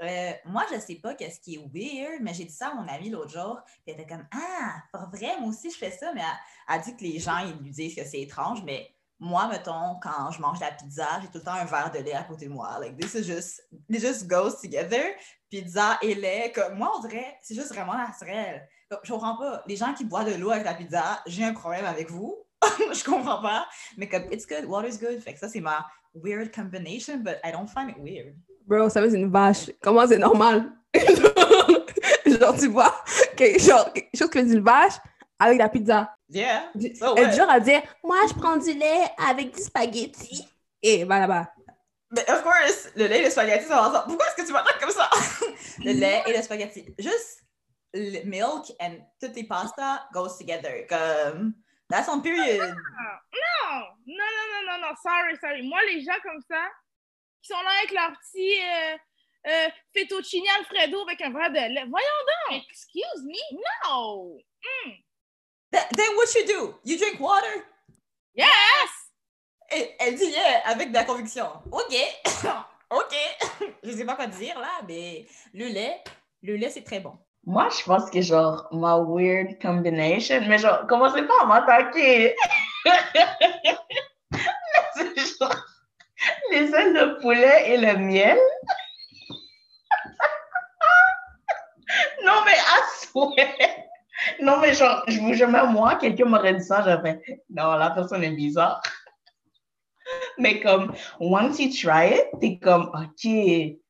Euh, 0.00 0.32
moi, 0.44 0.64
je 0.72 0.78
sais 0.78 0.94
pas 0.96 1.14
qu'est-ce 1.14 1.40
qui 1.40 1.56
est 1.56 1.58
weird, 1.72 2.22
mais 2.22 2.32
j'ai 2.32 2.44
dit 2.44 2.52
ça 2.52 2.68
à 2.68 2.74
mon 2.74 2.86
amie 2.86 3.10
l'autre 3.10 3.32
jour, 3.32 3.60
elle 3.86 3.94
était 3.94 4.06
comme 4.06 4.26
Ah, 4.32 4.82
pour 4.92 5.08
vrai, 5.10 5.40
moi 5.40 5.48
aussi 5.48 5.70
je 5.70 5.76
fais 5.76 5.90
ça, 5.90 6.12
mais 6.14 6.20
elle, 6.20 6.76
a 6.76 6.78
dit 6.78 6.96
que 6.96 7.02
les 7.02 7.18
gens, 7.18 7.38
ils 7.38 7.56
lui 7.60 7.70
disent 7.70 7.96
que 7.96 8.04
c'est 8.04 8.20
étrange, 8.20 8.62
mais 8.64 8.94
moi, 9.18 9.48
mettons, 9.48 9.98
quand 10.00 10.30
je 10.30 10.40
mange 10.40 10.60
la 10.60 10.70
pizza, 10.70 11.20
j'ai 11.20 11.26
tout 11.26 11.38
le 11.38 11.44
temps 11.44 11.54
un 11.54 11.64
verre 11.64 11.90
de 11.90 11.98
lait 11.98 12.14
à 12.14 12.22
côté 12.22 12.46
de 12.46 12.52
moi. 12.52 12.78
Like, 12.78 12.96
this 12.96 13.14
is 13.14 13.24
just, 13.24 13.60
it 13.88 14.00
just 14.00 14.28
goes 14.28 14.60
together. 14.60 15.16
Pizza 15.50 15.98
et 16.02 16.14
lait, 16.14 16.52
comme 16.54 16.74
moi, 16.74 16.92
on 16.96 17.00
dirait, 17.00 17.38
c'est 17.42 17.54
juste 17.54 17.72
vraiment 17.72 17.94
naturel. 17.94 18.68
je 19.02 19.12
comprends 19.12 19.36
pas. 19.36 19.62
Les 19.66 19.76
gens 19.76 19.94
qui 19.94 20.04
boivent 20.04 20.30
de 20.30 20.38
l'eau 20.38 20.50
avec 20.50 20.64
la 20.64 20.74
pizza, 20.74 21.22
j'ai 21.26 21.44
un 21.44 21.54
problème 21.54 21.84
avec 21.84 22.10
vous. 22.10 22.36
je 22.92 23.04
comprends 23.04 23.40
pas. 23.40 23.66
Mais 23.96 24.08
comme, 24.08 24.24
it's 24.32 24.46
good, 24.46 24.64
water's 24.66 24.98
good. 24.98 25.20
Fait 25.20 25.32
que 25.32 25.38
ça, 25.38 25.48
c'est 25.48 25.60
ma 25.60 25.86
weird 26.14 26.54
combination, 26.54 27.18
but 27.18 27.36
I 27.44 27.52
don't 27.52 27.68
find 27.68 27.90
it 27.90 27.96
weird. 27.98 28.34
Bro, 28.66 28.90
ça 28.90 29.00
veut 29.00 29.14
une 29.14 29.30
vache. 29.30 29.70
Comment 29.80 30.06
c'est 30.06 30.18
normal? 30.18 30.72
genre, 30.94 32.56
tu 32.58 32.68
vois, 32.68 32.94
quelque 33.36 33.60
chose, 33.60 33.90
quelque 33.94 34.16
chose 34.16 34.30
que 34.30 34.38
une 34.38 34.60
vache 34.60 34.94
avec 35.38 35.58
la 35.58 35.68
pizza. 35.68 36.14
Yeah. 36.28 36.70
So 36.94 37.16
Elle 37.16 37.28
est 37.28 37.36
genre 37.36 37.48
à 37.48 37.60
dire, 37.60 37.80
moi, 38.04 38.18
je 38.28 38.34
prends 38.34 38.56
du 38.56 38.72
lait 38.74 39.04
avec 39.26 39.54
du 39.54 39.62
spaghetti. 39.62 40.46
Et 40.82 41.04
voilà, 41.04 41.26
là 41.26 41.52
Mais 42.10 42.30
of 42.30 42.42
course, 42.42 42.90
le 42.96 43.06
lait 43.06 43.20
et 43.20 43.24
le 43.24 43.30
spaghetti 43.30 43.66
sont 43.66 43.74
ensemble. 43.74 44.04
Pourquoi 44.06 44.26
est-ce 44.28 44.36
que 44.36 44.46
tu 44.46 44.52
m'attends 44.52 44.78
comme 44.80 44.90
ça? 44.90 45.10
le 45.84 45.92
lait 45.92 46.22
et 46.26 46.36
le 46.36 46.42
spaghetti. 46.42 46.86
Juste 46.98 47.44
le 47.92 48.24
milk 48.24 48.72
and 48.80 48.96
toutes 49.20 49.36
les 49.36 49.44
pastas 49.44 50.06
goes 50.12 50.38
together. 50.38 50.86
Comme, 50.88 51.54
that's 51.88 52.08
on 52.08 52.20
period. 52.20 52.60
Non, 52.60 53.82
non, 54.06 54.16
non, 54.16 54.46
non, 54.52 54.62
non, 54.66 54.88
non, 54.88 54.94
sorry, 55.02 55.36
sorry. 55.38 55.62
Moi, 55.62 55.80
les 55.86 56.02
gens 56.02 56.18
comme 56.22 56.40
ça, 56.48 56.68
qui 57.42 57.48
sont 57.48 57.60
là 57.60 57.70
avec 57.78 57.92
leur 57.92 58.12
petit 58.12 58.58
euh, 58.60 58.96
euh, 59.46 59.68
fettuccine 59.94 60.44
alfredo 60.58 61.02
avec 61.02 61.20
un 61.20 61.30
verre 61.30 61.50
de 61.50 61.74
lait. 61.74 61.86
Voyons 61.88 62.22
donc! 62.50 62.62
Excuse 62.70 63.24
me? 63.24 63.38
No! 63.84 64.38
Mm. 64.86 64.92
Th 65.70 65.88
then 65.94 66.16
what 66.16 66.34
you 66.34 66.46
do? 66.46 66.78
You 66.84 66.96
drink 66.96 67.20
water? 67.20 67.64
Yes! 68.34 68.97
Et 69.74 69.94
elle 69.98 70.14
dit 70.14 70.24
yeah 70.24 70.66
avec 70.66 70.90
de 70.90 70.94
la 70.94 71.04
conviction. 71.04 71.46
OK. 71.70 71.94
OK. 72.90 73.14
je 73.82 73.90
sais 73.90 74.04
pas 74.04 74.14
quoi 74.14 74.26
dire 74.26 74.58
là, 74.58 74.80
mais 74.86 75.26
le 75.52 75.66
lait, 75.66 76.02
le 76.42 76.56
lait, 76.56 76.70
c'est 76.70 76.84
très 76.84 77.00
bon. 77.00 77.12
Moi, 77.44 77.68
je 77.70 77.82
pense 77.84 78.10
que 78.10 78.20
genre, 78.20 78.68
ma 78.72 78.98
weird 78.98 79.60
combination, 79.60 80.40
mais 80.48 80.58
genre, 80.58 80.86
commencez 80.86 81.22
pas 81.22 81.42
à 81.42 81.46
m'attaquer. 81.46 82.34
c'est 84.94 85.16
genre, 85.38 85.64
les 86.50 86.74
ailes 86.74 86.94
de 86.94 87.20
poulet 87.20 87.72
et 87.72 87.76
le 87.78 87.96
miel. 87.96 88.38
non, 92.24 92.42
mais 92.44 92.52
à 92.52 93.06
souhait. 93.06 93.88
Non, 94.40 94.58
mais 94.58 94.74
genre, 94.74 95.04
je 95.08 95.18
vous 95.20 95.32
jure, 95.32 95.48
même 95.48 95.72
moi, 95.72 95.94
quelqu'un 95.96 96.26
m'aurait 96.26 96.54
dit 96.54 96.64
ça, 96.64 96.82
j'aurais 96.82 97.00
fait, 97.02 97.20
non, 97.50 97.76
la 97.76 97.90
personne 97.90 98.24
est 98.24 98.30
bizarre. 98.30 98.82
Mais 100.38 100.60
comme, 100.60 100.92
once 101.20 101.58
you 101.58 101.70
try 101.70 102.14
it, 102.14 102.40
t'es 102.40 102.58
comme, 102.58 102.90
OK, 102.94 103.30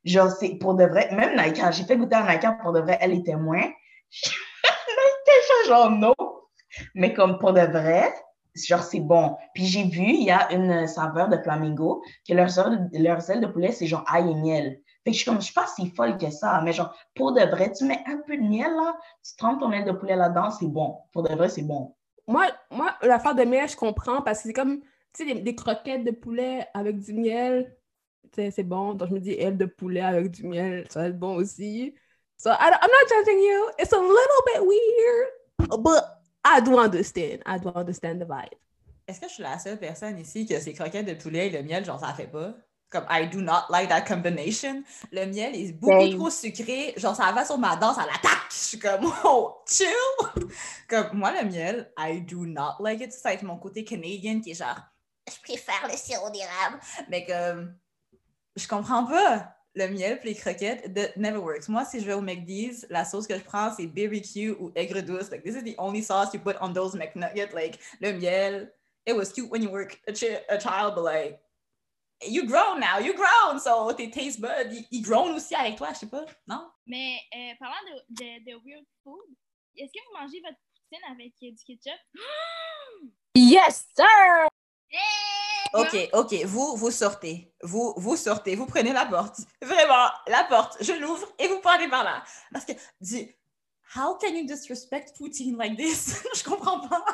genre, 0.04 0.30
c'est 0.30 0.54
pour 0.56 0.74
de 0.74 0.84
vrai. 0.84 1.08
Même 1.12 1.36
Nike, 1.36 1.60
j'ai 1.72 1.84
fait 1.84 1.96
goûter 1.96 2.16
à 2.16 2.32
Nike 2.32 2.46
pour 2.62 2.72
de 2.72 2.80
vrai, 2.80 2.98
elle 3.00 3.12
était 3.12 3.36
moins. 3.36 3.64
Nike, 4.64 5.66
genre, 5.66 5.90
non. 5.90 6.14
Mais 6.94 7.12
comme 7.12 7.38
pour 7.38 7.52
de 7.52 7.60
vrai, 7.60 8.12
genre, 8.66 8.82
c'est 8.82 9.00
bon. 9.00 9.36
Puis 9.54 9.66
j'ai 9.66 9.84
vu, 9.84 10.04
il 10.04 10.24
y 10.24 10.30
a 10.30 10.52
une 10.52 10.86
saveur 10.86 11.28
de 11.28 11.36
flamingo, 11.36 12.02
que 12.26 12.34
leurs 12.34 12.58
ailes, 12.58 12.88
leurs 12.92 13.30
ailes 13.30 13.40
de 13.40 13.46
poulet, 13.46 13.72
c'est 13.72 13.86
genre 13.86 14.04
ail 14.08 14.30
et 14.30 14.34
miel. 14.34 14.80
Fait 15.04 15.10
que 15.10 15.16
je 15.16 15.22
suis 15.22 15.24
comme, 15.30 15.40
je 15.40 15.46
suis 15.46 15.54
pas 15.54 15.66
si 15.66 15.90
folle 15.90 16.18
que 16.18 16.30
ça, 16.30 16.60
mais 16.64 16.72
genre, 16.72 16.94
pour 17.14 17.32
de 17.32 17.40
vrai, 17.42 17.72
tu 17.72 17.84
mets 17.84 18.02
un 18.06 18.18
peu 18.26 18.36
de 18.36 18.42
miel 18.42 18.72
là, 18.72 18.96
tu 19.24 19.36
trempes 19.36 19.60
ton 19.60 19.70
aile 19.72 19.84
de 19.84 19.92
poulet 19.92 20.16
là-dedans, 20.16 20.50
c'est 20.50 20.66
bon. 20.66 20.98
Pour 21.12 21.22
de 21.22 21.34
vrai, 21.34 21.48
c'est 21.48 21.62
bon. 21.62 21.94
Moi, 22.26 22.46
moi 22.70 22.94
l'affaire 23.02 23.34
de 23.34 23.44
miel, 23.44 23.68
je 23.68 23.76
comprends 23.76 24.22
parce 24.22 24.38
que 24.38 24.48
c'est 24.48 24.52
comme, 24.52 24.80
sais, 25.18 25.34
des, 25.34 25.40
des 25.40 25.54
croquettes 25.54 26.04
de 26.04 26.10
poulet 26.10 26.66
avec 26.74 26.98
du 26.98 27.12
miel, 27.14 27.74
c'est 28.34 28.62
bon. 28.62 28.94
Donc, 28.94 29.08
je 29.08 29.14
me 29.14 29.20
dis, 29.20 29.32
aile 29.32 29.56
de 29.56 29.66
poulet 29.66 30.00
avec 30.00 30.30
du 30.30 30.46
miel, 30.46 30.86
ça 30.90 31.00
va 31.00 31.08
être 31.08 31.18
bon 31.18 31.36
aussi. 31.36 31.94
So, 32.36 32.50
I 32.50 32.70
I'm 32.70 32.90
not 32.90 33.08
judging 33.08 33.42
you. 33.42 33.70
It's 33.78 33.92
a 33.92 33.98
little 33.98 34.42
bit 34.46 34.62
weird, 34.62 35.82
but 35.82 36.04
I 36.44 36.60
do 36.60 36.78
understand. 36.78 37.42
I 37.46 37.58
do 37.58 37.70
understand 37.74 38.20
the 38.20 38.26
vibe. 38.26 38.54
Est-ce 39.08 39.20
que 39.20 39.28
je 39.28 39.34
suis 39.34 39.42
la 39.42 39.58
seule 39.58 39.78
personne 39.78 40.18
ici 40.18 40.46
que 40.46 40.60
ces 40.60 40.74
croquettes 40.74 41.06
de 41.06 41.14
poulet 41.14 41.48
et 41.48 41.50
le 41.50 41.62
miel, 41.62 41.84
genre, 41.84 41.98
ça 41.98 42.12
fait 42.14 42.26
pas? 42.26 42.54
Comme, 42.90 43.06
I 43.10 43.28
do 43.28 43.40
not 43.40 43.64
like 43.70 43.88
that 43.88 44.02
combination. 44.02 44.82
Le 45.12 45.26
miel 45.26 45.54
est 45.54 45.72
beaucoup 45.72 46.00
Same. 46.00 46.14
trop 46.16 46.30
sucré. 46.30 46.94
Genre, 46.96 47.16
ça 47.16 47.32
va 47.32 47.44
sur 47.44 47.58
ma 47.58 47.76
dent, 47.76 47.92
ça 47.92 48.06
l'attaque. 48.06 48.50
Je 48.50 48.56
suis 48.56 48.78
comme, 48.78 49.12
oh, 49.24 49.56
chill! 49.66 49.88
Comme, 50.88 51.18
moi, 51.18 51.32
le 51.32 51.48
miel, 51.48 51.90
I 51.98 52.20
do 52.20 52.46
not 52.46 52.76
like 52.80 53.00
it. 53.00 53.12
Ça 53.12 53.30
va 53.30 53.34
être 53.34 53.42
mon 53.42 53.56
côté 53.58 53.84
canadien 53.84 54.40
qui 54.40 54.52
est 54.52 54.54
genre, 54.54 54.78
je 55.30 55.40
préfère 55.42 55.88
le 55.90 55.96
sirop 55.96 56.30
d'érable. 56.30 56.78
Mais 57.08 57.24
comme, 57.24 57.76
je 58.56 58.66
comprends 58.66 59.06
pas. 59.06 59.54
Le 59.74 59.86
miel 59.88 60.18
puis 60.18 60.30
les 60.30 60.34
croquettes, 60.34 60.92
that 60.94 61.10
never 61.16 61.38
works. 61.38 61.68
Moi, 61.68 61.84
si 61.84 62.00
je 62.00 62.06
vais 62.06 62.14
au 62.14 62.20
McDee's, 62.20 62.84
la 62.90 63.04
sauce 63.04 63.26
que 63.28 63.38
je 63.38 63.44
prends, 63.44 63.72
c'est 63.72 63.86
BBQ 63.86 64.56
ou 64.58 64.72
aigre 64.74 65.00
douce. 65.02 65.30
Like, 65.30 65.44
this 65.44 65.54
is 65.54 65.62
the 65.62 65.76
only 65.78 66.02
sauce 66.02 66.32
you 66.34 66.40
put 66.40 66.56
on 66.60 66.72
those 66.72 66.94
McNuggets. 66.96 67.52
Like, 67.54 67.78
le 68.00 68.12
miel, 68.14 68.72
it 69.06 69.14
was 69.14 69.32
cute 69.32 69.48
when 69.50 69.62
you 69.62 69.70
were 69.70 69.86
a, 70.08 70.12
chi- 70.12 70.40
a 70.48 70.58
child, 70.58 70.94
but 70.96 71.04
like, 71.04 71.38
you 72.26 72.46
grown 72.48 72.80
now, 72.80 72.98
you 72.98 73.14
grown, 73.14 73.60
so 73.60 73.92
tes 73.92 74.10
taste 74.10 74.40
buds, 74.40 74.72
ils, 74.72 74.86
ils 74.90 75.02
grown 75.02 75.32
aussi 75.36 75.54
avec 75.54 75.76
toi, 75.76 75.92
je 75.92 75.98
sais 76.00 76.08
pas, 76.08 76.26
non? 76.48 76.68
Mais 76.86 77.20
euh, 77.36 77.52
parlant 77.60 77.76
de, 77.86 78.14
de, 78.16 78.44
de 78.50 78.56
weird 78.64 78.84
food, 79.04 79.20
est-ce 79.76 79.92
que 79.92 79.98
vous 80.08 80.18
mangez 80.20 80.40
votre 80.40 80.58
poutine 80.74 81.04
avec 81.12 81.32
euh, 81.44 81.52
du 81.54 81.64
ketchup? 81.64 82.00
Yes, 83.36 83.86
sir! 83.94 84.48
Ok, 85.74 86.08
ok, 86.14 86.44
vous, 86.44 86.76
vous 86.76 86.90
sortez, 86.90 87.52
vous, 87.62 87.92
vous 87.96 88.16
sortez, 88.16 88.56
vous 88.56 88.66
prenez 88.66 88.92
la 88.92 89.04
porte, 89.04 89.40
vraiment, 89.60 90.08
la 90.26 90.44
porte, 90.44 90.82
je 90.82 90.92
l'ouvre 90.92 91.26
et 91.38 91.46
vous 91.46 91.60
partez 91.60 91.88
par 91.88 92.04
là. 92.04 92.22
Parce 92.52 92.64
que, 92.64 92.72
dis, 93.00 93.30
how 93.94 94.16
can 94.18 94.28
you 94.28 94.46
disrespect 94.46 95.14
Poutine 95.18 95.58
like 95.58 95.76
this? 95.76 96.22
je 96.34 96.42
comprends 96.42 96.88
pas. 96.88 97.04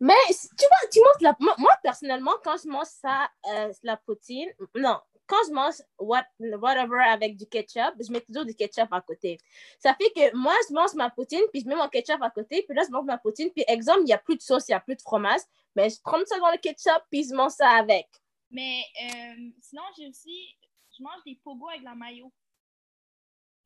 Mais 0.00 0.14
tu 0.28 0.66
vois, 0.66 0.88
tu 0.90 1.00
manges 1.00 1.20
la... 1.20 1.36
Moi, 1.58 1.72
personnellement, 1.82 2.32
quand 2.42 2.56
je 2.62 2.68
mange 2.68 2.86
ça, 2.86 3.28
euh, 3.52 3.72
la 3.82 3.96
poutine, 3.96 4.48
non, 4.74 4.98
quand 5.32 5.48
je 5.48 5.52
mange 5.52 5.74
what, 5.98 6.26
whatever 6.38 7.00
avec 7.04 7.36
du 7.36 7.46
ketchup, 7.46 7.94
je 7.98 8.12
mets 8.12 8.20
toujours 8.20 8.44
du 8.44 8.54
ketchup 8.54 8.92
à 8.92 9.00
côté. 9.00 9.38
Ça 9.78 9.94
fait 9.94 10.10
que 10.10 10.36
moi, 10.36 10.54
je 10.68 10.74
mange 10.74 10.92
ma 10.94 11.08
poutine, 11.08 11.42
puis 11.50 11.62
je 11.62 11.66
mets 11.66 11.74
mon 11.74 11.88
ketchup 11.88 12.20
à 12.20 12.30
côté, 12.30 12.62
puis 12.62 12.76
là, 12.76 12.82
je 12.86 12.90
mange 12.90 13.06
ma 13.06 13.16
poutine, 13.16 13.50
puis 13.50 13.64
exemple, 13.66 14.00
il 14.02 14.04
n'y 14.06 14.12
a 14.12 14.18
plus 14.18 14.36
de 14.36 14.42
sauce, 14.42 14.68
il 14.68 14.72
n'y 14.72 14.76
a 14.76 14.80
plus 14.80 14.96
de 14.96 15.00
fromage, 15.00 15.40
mais 15.74 15.88
je 15.88 16.00
trempe 16.02 16.26
ça 16.26 16.38
dans 16.38 16.50
le 16.50 16.58
ketchup, 16.58 17.02
puis 17.10 17.24
je 17.26 17.34
mange 17.34 17.52
ça 17.52 17.70
avec. 17.70 18.08
Mais 18.50 18.82
euh, 19.04 19.50
sinon, 19.62 19.82
j'ai 19.96 20.08
aussi. 20.08 20.54
Je 20.98 21.02
mange 21.02 21.24
des 21.24 21.36
pogos 21.42 21.70
avec 21.70 21.82
la 21.82 21.94
mayo. 21.94 22.30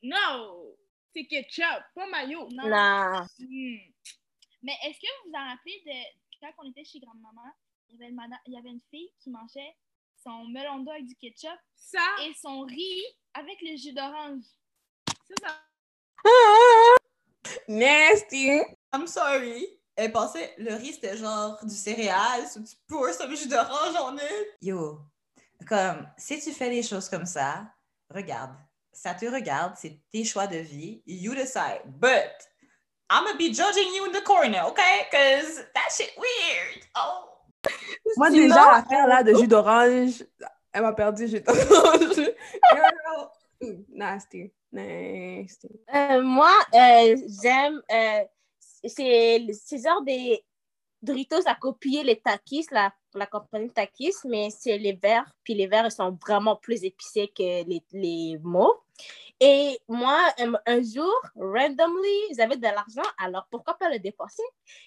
Non! 0.02 0.76
C'est 1.12 1.26
ketchup, 1.26 1.82
pas 1.94 2.06
mayo. 2.06 2.46
Non. 2.52 2.68
Hmm. 3.40 3.78
Mais 4.62 4.74
est-ce 4.84 5.00
que 5.00 5.06
vous 5.24 5.30
vous 5.30 5.36
en 5.36 5.48
rappelez 5.48 5.82
de 5.84 6.40
quand 6.40 6.52
on 6.58 6.70
était 6.70 6.84
chez 6.84 7.00
grand-maman, 7.00 7.50
il 7.88 7.94
y 7.94 7.96
avait 7.96 8.10
une, 8.10 8.16
mada- 8.16 8.40
il 8.46 8.52
y 8.52 8.58
avait 8.58 8.70
une 8.70 8.82
fille 8.90 9.10
qui 9.18 9.30
mangeait 9.30 9.74
son 10.26 10.44
melon 10.48 10.80
d'eau 10.80 10.90
avec 10.90 11.06
du 11.06 11.14
ketchup 11.14 11.58
Ça, 11.76 12.00
et 12.24 12.32
son 12.40 12.62
riz 12.62 13.04
avec 13.34 13.58
le 13.62 13.76
jus 13.76 13.92
d'orange. 13.92 14.42
ça, 15.28 15.34
ça. 15.40 15.60
Nasty! 17.68 18.60
I'm 18.92 19.06
sorry. 19.06 19.68
Elle 19.94 20.12
pensait, 20.12 20.52
le 20.58 20.74
riz, 20.74 20.94
c'était 20.94 21.16
genre 21.16 21.64
du 21.64 21.74
céréal, 21.74 22.46
so 22.48 22.60
tu 22.60 22.74
pour 22.88 23.08
some 23.10 23.34
jus 23.36 23.48
d'orange 23.48 23.94
en 23.96 24.16
it. 24.16 24.56
Yo, 24.60 25.00
comme, 25.68 26.08
si 26.18 26.40
tu 26.40 26.52
fais 26.52 26.70
les 26.70 26.82
choses 26.82 27.08
comme 27.08 27.24
ça, 27.24 27.64
regarde, 28.12 28.56
ça 28.92 29.14
te 29.14 29.26
regarde, 29.26 29.74
c'est 29.76 30.00
tes 30.10 30.24
choix 30.24 30.48
de 30.48 30.58
vie, 30.58 31.02
you 31.06 31.34
decide. 31.34 31.82
But, 32.00 32.48
I'm 33.08 33.24
gonna 33.24 33.38
be 33.38 33.54
judging 33.54 33.94
you 33.94 34.06
in 34.06 34.12
the 34.12 34.22
corner, 34.24 34.64
okay? 34.66 35.06
Cause 35.12 35.64
that 35.74 35.90
shit 35.96 36.12
weird. 36.18 36.84
Oh. 36.96 37.35
Moi, 38.16 38.30
Sinon, 38.30 38.42
déjà, 38.42 38.72
l'affaire 38.72 39.06
là 39.06 39.22
de 39.22 39.34
jus 39.34 39.46
d'orange, 39.48 40.24
elle 40.72 40.82
m'a 40.82 40.92
perdu 40.92 41.26
jus 41.28 41.40
d'orange. 41.40 42.30
Nasty. 43.94 44.52
Nasty. 44.72 45.68
Euh, 45.94 46.22
moi, 46.22 46.52
euh, 46.74 47.16
j'aime. 47.42 47.80
euh, 47.92 48.24
c'est 48.84 49.82
genre 49.82 50.02
des 50.02 50.44
Doritos 51.02 51.46
à 51.46 51.54
copier 51.54 52.02
les 52.04 52.20
Takis, 52.20 52.66
la, 52.70 52.92
la 53.14 53.26
compagnie 53.26 53.70
Takis, 53.70 54.14
mais 54.24 54.48
c'est 54.50 54.78
les 54.78 54.92
verts. 54.92 55.30
Puis 55.42 55.54
les 55.54 55.66
verts, 55.66 55.86
ils 55.86 55.90
sont 55.90 56.16
vraiment 56.24 56.56
plus 56.56 56.84
épicés 56.84 57.28
que 57.28 57.64
les, 57.64 57.82
les 57.92 58.38
mauves. 58.42 58.76
Et 59.38 59.78
moi, 59.86 60.18
un, 60.66 60.82
jour, 60.82 61.12
randomly, 61.34 62.34
j'avais 62.34 62.56
de 62.56 62.62
l'argent, 62.62 63.02
alors 63.18 63.46
pourquoi 63.50 63.74
pas 63.74 63.90
le 63.90 63.98
dépenser? 63.98 64.42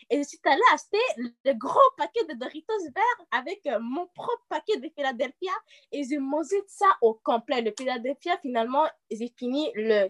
Et 0.09 0.17
je 0.17 0.23
suis 0.23 0.39
allée 0.43 0.61
acheter 0.73 0.97
le 1.45 1.53
gros 1.53 1.79
paquet 1.97 2.25
de 2.25 2.33
Doritos 2.33 2.83
verts 2.95 3.25
avec 3.31 3.61
euh, 3.67 3.77
mon 3.79 4.07
propre 4.07 4.43
paquet 4.49 4.77
de 4.77 4.89
Philadelphia 4.95 5.51
et 5.91 6.03
j'ai 6.03 6.17
mangé 6.17 6.55
ça 6.67 6.87
au 7.01 7.13
complet. 7.13 7.61
Le 7.61 7.73
Philadelphia, 7.77 8.39
finalement, 8.41 8.87
j'ai 9.11 9.31
fini 9.37 9.71
le 9.75 10.09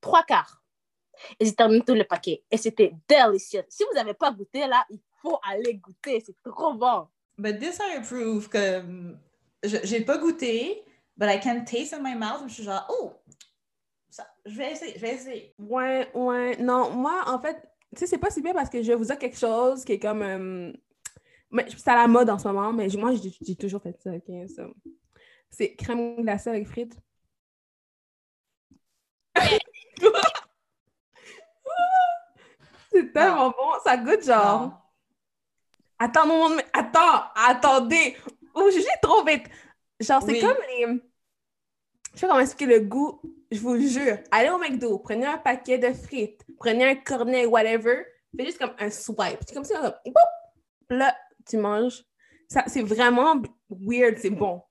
trois 0.00 0.22
quarts. 0.22 0.62
Et 1.40 1.46
j'ai 1.46 1.54
terminé 1.54 1.82
tout 1.84 1.94
le 1.94 2.04
paquet. 2.04 2.44
Et 2.50 2.58
c'était 2.58 2.92
délicieux. 3.08 3.64
Si 3.68 3.82
vous 3.84 3.94
n'avez 3.94 4.14
pas 4.14 4.30
goûté, 4.30 4.66
là, 4.66 4.86
il 4.90 5.00
faut 5.20 5.38
aller 5.48 5.74
goûter. 5.74 6.22
C'est 6.24 6.36
trop 6.44 6.74
bon. 6.74 7.08
But 7.38 7.58
this 7.58 7.78
I 7.80 7.96
approve 7.96 8.48
que 8.48 8.82
je- 9.64 9.78
j'ai 9.82 10.02
pas 10.02 10.18
goûté, 10.18 10.84
but 11.16 11.28
I 11.28 11.38
can 11.40 11.64
taste 11.64 11.92
in 11.92 12.02
my 12.02 12.14
mouth. 12.14 12.42
Je 12.48 12.54
suis 12.54 12.62
genre, 12.64 12.86
oh, 12.90 13.12
ça, 14.10 14.26
je 14.44 14.56
vais 14.56 14.72
essayer, 14.72 14.94
je 14.96 15.00
vais 15.00 15.14
essayer. 15.14 15.54
Ouais, 15.58 16.10
ouais. 16.14 16.56
Non, 16.58 16.90
moi, 16.90 17.22
en 17.26 17.38
fait, 17.40 17.56
tu 17.94 18.00
sais, 18.00 18.06
c'est 18.06 18.18
pas 18.18 18.30
si 18.30 18.42
bien 18.42 18.52
parce 18.54 18.68
que 18.70 18.82
je 18.82 18.88
vais 18.88 18.94
vous 18.96 19.04
dire 19.04 19.18
quelque 19.18 19.38
chose 19.38 19.84
qui 19.84 19.92
est 19.92 19.98
comme. 19.98 20.22
euh, 20.22 20.72
c'est 21.76 21.88
à 21.90 21.96
la 21.96 22.08
mode 22.08 22.28
en 22.28 22.38
ce 22.38 22.48
moment, 22.48 22.72
mais 22.72 22.88
moi, 22.98 23.12
j'ai 23.42 23.56
toujours 23.56 23.80
fait 23.82 23.96
ça, 24.02 24.10
OK? 24.10 24.30
ça. 24.54 24.66
C'est 25.50 25.74
crème 25.76 26.16
glacée 26.22 26.50
avec 26.50 26.66
frites. 26.66 26.96
c'est 32.92 33.12
tellement 33.12 33.50
bon. 33.50 33.72
Ça 33.84 33.96
goûte 33.96 34.24
genre. 34.24 34.60
Non. 34.60 34.72
Attends, 35.98 36.26
non, 36.26 36.50
mais 36.50 36.64
attends, 36.72 37.24
attendez. 37.34 38.16
Oh, 38.54 38.68
j'ai 38.72 38.84
trop 39.02 39.24
vite. 39.24 39.46
Genre, 40.00 40.22
c'est 40.22 40.32
Oui. 40.32 40.40
comme 40.40 40.56
les. 40.68 41.00
Je 42.16 42.22
sais 42.22 42.26
comment 42.28 42.40
expliquer 42.40 42.78
le 42.78 42.80
goût. 42.80 43.20
Je 43.50 43.60
vous 43.60 43.78
jure. 43.78 44.16
Allez 44.30 44.48
au 44.48 44.56
McDo, 44.56 44.98
prenez 44.98 45.26
un 45.26 45.36
paquet 45.36 45.76
de 45.76 45.92
frites, 45.92 46.40
prenez 46.58 46.88
un 46.88 46.94
cornet, 46.94 47.44
whatever. 47.44 48.06
Fais 48.34 48.46
juste 48.46 48.58
comme 48.58 48.72
un 48.78 48.90
swipe. 48.90 49.38
C'est 49.46 49.54
comme 49.54 49.64
ça, 49.64 49.80
comme. 49.80 50.14
Là, 50.88 51.14
tu 51.46 51.58
manges. 51.58 52.02
Ça, 52.48 52.64
c'est 52.68 52.82
vraiment 52.82 53.42
weird, 53.68 54.16
c'est 54.18 54.30
bon. 54.30 54.62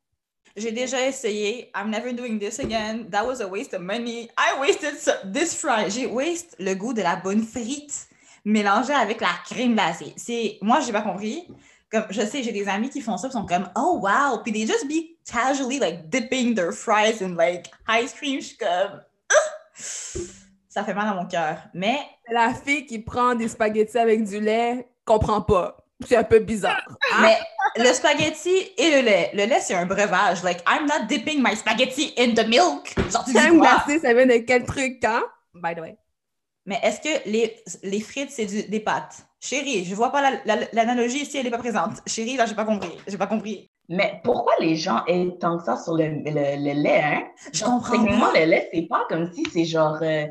J'ai 0.56 0.72
déjà 0.72 1.06
essayé. 1.06 1.72
I'm 1.76 1.92
never 1.92 2.14
doing 2.14 2.40
this 2.40 2.60
again. 2.60 3.10
That 3.12 3.26
was 3.28 3.42
a 3.42 3.48
waste 3.48 3.76
of 3.76 3.82
money. 3.82 4.30
I 4.38 4.60
wasted 4.60 4.96
this 5.32 5.54
fry. 5.54 5.90
J'ai 5.90 6.08
waste 6.08 6.56
le 6.60 6.74
goût 6.74 6.94
de 6.94 7.04
la 7.04 7.16
bonne 7.16 7.44
frite 7.44 8.08
mélangée 8.44 8.94
avec 8.94 9.22
la 9.22 9.34
crème 9.46 9.74
glacée. 9.74 10.14
C'est 10.18 10.58
moi 10.62 10.80
j'ai 10.80 10.94
pas 10.94 11.02
compris. 11.02 11.48
Comme, 11.96 12.08
je 12.10 12.22
sais, 12.26 12.44
j'ai 12.44 12.52
des 12.52 12.68
amis 12.68 12.90
qui 12.90 13.00
font 13.00 13.16
ça, 13.16 13.30
ils 13.30 13.32
sont 13.32 13.46
comme, 13.46 13.70
oh 13.78 14.02
wow, 14.04 14.40
puis 14.44 14.52
they 14.52 14.68
just 14.68 14.86
be 14.86 15.16
casually 15.26 15.80
like 15.80 16.10
dipping 16.10 16.54
their 16.54 16.74
fries 16.74 17.22
in 17.22 17.36
like 17.36 17.68
ice 17.88 18.14
cream. 18.14 18.42
Je 18.42 18.48
suis 18.48 18.58
comme, 18.58 19.02
Ah! 19.32 20.20
ça 20.68 20.84
fait 20.84 20.94
mal 20.94 21.08
à 21.08 21.14
mon 21.14 21.26
cœur. 21.26 21.60
Mais 21.74 21.98
La 22.30 22.54
fille 22.54 22.86
qui 22.86 23.00
prend 23.00 23.34
des 23.34 23.48
spaghettis 23.48 23.98
avec 23.98 24.26
du 24.26 24.42
lait 24.42 24.90
comprend 25.06 25.40
pas. 25.42 25.78
C'est 26.06 26.18
un 26.18 26.26
peu 26.26 26.40
bizarre. 26.40 26.86
Mais 27.22 27.38
le 27.78 27.94
spaghetti 27.94 28.72
et 28.78 28.92
le 28.98 29.06
lait. 29.06 29.32
Le 29.34 29.46
lait, 29.46 29.62
c'est 29.62 29.76
un 29.76 29.86
breuvage. 29.86 30.44
Like, 30.44 30.62
I'm 30.68 30.86
not 30.86 31.06
dipping 31.08 31.42
my 31.42 31.56
spaghetti 31.56 32.14
in 32.18 32.34
the 32.34 32.46
milk. 32.46 32.94
Genre, 33.10 33.24
tu 33.24 33.32
dis 33.32 33.58
glacée, 33.58 34.00
ça 34.00 34.14
vient 34.14 34.26
de 34.26 34.40
quel 34.46 34.66
truc 34.66 35.00
quand? 35.02 35.22
By 35.54 35.74
the 35.74 35.80
way. 35.80 35.98
Mais 36.66 36.80
est-ce 36.84 37.00
que 37.02 37.30
les, 37.30 37.56
les 37.84 38.02
frites, 38.02 38.32
c'est 38.32 38.46
du- 38.46 38.64
des 38.68 38.80
pâtes? 38.80 39.26
Chérie, 39.40 39.86
je 39.86 39.94
vois 39.96 40.12
pas 40.12 40.22
la- 40.22 40.42
la- 40.46 40.68
l'analogie 40.74 41.22
ici, 41.22 41.38
elle 41.38 41.48
est 41.48 41.52
pas 41.52 41.58
présente. 41.60 42.02
Chérie, 42.08 42.36
là, 42.38 42.46
j'ai 42.46 42.56
pas 42.56 42.66
compris. 42.66 42.90
J'ai 43.08 43.18
pas 43.18 43.28
compris. 43.28 43.70
Mais 43.88 44.20
pourquoi 44.24 44.54
les 44.60 44.76
gens 44.76 45.06
aiment 45.06 45.38
tant 45.38 45.58
que 45.58 45.64
ça 45.64 45.78
sur 45.78 45.94
le, 45.96 46.06
le, 46.08 46.24
le 46.26 46.74
lait, 46.82 47.02
hein? 47.04 47.24
Je 47.54 47.60
Genre, 47.60 47.70
comprends 47.70 47.92
Techniquement, 47.92 48.32
le 48.34 48.46
lait, 48.46 48.68
c'est 48.74 48.88
pas 48.88 49.06
comme 49.10 49.32
si 49.32 49.44
c'est 49.54 49.66
genre, 49.66 50.00
euh, 50.02 50.26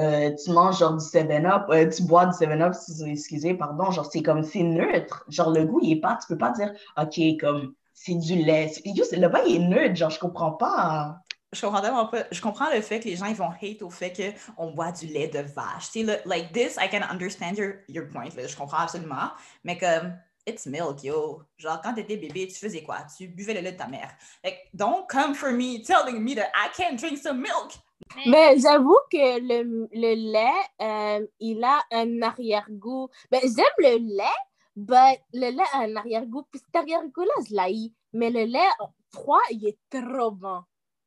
euh, 0.00 0.30
tu 0.42 0.50
manges 0.52 0.78
genre 0.78 0.96
du 0.96 1.04
7-Up, 1.04 1.64
euh, 1.68 1.88
tu 1.90 2.02
bois 2.04 2.24
du 2.26 2.32
7-Up, 2.32 2.72
si- 2.74 3.04
excusez, 3.10 3.52
pardon, 3.54 3.90
genre 3.90 4.06
c'est 4.10 4.22
comme, 4.22 4.42
c'est 4.42 4.62
neutre. 4.62 5.24
Genre 5.28 5.50
le 5.50 5.66
goût, 5.66 5.80
il 5.82 5.92
est 5.92 6.00
pas, 6.00 6.16
tu 6.18 6.26
peux 6.28 6.38
pas 6.38 6.50
dire, 6.52 6.72
OK, 6.96 7.20
comme, 7.38 7.74
c'est 7.92 8.14
du 8.14 8.36
lait. 8.36 8.70
Le 8.86 9.28
bain, 9.28 9.40
il 9.46 9.56
est 9.56 9.58
neutre, 9.68 9.96
genre 9.96 10.10
je 10.10 10.18
comprends 10.18 10.52
pas. 10.52 11.18
Je 11.54 11.60
comprends 11.60 11.80
tellement 11.80 12.06
pas. 12.06 12.24
Je 12.30 12.40
comprends 12.40 12.70
le 12.72 12.80
fait 12.80 13.00
que 13.00 13.04
les 13.08 13.16
gens 13.16 13.26
ils 13.26 13.34
vont 13.36 13.50
hate 13.50 13.82
au 13.82 13.90
fait 13.90 14.12
qu'on 14.56 14.72
boit 14.72 14.92
du 14.92 15.06
lait 15.06 15.28
de 15.28 15.40
vache. 15.40 15.90
Tu 15.92 16.04
sais, 16.04 16.22
like 16.26 16.52
this, 16.52 16.76
I 16.80 16.88
can 16.90 17.02
understand 17.08 17.54
your, 17.56 17.74
your 17.88 18.08
point. 18.08 18.28
là. 18.36 18.46
Je 18.46 18.56
comprends 18.56 18.78
absolument. 18.78 19.30
Mais 19.62 19.78
comme, 19.78 20.14
it's 20.46 20.66
milk, 20.66 21.02
yo. 21.02 21.42
Genre, 21.56 21.80
quand 21.82 21.94
t'étais 21.94 22.16
bébé, 22.16 22.48
tu 22.48 22.54
faisais 22.58 22.82
quoi? 22.82 22.98
Tu 23.16 23.28
buvais 23.28 23.54
le 23.54 23.60
lait 23.60 23.72
de 23.72 23.78
ta 23.78 23.86
mère. 23.86 24.10
Like, 24.42 24.58
don't 24.74 25.06
come 25.08 25.34
for 25.34 25.52
me 25.52 25.82
telling 25.82 26.20
me 26.20 26.34
that 26.34 26.50
I 26.54 26.68
can't 26.76 26.96
drink 26.96 27.18
some 27.18 27.40
milk. 27.40 27.78
Mais 28.26 28.58
j'avoue 28.58 28.98
que 29.10 29.38
le, 29.40 29.88
le 29.92 30.14
lait, 30.32 30.62
euh, 30.82 31.26
il 31.40 31.64
a 31.64 31.80
un 31.92 32.22
arrière-goût. 32.22 33.08
Ben, 33.30 33.40
j'aime 33.42 33.64
le 33.78 33.96
lait, 34.16 34.40
but 34.76 35.20
le 35.32 35.50
lait 35.50 35.64
a 35.72 35.78
un 35.78 35.96
arrière-goût. 35.96 36.42
Puis 36.50 36.60
cet 36.60 36.76
arrière-goût-là, 36.76 37.32
je 37.48 37.54
l'haïs. 37.54 37.92
Mais 38.12 38.30
le 38.30 38.44
lait 38.44 38.68
froid, 39.12 39.40
il 39.50 39.66
est 39.66 39.78
trop 39.90 40.30
bon. 40.32 40.62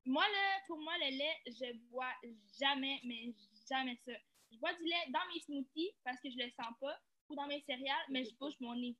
Moi, 0.07 0.23
là, 0.23 0.59
pour 0.67 0.79
moi, 0.79 0.93
le 0.99 1.17
lait, 1.17 1.37
je 1.47 1.73
bois 1.89 2.11
jamais, 2.59 2.99
mais 3.03 3.33
jamais 3.69 3.97
ça. 4.05 4.13
Je 4.51 4.57
bois 4.57 4.73
du 4.73 4.83
lait 4.85 5.05
dans 5.09 5.19
mes 5.33 5.41
smoothies 5.41 5.91
parce 6.03 6.19
que 6.21 6.29
je 6.31 6.37
le 6.37 6.49
sens 6.51 6.73
pas, 6.79 6.97
ou 7.29 7.35
dans 7.35 7.45
mes 7.47 7.61
céréales, 7.67 8.05
mais 8.09 8.23
je 8.23 8.33
bouge 8.35 8.53
mon 8.61 8.73
nez. 8.75 8.95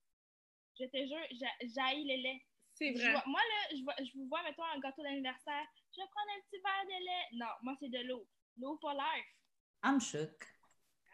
Je 0.80 0.86
te 0.86 0.98
jure, 0.98 1.26
j'haïs 1.74 2.04
le 2.04 2.22
lait. 2.24 2.42
C'est 2.74 2.94
Je 2.94 3.02
vrai. 3.02 3.12
vois- 3.14 3.24
moi, 3.26 3.40
là, 3.40 3.78
je, 3.78 3.84
vois, 3.84 3.96
je 4.00 4.12
vous 4.18 4.28
vois, 4.28 4.44
mettons, 4.44 4.64
un 4.64 4.80
gâteau 4.80 5.02
d'anniversaire. 5.02 5.66
Je 5.96 6.02
vais 6.02 6.08
prendre 6.12 6.30
un 6.36 6.42
petit 6.46 6.62
verre 6.62 6.86
de 6.86 7.06
lait. 7.06 7.26
Non, 7.40 7.52
moi, 7.64 7.76
c'est 7.80 7.90
de 7.90 8.00
l'eau. 8.08 8.28
L'eau 8.60 8.78
for 8.82 8.92
life. 8.94 9.26
I'm 9.84 10.00
shook. 10.02 10.46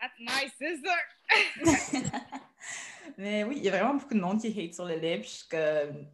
That's 0.02 0.20
nice, 0.20 0.52
c'est 0.58 0.78
ça. 0.82 0.98
Mais 3.18 3.44
oui, 3.44 3.56
il 3.58 3.64
y 3.64 3.70
a 3.70 3.72
vraiment 3.72 3.94
beaucoup 3.96 4.14
de 4.16 4.20
monde 4.20 4.42
qui 4.42 4.48
hate 4.60 4.74
sur 4.74 4.86
le 4.86 4.96
lait. 4.96 5.20
Puis 5.20 5.30
je 5.30 5.36
suis 5.36 5.48
comme, 5.48 6.08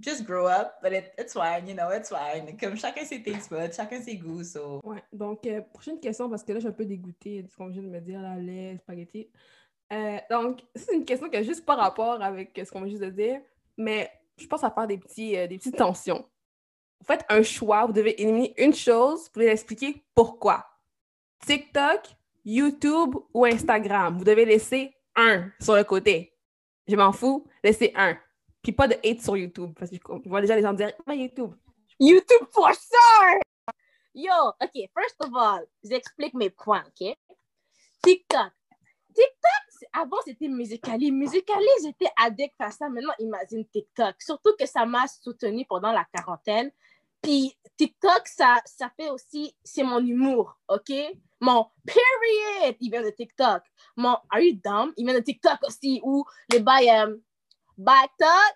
just 0.00 0.24
grow 0.24 0.46
up, 0.46 0.74
but 0.82 0.92
it- 0.92 1.12
it's 1.18 1.32
fine, 1.32 1.66
you 1.68 1.74
know, 1.74 1.90
it's 1.90 2.08
fine. 2.08 2.56
Comme 2.58 2.76
chacun 2.76 3.04
ses 3.04 3.22
taste 3.22 3.50
buds, 3.50 3.72
chacun 3.74 4.00
ses 4.02 4.16
goûts. 4.16 4.44
So. 4.44 4.80
Ouais, 4.84 5.02
donc, 5.12 5.46
euh, 5.46 5.60
prochaine 5.72 6.00
question, 6.00 6.28
parce 6.28 6.42
que 6.42 6.52
là, 6.52 6.58
je 6.58 6.64
suis 6.64 6.68
un 6.68 6.72
peu 6.72 6.84
dégoûtée 6.84 7.42
de 7.42 7.50
ce 7.50 7.56
qu'on 7.56 7.68
vient 7.68 7.82
de 7.82 7.88
me 7.88 8.00
dire, 8.00 8.20
là, 8.20 8.36
lait, 8.36 8.76
spaghetti. 8.78 9.30
Euh, 9.92 10.18
donc, 10.30 10.60
c'est 10.74 10.94
une 10.94 11.04
question 11.04 11.28
qui 11.28 11.36
a 11.36 11.42
juste 11.42 11.64
pas 11.64 11.74
rapport 11.76 12.20
avec 12.22 12.60
ce 12.64 12.70
qu'on 12.70 12.80
vient 12.80 12.90
juste 12.90 13.02
de 13.02 13.10
dire, 13.10 13.40
mais 13.76 14.10
je 14.36 14.46
pense 14.46 14.64
à 14.64 14.70
faire 14.70 14.86
des, 14.86 14.98
petits, 14.98 15.36
euh, 15.36 15.46
des 15.46 15.58
petites 15.58 15.76
tensions. 15.76 16.26
Vous 17.00 17.06
faites 17.06 17.24
un 17.28 17.42
choix, 17.42 17.84
vous 17.86 17.92
devez 17.92 18.20
éliminer 18.20 18.54
une 18.56 18.74
chose, 18.74 19.24
vous 19.26 19.30
pouvez 19.32 19.48
expliquer 19.48 20.02
pourquoi. 20.14 20.64
TikTok, 21.46 22.00
YouTube 22.44 23.14
ou 23.32 23.44
Instagram? 23.44 24.16
Vous 24.18 24.24
devez 24.24 24.44
laisser 24.44 24.94
un 25.14 25.50
sur 25.60 25.76
le 25.76 25.84
côté. 25.84 26.32
Je 26.88 26.96
m'en 26.96 27.12
fous, 27.12 27.46
laissez 27.62 27.92
un. 27.94 28.16
Puis 28.64 28.72
pas 28.72 28.88
de 28.88 28.94
hate 28.94 29.20
sur 29.20 29.36
YouTube, 29.36 29.72
parce 29.78 29.90
que 29.90 29.96
je 30.24 30.28
vois 30.28 30.40
déjà 30.40 30.56
les 30.56 30.62
gens 30.62 30.72
dire, 30.72 30.90
bah, 31.06 31.14
YouTube. 31.14 31.52
YouTube 32.00 32.48
for 32.50 32.72
sure! 32.72 33.38
Yo, 34.14 34.32
OK, 34.32 34.88
first 34.96 35.16
of 35.20 35.30
all, 35.36 35.66
j'explique 35.84 36.32
mes 36.32 36.48
points, 36.48 36.82
OK? 36.86 37.14
TikTok. 38.02 38.52
TikTok, 39.08 39.90
avant, 39.92 40.16
c'était 40.24 40.48
Musicali. 40.48 41.12
Musicali, 41.12 41.66
j'étais 41.84 42.10
addict 42.16 42.54
à 42.58 42.70
ça. 42.70 42.88
Maintenant, 42.88 43.12
imagine 43.18 43.66
TikTok. 43.66 44.16
Surtout 44.18 44.54
que 44.58 44.66
ça 44.66 44.86
m'a 44.86 45.06
soutenu 45.08 45.66
pendant 45.66 45.92
la 45.92 46.06
quarantaine. 46.06 46.72
Puis 47.20 47.54
TikTok, 47.76 48.26
ça, 48.26 48.62
ça 48.64 48.90
fait 48.96 49.10
aussi, 49.10 49.54
c'est 49.62 49.82
mon 49.82 49.98
humour, 49.98 50.58
OK? 50.68 50.90
Mon 51.40 51.66
period, 51.84 52.76
il 52.80 52.90
vient 52.90 53.02
de 53.02 53.10
TikTok. 53.10 53.62
Mon 53.96 54.16
Are 54.30 54.40
you 54.40 54.58
dumb? 54.64 54.94
Il 54.96 55.04
vient 55.04 55.14
de 55.14 55.24
TikTok 55.24 55.58
aussi. 55.66 56.00
Ou 56.02 56.24
les 56.50 56.60
bails, 56.60 56.88
euh, 56.88 57.16
back 57.76 58.10
talk, 58.18 58.54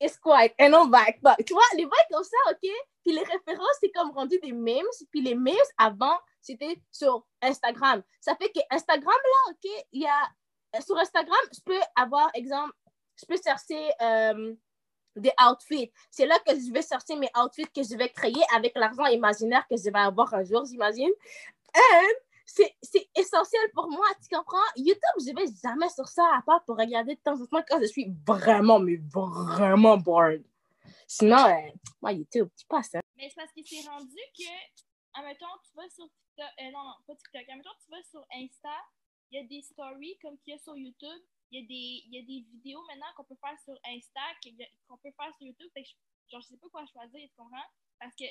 it's 0.00 0.16
quiet, 0.18 0.54
and 0.58 0.70
non 0.70 0.90
back 0.90 1.20
talk. 1.22 1.44
Tu 1.44 1.52
vois, 1.52 1.62
les 1.76 1.84
bails 1.86 2.06
comme 2.10 2.24
ça, 2.24 2.36
OK? 2.50 2.70
Puis 3.04 3.12
les 3.14 3.24
références, 3.24 3.76
c'est 3.80 3.90
comme 3.90 4.10
rendu 4.12 4.38
des 4.40 4.52
memes. 4.52 4.86
Puis 5.10 5.20
les 5.20 5.34
memes, 5.34 5.56
avant, 5.78 6.16
c'était 6.40 6.80
sur 6.90 7.26
Instagram. 7.40 8.02
Ça 8.20 8.36
fait 8.36 8.50
que 8.50 8.60
Instagram, 8.70 9.14
là, 9.24 9.52
OK, 9.52 9.70
il 9.92 10.02
y 10.02 10.06
a... 10.06 10.80
Sur 10.80 10.96
Instagram, 10.96 11.38
je 11.52 11.60
peux 11.64 11.80
avoir, 11.96 12.30
exemple, 12.34 12.72
je 13.20 13.26
peux 13.26 13.36
chercher 13.42 13.90
euh, 14.00 14.54
des 15.16 15.32
outfits. 15.46 15.92
C'est 16.10 16.24
là 16.24 16.38
que 16.38 16.54
je 16.54 16.72
vais 16.72 16.82
chercher 16.82 17.14
mes 17.16 17.28
outfits 17.36 17.66
que 17.66 17.82
je 17.82 17.96
vais 17.96 18.08
créer 18.08 18.42
avec 18.54 18.74
l'argent 18.76 19.04
imaginaire 19.06 19.66
que 19.68 19.76
je 19.76 19.90
vais 19.90 19.98
avoir 19.98 20.32
un 20.32 20.44
jour, 20.44 20.64
j'imagine. 20.64 21.10
C'est 22.46 23.10
essentiel 23.16 23.70
pour 23.74 23.90
moi, 23.90 24.06
tu 24.20 24.34
comprends? 24.34 24.58
YouTube, 24.76 25.18
je 25.20 25.34
vais 25.34 25.52
jamais 25.62 25.88
sur 25.88 26.08
ça 26.08 26.24
à 26.36 26.42
part 26.42 26.64
pour 26.64 26.76
regarder 26.76 27.14
de 27.14 27.20
temps 27.20 27.40
en 27.40 27.46
temps 27.46 27.64
quand 27.68 27.80
je 27.80 27.86
suis 27.86 28.12
vraiment, 28.26 28.78
mais 28.78 28.96
vraiment 28.96 29.96
bored. 29.96 30.44
Sinon, 31.06 31.46
euh, 31.46 31.70
moi, 32.00 32.12
YouTube, 32.12 32.48
tu 32.56 32.66
passes, 32.66 32.94
hein? 32.94 33.00
Mais 33.16 33.28
c'est 33.28 33.36
parce 33.36 33.52
que 33.52 33.60
c'est 33.64 33.86
rendu 33.88 34.16
que, 34.36 34.50
admettons, 35.14 35.46
tu 35.64 35.76
vas 35.76 35.88
sur 35.90 36.08
TikTok, 36.08 36.50
euh, 36.60 36.70
non, 36.72 36.84
non, 36.84 36.94
pas 37.06 37.14
TikTok, 37.14 37.48
admettons, 37.48 37.76
tu 37.84 37.90
vas 37.90 38.02
sur 38.02 38.24
Insta, 38.34 38.76
il 39.30 39.40
y 39.40 39.44
a 39.44 39.46
des 39.46 39.62
stories 39.62 40.18
comme 40.20 40.38
qu'il 40.38 40.54
y 40.54 40.56
a 40.56 40.58
sur 40.58 40.76
YouTube, 40.76 41.22
il 41.50 41.60
y 41.60 41.64
a 41.64 41.66
des, 41.68 42.16
y 42.16 42.18
a 42.18 42.22
des 42.22 42.46
vidéos 42.50 42.82
maintenant 42.88 43.12
qu'on 43.16 43.24
peut 43.24 43.36
faire 43.40 43.58
sur 43.60 43.78
Insta, 43.86 44.20
qu'on 44.88 44.96
peut 44.98 45.12
faire 45.16 45.32
sur 45.36 45.46
YouTube, 45.46 45.70
je, 45.76 45.82
genre, 46.30 46.40
je 46.40 46.48
sais 46.48 46.56
pas 46.56 46.68
quoi 46.70 46.86
choisir, 46.86 47.28
tu 47.28 47.36
comprends? 47.36 47.68
Parce 48.00 48.14
que 48.16 48.24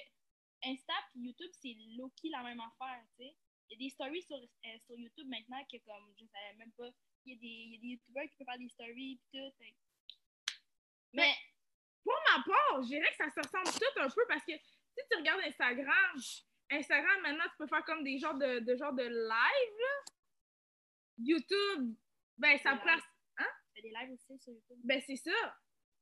Insta 0.65 0.93
puis 1.11 1.21
YouTube, 1.21 1.51
c'est 1.61 1.75
low-key 1.97 2.29
la 2.29 2.43
même 2.43 2.59
affaire, 2.59 3.03
tu 3.17 3.25
sais. 3.25 3.35
Il 3.71 3.79
y 3.79 3.85
a 3.85 3.87
des 3.87 3.89
stories 3.89 4.21
sur, 4.23 4.35
euh, 4.35 4.77
sur 4.85 4.97
YouTube 4.97 5.27
maintenant 5.29 5.63
que, 5.71 5.77
comme, 5.85 6.13
je 6.19 6.25
savais 6.25 6.53
même 6.57 6.71
pas, 6.73 6.89
il 7.23 7.33
y 7.33 7.35
a 7.35 7.39
des, 7.39 7.47
y 7.47 7.75
a 7.77 7.79
des 7.79 7.87
YouTubers 7.87 8.29
qui 8.29 8.35
peuvent 8.35 8.47
faire 8.47 8.59
des 8.59 8.69
stories 8.69 9.15
pis 9.15 9.39
tout, 9.39 9.51
fait 9.57 9.73
Mais, 11.13 11.33
Pour 12.03 12.15
ma 12.29 12.43
part, 12.43 12.83
je 12.83 12.87
dirais 12.87 13.07
que 13.11 13.23
ça 13.23 13.31
se 13.31 13.39
ressemble 13.39 13.71
tout 13.79 13.99
un 14.01 14.09
peu 14.09 14.25
parce 14.27 14.43
que 14.43 14.51
si 14.51 15.01
tu 15.09 15.17
regardes 15.17 15.39
Instagram, 15.45 16.19
Instagram, 16.69 17.21
maintenant, 17.21 17.45
tu 17.45 17.57
peux 17.59 17.67
faire 17.67 17.85
comme 17.85 18.03
des 18.03 18.19
genres 18.19 18.37
de, 18.37 18.59
de, 18.59 18.75
genre 18.75 18.93
de 18.93 19.03
live, 19.03 19.77
là. 19.79 20.13
YouTube, 21.17 21.95
ben, 22.37 22.57
ça 22.57 22.75
place. 22.75 23.03
il 23.39 23.45
y 23.75 23.79
a 23.79 23.81
des 23.83 23.89
lives 23.89 24.13
aussi 24.13 24.37
sur 24.39 24.51
YouTube. 24.51 24.79
Ben, 24.83 25.01
c'est 25.05 25.15
ça. 25.15 25.55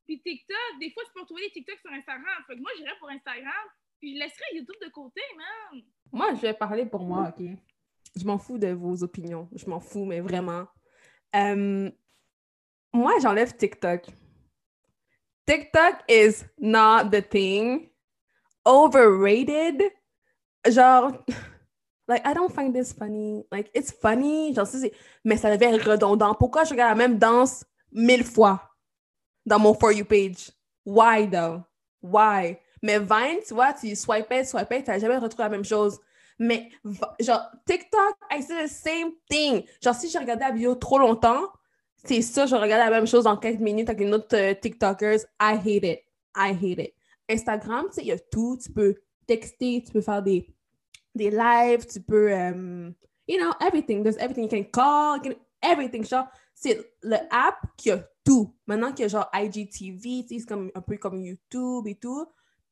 Puis 0.05 0.19
TikTok, 0.21 0.79
des 0.79 0.91
fois, 0.91 1.03
tu 1.05 1.11
peux 1.13 1.21
retrouver 1.21 1.43
des 1.43 1.51
TikTok 1.51 1.79
sur 1.81 1.91
Instagram. 1.91 2.43
Fait 2.47 2.55
que 2.55 2.61
moi, 2.61 2.71
j'irais 2.77 2.97
pour 2.97 3.09
Instagram, 3.09 3.67
puis 3.99 4.15
je 4.15 4.19
laisserais 4.19 4.55
YouTube 4.55 4.75
de 4.81 4.89
côté, 4.89 5.21
man. 5.35 5.83
Moi, 6.11 6.33
je 6.35 6.41
vais 6.41 6.53
parler 6.53 6.85
pour 6.85 7.01
moi, 7.01 7.29
OK? 7.29 7.45
Je 8.15 8.25
m'en 8.25 8.37
fous 8.37 8.57
de 8.57 8.69
vos 8.69 9.03
opinions. 9.03 9.47
Je 9.55 9.65
m'en 9.69 9.79
fous, 9.79 10.05
mais 10.05 10.19
vraiment. 10.21 10.65
Euh, 11.35 11.89
moi, 12.93 13.13
j'enlève 13.21 13.55
TikTok. 13.55 14.05
TikTok 15.45 16.03
is 16.07 16.43
not 16.59 17.09
the 17.11 17.21
thing. 17.27 17.89
Overrated. 18.65 19.83
Genre, 20.67 21.23
like, 22.07 22.21
I 22.25 22.33
don't 22.33 22.53
find 22.53 22.73
this 22.73 22.93
funny. 22.93 23.45
Like, 23.51 23.69
it's 23.73 23.91
funny. 23.91 24.53
Genre, 24.53 24.65
c'est- 24.67 24.91
mais 25.23 25.37
ça 25.37 25.55
devient 25.55 25.77
redondant. 25.81 26.35
Pourquoi 26.35 26.63
je 26.65 26.71
regarde 26.71 26.97
la 26.97 27.07
même 27.07 27.17
danse 27.17 27.63
mille 27.91 28.23
fois 28.23 28.61
dans 29.45 29.59
mon 29.59 29.73
For 29.73 29.91
You 29.91 30.05
page? 30.05 30.51
Why, 30.85 31.27
though? 31.29 31.63
Why? 32.01 32.57
Mais 32.81 32.99
Vine, 32.99 33.39
tu 33.45 33.53
vois, 33.53 33.73
tu 33.73 33.93
swipais, 33.95 34.45
swipais, 34.45 34.83
tu 34.83 34.89
n'as 34.89 34.99
jamais 34.99 35.17
retrouvé 35.17 35.43
la 35.43 35.49
même 35.49 35.65
chose. 35.65 35.99
Mais, 36.39 36.69
genre, 37.19 37.51
TikTok, 37.65 38.15
I 38.31 38.41
say 38.41 38.65
the 38.65 38.69
same 38.69 39.11
thing. 39.29 39.63
Genre, 39.83 39.93
si 39.93 40.09
j'ai 40.09 40.17
regardé 40.19 40.45
la 40.45 40.51
vidéo 40.51 40.75
trop 40.75 40.97
longtemps, 40.97 41.47
c'est 42.05 42.21
ça, 42.21 42.45
je 42.45 42.55
regarde 42.55 42.89
la 42.89 42.89
même 42.89 43.07
chose 43.07 43.27
en 43.27 43.35
quelques 43.35 43.59
minutes 43.59 43.89
avec 43.89 44.01
une 44.07 44.13
autre 44.13 44.35
euh, 44.35 44.53
TikTokers. 44.53 45.19
I 45.41 45.55
hate 45.57 45.83
it. 45.83 45.99
I 46.35 46.51
hate 46.53 46.79
it. 46.79 46.93
Instagram, 47.27 47.87
tu 47.87 47.95
sais, 47.95 48.01
il 48.01 48.07
y 48.07 48.11
a 48.13 48.19
tout. 48.19 48.57
Tu 48.61 48.71
peux 48.71 48.95
texter, 49.27 49.83
tu 49.85 49.91
peux 49.91 50.01
faire 50.01 50.23
des, 50.23 50.47
des 51.13 51.29
lives, 51.29 51.85
tu 51.85 51.99
peux, 52.01 52.31
um, 52.33 52.93
you 53.27 53.37
know, 53.37 53.51
everything. 53.59 54.01
There's 54.01 54.17
everything. 54.17 54.43
You 54.45 54.49
can 54.49 54.63
call, 54.71 55.17
you 55.17 55.33
can- 55.33 55.39
everything. 55.61 56.05
Genre, 56.05 56.25
c'est 56.55 56.79
le 57.03 57.17
app 57.31 57.57
qui 57.75 57.91
a 57.91 57.99
tout. 58.23 58.55
Maintenant 58.65 58.91
qu'il 58.93 59.03
y 59.03 59.05
a 59.05 59.07
genre 59.09 59.29
IGTV, 59.33 60.25
c'est 60.29 60.45
comme, 60.45 60.71
un 60.73 60.81
peu 60.81 60.95
comme 60.97 61.21
YouTube 61.21 61.85
et 61.87 61.95
tout. 61.95 62.25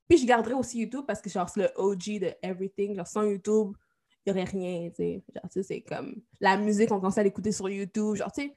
Puis 0.08 0.20
je 0.20 0.26
garderais 0.26 0.54
aussi 0.54 0.80
YouTube 0.80 1.04
parce 1.06 1.22
que 1.22 1.30
genre 1.30 1.50
c'est 1.50 1.62
le 1.62 1.70
OG 1.76 2.20
de 2.20 2.34
everything. 2.42 2.96
Genre 2.96 3.08
sans 3.08 3.24
YouTube, 3.24 3.74
il 4.26 4.34
n'y 4.34 4.40
aurait 4.40 4.50
rien. 4.50 4.92
Genre, 4.98 5.22
tu 5.44 5.50
sais, 5.50 5.64
c'est 5.64 5.82
comme 5.82 6.16
la 6.40 6.58
musique, 6.58 6.92
on 6.92 7.00
commence 7.00 7.18
à 7.18 7.24
l'écouter 7.24 7.52
sur 7.52 7.70
YouTube. 7.70 8.16
Genre, 8.16 8.32
tu 8.32 8.44
sais, 8.44 8.54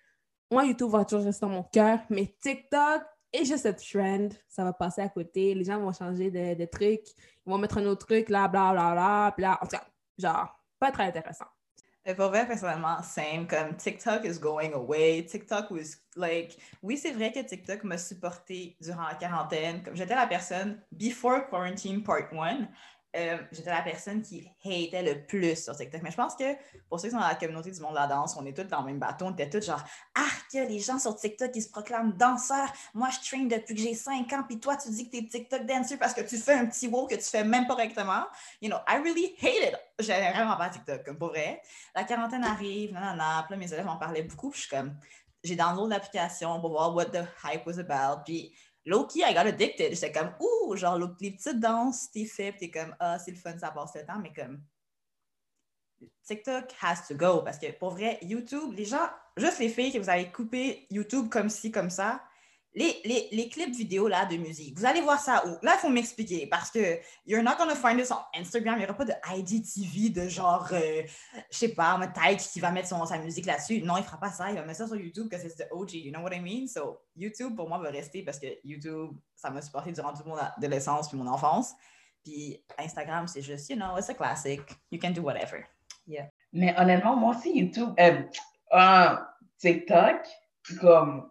moi, 0.51 0.64
YouTube 0.64 0.90
va 0.90 1.05
toujours 1.05 1.24
rester 1.24 1.47
dans 1.47 1.52
mon 1.52 1.62
cœur, 1.62 2.01
mais 2.10 2.35
TikTok 2.40 3.02
est 3.32 3.44
juste 3.44 3.62
cette 3.62 3.81
trend. 3.81 4.28
Ça 4.48 4.64
va 4.64 4.72
passer 4.72 5.01
à 5.01 5.09
côté. 5.09 5.55
Les 5.55 5.64
gens 5.64 5.81
vont 5.81 5.93
changer 5.93 6.31
de, 6.31 6.55
de 6.55 6.64
trucs. 6.64 7.06
Ils 7.47 7.51
vont 7.51 7.59
mettre 7.59 7.78
un 7.78 7.86
autre 7.86 8.06
truc, 8.06 8.28
là, 8.28 8.48
bla, 8.48 8.72
bla, 8.72 8.93
bla. 8.93 9.32
Puis 9.36 9.43
là, 9.43 9.59
en 9.62 9.66
tout 9.66 9.77
cas, 9.77 9.86
genre, 10.18 10.60
pas 10.78 10.90
très 10.90 11.05
intéressant. 11.05 11.47
Et 12.06 12.14
pour 12.14 12.28
vrai, 12.28 12.47
personnellement, 12.47 13.02
same, 13.02 13.47
comme 13.47 13.77
TikTok 13.77 14.24
is 14.24 14.39
going 14.39 14.72
away. 14.72 15.22
TikTok 15.22 15.70
was 15.70 15.97
like, 16.16 16.56
oui, 16.82 16.97
c'est 16.97 17.12
vrai 17.12 17.31
que 17.31 17.40
TikTok 17.40 17.85
m'a 17.85 17.98
supporté 17.98 18.77
durant 18.81 19.06
la 19.06 19.14
quarantaine. 19.14 19.82
Comme 19.82 19.97
j'étais 19.97 20.14
la 20.14 20.27
personne, 20.27 20.81
before 20.93 21.48
quarantine 21.51 22.02
part 22.02 22.32
one, 22.32 22.68
euh, 23.16 23.39
j'étais 23.51 23.70
la 23.70 23.82
personne 23.82 24.23
qui 24.23 24.49
hatait 24.65 25.03
le 25.03 25.27
plus 25.27 25.65
sur 25.65 25.77
TikTok. 25.77 26.01
Mais 26.03 26.12
je 26.12 26.16
pense 26.16 26.37
que 26.37 26.45
pour 26.89 27.01
ceux 27.01 27.09
qui 27.09 27.15
sont 27.15 27.20
dans 27.20 27.27
la 27.27 27.35
communauté 27.35 27.70
du 27.73 27.81
monde 27.81 27.93
de 27.93 27.97
la 27.97 28.07
danse, 28.07 28.37
on 28.37 28.47
est 28.47 28.57
tous 28.57 28.65
dans 28.65 28.81
le 28.81 28.87
même 28.87 29.01
bateau. 29.01 29.27
On 29.27 29.32
était 29.32 29.51
tous 29.51 29.66
genre, 29.66 29.82
ah, 30.15 30.28
que 30.53 30.59
les 30.59 30.78
gens 30.78 30.99
sur 30.99 31.16
TikTok, 31.16 31.51
ils 31.55 31.62
se 31.62 31.70
proclament 31.70 32.12
danseurs. 32.12 32.73
Moi, 32.95 33.09
je 33.11 33.28
train 33.28 33.45
depuis 33.45 33.74
que 33.74 33.81
j'ai 33.81 33.95
5 33.95 34.32
ans, 34.32 34.45
puis 34.47 34.61
toi, 34.61 34.77
tu 34.77 34.91
dis 34.91 35.11
que 35.11 35.16
t'es 35.16 35.27
TikTok 35.27 35.66
dancer 35.66 35.97
parce 35.97 36.15
que 36.15 36.20
tu 36.20 36.37
fais 36.37 36.55
un 36.55 36.66
petit 36.66 36.87
wow 36.87 37.07
que 37.09 37.16
tu 37.16 37.23
fais 37.23 37.43
même 37.43 37.66
pas 37.66 37.74
correctement. 37.74 38.27
You 38.62 38.69
know, 38.69 38.78
I 38.89 38.99
really 39.03 39.35
hate 39.41 39.73
it. 39.73 39.77
J'avais 39.99 40.31
vraiment 40.31 40.57
pas 40.57 40.69
TikTok, 40.69 41.05
comme 41.05 41.19
pour 41.19 41.28
vrai. 41.28 41.61
La 41.97 42.05
quarantaine 42.05 42.45
arrive, 42.45 42.93
nanana. 42.93 43.45
Puis 43.49 43.55
là, 43.55 43.57
mes 43.57 43.73
élèves 43.73 43.89
en 43.89 43.97
parlaient 43.97 44.23
beaucoup, 44.23 44.51
puis 44.51 44.61
je 44.61 44.66
suis 44.66 44.77
comme, 44.77 44.95
j'ai 45.43 45.57
download 45.57 45.91
l'application 45.91 46.61
pour 46.61 46.70
voir 46.70 46.95
what 46.95 47.07
the 47.07 47.24
hype 47.45 47.66
was 47.66 47.78
about. 47.78 48.23
Puis 48.24 48.55
low-key, 48.86 49.23
I 49.24 49.35
got 49.35 49.47
addicted. 49.47 49.94
J'étais 49.94 50.12
comme, 50.12 50.32
ouh, 50.40 50.77
genre, 50.77 50.98
les 51.20 51.31
petites 51.31 51.61
danses, 51.61 52.11
t'es 52.11 52.24
fait, 52.24 52.52
t'es 52.52 52.70
comme, 52.70 52.94
ah, 52.98 53.19
c'est 53.19 53.31
le 53.31 53.36
fun, 53.36 53.59
ça 53.59 53.70
passe 53.70 53.94
le 53.94 54.05
temps, 54.05 54.19
mais 54.20 54.32
comme, 54.32 54.62
TikTok 56.24 56.73
has 56.81 57.07
to 57.09 57.15
go. 57.15 57.43
Parce 57.43 57.59
que 57.59 57.70
pour 57.73 57.90
vrai, 57.90 58.19
YouTube, 58.23 58.73
les 58.74 58.85
gens, 58.85 59.09
juste 59.36 59.59
les 59.59 59.69
filles 59.69 59.93
que 59.93 59.98
vous 59.98 60.11
avez 60.11 60.31
coupé 60.31 60.86
YouTube 60.90 61.28
comme 61.28 61.48
ci, 61.48 61.70
comme 61.70 61.90
ça, 61.90 62.23
les, 62.74 63.28
les, 63.32 63.48
clips 63.48 63.74
vidéo 63.74 64.06
là, 64.06 64.26
de 64.26 64.36
musique, 64.36 64.78
vous 64.78 64.86
allez 64.86 65.01
voir 65.01 65.18
ça 65.18 65.44
où? 65.44 65.56
Là, 65.64 65.74
il 65.74 65.78
faut 65.80 65.88
m'expliquer 65.88 66.47
parce 66.47 66.70
que 66.70 67.01
you're 67.26 67.42
not 67.42 67.56
gonna 67.59 67.74
find 67.74 67.98
this 67.98 68.12
on 68.12 68.18
Instagram. 68.38 68.76
Il 68.76 68.78
n'y 68.80 68.84
aura 68.84 68.94
pas 68.94 69.05
de 69.05 69.12
IGTV 69.36 70.10
de 70.10 70.28
genre, 70.28 70.68
euh, 70.72 71.02
je 71.51 71.56
sais 71.56 71.68
pas, 71.68 71.98
Tyke 72.14 72.38
qui 72.38 72.60
va 72.60 72.70
mettre 72.70 72.88
son, 72.88 73.05
sa 73.06 73.18
musique 73.18 73.47
là-dessus. 73.47 73.82
Non, 73.82 73.97
il 73.97 74.05
fera 74.05 74.18
pas 74.18 74.30
ça. 74.30 74.51
Il 74.51 74.56
va 74.56 74.64
mettre 74.64 74.78
ça 74.78 74.86
sur 74.86 74.97
YouTube 74.97 75.28
parce 75.28 75.42
que 75.42 75.48
c'est 75.48 75.66
the 75.66 75.72
OG. 75.72 75.94
You 75.94 76.12
know 76.12 76.20
what 76.20 76.32
I 76.32 76.40
mean? 76.40 76.68
So, 76.68 77.01
YouTube, 77.16 77.56
pour 77.56 77.68
moi, 77.68 77.78
va 77.78 77.90
rester 77.90 78.22
parce 78.22 78.38
que 78.38 78.47
YouTube, 78.62 79.16
ça 79.34 79.51
m'a 79.51 79.62
supporté 79.62 79.90
durant 79.90 80.12
toute 80.12 80.26
mon 80.26 80.36
adolescence 80.36 81.09
puis 81.09 81.18
mon 81.18 81.26
enfance. 81.26 81.74
Puis 82.22 82.62
Instagram, 82.78 83.26
c'est 83.26 83.42
juste, 83.42 83.68
you 83.70 83.76
know, 83.76 83.97
it's 83.98 84.10
a 84.10 84.14
classic. 84.14 84.60
You 84.92 85.01
can 85.01 85.10
do 85.10 85.22
whatever. 85.22 85.64
Yeah. 86.06 86.30
Mais 86.52 86.74
honnêtement, 86.78 87.16
moi 87.16 87.34
aussi, 87.34 87.59
YouTube, 87.59 87.94
euh, 87.98 88.22
euh, 88.72 89.16
TikTok, 89.59 90.26
comme 90.80 91.30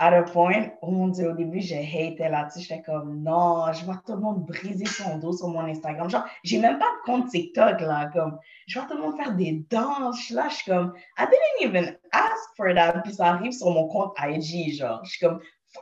à 0.00 0.08
un 0.08 0.22
point, 0.22 0.70
oh 0.80 0.90
mon 0.90 1.08
Dieu, 1.08 1.28
au 1.28 1.34
début, 1.34 1.60
j'ai 1.60 1.80
haté 1.80 2.30
là-dessus. 2.30 2.60
J'étais 2.60 2.80
comme, 2.80 3.22
non, 3.22 3.70
je 3.74 3.84
vois 3.84 4.00
tout 4.06 4.14
le 4.14 4.20
monde 4.20 4.46
briser 4.46 4.86
son 4.86 5.18
dos 5.18 5.34
sur 5.34 5.48
mon 5.48 5.66
Instagram. 5.66 6.08
Genre, 6.08 6.24
j'ai 6.42 6.58
même 6.58 6.78
pas 6.78 6.86
de 6.86 7.04
compte 7.04 7.28
TikTok, 7.28 7.82
là. 7.82 8.08
Comme, 8.10 8.38
je 8.66 8.78
vois 8.78 8.88
tout 8.88 8.96
le 8.96 9.02
monde 9.02 9.16
faire 9.18 9.34
des 9.34 9.62
danses. 9.68 10.30
Là, 10.30 10.48
je 10.48 10.54
suis 10.54 10.70
comme, 10.70 10.94
I 11.18 11.26
didn't 11.26 11.68
even 11.68 11.98
ask 12.12 12.56
for 12.56 12.74
that. 12.74 13.02
Puis 13.04 13.12
ça 13.12 13.26
arrive 13.26 13.52
sur 13.52 13.68
mon 13.68 13.88
compte 13.88 14.14
IG, 14.18 14.72
genre. 14.72 15.04
Je 15.04 15.10
suis 15.10 15.26
comme, 15.26 15.38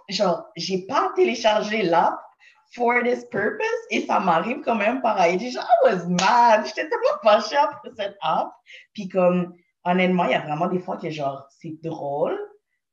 genre, 0.09 0.49
j'ai 0.57 0.85
pas 0.87 1.13
téléchargé 1.15 1.83
l'app 1.83 2.19
for 2.75 2.95
this 3.05 3.25
purpose 3.27 3.87
et 3.93 4.01
ça 4.05 4.19
m'arrive 4.19 4.63
quand 4.63 4.75
même 4.75 5.01
par 5.01 5.25
IG. 5.25 5.53
Genre, 5.53 5.63
I 5.63 5.95
was 5.95 6.09
mad. 6.09 6.67
J'étais 6.67 6.89
tellement 6.89 7.23
fâchée 7.23 7.57
après 7.57 7.91
cette 7.97 8.17
app. 8.21 8.51
Puis 8.95 9.07
comme, 9.07 9.55
honnêtement, 9.85 10.25
il 10.25 10.33
y 10.33 10.35
a 10.35 10.41
vraiment 10.41 10.67
des 10.67 10.81
fois 10.81 10.97
que, 10.97 11.09
genre, 11.09 11.47
c'est 11.51 11.81
drôle 11.85 12.37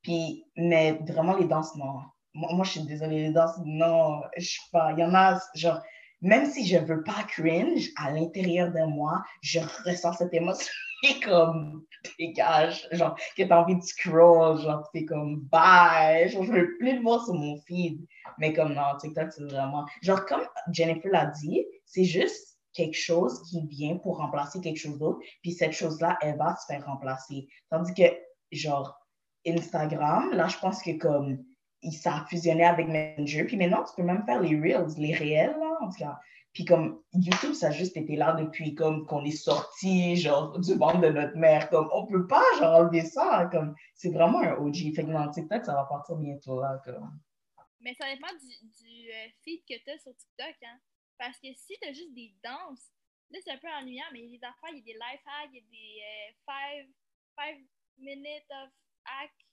puis, 0.05 0.45
mais 0.55 0.99
vraiment, 1.07 1.35
les 1.35 1.47
danses, 1.47 1.75
non. 1.75 1.95
Moi, 2.35 2.63
je 2.63 2.71
suis 2.71 2.83
désolée, 2.83 3.23
les 3.23 3.31
danses, 3.31 3.57
non, 3.65 4.21
je 4.37 4.45
sais 4.45 4.69
pas. 4.71 4.91
Il 4.91 4.99
y 4.99 5.03
en 5.03 5.15
a, 5.15 5.39
genre, 5.55 5.81
même 6.21 6.45
si 6.45 6.67
je 6.67 6.77
veux 6.77 7.01
pas 7.01 7.23
cringe, 7.27 7.89
à 7.97 8.11
l'intérieur 8.11 8.71
de 8.71 8.85
moi, 8.85 9.23
je 9.41 9.59
ressens 9.83 10.13
cette 10.13 10.33
émotion 10.35 10.71
et 11.09 11.19
comme, 11.21 11.83
dégage, 12.19 12.87
genre, 12.91 13.15
que 13.35 13.41
t'as 13.41 13.63
envie 13.63 13.77
de 13.77 13.81
scroll, 13.81 14.61
genre, 14.61 14.87
t'es 14.93 15.05
comme, 15.05 15.39
bye, 15.51 16.29
genre, 16.29 16.43
je 16.43 16.51
veux 16.51 16.77
plus 16.77 16.97
le 16.97 17.01
voir 17.01 17.25
sur 17.25 17.33
mon 17.33 17.57
feed. 17.61 18.05
Mais 18.37 18.53
comme, 18.53 18.75
non, 18.75 18.95
TikTok, 19.01 19.33
c'est 19.33 19.43
vraiment, 19.45 19.85
genre, 20.03 20.23
comme 20.27 20.43
Jennifer 20.71 21.11
l'a 21.11 21.25
dit, 21.25 21.65
c'est 21.87 22.05
juste 22.05 22.59
quelque 22.73 22.97
chose 22.97 23.41
qui 23.49 23.65
vient 23.65 23.97
pour 23.97 24.17
remplacer 24.17 24.61
quelque 24.61 24.77
chose 24.77 24.99
d'autre, 24.99 25.17
puis 25.41 25.53
cette 25.53 25.71
chose-là, 25.71 26.19
elle 26.21 26.37
va 26.37 26.55
se 26.57 26.67
faire 26.67 26.85
remplacer. 26.85 27.47
Tandis 27.71 27.95
que, 27.95 28.03
genre, 28.51 28.95
Instagram, 29.47 30.31
là, 30.31 30.47
je 30.47 30.57
pense 30.57 30.81
que 30.81 30.97
comme 30.97 31.43
ça 31.91 32.15
a 32.15 32.25
fusionné 32.25 32.63
avec 32.63 32.87
Messenger. 32.87 33.45
Puis 33.45 33.57
maintenant, 33.57 33.83
tu 33.83 33.95
peux 33.95 34.03
même 34.03 34.25
faire 34.25 34.41
les 34.41 34.59
Reels, 34.59 34.97
les 34.97 35.13
réels, 35.13 35.55
là, 35.59 35.77
en 35.81 35.89
tout 35.89 35.99
cas. 35.99 36.19
Puis 36.53 36.63
comme 36.63 37.03
YouTube, 37.11 37.53
ça 37.53 37.67
a 37.67 37.71
juste 37.71 37.97
été 37.97 38.15
là 38.15 38.33
depuis 38.33 38.75
comme 38.75 39.05
qu'on 39.05 39.25
est 39.25 39.31
sorti, 39.31 40.15
genre, 40.15 40.57
du 40.57 40.73
ventre 40.75 41.01
de 41.01 41.09
notre 41.09 41.35
mère. 41.35 41.69
Comme, 41.69 41.89
on 41.91 42.05
peut 42.05 42.27
pas, 42.27 42.43
genre, 42.59 42.79
enlever 42.79 43.01
ça. 43.01 43.49
Comme, 43.51 43.75
c'est 43.93 44.11
vraiment 44.11 44.39
un 44.39 44.53
OG. 44.53 44.95
Fait 44.95 45.03
que 45.03 45.11
dans 45.11 45.29
TikTok, 45.29 45.65
ça 45.65 45.73
va 45.73 45.83
partir 45.83 46.15
bientôt, 46.15 46.61
là, 46.61 46.81
comme. 46.85 47.19
Mais 47.81 47.93
ça 47.95 48.05
dépend 48.11 48.31
du, 48.39 48.47
du 48.47 49.11
euh, 49.11 49.27
feed 49.43 49.61
que 49.67 49.75
tu 49.83 49.91
as 49.91 49.97
sur 49.99 50.15
TikTok, 50.15 50.55
hein. 50.63 50.79
Parce 51.17 51.37
que 51.39 51.47
si 51.53 51.77
tu 51.81 51.87
as 51.87 51.93
juste 51.93 52.13
des 52.13 52.33
danses, 52.43 52.89
là, 53.31 53.39
c'est 53.43 53.51
un 53.51 53.57
peu 53.57 53.67
ennuyant, 53.67 54.05
mais 54.13 54.19
il 54.21 54.31
y 54.31 54.35
a 54.35 54.39
des 54.39 54.45
affaires, 54.45 54.71
il 54.71 54.77
y 54.77 54.81
a 54.81 54.85
des 54.85 54.93
life 54.93 55.23
hacks, 55.25 55.49
il 55.51 55.55
y 55.55 55.59
a 55.59 55.63
des 55.69 56.35
5 56.45 56.53
euh, 56.55 56.83
five 57.35 57.61
minutes 57.97 58.51
of 58.63 58.69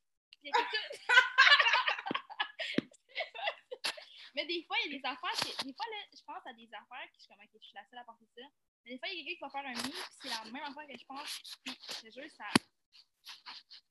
mais 4.34 4.46
des 4.46 4.64
fois, 4.66 4.76
il 4.84 4.92
y 4.92 4.94
a 4.94 4.98
des 4.98 5.04
affaires. 5.04 5.30
Des 5.64 5.74
fois, 5.74 5.86
là, 5.90 5.96
je 6.12 6.22
pense 6.24 6.46
à 6.46 6.52
des 6.54 6.68
affaires 6.72 7.08
qui 7.12 7.18
je 7.18 7.24
suis 7.24 7.28
comme, 7.28 7.44
je 7.52 7.58
suis 7.58 7.74
la 7.74 7.84
seule 7.88 7.98
à 8.00 8.04
penser 8.04 8.24
ça. 8.36 8.42
Mais 8.84 8.92
des 8.92 8.98
fois, 8.98 9.08
il 9.08 9.18
y 9.18 9.20
a 9.20 9.24
quelqu'un 9.24 9.36
qui 9.36 9.42
va 9.42 9.50
faire 9.50 9.66
un 9.70 9.74
meme, 9.74 9.92
puis 9.92 10.02
c'est 10.22 10.28
la 10.28 10.44
même 10.50 10.62
affaire 10.62 10.86
que 10.88 10.98
je 10.98 11.04
pense. 11.06 11.42
Puis, 11.64 11.76
je 12.04 12.10
jure, 12.10 12.30
ça. 12.36 12.44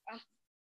Ah, 0.07 0.17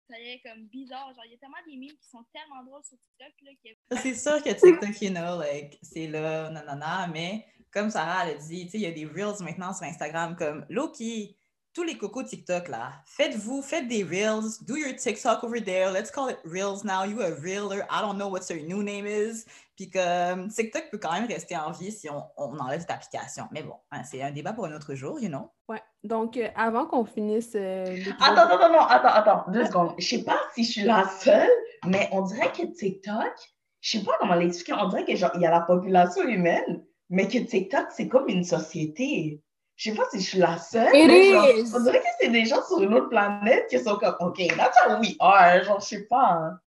ça 0.09 0.21
est 0.21 0.41
comme 0.43 0.67
bizarre. 0.69 1.13
Genre, 1.15 1.25
il 1.27 1.33
y 1.33 1.35
a 1.35 1.39
tellement 1.39 1.63
des 1.67 1.77
memes 1.77 1.99
qui 1.99 2.09
sont 2.09 2.25
tellement 2.33 2.63
drôles 2.65 2.85
sur 2.85 2.97
TikTok. 2.99 3.35
Là, 3.43 3.51
que... 3.63 3.71
C'est 4.01 4.15
sûr 4.15 4.43
que 4.43 4.51
TikTok, 4.51 5.03
you 5.03 5.11
know, 5.11 5.39
like, 5.39 5.79
c'est 5.83 6.07
là, 6.07 6.49
nanana, 6.51 7.07
mais 7.09 7.47
comme 7.71 7.91
Sarah 7.91 8.25
l'a 8.27 8.35
dit, 8.35 8.71
il 8.73 8.81
y 8.81 8.87
a 8.87 8.93
des 8.93 9.07
Reels 9.07 9.43
maintenant 9.43 9.75
sur 9.75 9.85
Instagram 9.85 10.37
comme 10.37 10.65
Loki 10.69 11.37
tous 11.75 11.83
les 11.83 11.99
cocos 11.99 12.23
TikTok 12.23 12.69
là, 12.69 12.93
faites-vous, 13.05 13.61
faites 13.61 13.89
des 13.89 14.05
reels, 14.05 14.65
do 14.65 14.77
your 14.77 14.95
TikTok 14.95 15.43
over 15.43 15.61
there, 15.61 15.91
let's 15.93 16.11
call 16.11 16.31
it 16.31 16.39
reels 16.45 16.85
now, 16.85 17.05
you 17.05 17.21
a 17.21 17.33
reeler, 17.33 17.85
I 17.91 18.01
don't 18.01 18.17
know 18.17 18.29
what 18.29 18.49
your 18.49 18.61
new 18.61 18.83
name 18.83 19.07
is. 19.07 19.45
Puis 19.77 19.91
que 19.91 20.49
TikTok 20.55 20.91
peut 20.93 20.99
quand 20.99 21.13
même 21.13 21.27
rester 21.27 21.57
en 21.57 21.73
vie 21.73 21.91
si 21.91 22.09
on, 22.09 22.23
on 22.37 22.57
enlève 22.61 22.81
cette 22.81 22.93
application. 22.93 23.49
Mais 23.51 23.65
bon, 23.65 23.75
hein, 23.91 24.05
c'est 24.05 24.23
un 24.23 24.31
débat 24.31 24.53
pour 24.53 24.67
un 24.67 24.73
autre 24.73 24.95
jour, 24.95 25.19
you 25.19 25.29
know? 25.29 25.51
Ouais, 25.69 25.83
donc 26.05 26.37
euh, 26.37 26.49
avant 26.55 26.87
qu'on 26.87 27.05
finisse. 27.05 27.57
Euh, 27.57 27.85
attends, 28.21 28.43
attends, 28.43 28.61
attends, 28.61 28.87
attends, 28.87 29.09
attends, 29.09 29.51
deux 29.51 29.67
secondes. 29.67 29.95
Je 29.99 30.07
sais 30.07 30.23
pas 30.23 30.39
si 30.55 30.63
je 30.63 30.71
suis 30.71 30.85
la 30.85 31.09
seule, 31.09 31.51
mais 31.87 32.09
on 32.13 32.23
dirait 32.23 32.53
que 32.53 32.63
TikTok, 32.63 33.35
je 33.81 33.99
sais 33.99 34.05
pas 34.05 34.13
comment 34.21 34.35
l'expliquer, 34.35 34.75
on 34.81 34.89
dirait 34.89 35.05
qu'il 35.05 35.19
y 35.19 35.47
a 35.47 35.51
la 35.51 35.63
population 35.63 36.23
humaine, 36.23 36.85
mais 37.11 37.27
que 37.27 37.39
TikTok, 37.39 37.87
c'est 37.91 38.07
comme 38.07 38.29
une 38.29 38.45
société 38.45 39.43
je 39.77 39.91
sais 39.91 39.97
pas 39.97 40.05
si 40.11 40.21
je 40.21 40.25
suis 40.25 40.39
la 40.39 40.59
seule. 40.59 40.89
on 40.93 41.81
dirait 41.81 42.01
que 42.01 42.07
c'est 42.21 42.29
des 42.29 42.45
gens 42.45 42.65
sur 42.67 42.81
une 42.81 42.95
autre 42.95 43.09
planète 43.09 43.67
qui 43.69 43.79
sont 43.79 43.97
comme, 43.97 44.15
OK, 44.21 44.39
that's 44.57 44.77
how 44.87 44.99
we 45.01 45.17
are. 45.21 45.63
Genre, 45.65 45.81
je 45.81 45.87
sais 45.87 46.03
pas. 46.05 46.31
Hein. 46.33 46.61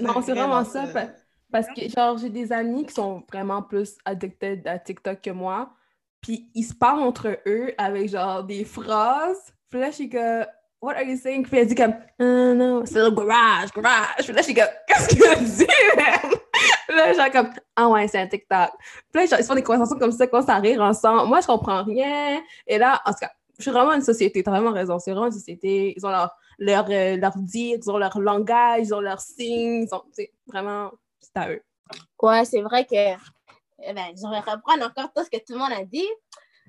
Non, 0.00 0.22
c'est 0.22 0.32
vraiment 0.32 0.64
ça. 0.64 0.84
Parce 1.50 1.66
que, 1.68 1.88
genre, 1.88 2.16
j'ai 2.18 2.30
des 2.30 2.52
amis 2.52 2.86
qui 2.86 2.94
sont 2.94 3.22
vraiment 3.30 3.62
plus 3.62 3.96
addicted 4.04 4.66
à 4.66 4.78
TikTok 4.78 5.20
que 5.20 5.30
moi. 5.30 5.70
Puis 6.20 6.50
ils 6.54 6.62
se 6.62 6.72
parlent 6.72 7.02
entre 7.02 7.38
eux 7.46 7.74
avec, 7.76 8.08
genre, 8.08 8.44
des 8.44 8.64
phrases. 8.64 9.52
Puis 9.68 9.80
là, 9.80 9.90
je 9.90 9.96
suis 9.96 10.08
comme, 10.08 10.46
What 10.82 10.96
are 10.96 11.04
you 11.04 11.16
saying? 11.16 11.44
Puis 11.44 11.58
elle 11.58 11.68
dit 11.68 11.76
comme, 11.76 11.94
oh, 12.18 12.54
non, 12.54 12.82
c'est 12.84 12.98
le 12.98 13.12
garage, 13.12 13.70
garage. 13.72 14.24
Puis 14.24 14.32
là, 14.32 14.38
je 14.38 14.42
suis 14.42 14.54
comme, 14.54 14.66
qu'est-ce 14.88 15.14
que 15.14 15.38
tu 15.38 15.44
dis, 15.44 15.66
man? 15.96 16.32
Là, 16.94 17.12
genre 17.12 17.30
comme, 17.30 17.50
ah 17.76 17.88
ouais, 17.88 18.08
c'est 18.08 18.18
un 18.18 18.26
TikTok. 18.26 18.70
Puis 19.12 19.26
là, 19.26 19.38
ils 19.38 19.44
font 19.44 19.54
des 19.54 19.62
conversations 19.62 19.98
comme 19.98 20.12
ça, 20.12 20.26
quand 20.26 20.42
ça 20.42 20.56
rire 20.56 20.80
ensemble. 20.80 21.28
Moi, 21.28 21.40
je 21.40 21.46
comprends 21.46 21.84
rien. 21.84 22.40
Et 22.66 22.78
là, 22.78 23.00
en 23.04 23.12
tout 23.12 23.18
cas, 23.20 23.30
je 23.58 23.62
suis 23.62 23.70
vraiment 23.70 23.92
une 23.92 24.02
société. 24.02 24.42
T'as 24.42 24.50
vraiment 24.50 24.72
raison. 24.72 24.98
C'est 24.98 25.12
vraiment 25.12 25.26
une 25.26 25.32
société. 25.32 25.94
Ils 25.96 26.06
ont 26.06 26.10
leur, 26.10 26.30
leur, 26.58 26.86
euh, 26.90 27.16
leur 27.16 27.36
dire, 27.36 27.78
ils 27.80 27.90
ont 27.90 27.98
leur 27.98 28.18
langage, 28.18 28.86
ils 28.86 28.94
ont 28.94 29.00
leurs 29.00 29.20
signes. 29.20 29.86
Ils 29.86 29.94
ont, 29.94 30.02
vraiment, 30.46 30.90
c'est 31.20 31.36
à 31.36 31.50
eux. 31.50 31.62
Ouais, 32.20 32.44
c'est 32.44 32.62
vrai 32.62 32.84
que, 32.84 32.94
eh 32.94 33.92
ben, 33.92 34.06
je 34.16 34.28
vais 34.28 34.38
reprendre 34.38 34.86
encore 34.86 35.12
tout 35.14 35.24
ce 35.24 35.30
que 35.30 35.38
tout 35.44 35.52
le 35.52 35.58
monde 35.58 35.72
a 35.72 35.84
dit. 35.84 36.08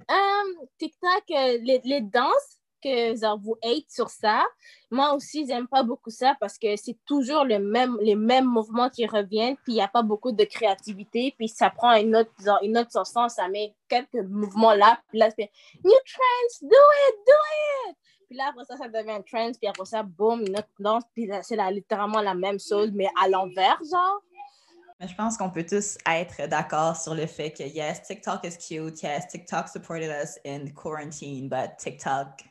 Euh, 0.09 0.65
TikTok, 0.79 1.23
euh, 1.31 1.57
les, 1.61 1.81
les 1.83 2.01
danses, 2.01 2.59
que 2.84 3.15
genre, 3.15 3.39
vous 3.39 3.55
hate 3.64 3.89
sur 3.89 4.10
ça. 4.10 4.43
Moi 4.91 5.14
aussi, 5.14 5.45
j'aime 5.47 5.68
pas 5.68 5.84
beaucoup 5.84 6.10
ça 6.10 6.35
parce 6.39 6.57
que 6.57 6.76
c'est 6.76 6.97
toujours 7.05 7.45
le 7.45 7.60
même, 7.60 7.97
les 8.01 8.15
mêmes 8.15 8.45
mouvements 8.45 8.89
qui 8.89 9.05
reviennent, 9.07 9.55
puis 9.57 9.73
il 9.73 9.76
n'y 9.76 9.81
a 9.81 9.88
pas 9.88 10.03
beaucoup 10.03 10.31
de 10.31 10.43
créativité, 10.43 11.34
puis 11.38 11.47
ça 11.47 11.69
prend 11.69 11.95
une 11.95 12.15
autre, 12.15 12.31
genre, 12.43 12.60
une 12.61 12.77
autre 12.77 12.91
sens, 12.91 13.35
ça 13.35 13.47
met 13.47 13.73
quelques 13.88 14.26
mouvements 14.27 14.73
là, 14.73 14.99
puis 15.10 15.19
là, 15.19 15.30
c'est 15.31 15.49
New 15.84 15.91
trends, 15.91 16.68
do 16.68 16.68
it, 16.68 17.15
do 17.26 17.89
it! 17.89 17.97
Puis 18.27 18.38
là, 18.38 18.49
après 18.49 18.65
ça, 18.65 18.77
ça 18.77 18.88
devient 18.88 19.11
un 19.11 19.22
trend, 19.22 19.51
puis 19.60 19.68
après 19.68 19.85
ça, 19.85 20.03
boum, 20.03 20.41
une 20.41 20.57
autre 20.57 20.69
danse, 20.80 21.03
puis 21.14 21.30
c'est 21.41 21.57
littéralement 21.72 22.22
la 22.22 22.34
même 22.34 22.60
chose, 22.60 22.91
mais 22.93 23.07
à 23.22 23.27
l'envers, 23.27 23.80
genre. 23.89 24.22
Je 24.99 25.14
pense 25.15 25.38
qu'on 25.38 25.49
peut 25.49 25.65
tous 25.65 25.97
être 26.07 26.47
d'accord 26.47 26.95
sur 26.95 27.14
le 27.14 27.26
fait 27.26 27.51
que, 27.51 27.64
yes, 27.64 28.03
TikTok 28.03 28.45
is 28.45 28.57
cute, 28.57 29.01
yes, 29.01 29.27
TikTok 29.27 29.68
supported 29.68 30.10
us 30.10 30.39
in 30.45 30.68
quarantine, 30.73 31.49
but 31.49 31.77
TikTok 31.77 32.43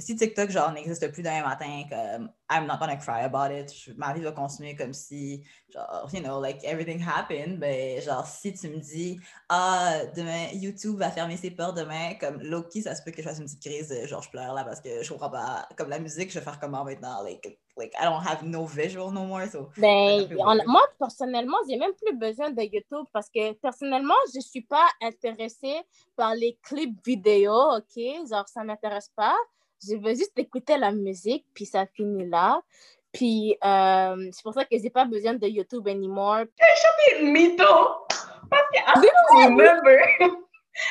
si 0.00 0.16
TikTok, 0.16 0.50
genre, 0.50 0.72
n'existe 0.72 1.12
plus 1.12 1.22
demain 1.22 1.42
matin, 1.42 1.84
comme, 1.88 2.30
I'm 2.50 2.66
not 2.66 2.78
gonna 2.80 2.96
cry 2.96 3.22
about 3.22 3.52
it, 3.52 3.72
ma 3.96 4.12
vie 4.12 4.22
va 4.22 4.32
continuer 4.32 4.74
comme 4.74 4.92
si, 4.92 5.44
genre, 5.68 6.08
you 6.12 6.20
know, 6.20 6.40
like, 6.40 6.64
everything 6.64 7.00
happened, 7.00 7.58
ben, 7.60 8.00
genre, 8.00 8.26
si 8.26 8.52
tu 8.52 8.68
me 8.68 8.78
dis, 8.78 9.20
ah, 9.48 10.00
demain, 10.16 10.48
YouTube 10.52 10.98
va 10.98 11.10
fermer 11.10 11.36
ses 11.36 11.50
portes 11.50 11.76
demain, 11.76 12.14
comme, 12.20 12.40
Loki, 12.42 12.82
ça 12.82 12.94
se 12.94 13.02
peut 13.02 13.10
que 13.10 13.22
je 13.22 13.28
fasse 13.28 13.38
une 13.38 13.44
petite 13.44 13.62
crise, 13.62 14.06
genre, 14.06 14.22
je 14.22 14.30
pleure 14.30 14.54
là, 14.54 14.64
parce 14.64 14.80
que 14.80 15.02
je 15.02 15.12
comprends 15.12 15.30
pas, 15.30 15.68
comme 15.76 15.90
la 15.90 15.98
musique, 15.98 16.30
je 16.30 16.38
vais 16.38 16.44
faire 16.44 16.58
comment 16.58 16.84
maintenant, 16.84 17.22
like, 17.22 17.58
like, 17.76 17.92
I 18.00 18.04
don't 18.04 18.26
have 18.26 18.42
no 18.42 18.64
visual 18.64 19.12
no 19.12 19.24
more, 19.24 19.46
so. 19.46 19.70
Ben, 19.76 20.28
moi, 20.66 20.82
personnellement, 20.98 21.58
j'ai 21.68 21.76
même 21.76 21.94
plus 21.94 22.16
besoin 22.16 22.50
de 22.50 22.62
YouTube, 22.62 23.06
parce 23.12 23.28
que, 23.28 23.52
personnellement, 23.52 24.14
je 24.34 24.40
suis 24.40 24.62
pas 24.62 24.88
intéressée 25.00 25.80
par 26.16 26.34
les 26.34 26.58
clips 26.62 26.98
vidéo, 27.06 27.52
ok, 27.52 28.28
genre, 28.28 28.48
ça 28.48 28.64
m'intéresse 28.64 29.10
pas 29.14 29.36
je 29.82 29.96
veux 29.96 30.14
juste 30.14 30.38
écouter 30.38 30.76
la 30.76 30.92
musique, 30.92 31.44
puis 31.54 31.66
ça 31.66 31.86
finit 31.86 32.28
là. 32.28 32.60
Puis 33.12 33.56
euh, 33.64 34.28
c'est 34.32 34.42
pour 34.42 34.54
ça 34.54 34.64
que 34.64 34.76
j'ai 34.78 34.90
pas 34.90 35.04
besoin 35.04 35.34
de 35.34 35.46
YouTube 35.46 35.88
anymore. 35.88 36.44
Chopé 36.58 37.22
une 37.22 37.32
mytho! 37.32 37.64
Parce 38.50 38.68
que, 38.72 38.78
I 38.78 38.82
ah, 38.86 39.46
remember, 39.46 39.98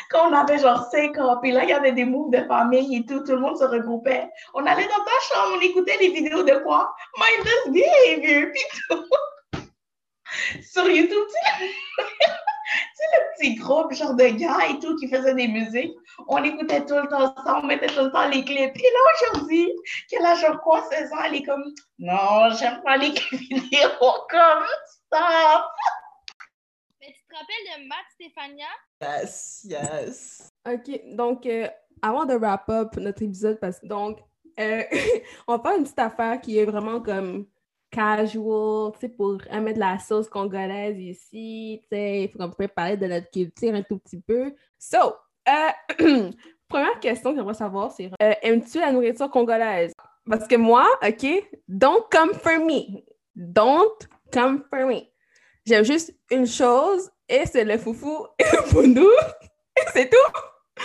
quand 0.10 0.30
on 0.30 0.34
avait 0.34 0.60
genre 0.60 0.86
5 0.92 1.18
ans, 1.18 1.40
puis 1.42 1.52
là, 1.52 1.64
il 1.64 1.70
y 1.70 1.74
avait 1.74 1.92
des 1.92 2.06
moves 2.06 2.32
de 2.32 2.44
famille 2.46 2.98
et 2.98 3.06
tout, 3.06 3.24
tout 3.24 3.34
le 3.34 3.40
monde 3.40 3.58
se 3.58 3.66
regroupait. 3.66 4.30
On 4.54 4.66
allait 4.66 4.88
dans 4.88 5.04
ta 5.04 5.12
chambre, 5.30 5.58
on 5.58 5.62
écoutait 5.62 5.98
les 6.00 6.10
vidéos 6.10 6.44
de 6.44 6.56
quoi? 6.64 6.94
Mindless 7.18 7.74
Behavior, 7.74 8.52
puis 8.54 8.64
tout. 8.88 9.04
Sur 10.62 10.90
YouTube, 10.90 11.28
tu 11.30 11.64
sais. 13.50 13.56
sais, 13.56 13.64
le 13.64 13.64
petit 13.64 13.64
groupe, 13.64 13.94
genre 13.94 14.14
de 14.14 14.28
gars 14.28 14.68
et 14.70 14.80
tout, 14.80 14.96
qui 14.96 15.08
faisaient 15.08 15.36
des 15.36 15.48
musiques. 15.48 15.96
On 16.28 16.44
écoutait 16.44 16.86
tout 16.86 16.96
le 16.96 17.08
temps 17.08 17.34
ça, 17.44 17.60
on 17.62 17.66
mettait 17.66 17.88
tout 17.88 18.04
le 18.04 18.12
temps 18.12 18.28
les 18.28 18.44
clips. 18.44 18.76
Et 18.76 18.82
là, 18.82 19.32
aujourd'hui, 19.32 19.72
qu'elle 20.10 20.26
a 20.26 20.36
genre 20.36 20.60
quoi, 20.62 20.84
16 20.90 21.14
ans, 21.14 21.18
elle 21.26 21.36
est 21.36 21.44
comme, 21.44 21.64
non, 22.00 22.50
j'aime 22.60 22.82
pas 22.84 22.98
les 22.98 23.14
clips 23.14 23.42
vidéo 23.50 23.90
comme 24.30 24.66
ça. 25.12 25.66
Mais 27.02 27.08
tu 27.08 27.24
te 27.28 27.36
rappelles 27.36 27.84
de 27.84 27.88
Matt 27.88 28.06
Stéphania? 28.14 28.68
Yes, 29.02 29.62
yes. 29.64 30.54
OK, 30.68 31.16
donc, 31.16 31.46
euh, 31.46 31.68
avant 32.02 32.26
de 32.26 32.36
wrap 32.36 32.70
up 32.70 32.96
notre 32.98 33.24
épisode, 33.24 33.60
parce 33.60 33.80
que, 33.80 33.88
donc, 33.88 34.20
euh, 34.60 34.84
on 35.48 35.58
va 35.58 35.64
faire 35.64 35.78
une 35.78 35.84
petite 35.84 36.00
affaire 36.00 36.42
qui 36.42 36.58
est 36.58 36.66
vraiment 36.66 37.02
comme 37.02 37.48
casual, 37.92 38.92
tu 38.94 39.00
sais, 39.00 39.10
pour 39.10 39.38
mettre 39.52 39.76
de 39.76 39.80
la 39.80 40.00
sauce 40.00 40.30
congolaise 40.30 40.98
ici, 41.00 41.80
tu 41.84 41.88
sais, 41.92 42.24
il 42.24 42.30
faut 42.30 42.38
qu'on 42.38 42.52
puisse 42.52 42.70
parler 42.76 42.98
de 42.98 43.08
notre 43.08 43.30
culture 43.30 43.74
un 43.74 43.82
tout 43.82 43.98
petit 44.00 44.22
peu. 44.22 44.54
So, 44.78 44.98
euh, 45.48 46.30
première 46.68 47.00
question 47.00 47.32
que 47.32 47.38
j'aimerais 47.38 47.54
savoir, 47.54 47.92
c'est 47.92 48.12
euh, 48.22 48.34
aimes-tu 48.42 48.80
la 48.80 48.92
nourriture 48.92 49.30
congolaise? 49.30 49.92
Parce 50.30 50.48
que 50.48 50.56
moi, 50.56 50.88
OK, 51.06 51.26
don't 51.68 52.04
come 52.12 52.34
for 52.34 52.60
me. 52.60 53.04
Don't 53.36 54.08
come 54.32 54.64
for 54.70 54.86
me. 54.86 55.02
J'aime 55.66 55.84
juste 55.84 56.14
une 56.32 56.48
chose, 56.48 57.10
et 57.28 57.46
c'est 57.46 57.64
le 57.64 57.78
foufou 57.78 58.28
et 58.38 58.44
le 58.44 58.70
poundou. 58.70 59.10
c'est 59.94 60.10
tout. 60.10 60.84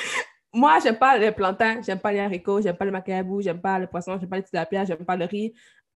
Moi, 0.53 0.79
j'aime 0.83 0.99
pas 0.99 1.19
le 1.19 1.33
plantain, 1.33 1.83
j'aime 1.83 1.99
pas 1.99 2.13
les 2.13 2.21
haricots, 2.21 2.61
j'aime 2.61 2.77
pas 2.77 2.85
le 2.85 2.93
macabou, 2.93 3.43
j'aime 3.43 3.61
pas 3.61 3.79
le 3.79 3.89
poisson, 3.89 4.17
j'aime 4.21 4.29
pas 4.29 4.37
les 4.37 4.45
tilapia, 4.45 4.85
j'aime 4.85 5.05
pas 5.05 5.17
le 5.17 5.25
riz. 5.25 5.53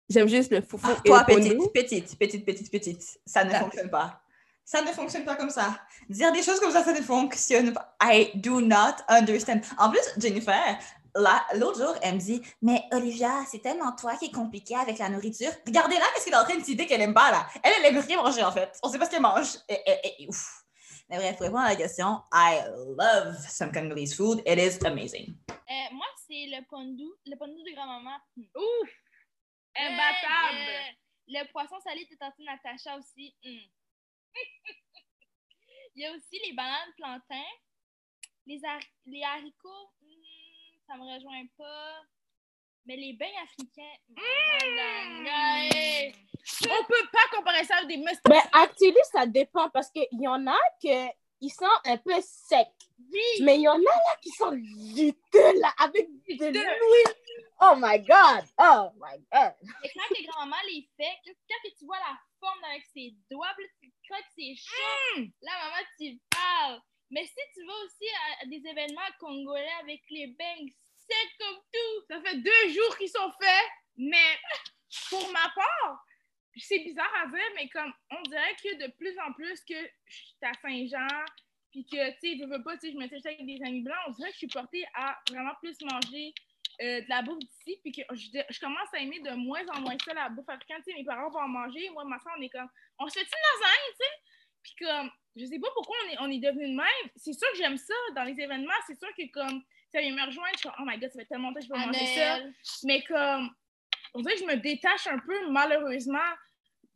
J'aime 0.10 0.28
juste 0.28 0.52
le 0.52 0.62
foufou 0.62 0.88
ah, 0.90 0.98
et 1.04 1.10
toi, 1.10 1.24
petite, 1.26 1.74
petite, 1.74 2.18
petite, 2.18 2.46
petite, 2.46 2.72
petite. 2.72 3.20
Ça 3.26 3.44
ne 3.44 3.54
fonctionne 3.54 3.90
pas. 3.90 4.22
Ça 4.64 4.82
ne 4.82 4.88
fonctionne 4.88 5.26
pas 5.26 5.36
comme 5.36 5.50
ça. 5.50 5.80
Dire 6.10 6.32
des 6.32 6.44
choses 6.44 6.60
comme 6.60 6.72
ça, 6.72 6.84
ça 6.84 6.94
ne 6.94 7.02
fonctionne 7.02 7.74
pas. 7.74 7.96
I 8.02 8.32
do 8.36 8.62
not 8.62 8.96
understand. 9.08 9.62
En 9.78 9.90
plus, 9.90 10.02
Jennifer, 10.18 10.78
l'autre 11.56 11.78
jour, 11.80 11.96
elle 12.02 12.16
me 12.16 12.20
dit 12.20 12.42
Mais 12.62 12.84
Olivia, 12.92 13.44
c'est 13.50 13.62
tellement 13.62 13.92
toi 13.94 14.16
qui 14.16 14.26
est 14.26 14.32
compliqué 14.32 14.76
avec 14.76 14.98
la 15.00 15.10
nourriture. 15.10 15.52
Regardez 15.66 15.96
là, 15.96 16.06
qu'est-ce 16.14 16.26
qu'elle 16.26 16.34
est 16.34 16.38
en 16.38 16.44
train 16.44 16.58
de 16.58 16.64
citer 16.64 16.86
qu'elle 16.86 17.02
aime 17.02 17.14
pas 17.14 17.32
là. 17.32 17.48
Elle, 17.64 17.72
elle 17.80 17.96
aime 17.96 18.04
rien 18.04 18.22
manger 18.22 18.44
en 18.44 18.52
fait. 18.52 18.78
On 18.84 18.90
sait 18.90 19.00
pas 19.00 19.06
ce 19.06 19.12
qu'elle 19.12 19.22
mange. 19.22 19.58
Et, 19.70 20.28
ouf. 20.28 20.64
Mais 21.10 21.18
bref, 21.18 21.38
répondre 21.40 21.64
à 21.64 21.70
la 21.70 21.76
question, 21.76 22.22
I 22.34 22.60
love 22.98 23.38
some 23.50 23.72
Congolese 23.72 24.14
food. 24.16 24.42
It 24.46 24.60
is 24.60 24.86
amazing. 24.86 25.36
Euh, 25.50 25.94
moi, 25.94 26.06
c'est 26.28 26.48
le 26.48 26.66
pondu, 26.70 27.06
le 27.26 27.38
pondu 27.38 27.64
de 27.64 27.74
grand-maman. 27.74 28.18
Ouf! 28.38 28.90
Imbattable. 29.78 30.96
le 31.28 31.52
poisson 31.52 31.80
salé 31.80 32.06
de 32.06 32.16
tante 32.16 32.38
Natacha 32.40 32.98
aussi. 32.98 33.36
Hmm. 33.44 33.68
Il 35.96 36.04
y 36.04 36.06
a 36.06 36.12
aussi 36.12 36.40
les 36.46 36.54
bananes 36.54 36.94
plantains. 36.96 37.54
Les, 38.46 38.62
les 39.06 39.24
haricots, 39.24 39.92
hmm, 40.02 40.78
ça 40.88 40.96
me 40.96 41.04
rejoint 41.04 41.46
pas. 41.58 42.02
Mais 42.86 42.96
les 42.96 43.14
bains 43.14 43.26
africains. 43.44 43.98
Mmh. 44.10 44.22
On 46.70 46.86
peut 46.86 47.08
pas 47.12 47.36
comparer 47.36 47.66
ça 47.66 47.78
avec 47.78 47.90
des 47.90 47.98
moustaches. 47.98 48.22
Mais 48.30 48.42
actuellement, 48.54 49.04
ça 49.12 49.26
dépend 49.26 49.70
parce 49.70 49.92
qu'il 49.92 50.08
y 50.12 50.28
en 50.28 50.48
a 50.48 50.58
qui 51.40 51.50
sont 51.50 51.66
un 51.86 51.98
peu 51.98 52.20
secs. 52.22 52.68
Mais 53.42 53.58
il 53.58 53.62
y 53.62 53.68
en 53.68 53.76
a 53.76 53.78
là 53.78 54.18
qui 54.22 54.30
sont 54.32 54.56
juteux 54.56 55.60
là, 55.60 55.74
avec 55.78 56.08
de 56.28 56.46
l'huile 56.48 57.16
Oh 57.60 57.74
my 57.76 58.00
God! 58.00 58.46
Oh 58.60 58.90
my 58.98 59.18
God! 59.32 59.54
Et 59.84 59.90
quand 59.94 60.16
tes 60.16 60.24
grand-maman 60.26 60.58
les 60.68 60.88
fait, 60.96 61.18
quand 61.26 61.70
tu 61.78 61.86
vois 61.86 61.98
la 61.98 62.18
forme 62.40 62.64
avec 62.66 62.84
ses 62.94 63.16
doigts, 63.32 63.56
tu 63.82 63.92
croques 64.08 64.32
ses 64.36 64.56
cheveux, 64.56 65.24
mm. 65.24 65.32
là, 65.42 65.52
maman, 65.64 65.88
tu 66.00 66.20
parles. 66.30 66.82
Mais 67.10 67.26
si 67.26 67.34
tu 67.56 67.66
vas 67.66 67.74
aussi 67.86 68.10
à, 68.42 68.46
des 68.46 68.62
événements 68.68 69.02
congolais 69.20 69.72
avec 69.82 70.02
les 70.10 70.28
bangs 70.28 70.70
secs 71.08 71.38
comme 71.40 71.62
tout. 71.74 72.06
Ça 72.10 72.22
fait 72.22 72.38
deux 72.38 72.74
jours 72.74 72.98
qu'ils 72.98 73.10
sont 73.10 73.32
faits, 73.42 73.66
mais 73.98 74.38
pour 75.10 75.32
ma 75.32 75.50
part, 75.56 76.06
c'est 76.60 76.80
bizarre 76.80 77.14
à 77.24 77.28
dire, 77.28 77.50
mais 77.56 77.68
comme 77.70 77.92
on 78.12 78.22
dirait 78.24 78.56
que 78.64 78.86
de 78.86 78.92
plus 78.94 79.18
en 79.20 79.34
plus 79.34 79.60
que 79.62 79.76
je 80.06 80.16
suis 80.16 80.36
à 80.42 80.54
Saint-Jean, 80.62 81.26
puis 81.72 81.86
que, 81.86 82.12
tu 82.14 82.18
sais, 82.20 82.38
je 82.38 82.46
veux 82.46 82.64
pas, 82.64 82.78
tu 82.78 82.88
sais, 82.88 82.94
je 82.94 82.98
me 82.98 83.08
suis 83.08 83.22
avec 83.26 83.46
des 83.46 83.60
amis 83.66 83.82
blancs, 83.82 83.98
on 84.08 84.12
dirait 84.12 84.30
que 84.30 84.36
je 84.36 84.40
suis 84.40 84.48
portée 84.48 84.86
à 84.94 85.20
vraiment 85.30 85.54
plus 85.62 85.78
manger 85.82 86.34
euh, 86.82 87.02
de 87.02 87.10
la 87.10 87.22
bouffe 87.22 87.40
d'ici, 87.40 87.80
puis 87.84 87.92
que 87.92 88.02
je, 88.16 88.60
commence 88.60 88.94
à 88.94 89.00
aimer 89.00 89.20
de 89.20 89.32
moins 89.32 89.66
en 89.74 89.82
moins 89.82 89.98
ça, 90.04 90.14
la 90.14 90.30
bouffe 90.30 90.48
africaine. 90.48 90.78
Tu 90.86 90.92
sais, 90.92 90.98
mes 90.98 91.04
parents 91.04 91.30
vont 91.30 91.40
en 91.40 91.48
manger, 91.48 91.90
moi, 91.90 92.06
ma 92.06 92.20
soeur, 92.20 92.34
on 92.38 92.42
est 92.42 92.50
comme, 92.50 92.70
on 93.00 93.08
se 93.08 93.20
fait 93.20 93.26
une 93.26 93.26
lasagne, 93.26 93.90
tu 93.90 93.98
sais? 93.98 94.14
Puis 94.64 94.86
comme, 94.86 95.12
je 95.36 95.46
sais 95.46 95.60
pas 95.60 95.70
pourquoi 95.74 95.96
on 96.06 96.10
est, 96.12 96.18
on 96.20 96.32
est 96.32 96.40
devenu 96.40 96.70
de 96.70 96.76
même. 96.76 97.12
C'est 97.16 97.34
sûr 97.34 97.50
que 97.52 97.58
j'aime 97.58 97.78
ça 97.78 97.94
dans 98.16 98.24
les 98.24 98.40
événements, 98.40 98.74
c'est 98.86 98.98
sûr 98.98 99.10
que 99.18 99.32
comme, 99.32 99.64
ça 99.92 100.02
vient 100.02 100.14
me 100.14 100.26
rejoindre, 100.26 100.52
je 100.54 100.60
suis 100.60 100.70
comme, 100.70 100.78
oh 100.80 100.86
my 100.86 101.00
god, 101.00 101.10
ça 101.12 101.20
fait 101.20 101.26
tellement 101.26 101.50
longtemps 101.50 101.60
que 101.60 101.66
je 101.66 101.70
peux 101.70 101.80
manger 101.80 102.06
ça. 102.16 102.40
Mais 102.84 103.04
comme, 103.04 103.50
on 104.14 104.22
dirait 104.22 104.36
que 104.36 104.42
je 104.42 104.46
me 104.46 104.58
détache 104.58 105.08
un 105.08 105.20
peu, 105.20 105.50
malheureusement, 105.50 106.30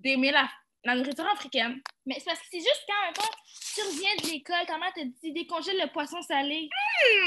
d'aimer 0.03 0.31
la, 0.31 0.49
la 0.83 0.95
nourriture 0.95 1.27
africaine. 1.31 1.81
Mais 2.05 2.15
c'est 2.19 2.25
parce 2.25 2.39
que 2.39 2.45
c'est 2.51 2.59
juste 2.59 2.83
quand 2.87 3.05
même 3.05 3.13
pas, 3.13 3.29
tu 3.75 3.81
reviens 3.81 4.15
de 4.21 4.27
l'école, 4.27 4.65
ta 4.67 4.77
mère 4.77 4.93
te 4.93 5.01
dit 5.01 5.33
décongèle 5.33 5.79
le 5.81 5.91
poisson 5.91 6.21
salé. 6.21 6.69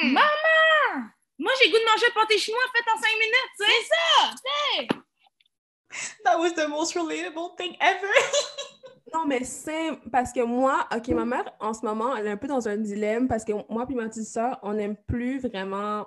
Mmh! 0.04 0.12
Maman! 0.12 1.08
Moi, 1.38 1.52
j'ai 1.60 1.70
goût 1.70 1.78
de 1.78 1.90
manger 1.90 2.06
le 2.08 2.14
pâté 2.14 2.38
chinois 2.38 2.60
fait 2.72 2.90
en 2.90 2.96
cinq 2.96 3.12
minutes, 3.18 3.50
tu 3.58 3.64
sais. 3.64 3.72
C'est 3.82 4.88
ça. 4.88 5.04
That 6.24 6.38
was 6.38 6.54
the 6.54 6.68
most 6.68 6.94
relatable 6.94 7.56
thing 7.56 7.76
ever. 7.80 8.12
non, 9.14 9.26
mais 9.26 9.44
c'est 9.44 9.92
parce 10.10 10.32
que 10.32 10.40
moi, 10.40 10.88
OK, 10.94 11.08
ma 11.08 11.24
mère, 11.24 11.52
en 11.60 11.72
ce 11.72 11.84
moment, 11.84 12.16
elle 12.16 12.26
est 12.26 12.30
un 12.30 12.36
peu 12.36 12.48
dans 12.48 12.68
un 12.68 12.76
dilemme 12.76 13.28
parce 13.28 13.44
que 13.44 13.52
moi 13.72 13.86
et 13.88 13.94
ma 13.94 14.08
petite 14.08 14.26
soeur, 14.26 14.58
on 14.62 14.74
n'aime 14.74 14.96
plus 15.06 15.38
vraiment 15.38 16.06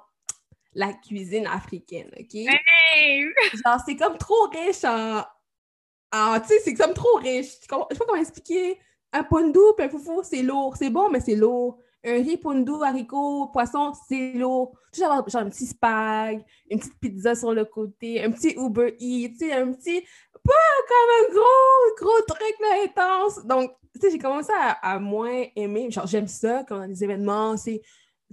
la 0.74 0.94
cuisine 0.94 1.48
africaine, 1.48 2.12
OK? 2.20 2.36
Hey! 2.36 3.26
Genre, 3.66 3.80
c'est 3.86 3.96
comme 3.96 4.18
trop 4.18 4.50
riche 4.50 4.84
en... 4.84 5.24
en 6.14 6.40
tu 6.40 6.48
sais, 6.48 6.60
c'est 6.60 6.74
comme 6.74 6.94
trop 6.94 7.16
riche. 7.18 7.48
Je 7.48 7.62
sais 7.62 7.68
pas 7.68 8.06
comment 8.06 8.20
expliquer. 8.20 8.80
Un 9.14 9.24
pondou 9.24 9.74
puis 9.76 9.86
un 9.86 9.90
foufou, 9.90 10.22
c'est 10.24 10.44
lourd. 10.44 10.76
C'est 10.78 10.90
bon, 10.90 11.10
mais 11.10 11.20
c'est 11.20 11.36
lourd 11.36 11.80
un 12.08 12.24
riz 12.24 12.38
pondu, 12.38 12.72
haricot, 12.84 13.48
poisson, 13.48 13.94
c'est 14.08 14.34
lourd. 14.34 14.78
Tu 14.94 15.04
avoir 15.04 15.28
genre 15.28 15.42
un 15.42 15.50
petit 15.50 15.66
spag, 15.66 16.44
une 16.70 16.80
petite 16.80 17.00
pizza 17.00 17.36
sur 17.36 17.54
le 17.54 17.66
côté, 17.66 18.24
un 18.24 18.32
petit 18.32 18.56
Uber 18.58 18.96
Eats, 19.00 19.44
un 19.54 19.74
petit, 19.74 20.02
pas 20.44 20.54
comme 20.88 21.10
un 21.20 21.34
gros, 21.34 21.96
gros 22.00 22.22
truc 22.28 22.56
là, 22.62 22.84
intense. 22.84 23.46
Donc, 23.46 23.72
tu 23.94 24.02
sais, 24.02 24.12
j'ai 24.12 24.20
commencé 24.20 24.52
à, 24.82 25.00
moins 25.00 25.46
aimer. 25.56 25.92
Genre, 25.92 26.08
j'aime 26.08 26.28
ça 26.28 26.64
quand 26.68 26.78
on 26.78 26.82
a 26.82 26.88
des 26.88 27.04
événements, 27.04 27.58
c'est 27.58 27.82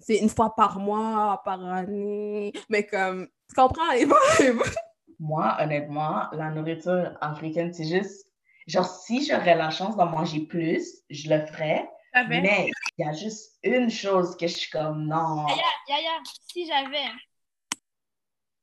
une 0.08 0.28
fois 0.28 0.54
par 0.54 0.78
mois, 0.78 1.40
par 1.44 1.64
année. 1.64 2.52
Mais 2.68 2.86
comme, 2.86 3.28
Tu 3.48 3.54
comprends 3.54 3.92
les? 3.92 4.06
Moi, 5.18 5.56
honnêtement, 5.60 6.28
la 6.32 6.50
nourriture 6.50 7.16
africaine, 7.20 7.72
c'est 7.72 7.86
juste. 7.86 8.26
Genre, 8.66 8.86
si 8.86 9.26
j'aurais 9.26 9.56
la 9.56 9.70
chance 9.70 9.96
d'en 9.96 10.06
manger 10.06 10.40
plus, 10.40 11.02
je 11.10 11.28
le 11.28 11.44
ferais. 11.46 11.88
Mais 12.28 12.70
il 12.96 13.04
y 13.04 13.08
a 13.08 13.12
juste 13.12 13.58
une 13.62 13.90
chose 13.90 14.36
que 14.36 14.46
je 14.46 14.54
suis 14.54 14.70
comme 14.70 15.06
non. 15.06 15.46
Yaya, 15.48 15.62
Yaya, 15.88 16.18
si 16.52 16.66
j'avais. 16.66 17.10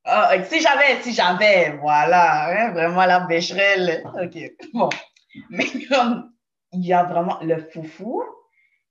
Ah, 0.06 0.32
si 0.46 0.62
j'avais, 0.62 1.02
si 1.04 1.14
j'avais, 1.14 1.78
voilà, 1.78 2.48
hein, 2.48 2.72
vraiment 2.72 3.06
la 3.06 3.20
bécherelle. 3.20 4.04
OK, 4.06 4.38
bon. 4.74 4.90
Mais 5.50 5.66
comme, 5.88 6.34
il 6.72 6.86
y 6.86 6.94
a 6.94 7.04
vraiment 7.04 7.40
le 7.42 7.58
foufou, 7.70 8.24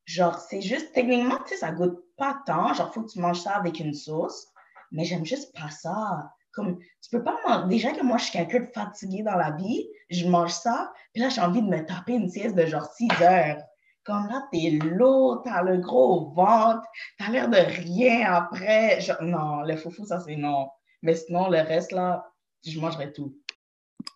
genre, 0.05 0.39
c'est 0.39 0.63
juste, 0.63 0.93
techniquement, 0.93 1.39
tu 1.39 1.49
sais, 1.49 1.57
ça 1.57 1.73
goûte 1.73 1.99
pas 2.17 2.41
tant. 2.47 2.73
Genre, 2.75 2.93
faut 2.93 3.03
que 3.03 3.11
tu 3.11 3.19
manges 3.19 3.41
ça 3.41 3.57
avec 3.57 3.81
une 3.81 3.95
sauce, 3.95 4.47
mais 4.93 5.05
j'aime 5.05 5.25
juste 5.25 5.57
pas 5.59 5.71
ça. 5.71 6.31
Comme, 6.53 6.79
tu 6.79 7.11
peux 7.11 7.23
pas 7.23 7.39
manger. 7.47 7.69
Déjà 7.69 7.93
que 7.93 8.03
moi, 8.03 8.19
je 8.19 8.25
suis 8.25 8.33
quelqu'un 8.33 8.61
de 8.61 8.73
fatigué 8.73 9.23
dans 9.23 9.37
la 9.37 9.53
vie, 9.53 9.89
je 10.11 10.27
mange 10.27 10.53
ça, 10.53 10.93
puis 11.13 11.23
là, 11.23 11.29
j'ai 11.29 11.41
envie 11.41 11.63
de 11.63 11.69
me 11.69 11.85
taper 11.85 12.15
une 12.15 12.29
sieste 12.29 12.57
de 12.57 12.67
genre 12.67 12.85
6 12.85 13.09
heures. 13.23 13.63
Comme 14.03 14.27
là, 14.29 14.49
t'es 14.51 14.71
lourd, 14.71 15.43
t'as 15.45 15.63
le 15.63 15.77
gros 15.77 16.31
ventre, 16.31 16.83
t'as 17.19 17.31
l'air 17.31 17.49
de 17.49 17.59
rien 17.59 18.33
après. 18.33 19.01
Genre, 19.01 19.23
non, 19.23 19.63
le 19.63 19.77
foufou, 19.77 20.05
ça, 20.07 20.21
c'est 20.21 20.37
non. 20.37 20.71
Mais 21.03 21.15
sinon, 21.15 21.49
le 21.49 21.59
reste, 21.59 21.93
là, 21.93 22.27
je 22.67 22.81
mangerais 22.81 23.13
tout. 23.13 23.39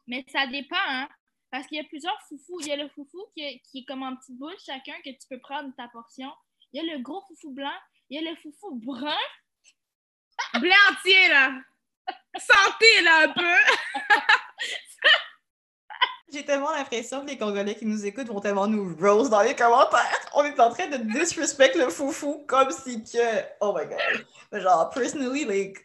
Mais 0.06 0.24
ça 0.28 0.46
dépend, 0.46 0.76
hein. 0.88 1.08
Parce 1.50 1.66
qu'il 1.66 1.78
y 1.78 1.80
a 1.80 1.84
plusieurs 1.84 2.18
foufous. 2.28 2.60
Il 2.60 2.66
y 2.66 2.72
a 2.72 2.76
le 2.76 2.88
foufou 2.88 3.26
qui 3.32 3.42
est, 3.42 3.60
qui 3.70 3.80
est 3.80 3.84
comme 3.84 4.02
en 4.02 4.16
petite 4.16 4.36
boule, 4.36 4.56
chacun, 4.64 4.94
que 5.04 5.10
tu 5.10 5.28
peux 5.30 5.38
prendre 5.38 5.72
ta 5.76 5.86
portion. 5.88 6.30
Il 6.72 6.82
y 6.82 6.90
a 6.90 6.96
le 6.96 7.00
gros 7.00 7.22
foufou 7.28 7.52
blanc. 7.52 7.70
Il 8.10 8.20
y 8.20 8.26
a 8.26 8.28
le 8.28 8.36
foufou 8.36 8.74
brun. 8.74 9.14
Blé 10.54 10.72
entier, 10.90 11.28
là. 11.28 11.52
Santé, 12.38 13.02
là, 13.02 13.24
un 13.24 13.32
peu. 13.32 13.42
J'ai 16.32 16.44
tellement 16.44 16.72
l'impression 16.72 17.20
que 17.20 17.30
les 17.30 17.38
Congolais 17.38 17.76
qui 17.76 17.86
nous 17.86 18.04
écoutent 18.04 18.26
vont 18.26 18.40
tellement 18.40 18.66
nous 18.66 18.96
rose 18.96 19.30
dans 19.30 19.42
les 19.42 19.54
commentaires. 19.54 20.18
On 20.34 20.42
est 20.42 20.58
en 20.58 20.70
train 20.70 20.88
de 20.88 20.96
disrespect 20.96 21.76
le 21.76 21.88
foufou 21.90 22.44
comme 22.48 22.72
si 22.72 23.04
que. 23.04 23.44
Oh 23.60 23.72
my 23.76 23.86
god. 23.86 24.26
Mais 24.50 24.60
Genre, 24.60 24.90
personally, 24.90 25.44
like, 25.44 25.78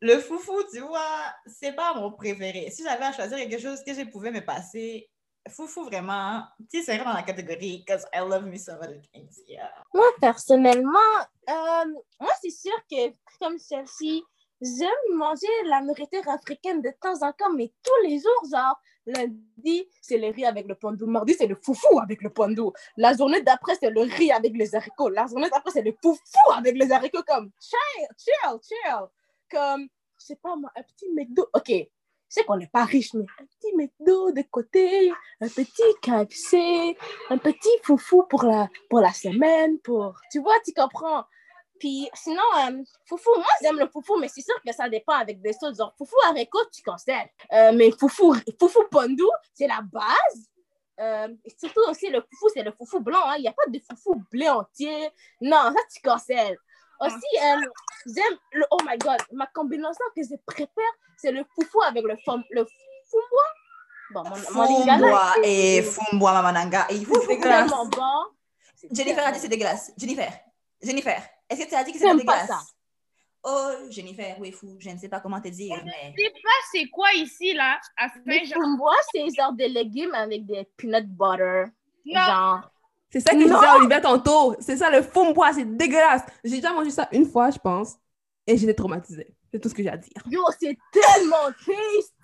le 0.00 0.18
foufou, 0.18 0.60
tu 0.72 0.80
vois, 0.80 1.32
c'est 1.46 1.72
pas 1.72 1.94
mon 1.94 2.10
préféré. 2.10 2.68
Si 2.70 2.82
j'avais 2.82 3.04
à 3.04 3.12
choisir 3.12 3.38
quelque 3.38 3.60
chose 3.60 3.84
que 3.84 3.94
je 3.94 4.02
pouvais 4.02 4.32
me 4.32 4.44
passer, 4.44 5.08
foufou 5.48 5.84
vraiment, 5.84 6.42
tu 6.70 6.78
sais, 6.78 6.84
c'est 6.84 6.96
vraiment 6.96 7.12
dans 7.12 7.18
la 7.18 7.22
catégorie 7.22 7.84
because 7.86 8.04
I 8.12 8.18
love 8.18 8.44
me 8.44 8.56
some 8.56 8.78
other 8.82 9.00
things. 9.12 9.40
Yeah. 9.46 9.70
Moi, 9.94 10.06
personnellement, 10.20 10.98
euh, 11.48 11.84
moi, 12.20 12.32
c'est 12.40 12.50
sûr 12.50 12.74
que, 12.90 13.14
comme 13.38 13.58
celle-ci, 13.58 14.24
j'aime 14.62 15.16
manger 15.16 15.48
la 15.66 15.80
nourriture 15.80 16.26
africaine 16.28 16.80
de 16.80 16.90
temps 17.00 17.26
en 17.26 17.32
temps, 17.32 17.52
mais 17.54 17.72
tous 17.82 18.08
les 18.08 18.18
jours, 18.18 18.42
genre, 18.50 18.80
lundi, 19.06 19.88
c'est 20.00 20.16
le 20.16 20.28
riz 20.28 20.46
avec 20.46 20.66
le 20.68 20.76
pandou. 20.76 21.06
Mardi, 21.06 21.34
c'est 21.34 21.48
le 21.48 21.56
foufou 21.60 21.98
avec 21.98 22.22
le 22.22 22.30
pandou. 22.30 22.72
La 22.96 23.14
journée 23.14 23.42
d'après, 23.42 23.74
c'est 23.80 23.90
le 23.90 24.02
riz 24.02 24.30
avec 24.30 24.56
les 24.56 24.74
haricots. 24.74 25.08
La 25.08 25.26
journée 25.26 25.50
d'après, 25.50 25.72
c'est 25.72 25.82
le 25.82 25.94
foufou 26.00 26.52
avec 26.54 26.76
les 26.76 26.92
haricots, 26.92 27.24
comme 27.26 27.50
chill, 27.60 28.06
chill, 28.16 28.58
chill. 28.62 29.06
Comme, 29.50 29.88
je 30.20 30.26
sais 30.26 30.36
pas 30.36 30.54
moi, 30.56 30.70
un 30.76 30.82
petit 30.82 31.10
McDo. 31.12 31.46
OK, 31.52 31.72
sais 32.32 32.44
qu'on 32.44 32.56
n'est 32.56 32.68
pas 32.68 32.84
riche, 32.84 33.12
mais 33.14 33.24
un 33.40 33.44
petit 33.44 33.76
McDo 33.76 34.32
de 34.32 34.42
côté, 34.50 35.10
un 35.40 35.48
petit 35.48 35.82
KFC, 36.00 36.96
un 37.28 37.38
petit 37.38 37.68
foufou 37.82 38.22
pour 38.28 38.44
la, 38.44 38.68
pour 38.88 39.00
la 39.00 39.12
semaine, 39.12 39.78
pour... 39.80 40.18
Tu 40.30 40.40
vois, 40.40 40.54
tu 40.64 40.72
comprends? 40.72 41.24
Puis 41.82 42.08
sinon, 42.14 42.42
euh, 42.60 42.80
foufou, 43.08 43.34
moi 43.34 43.44
j'aime 43.60 43.76
le 43.76 43.88
foufou, 43.88 44.16
mais 44.16 44.28
c'est 44.28 44.40
sûr 44.40 44.54
que 44.64 44.72
ça 44.72 44.88
dépend 44.88 45.14
avec 45.14 45.42
des 45.42 45.52
sauces. 45.52 45.76
Genre, 45.78 45.92
foufou 45.98 46.14
haricot, 46.28 46.60
tu 46.72 46.80
cancelles. 46.80 47.28
Euh, 47.52 47.72
mais 47.72 47.90
foufou, 47.90 48.36
foufou 48.60 48.84
pondou, 48.88 49.28
c'est 49.52 49.66
la 49.66 49.80
base. 49.82 50.38
Euh, 51.00 51.26
et 51.44 51.52
surtout 51.58 51.80
aussi, 51.90 52.08
le 52.08 52.20
foufou, 52.20 52.46
c'est 52.54 52.62
le 52.62 52.70
foufou 52.70 53.00
blanc. 53.00 53.24
hein. 53.26 53.34
Il 53.38 53.42
n'y 53.42 53.48
a 53.48 53.52
pas 53.52 53.66
de 53.66 53.80
foufou 53.80 54.22
blé 54.30 54.48
entier. 54.48 55.10
Non, 55.40 55.72
ça, 55.74 55.80
tu 55.92 56.00
cancelles. 56.02 56.56
Aussi, 57.00 57.16
euh, 57.16 57.66
j'aime 58.14 58.38
le... 58.52 58.64
Oh 58.70 58.76
my 58.88 58.96
God, 58.98 59.18
ma 59.32 59.48
combinaison 59.48 60.04
que 60.14 60.22
je 60.22 60.36
préfère, 60.46 60.92
c'est 61.20 61.32
le 61.32 61.44
foufou 61.56 61.82
avec 61.82 62.04
le, 62.04 62.16
fom... 62.24 62.44
le 62.50 62.64
fumbois. 63.10 63.50
Bon, 64.14 64.22
mon, 64.54 65.42
est- 65.42 65.78
et 65.78 65.82
Fumboa 65.82 66.32
Mamananga. 66.34 66.86
Et 66.90 67.04
faut 67.04 67.20
c'est 67.26 67.40
tellement 67.40 67.86
bon. 67.86 68.24
Jennifer 68.92 69.26
a 69.26 69.32
dit 69.32 69.40
c'est 69.40 69.48
dégueulasse. 69.48 69.92
Jennifer, 69.98 70.30
Jennifer, 70.80 71.20
est-ce 71.52 71.64
que 71.64 71.68
tu 71.68 71.74
as 71.74 71.84
dit 71.84 71.92
que 71.92 71.98
c'est 71.98 72.06
J'aime 72.06 72.24
pas 72.24 72.40
dégueulasse? 72.42 72.66
Oh, 73.44 73.70
Jennifer, 73.90 74.36
oui, 74.38 74.52
fou, 74.52 74.76
je 74.78 74.88
ne 74.90 74.98
sais 74.98 75.08
pas 75.08 75.18
comment 75.20 75.40
te 75.40 75.48
dire, 75.48 75.76
mais. 75.84 76.14
Je 76.16 76.22
sais 76.22 76.30
pas 76.30 76.48
c'est 76.72 76.88
quoi 76.88 77.12
ici, 77.14 77.54
là, 77.54 77.80
à 77.96 78.06
Le 78.24 78.32
Saint-Jean. 78.34 78.54
fumbois, 78.60 78.94
c'est 79.12 79.24
genre 79.36 79.52
des 79.52 79.68
légumes 79.68 80.14
avec 80.14 80.46
des 80.46 80.68
peanut 80.76 81.08
butter. 81.08 81.64
Non. 82.06 82.20
Genre. 82.20 82.70
C'est 83.10 83.20
ça 83.20 83.32
que 83.32 83.40
je 83.40 83.46
Non! 83.48 83.54
disais 83.56 83.66
à 83.66 83.76
Olivia 83.76 84.00
tantôt. 84.00 84.54
C'est 84.60 84.76
ça, 84.76 84.90
le 84.90 85.02
fumbois, 85.02 85.52
c'est 85.54 85.64
dégueulasse. 85.76 86.22
J'ai 86.44 86.56
déjà 86.60 86.72
mangé 86.72 86.90
ça 86.90 87.08
une 87.12 87.26
fois, 87.26 87.50
je 87.50 87.58
pense, 87.58 87.96
et 88.46 88.56
j'étais 88.56 88.74
traumatisée. 88.74 89.34
C'est 89.52 89.60
tout 89.60 89.68
ce 89.68 89.74
que 89.74 89.82
j'ai 89.82 89.90
à 89.90 89.96
dire. 89.96 90.22
Yo, 90.30 90.40
c'est 90.58 90.78
tellement 90.92 91.46
taste! 91.66 92.14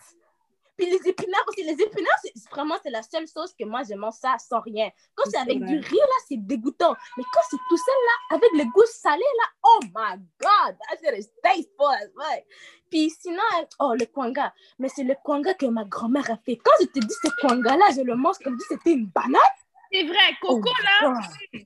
Puis 0.78 0.86
les 0.88 1.08
épinards 1.08 1.44
aussi, 1.48 1.64
les 1.64 1.72
épinards, 1.72 2.18
c'est 2.22 2.32
vraiment 2.50 2.76
c'est 2.82 2.90
la 2.90 3.02
seule 3.02 3.26
sauce 3.26 3.52
que 3.52 3.64
moi 3.64 3.82
je 3.88 3.94
mange 3.94 4.14
ça 4.14 4.36
sans 4.38 4.60
rien. 4.60 4.88
Quand 5.16 5.28
c'est 5.28 5.38
avec 5.38 5.58
vrai. 5.58 5.66
du 5.66 5.78
riz 5.80 5.96
là, 5.96 6.18
c'est 6.28 6.36
dégoûtant. 6.36 6.94
Mais 7.16 7.24
quand 7.34 7.40
c'est 7.50 7.56
tout 7.68 7.76
seul 7.76 7.94
là, 8.06 8.36
avec 8.36 8.50
le 8.52 8.64
goût 8.70 8.86
salé 8.86 9.24
là, 9.38 9.44
oh 9.64 9.80
my 9.82 10.16
god, 10.40 10.76
that 10.78 10.96
shit 11.02 11.18
is 11.18 11.28
tasteful 11.42 11.88
as 11.88 12.06
fuck. 12.14 12.44
Puis 12.90 13.10
sinon, 13.10 13.42
euh, 13.60 13.64
oh 13.80 13.94
le 13.98 14.06
kwanga, 14.06 14.54
mais 14.78 14.88
c'est 14.88 15.02
le 15.02 15.16
kwanga 15.24 15.52
que 15.54 15.66
ma 15.66 15.84
grand-mère 15.84 16.30
a 16.30 16.36
fait. 16.36 16.56
Quand 16.56 16.72
je 16.80 16.86
te 16.86 17.00
dis 17.00 17.14
ce 17.22 17.28
kwanga 17.40 17.76
là, 17.76 17.86
je 17.94 18.02
le 18.02 18.14
mange 18.14 18.38
comme 18.38 18.56
si 18.58 18.66
c'était 18.68 18.92
une 18.92 19.06
banane. 19.06 19.40
C'est 19.92 20.04
vrai, 20.04 20.36
Coco, 20.40 20.60
Oh 20.64 20.72
my 20.78 20.84
là. 20.84 21.12
God. 21.52 21.60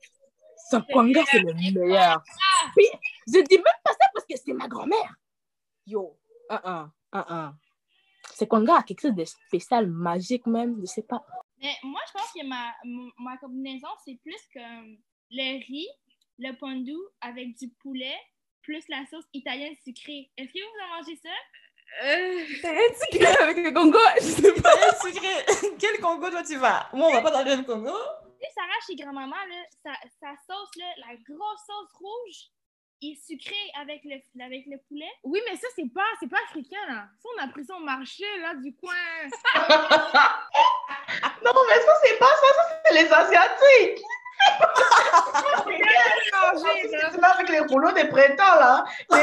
Ce 0.70 0.76
kwanga 0.90 1.22
c'est 1.30 1.40
le 1.40 1.52
meilleur. 1.52 2.22
Puis 2.74 2.86
je 3.26 3.40
dis 3.42 3.56
même 3.56 3.80
pas 3.84 3.92
ça 3.92 4.06
parce 4.14 4.24
que 4.24 4.34
c'est 4.42 4.54
ma 4.54 4.68
grand-mère. 4.68 5.14
Yo, 5.86 6.18
un 6.48 6.60
un, 6.64 6.92
un 7.12 7.26
un. 7.28 7.54
C'est 8.34 8.46
kwanga 8.46 8.76
a 8.78 8.82
quelque 8.82 9.02
chose 9.02 9.14
de 9.14 9.24
spécial, 9.24 9.86
magique 9.88 10.46
même, 10.46 10.78
je 10.80 10.86
sais 10.86 11.02
pas. 11.02 11.24
Mais 11.60 11.74
moi, 11.82 12.00
je 12.08 12.12
pense 12.12 12.32
que 12.32 12.44
ma, 12.46 12.72
ma 13.18 13.36
combinaison, 13.38 13.88
c'est 14.04 14.18
plus 14.22 14.40
comme 14.52 14.96
le 15.30 15.58
riz, 15.66 15.88
le 16.38 16.52
pondou 16.58 16.98
avec 17.20 17.56
du 17.56 17.68
poulet, 17.82 18.16
plus 18.62 18.82
la 18.88 19.04
sauce 19.06 19.24
italienne 19.32 19.74
sucrée. 19.84 20.30
Est-ce 20.36 20.52
que 20.52 20.58
vous 20.58 20.84
en 20.84 20.96
mangez 20.98 21.16
ça? 21.16 21.28
Euh, 22.04 22.44
C'est 22.60 22.68
un 22.68 22.94
sucré 22.94 23.42
avec 23.42 23.56
le 23.58 23.70
Congo, 23.72 23.98
je 24.16 24.22
sais 24.26 24.54
pas. 24.60 24.70
Sucré. 25.00 25.76
Quel 25.78 26.00
Congo 26.00 26.30
toi 26.30 26.42
tu 26.42 26.56
vas? 26.56 26.88
Moi, 26.92 27.08
on 27.08 27.12
va 27.12 27.22
pas 27.22 27.30
dans 27.30 27.44
le 27.44 27.56
même 27.56 27.64
Congo. 27.66 27.92
Tu 28.40 28.46
sais, 28.46 28.52
Sarah, 28.54 28.80
chez 28.86 28.96
grand-maman, 28.96 29.36
là, 29.36 29.64
sa, 29.82 29.92
sa 30.20 30.34
sauce, 30.48 30.70
là, 30.76 30.86
la 30.98 31.14
grosse 31.16 31.60
sauce 31.66 31.92
rouge, 32.00 32.50
est 33.10 33.16
sucrée 33.26 33.70
avec 33.80 34.02
le, 34.04 34.20
avec 34.44 34.64
le 34.66 34.78
poulet? 34.88 35.10
oui, 35.24 35.40
mais 35.48 35.56
ça, 35.56 35.66
c'est 35.74 35.88
pas, 35.92 36.04
c'est 36.20 36.28
pas 36.28 36.38
africain, 36.48 36.78
là. 36.88 37.06
Ça, 37.20 37.28
on 37.36 37.42
a 37.42 37.48
pris 37.48 37.64
ça 37.64 37.74
au 37.76 37.80
marché, 37.80 38.24
là, 38.40 38.54
du 38.54 38.72
coin. 38.76 38.94
Non, 41.44 41.50
mais 41.68 41.80
ça, 41.80 41.92
c'est 42.04 42.18
pas 42.18 42.26
ça, 42.26 42.46
ça, 42.56 42.62
c'est 42.86 42.94
les 42.94 43.12
Asiatiques. 43.12 44.02
C'est 47.12 47.20
là 47.20 47.28
avec 47.30 47.48
les 47.48 47.60
rouleaux 47.60 47.92
des 47.92 48.06
printemps, 48.08 48.56
là. 48.58 48.84
Les- 49.10 49.16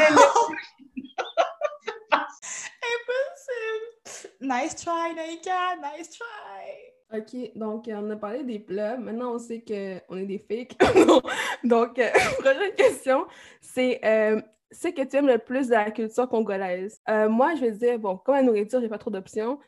Impossible. 2.91 4.30
Nice 4.41 4.76
try, 4.76 5.14
Naika. 5.15 5.76
Nice 5.77 6.10
try. 6.18 6.93
Ok, 7.11 7.36
donc 7.56 7.88
euh, 7.88 7.99
on 7.99 8.10
a 8.11 8.15
parlé 8.15 8.44
des 8.44 8.60
plats. 8.60 8.98
Maintenant, 8.98 9.34
on 9.34 9.40
sait 9.40 9.61
qu'on 9.61 10.18
est 10.18 10.26
des 10.26 10.38
fakes. 10.38 10.77
donc, 11.64 11.98
euh, 11.98 12.10
prochaine 12.40 12.76
question, 12.76 13.26
c'est 13.61 13.99
euh, 14.06 14.40
ce 14.72 14.90
que 14.90 15.03
tu 15.03 15.18
aimes 15.18 15.27
le 15.27 15.40
plus 15.40 15.68
de 15.68 15.73
la 15.73 15.90
culture 15.90 16.30
congolaise. 16.30 17.02
Euh, 17.10 17.27
moi, 17.27 17.56
je 17.56 17.61
vais 17.61 17.72
dire, 17.72 17.98
bon, 17.98 18.18
comme 18.18 18.36
la 18.36 18.44
nourriture, 18.44 18.80
j'ai 18.80 18.90
pas 18.90 18.99
trop 18.99 19.10
d'options. 19.10 19.60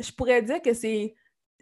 Je 0.00 0.12
pourrais 0.12 0.42
dire 0.42 0.60
que 0.60 0.74
c'est 0.74 1.14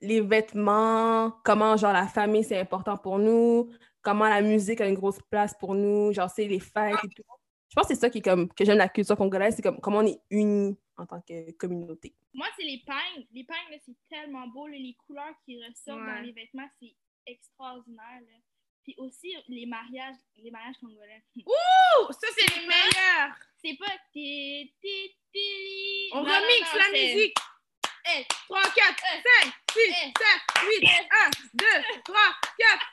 les 0.03 0.21
vêtements, 0.21 1.33
comment, 1.45 1.77
genre, 1.77 1.93
la 1.93 2.09
famille, 2.09 2.43
c'est 2.43 2.59
important 2.59 2.97
pour 2.97 3.19
nous, 3.21 3.71
comment 4.03 4.29
la 4.29 4.43
musique 4.43 4.81
a 4.81 4.87
une 4.89 4.97
grosse 4.97 5.21
place 5.31 5.55
pour 5.61 5.75
nous, 5.77 6.13
genre, 6.13 6.31
c'est 6.31 6.49
les 6.49 6.59
fêtes 6.59 6.97
et 7.05 7.09
tout. 7.09 7.23
Je 7.69 7.75
pense 7.77 7.87
que 7.87 7.95
c'est 7.95 8.01
ça 8.01 8.11
qui 8.11 8.19
est 8.19 8.23
comme, 8.23 8.49
que 8.49 8.65
j'aime 8.65 8.79
la 8.79 8.89
culture 8.89 9.17
congolaise, 9.17 9.55
c'est 9.55 9.63
comme 9.63 9.79
comment 9.79 9.99
on 9.99 10.07
est 10.07 10.21
unis 10.31 10.77
en 11.01 11.07
tant 11.07 11.21
que 11.23 11.51
communauté. 11.53 12.15
Moi, 12.35 12.47
c'est 12.57 12.65
les 12.65 12.79
peignes. 12.79 13.27
Les 13.33 13.45
peignes, 13.45 13.71
là, 13.71 13.77
c'est 13.85 13.97
tellement 14.09 14.47
beau. 14.49 14.67
là, 14.67 14.77
les 14.77 14.95
couleurs 15.07 15.35
qui 15.45 15.57
ressortent 15.65 16.01
Ouais. 16.01 16.15
dans 16.15 16.21
les 16.21 16.33
vêtements, 16.33 16.69
c'est 16.81 16.95
extraordinaire. 17.27 18.21
là. 18.21 18.37
Puis 18.85 18.95
aussi, 18.99 19.35
les 19.49 19.67
mariages, 19.67 20.17
les 20.37 20.51
mariages 20.51 20.77
congolais. 20.81 21.23
Ouh, 21.47 22.13
ça, 22.13 22.29
c'est 22.37 22.57
les 22.57 22.67
meilleurs. 22.67 23.37
C'est 23.63 23.77
pas... 23.77 23.93
On 26.13 26.23
non, 26.23 26.25
la 26.79 26.91
musique. 26.91 27.35
Eh, 28.17 28.25
3, 28.47 28.63
4, 28.63 28.75
5, 29.43 29.53
6, 29.73 29.81
Eh. 29.89 29.93
7, 29.93 30.15
8, 30.81 30.89
1, 31.11 31.31
2, 31.55 31.65
3, 32.05 32.21
4. 32.59 32.87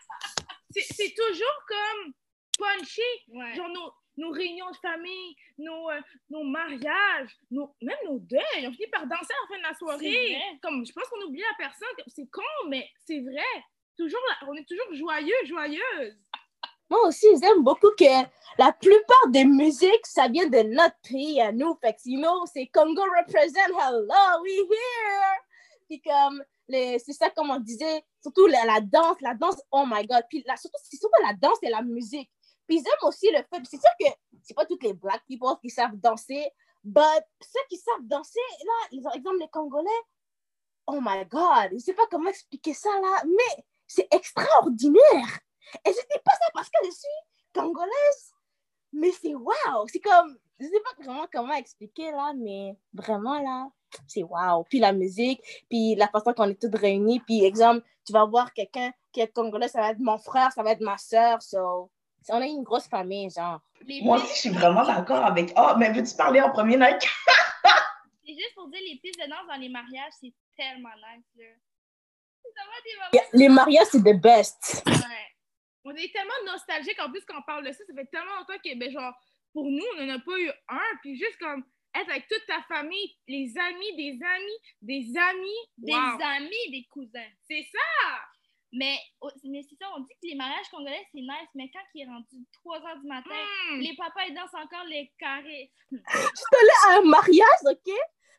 C'est 0.72 0.82
c'est 0.94 1.14
toujours 1.16 1.60
comme 1.68 2.14
punché. 2.58 3.02
ouais. 3.30 3.56
Genre 3.56 3.70
nos, 4.18 4.32
réunions 4.32 4.70
de 4.72 4.78
famille, 4.78 5.36
nos, 5.58 5.90
euh, 5.92 6.02
nos 6.30 6.44
mariages, 6.44 7.38
nos- 7.52 7.74
même 7.82 7.98
nos 8.06 8.20
deuils, 8.20 8.68
on 8.68 8.72
finit 8.72 8.90
par 8.92 9.06
danser 9.08 9.32
à 9.32 9.42
la 9.42 9.48
fin 9.48 9.58
de 9.58 9.64
la 9.64 9.74
soirée. 9.78 10.38
Comme, 10.62 10.86
je 10.86 10.92
pense 10.92 11.06
qu'on 11.10 11.22
oublie 11.28 11.42
la 11.42 11.56
personne. 11.66 12.06
C'est 12.08 12.28
con, 12.32 12.42
mais 12.68 12.90
c'est 13.06 13.20
vrai. 13.22 13.64
Toujours, 13.98 14.20
là- 14.30 14.48
on 14.50 14.54
est 14.56 14.68
toujours 14.68 14.94
joyeux, 14.94 15.46
joyeuse. 15.46 16.18
Moi 16.90 17.06
aussi, 17.08 17.28
j'aime 17.42 17.64
beaucoup 17.64 17.90
que 18.00 18.06
la 18.58 18.72
plupart 18.72 19.28
des 19.30 19.44
musiques, 19.44 20.06
ça 20.06 20.28
vient 20.30 20.48
de 20.48 20.60
notre 20.64 20.96
pays 21.08 21.42
à 21.42 21.52
nous. 21.52 21.76
Fait 21.82 21.94
que, 21.94 22.00
you 22.06 22.20
know, 22.20 22.46
c'est 22.46 22.68
Congo 22.68 23.02
represent, 23.20 23.58
hello, 23.58 24.08
we 24.42 24.52
here. 24.72 25.42
Puis 25.90 26.02
comme, 26.02 26.42
les- 26.70 26.98
c'est 27.00 27.14
ça 27.14 27.30
comme 27.30 27.50
on 27.50 27.60
disait, 27.60 28.04
surtout 28.22 28.48
la, 28.48 28.64
la 28.66 28.80
danse, 28.80 29.20
la 29.22 29.34
danse, 29.34 29.62
oh 29.72 29.84
my 29.86 30.06
God. 30.08 30.24
Puis 30.30 30.44
la, 30.46 30.56
surtout, 30.56 30.78
c'est 30.84 30.98
surtout 30.98 31.22
la 31.24 31.34
danse 31.34 31.58
et 31.62 31.70
la 31.70 31.82
musique. 31.82 32.30
Puis 32.68 32.78
j'aime 32.78 33.08
aussi 33.08 33.30
le 33.32 33.38
fait, 33.38 33.64
c'est 33.64 33.80
sûr 33.80 33.92
que 34.00 34.08
c'est 34.44 34.54
pas 34.54 34.66
toutes 34.66 34.84
les 34.84 34.94
black 34.94 35.24
people 35.26 35.56
qui 35.62 35.70
savent 35.70 35.96
danser, 35.96 36.50
but 36.84 37.24
ceux 37.42 37.60
qui 37.70 37.78
savent 37.78 38.04
danser, 38.04 38.40
là, 38.66 38.88
ils 38.92 39.08
ont 39.08 39.12
exemple 39.12 39.38
les 39.40 39.50
Congolais, 39.50 39.90
oh 40.88 41.00
my 41.02 41.26
God, 41.26 41.72
je 41.74 41.80
sais 41.80 41.94
pas 41.94 42.08
comment 42.10 42.30
expliquer 42.30 42.74
ça 42.74 42.90
là, 42.90 43.24
mais 43.26 43.64
c'est 43.86 44.08
extraordinaire. 44.12 45.40
Et 45.86 45.90
je 45.90 46.00
dis 46.00 46.22
pas 46.24 46.32
ça 46.32 46.46
parce 46.54 46.70
que 46.70 46.78
je 46.86 46.92
suis 46.92 47.54
congolaise, 47.54 48.34
mais 48.94 49.12
c'est 49.12 49.36
wow. 49.36 49.88
C'est 49.88 50.00
comme, 50.00 50.38
je 50.60 50.66
sais 50.66 50.82
pas 50.84 51.04
vraiment 51.04 51.28
comment 51.32 51.54
expliquer 51.54 52.12
là, 52.12 52.34
mais 52.36 52.78
vraiment 52.94 53.40
là, 53.42 53.70
c'est 54.08 54.24
wow. 54.24 54.64
Puis 54.64 54.80
la 54.80 54.94
musique, 54.94 55.42
puis 55.70 55.96
la 55.96 56.08
façon 56.08 56.34
qu'on 56.34 56.50
est 56.50 56.62
tous 56.62 56.76
réunis. 56.78 57.20
Puis 57.22 57.44
exemple, 57.44 57.86
tu 58.06 58.14
vas 58.14 58.26
voir 58.26 58.54
quelqu'un 58.54 58.92
qui 59.12 59.22
est 59.22 59.34
congolais, 59.34 59.68
ça 59.68 59.82
va 59.82 59.92
être 59.92 60.00
mon 60.00 60.18
frère, 60.18 60.52
ça 60.52 60.64
va 60.64 60.72
être 60.72 60.82
ma 60.82 60.98
soeur. 60.98 61.42
So, 61.42 61.92
on 62.30 62.42
est 62.42 62.50
une 62.50 62.64
grosse 62.64 62.88
famille, 62.88 63.30
genre. 63.30 63.62
Les 63.82 64.02
Moi 64.02 64.18
aussi, 64.18 64.34
je 64.36 64.40
suis 64.40 64.50
vraiment 64.50 64.86
d'accord 64.86 65.24
avec. 65.24 65.52
Oh, 65.56 65.74
mais 65.78 65.92
veux-tu 65.92 66.16
parler 66.16 66.42
en 66.42 66.52
premier, 66.52 66.78
Nike? 66.78 67.08
C'est 68.26 68.34
juste 68.34 68.56
pour 68.56 68.68
dire, 68.68 68.82
les 68.82 69.00
pistes 69.02 69.20
de 69.20 69.30
danse 69.30 69.48
dans 69.48 69.56
les 69.56 69.70
mariages, 69.70 70.12
c'est 70.20 70.34
tellement 70.58 70.90
nice, 70.96 71.26
là. 71.38 71.46
Des 72.44 73.20
moments... 73.20 73.28
Les 73.34 73.50
mariages, 73.50 73.88
c'est 73.92 74.04
the 74.04 74.22
best. 74.22 74.84
Ouais. 74.86 74.94
On 75.86 75.92
est 75.92 76.12
tellement 76.12 76.52
nostalgique 76.52 77.00
en 77.00 77.10
plus 77.10 77.24
quand 77.26 77.40
on 77.40 77.44
parle 77.44 77.66
de 77.66 77.72
ça. 77.72 77.80
Ça 77.88 77.94
fait 77.96 78.06
tellement 78.08 78.36
longtemps 78.40 78.60
que, 78.64 78.78
ben, 78.78 78.92
genre, 78.92 79.14
pour 79.54 79.66
nous, 79.66 79.86
on 79.96 80.04
n'en 80.04 80.16
a 80.16 80.20
pas 80.20 80.38
eu 80.40 80.50
un. 80.68 80.98
Puis 81.02 81.18
juste 81.18 81.38
comme 81.40 81.64
être 81.96 82.10
avec 82.10 82.28
toute 82.28 82.46
ta 82.48 82.62
famille, 82.68 83.16
les 83.28 83.54
amis, 83.58 83.96
des 83.96 84.20
amis, 84.22 84.60
des 84.82 85.18
amis. 85.18 85.62
Des 85.78 85.94
amis, 85.94 86.72
des 86.72 86.88
cousins. 86.92 87.32
C'est 87.50 87.66
ça! 87.72 88.20
Mais, 88.74 88.98
oh, 89.22 89.30
mais 89.46 89.62
c'est 89.64 89.76
ça, 89.80 89.86
on 89.96 90.02
dit 90.02 90.14
que 90.22 90.28
les 90.28 90.36
mariages 90.36 90.68
congolais, 90.70 91.06
c'est 91.14 91.22
nice, 91.22 91.50
mais 91.56 91.70
quand 91.74 91.80
il 91.96 92.02
est 92.04 92.06
rendu 92.06 92.46
3 92.52 92.80
h 92.80 93.02
du 93.02 93.08
matin, 93.08 93.30
Hmm. 93.72 93.80
les 93.80 93.96
papas, 93.96 94.26
ils 94.28 94.36
dansent 94.36 94.54
encore 94.54 94.86
les 94.90 95.12
carrés. 95.18 95.72
à 96.90 96.98
un 96.98 97.02
mariage, 97.04 97.62
OK? 97.66 97.94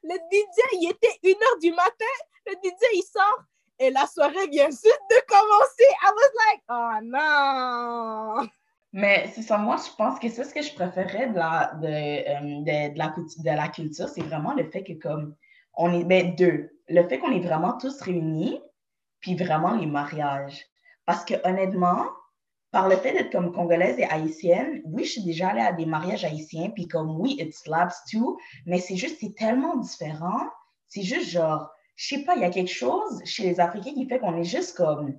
Le 0.05 0.15
DJ, 0.15 0.59
il 0.81 0.91
était 0.91 1.19
1h 1.25 1.61
du 1.61 1.71
matin. 1.73 2.15
Le 2.47 2.53
DJ, 2.63 2.83
il 2.95 3.03
sort. 3.03 3.43
Et 3.81 3.91
la 3.91 4.07
soirée 4.07 4.49
vient 4.49 4.67
juste 4.69 4.85
de 5.11 5.27
commencer. 5.29 5.89
I 6.03 6.11
was 6.15 6.33
like, 6.47 6.63
oh 6.69 6.99
non! 8.43 8.49
Mais 8.93 9.31
c'est 9.35 9.43
ça, 9.43 9.57
moi, 9.59 9.77
je 9.77 9.95
pense 9.97 10.19
que 10.19 10.29
c'est 10.29 10.45
ce 10.45 10.55
que 10.55 10.63
je 10.63 10.75
préférais 10.75 11.29
de 11.29 11.37
la, 11.37 11.73
de, 11.75 11.87
euh, 11.87 12.61
de, 12.89 12.93
de 12.95 12.99
la, 12.99 13.09
coutu- 13.09 13.41
de 13.43 13.51
la 13.51 13.69
culture, 13.69 14.09
c'est 14.09 14.23
vraiment 14.23 14.55
le 14.55 14.69
fait 14.71 14.83
que, 14.83 14.95
comme, 14.95 15.37
on 15.75 15.93
est, 15.93 16.05
ben, 16.05 16.35
deux, 16.35 16.71
le 16.89 17.07
fait 17.09 17.19
qu'on 17.19 17.31
est 17.33 17.41
vraiment 17.41 17.77
tous 17.79 18.01
réunis, 18.01 18.61
puis 19.21 19.35
vraiment 19.35 19.75
les 19.75 19.87
mariages. 19.87 20.65
Parce 21.07 21.25
que, 21.25 21.35
honnêtement, 21.49 22.05
par 22.71 22.89
le 22.89 22.97
fait 22.97 23.13
d'être 23.13 23.33
comme 23.33 23.53
congolaise 23.53 23.99
et 23.99 24.05
haïtienne, 24.05 24.83
oui, 24.85 25.05
je 25.05 25.13
suis 25.13 25.25
déjà 25.25 25.49
allée 25.49 25.63
à 25.63 25.73
des 25.73 25.87
mariages 25.87 26.25
haïtiens, 26.25 26.71
puis 26.71 26.87
comme, 26.87 27.19
oui, 27.19 27.37
it 27.39 27.55
slaps 27.55 27.97
too, 28.11 28.39
mais 28.67 28.79
c'est 28.79 28.97
juste, 28.97 29.19
c'est 29.21 29.35
tellement 29.35 29.77
différent. 29.77 30.47
C'est 30.89 31.03
juste 31.03 31.31
genre, 31.31 31.71
je 31.97 32.15
sais 32.15 32.25
pas, 32.25 32.37
il 32.37 32.43
y 32.43 32.45
a 32.45 32.51
quelque 32.51 32.73
chose 32.73 33.23
chez 33.25 33.45
les 33.45 33.61
Africains 33.61 33.95
qui 33.95 34.07
fait 34.07 34.19
qu'on 34.19 34.37
est 34.37 34.45
juste 34.45 34.77
comme, 34.77 35.19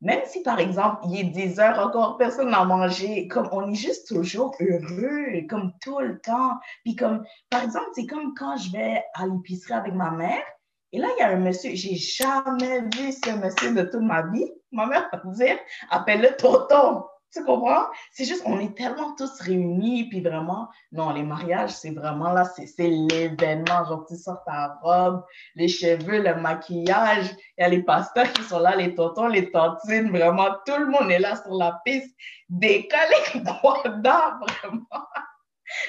même 0.00 0.22
si, 0.24 0.42
par 0.42 0.58
exemple, 0.58 1.02
il 1.04 1.18
est 1.18 1.24
10 1.24 1.60
heures 1.60 1.78
encore, 1.78 2.16
personne 2.16 2.50
n'a 2.50 2.64
mangé, 2.64 3.28
comme 3.28 3.48
on 3.52 3.70
est 3.70 3.74
juste 3.74 4.08
toujours 4.08 4.56
heureux, 4.60 5.46
comme 5.48 5.72
tout 5.82 5.98
le 5.98 6.18
temps. 6.20 6.58
Puis 6.84 6.96
comme, 6.96 7.22
par 7.50 7.64
exemple, 7.64 7.88
c'est 7.94 8.06
comme 8.06 8.32
quand 8.34 8.56
je 8.56 8.72
vais 8.72 9.04
à 9.14 9.26
l'épicerie 9.26 9.74
avec 9.74 9.94
ma 9.94 10.10
mère, 10.10 10.42
et 10.92 10.98
là, 10.98 11.08
il 11.16 11.20
y 11.20 11.22
a 11.22 11.28
un 11.28 11.36
monsieur, 11.36 11.70
j'ai 11.74 11.94
jamais 11.94 12.80
vu 12.80 13.12
ce 13.12 13.30
monsieur 13.36 13.74
de 13.74 13.82
toute 13.82 14.02
ma 14.02 14.22
vie. 14.22 14.50
Ma 14.72 14.86
mère 14.86 15.08
va 15.12 15.30
dire, 15.32 15.58
appelle-le 15.90 16.36
tonton. 16.36 17.04
Tu 17.32 17.44
comprends? 17.44 17.84
C'est 18.10 18.24
juste, 18.24 18.42
on 18.44 18.58
est 18.58 18.76
tellement 18.76 19.14
tous 19.14 19.40
réunis, 19.40 20.08
puis 20.08 20.20
vraiment, 20.20 20.68
non, 20.90 21.10
les 21.12 21.22
mariages, 21.22 21.70
c'est 21.70 21.92
vraiment 21.92 22.32
là, 22.32 22.44
c'est 22.44 22.88
l'événement. 22.88 23.84
Genre, 23.84 24.04
tu 24.08 24.16
sors 24.16 24.42
ta 24.44 24.78
robe, 24.82 25.22
les 25.54 25.68
cheveux, 25.68 26.22
le 26.22 26.34
maquillage, 26.34 27.30
il 27.56 27.62
y 27.62 27.64
a 27.64 27.68
les 27.68 27.84
pasteurs 27.84 28.32
qui 28.32 28.42
sont 28.42 28.58
là, 28.58 28.74
les 28.74 28.96
tontons, 28.96 29.28
les 29.28 29.48
tantines, 29.52 30.10
vraiment, 30.10 30.56
tout 30.66 30.76
le 30.76 30.86
monde 30.86 31.08
est 31.12 31.20
là 31.20 31.36
sur 31.36 31.54
la 31.54 31.80
piste, 31.84 32.16
décalé, 32.48 33.14
droit 33.36 33.88
d'art, 33.98 34.40
vraiment. 34.40 35.06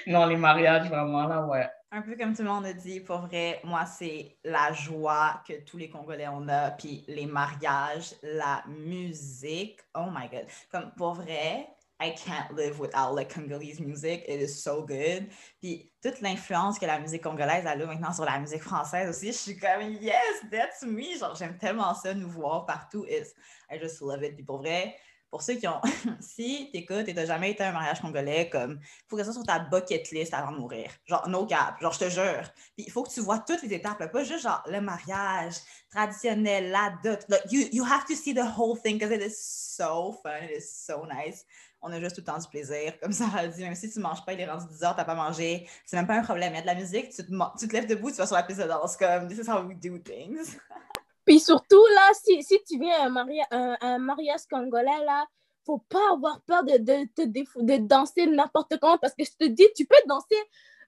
Non, 0.05 0.27
les 0.27 0.37
mariages, 0.37 0.89
vraiment, 0.89 1.25
là, 1.25 1.43
ouais. 1.47 1.67
Un 1.93 2.01
peu 2.01 2.15
comme 2.15 2.34
tout 2.34 2.43
le 2.43 2.47
monde 2.47 2.65
a 2.65 2.72
dit, 2.72 3.01
pour 3.01 3.18
vrai, 3.18 3.59
moi, 3.65 3.85
c'est 3.85 4.38
la 4.45 4.72
joie 4.72 5.43
que 5.45 5.59
tous 5.65 5.77
les 5.77 5.89
Congolais 5.89 6.30
on 6.30 6.47
a, 6.47 6.72
puis 6.72 7.03
les 7.09 7.26
mariages, 7.26 8.15
la 8.23 8.63
musique. 8.65 9.81
Oh 9.93 10.05
my 10.09 10.30
God. 10.30 10.45
Comme 10.72 10.93
pour 10.95 11.15
vrai, 11.15 11.68
I 11.99 12.15
can't 12.15 12.49
live 12.57 12.80
without 12.80 13.18
the 13.18 13.27
Congolese 13.27 13.81
music. 13.81 14.23
It 14.26 14.39
is 14.39 14.53
so 14.63 14.85
good. 14.85 15.27
Puis 15.59 15.91
toute 16.01 16.22
l'influence 16.22 16.80
que 16.80 16.85
la 16.85 16.97
musique 16.97 17.23
congolaise 17.23 17.68
a 17.68 17.76
là 17.76 17.85
maintenant 17.85 18.13
sur 18.13 18.23
la 18.23 18.39
musique 18.39 18.63
française 18.63 19.09
aussi, 19.09 19.27
je 19.27 19.38
suis 19.38 19.57
comme 19.57 19.81
yes, 19.99 20.45
that's 20.49 20.84
me. 20.84 21.18
Genre, 21.19 21.35
j'aime 21.35 21.57
tellement 21.57 21.93
ça, 21.93 22.13
nous 22.13 22.30
voir 22.30 22.65
partout. 22.65 23.05
It's, 23.05 23.35
I 23.69 23.77
just 23.77 23.99
love 23.99 24.23
it. 24.23 24.35
Puis 24.35 24.45
pour 24.45 24.59
vrai, 24.59 24.95
pour 25.31 25.41
ceux 25.41 25.55
qui 25.55 25.67
ont, 25.67 25.79
si 26.19 26.69
t'écoutes 26.71 27.07
et 27.07 27.15
t'as 27.15 27.25
jamais 27.25 27.51
été 27.51 27.63
à 27.63 27.69
un 27.69 27.71
mariage 27.71 28.01
congolais, 28.01 28.49
comme, 28.49 28.79
faut 29.07 29.15
que 29.15 29.23
ça 29.23 29.31
soit 29.31 29.41
sur 29.41 29.43
ta 29.43 29.59
bucket 29.59 30.11
list 30.11 30.33
avant 30.33 30.51
de 30.51 30.57
mourir. 30.57 30.91
Genre, 31.05 31.27
no 31.29 31.45
cap, 31.45 31.79
genre, 31.81 31.93
je 31.93 31.99
te 31.99 32.09
jure. 32.09 32.43
Puis 32.75 32.85
il 32.85 32.91
faut 32.91 33.01
que 33.03 33.09
tu 33.09 33.21
vois 33.21 33.39
toutes 33.39 33.63
les 33.63 33.73
étapes, 33.73 34.11
pas 34.11 34.23
juste 34.25 34.43
genre 34.43 34.61
le 34.67 34.81
mariage 34.81 35.55
traditionnel, 35.89 36.69
la 36.69 36.93
dot. 37.01 37.19
Like, 37.29 37.49
you, 37.49 37.67
you 37.71 37.85
have 37.85 38.05
to 38.05 38.13
see 38.13 38.33
the 38.33 38.45
whole 38.57 38.77
thing 38.77 38.97
because 38.99 39.15
it 39.15 39.21
is 39.21 39.37
so 39.37 40.19
fun, 40.21 40.43
it 40.43 40.57
is 40.57 40.69
so 40.69 41.05
nice. 41.05 41.45
On 41.81 41.91
a 41.93 41.99
juste 41.99 42.15
tout 42.17 42.21
le 42.21 42.25
temps 42.25 42.37
du 42.37 42.47
plaisir. 42.47 42.99
Comme 42.99 43.13
ça 43.13 43.25
a 43.35 43.47
dit, 43.47 43.63
même 43.63 43.73
si 43.73 43.89
tu 43.89 43.99
manges 43.99 44.23
pas, 44.25 44.33
il 44.33 44.39
est 44.41 44.45
rendu 44.45 44.67
10 44.67 44.83
heures, 44.83 44.95
t'as 44.95 45.05
pas 45.05 45.15
mangé, 45.15 45.67
c'est 45.85 45.95
même 45.95 46.05
pas 46.05 46.15
un 46.15 46.23
problème. 46.23 46.53
Il 46.53 46.57
y 46.57 46.59
a 46.59 46.61
de 46.61 46.67
la 46.67 46.75
musique, 46.75 47.09
tu 47.09 47.25
te, 47.25 47.31
tu 47.57 47.67
te 47.67 47.73
lèves 47.73 47.87
debout, 47.87 48.11
tu 48.11 48.17
vas 48.17 48.27
sur 48.27 48.35
la 48.35 48.43
piste 48.43 48.59
de 48.59 48.67
danse, 48.67 48.97
comme, 48.97 49.29
this 49.29 49.39
is 49.39 49.49
how 49.49 49.61
we 49.65 49.75
do 49.75 49.97
things. 49.97 50.57
Puis 51.26 51.39
surtout, 51.39 51.85
là, 51.95 52.11
si, 52.14 52.43
si 52.43 52.61
tu 52.64 52.80
viens 52.80 53.11
à 53.11 53.22
un, 53.52 53.77
un, 53.81 53.98
mariage 53.99 54.41
congolais, 54.49 55.06
là, 55.06 55.26
faut 55.65 55.80
pas 55.89 56.14
avoir 56.14 56.41
peur 56.41 56.64
de, 56.64 56.77
de, 56.77 57.07
de, 57.15 57.77
danser 57.77 58.26
n'importe 58.26 58.77
comment 58.80 58.98
parce 58.98 59.14
que 59.14 59.23
je 59.23 59.31
te 59.31 59.45
dis, 59.45 59.68
tu 59.76 59.85
peux 59.85 59.95
danser 60.07 60.38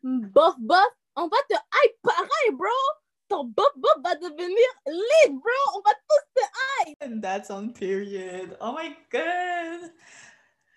bof 0.03 0.55
bof, 0.57 0.89
on 1.15 1.27
va 1.27 1.37
te 1.49 1.55
hype 1.55 2.01
pareil, 2.01 2.51
bro. 2.53 2.67
Ton 3.29 3.45
bof 3.45 3.71
bof 3.75 3.97
va 4.03 4.15
devenir 4.15 4.67
lit, 4.87 5.29
bro. 5.29 5.51
On 5.75 5.81
va 5.81 5.93
tous 5.93 6.41
te 6.41 7.05
And 7.05 7.21
that's 7.21 7.49
on 7.49 7.69
period. 7.69 8.57
Oh 8.59 8.73
my 8.73 8.95
god! 9.11 9.91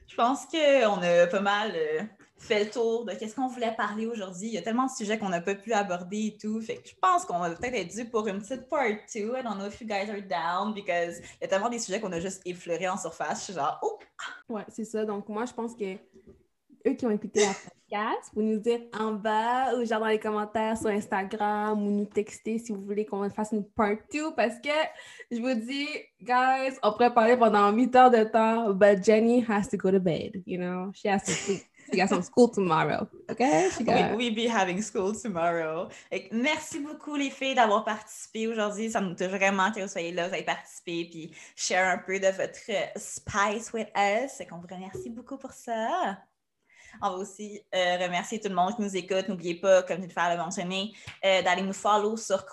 Je 0.07 0.15
pense 0.15 0.47
qu'on 0.47 1.03
a 1.03 1.27
pas 1.27 1.41
mal 1.41 1.73
euh, 1.75 2.03
fait 2.39 2.65
le 2.65 2.71
tour 2.71 3.05
de 3.05 3.13
qu'est-ce 3.13 3.35
qu'on 3.35 3.49
voulait 3.49 3.75
parler 3.77 4.07
aujourd'hui. 4.07 4.49
Il 4.49 4.55
y 4.55 4.59
a 4.59 4.63
tellement 4.63 4.87
de 4.87 4.91
sujets 4.91 5.19
qu'on 5.19 5.29
n'a 5.29 5.41
pas 5.41 5.55
pu 5.55 5.73
aborder 5.73 6.27
et 6.27 6.39
tout. 6.39 6.61
Fait 6.61 6.77
que 6.77 6.89
je 6.89 6.95
pense 7.01 7.25
qu'on 7.25 7.39
va 7.39 7.51
peut-être 7.51 7.75
être 7.75 7.95
dû 7.95 8.05
pour 8.05 8.27
une 8.29 8.41
petite 8.41 8.69
part 8.69 8.87
2. 9.15 9.21
I 9.21 9.43
don't 9.43 9.57
know 9.57 9.67
if 9.67 9.81
you 9.81 9.87
guys 9.87 10.11
are 10.11 10.23
down 10.23 10.75
because 10.75 11.19
il 11.19 11.43
y 11.43 11.45
a 11.45 11.49
tellement 11.49 11.71
des 11.71 11.79
sujets 11.79 12.01
qu'on 12.01 12.13
a 12.13 12.21
juste 12.21 12.43
effleurés 12.45 12.89
en 12.89 12.97
surface. 12.97 13.41
Je 13.41 13.45
suis 13.45 13.53
genre, 13.55 13.79
oh! 13.83 13.99
Ouais, 14.49 14.65
c'est 14.69 14.85
ça. 14.85 15.05
Donc, 15.05 15.29
moi, 15.29 15.45
je 15.47 15.53
pense 15.53 15.75
que 15.75 15.95
eux 16.87 16.95
qui 16.95 17.07
ont 17.07 17.11
écouté 17.11 17.41
la 17.41 17.53
podcast, 17.53 18.31
vous 18.35 18.43
nous 18.43 18.59
dire 18.59 18.81
en 18.99 19.13
bas 19.13 19.75
ou 19.75 19.85
genre 19.85 20.01
dans 20.01 20.07
les 20.07 20.21
commentaires 20.21 20.77
sur 20.77 20.89
Instagram 20.89 21.85
ou 21.85 21.91
nous 21.91 22.05
texter 22.05 22.59
si 22.59 22.73
vous 22.73 22.83
voulez 22.83 23.05
qu'on 23.05 23.29
fasse 23.31 23.53
une 23.53 23.65
part 23.65 23.97
2 24.13 24.35
parce 24.37 24.55
que 24.61 24.69
je 25.31 25.41
vous 25.41 25.55
dis, 25.55 25.89
guys, 26.23 26.77
on 26.83 26.93
pourrait 26.93 27.13
parler 27.13 27.37
pendant 27.37 27.73
8 27.73 27.97
heures 27.97 28.11
de 28.11 28.25
temps, 28.25 28.73
but 28.73 29.03
Jenny 29.03 29.45
has 29.49 29.69
to 29.69 29.77
go 29.77 29.91
to 29.91 29.99
bed, 29.99 30.43
you 30.47 30.59
know? 30.59 30.93
She 30.95 31.07
has 31.07 31.25
to 31.25 31.33
sleep. 31.33 31.63
She 31.91 31.97
got 31.97 32.09
some 32.09 32.23
school 32.23 32.49
tomorrow, 32.49 33.09
okay? 33.31 33.71
She 33.77 33.85
We, 33.85 33.85
got... 33.85 34.17
we 34.17 34.31
be 34.31 34.47
having 34.47 34.83
school 34.83 35.15
tomorrow. 35.15 35.89
Merci 36.33 36.81
beaucoup 36.81 37.17
les 37.17 37.31
filles 37.31 37.55
d'avoir 37.55 37.85
participé 37.85 38.49
aujourd'hui. 38.49 38.91
Ça 38.91 39.01
nous 39.01 39.15
touche 39.15 39.29
vraiment 39.29 39.71
que 39.73 39.81
vous 39.81 39.89
soyez 39.89 40.13
là, 40.13 40.29
vous 40.29 40.35
avez 40.35 40.45
participé, 40.45 41.09
puis 41.11 41.31
share 41.55 41.89
un 41.89 41.99
peu 41.99 42.19
de 42.19 42.29
votre 42.29 42.59
spice 42.97 43.73
with 43.73 43.89
us. 43.97 44.33
Fait 44.37 44.47
qu'on 44.47 44.59
vous 44.59 44.69
remercie 44.69 45.11
beaucoup 45.11 45.37
pour 45.37 45.53
ça. 45.53 46.19
On 47.03 47.11
va 47.11 47.17
aussi 47.17 47.61
euh, 47.75 47.97
remercier 48.03 48.41
tout 48.41 48.49
le 48.49 48.55
monde 48.55 48.75
qui 48.77 48.83
nous 48.83 48.97
écoute. 48.97 49.29
N'oubliez 49.29 49.57
pas, 49.57 49.83
comme 49.83 50.03
je 50.03 50.07
le 50.07 50.37
mentionner, 50.37 50.93
euh, 51.25 51.43
d'aller 51.43 51.63
nous 51.63 51.73
follow 51.73 52.17
sur 52.17 52.45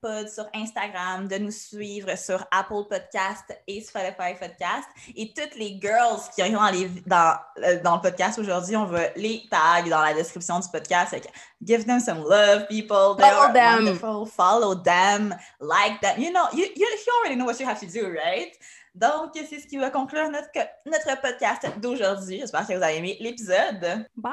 Pod 0.00 0.28
sur 0.28 0.46
Instagram, 0.54 1.28
de 1.28 1.38
nous 1.38 1.50
suivre 1.50 2.16
sur 2.16 2.44
Apple 2.50 2.84
Podcast 2.88 3.44
et 3.66 3.80
Spotify 3.80 4.34
Podcast. 4.38 4.88
Et 5.16 5.32
toutes 5.34 5.56
les 5.56 5.78
girls 5.80 6.20
qui 6.34 6.42
ont 6.42 6.52
dans, 6.52 6.70
les, 6.70 6.88
dans, 7.06 7.36
euh, 7.64 7.80
dans 7.82 7.96
le 7.96 8.00
podcast 8.00 8.38
aujourd'hui, 8.38 8.76
on 8.76 8.86
va 8.86 9.10
les 9.16 9.44
tag 9.50 9.88
dans 9.88 10.00
la 10.00 10.14
description 10.14 10.60
du 10.60 10.68
podcast. 10.68 11.14
give 11.62 11.84
them 11.84 12.00
some 12.00 12.22
love, 12.22 12.66
people. 12.68 13.16
They 13.16 13.30
follow 13.30 13.52
them. 13.52 13.84
wonderful. 13.84 14.26
Follow 14.26 14.74
them. 14.74 15.34
Like 15.60 16.00
them. 16.00 16.20
You 16.20 16.32
know, 16.32 16.46
you, 16.52 16.66
you, 16.74 16.86
you 16.86 17.12
already 17.20 17.36
know 17.36 17.44
what 17.44 17.58
you 17.60 17.66
have 17.66 17.80
to 17.80 17.86
do, 17.86 18.08
right? 18.08 18.56
Donc, 18.96 19.32
c'est 19.34 19.58
ce 19.58 19.66
qui 19.66 19.76
va 19.76 19.90
conclure 19.90 20.30
notre, 20.30 20.48
notre 20.86 21.20
podcast 21.20 21.68
d'aujourd'hui. 21.78 22.38
J'espère 22.40 22.66
que 22.66 22.72
vous 22.72 22.82
avez 22.82 22.96
aimé 22.96 23.18
l'épisode. 23.20 24.06
Bye! 24.16 24.32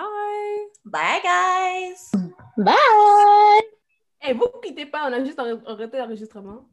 Bye, 0.86 1.22
guys! 1.22 2.12
Bye! 2.56 2.74
Hey, 4.22 4.34
vous 4.34 4.48
quittez 4.64 4.86
pas, 4.86 5.10
on 5.10 5.12
a 5.12 5.22
juste 5.22 5.38
arrêté 5.38 5.98
l'enregistrement. 5.98 6.66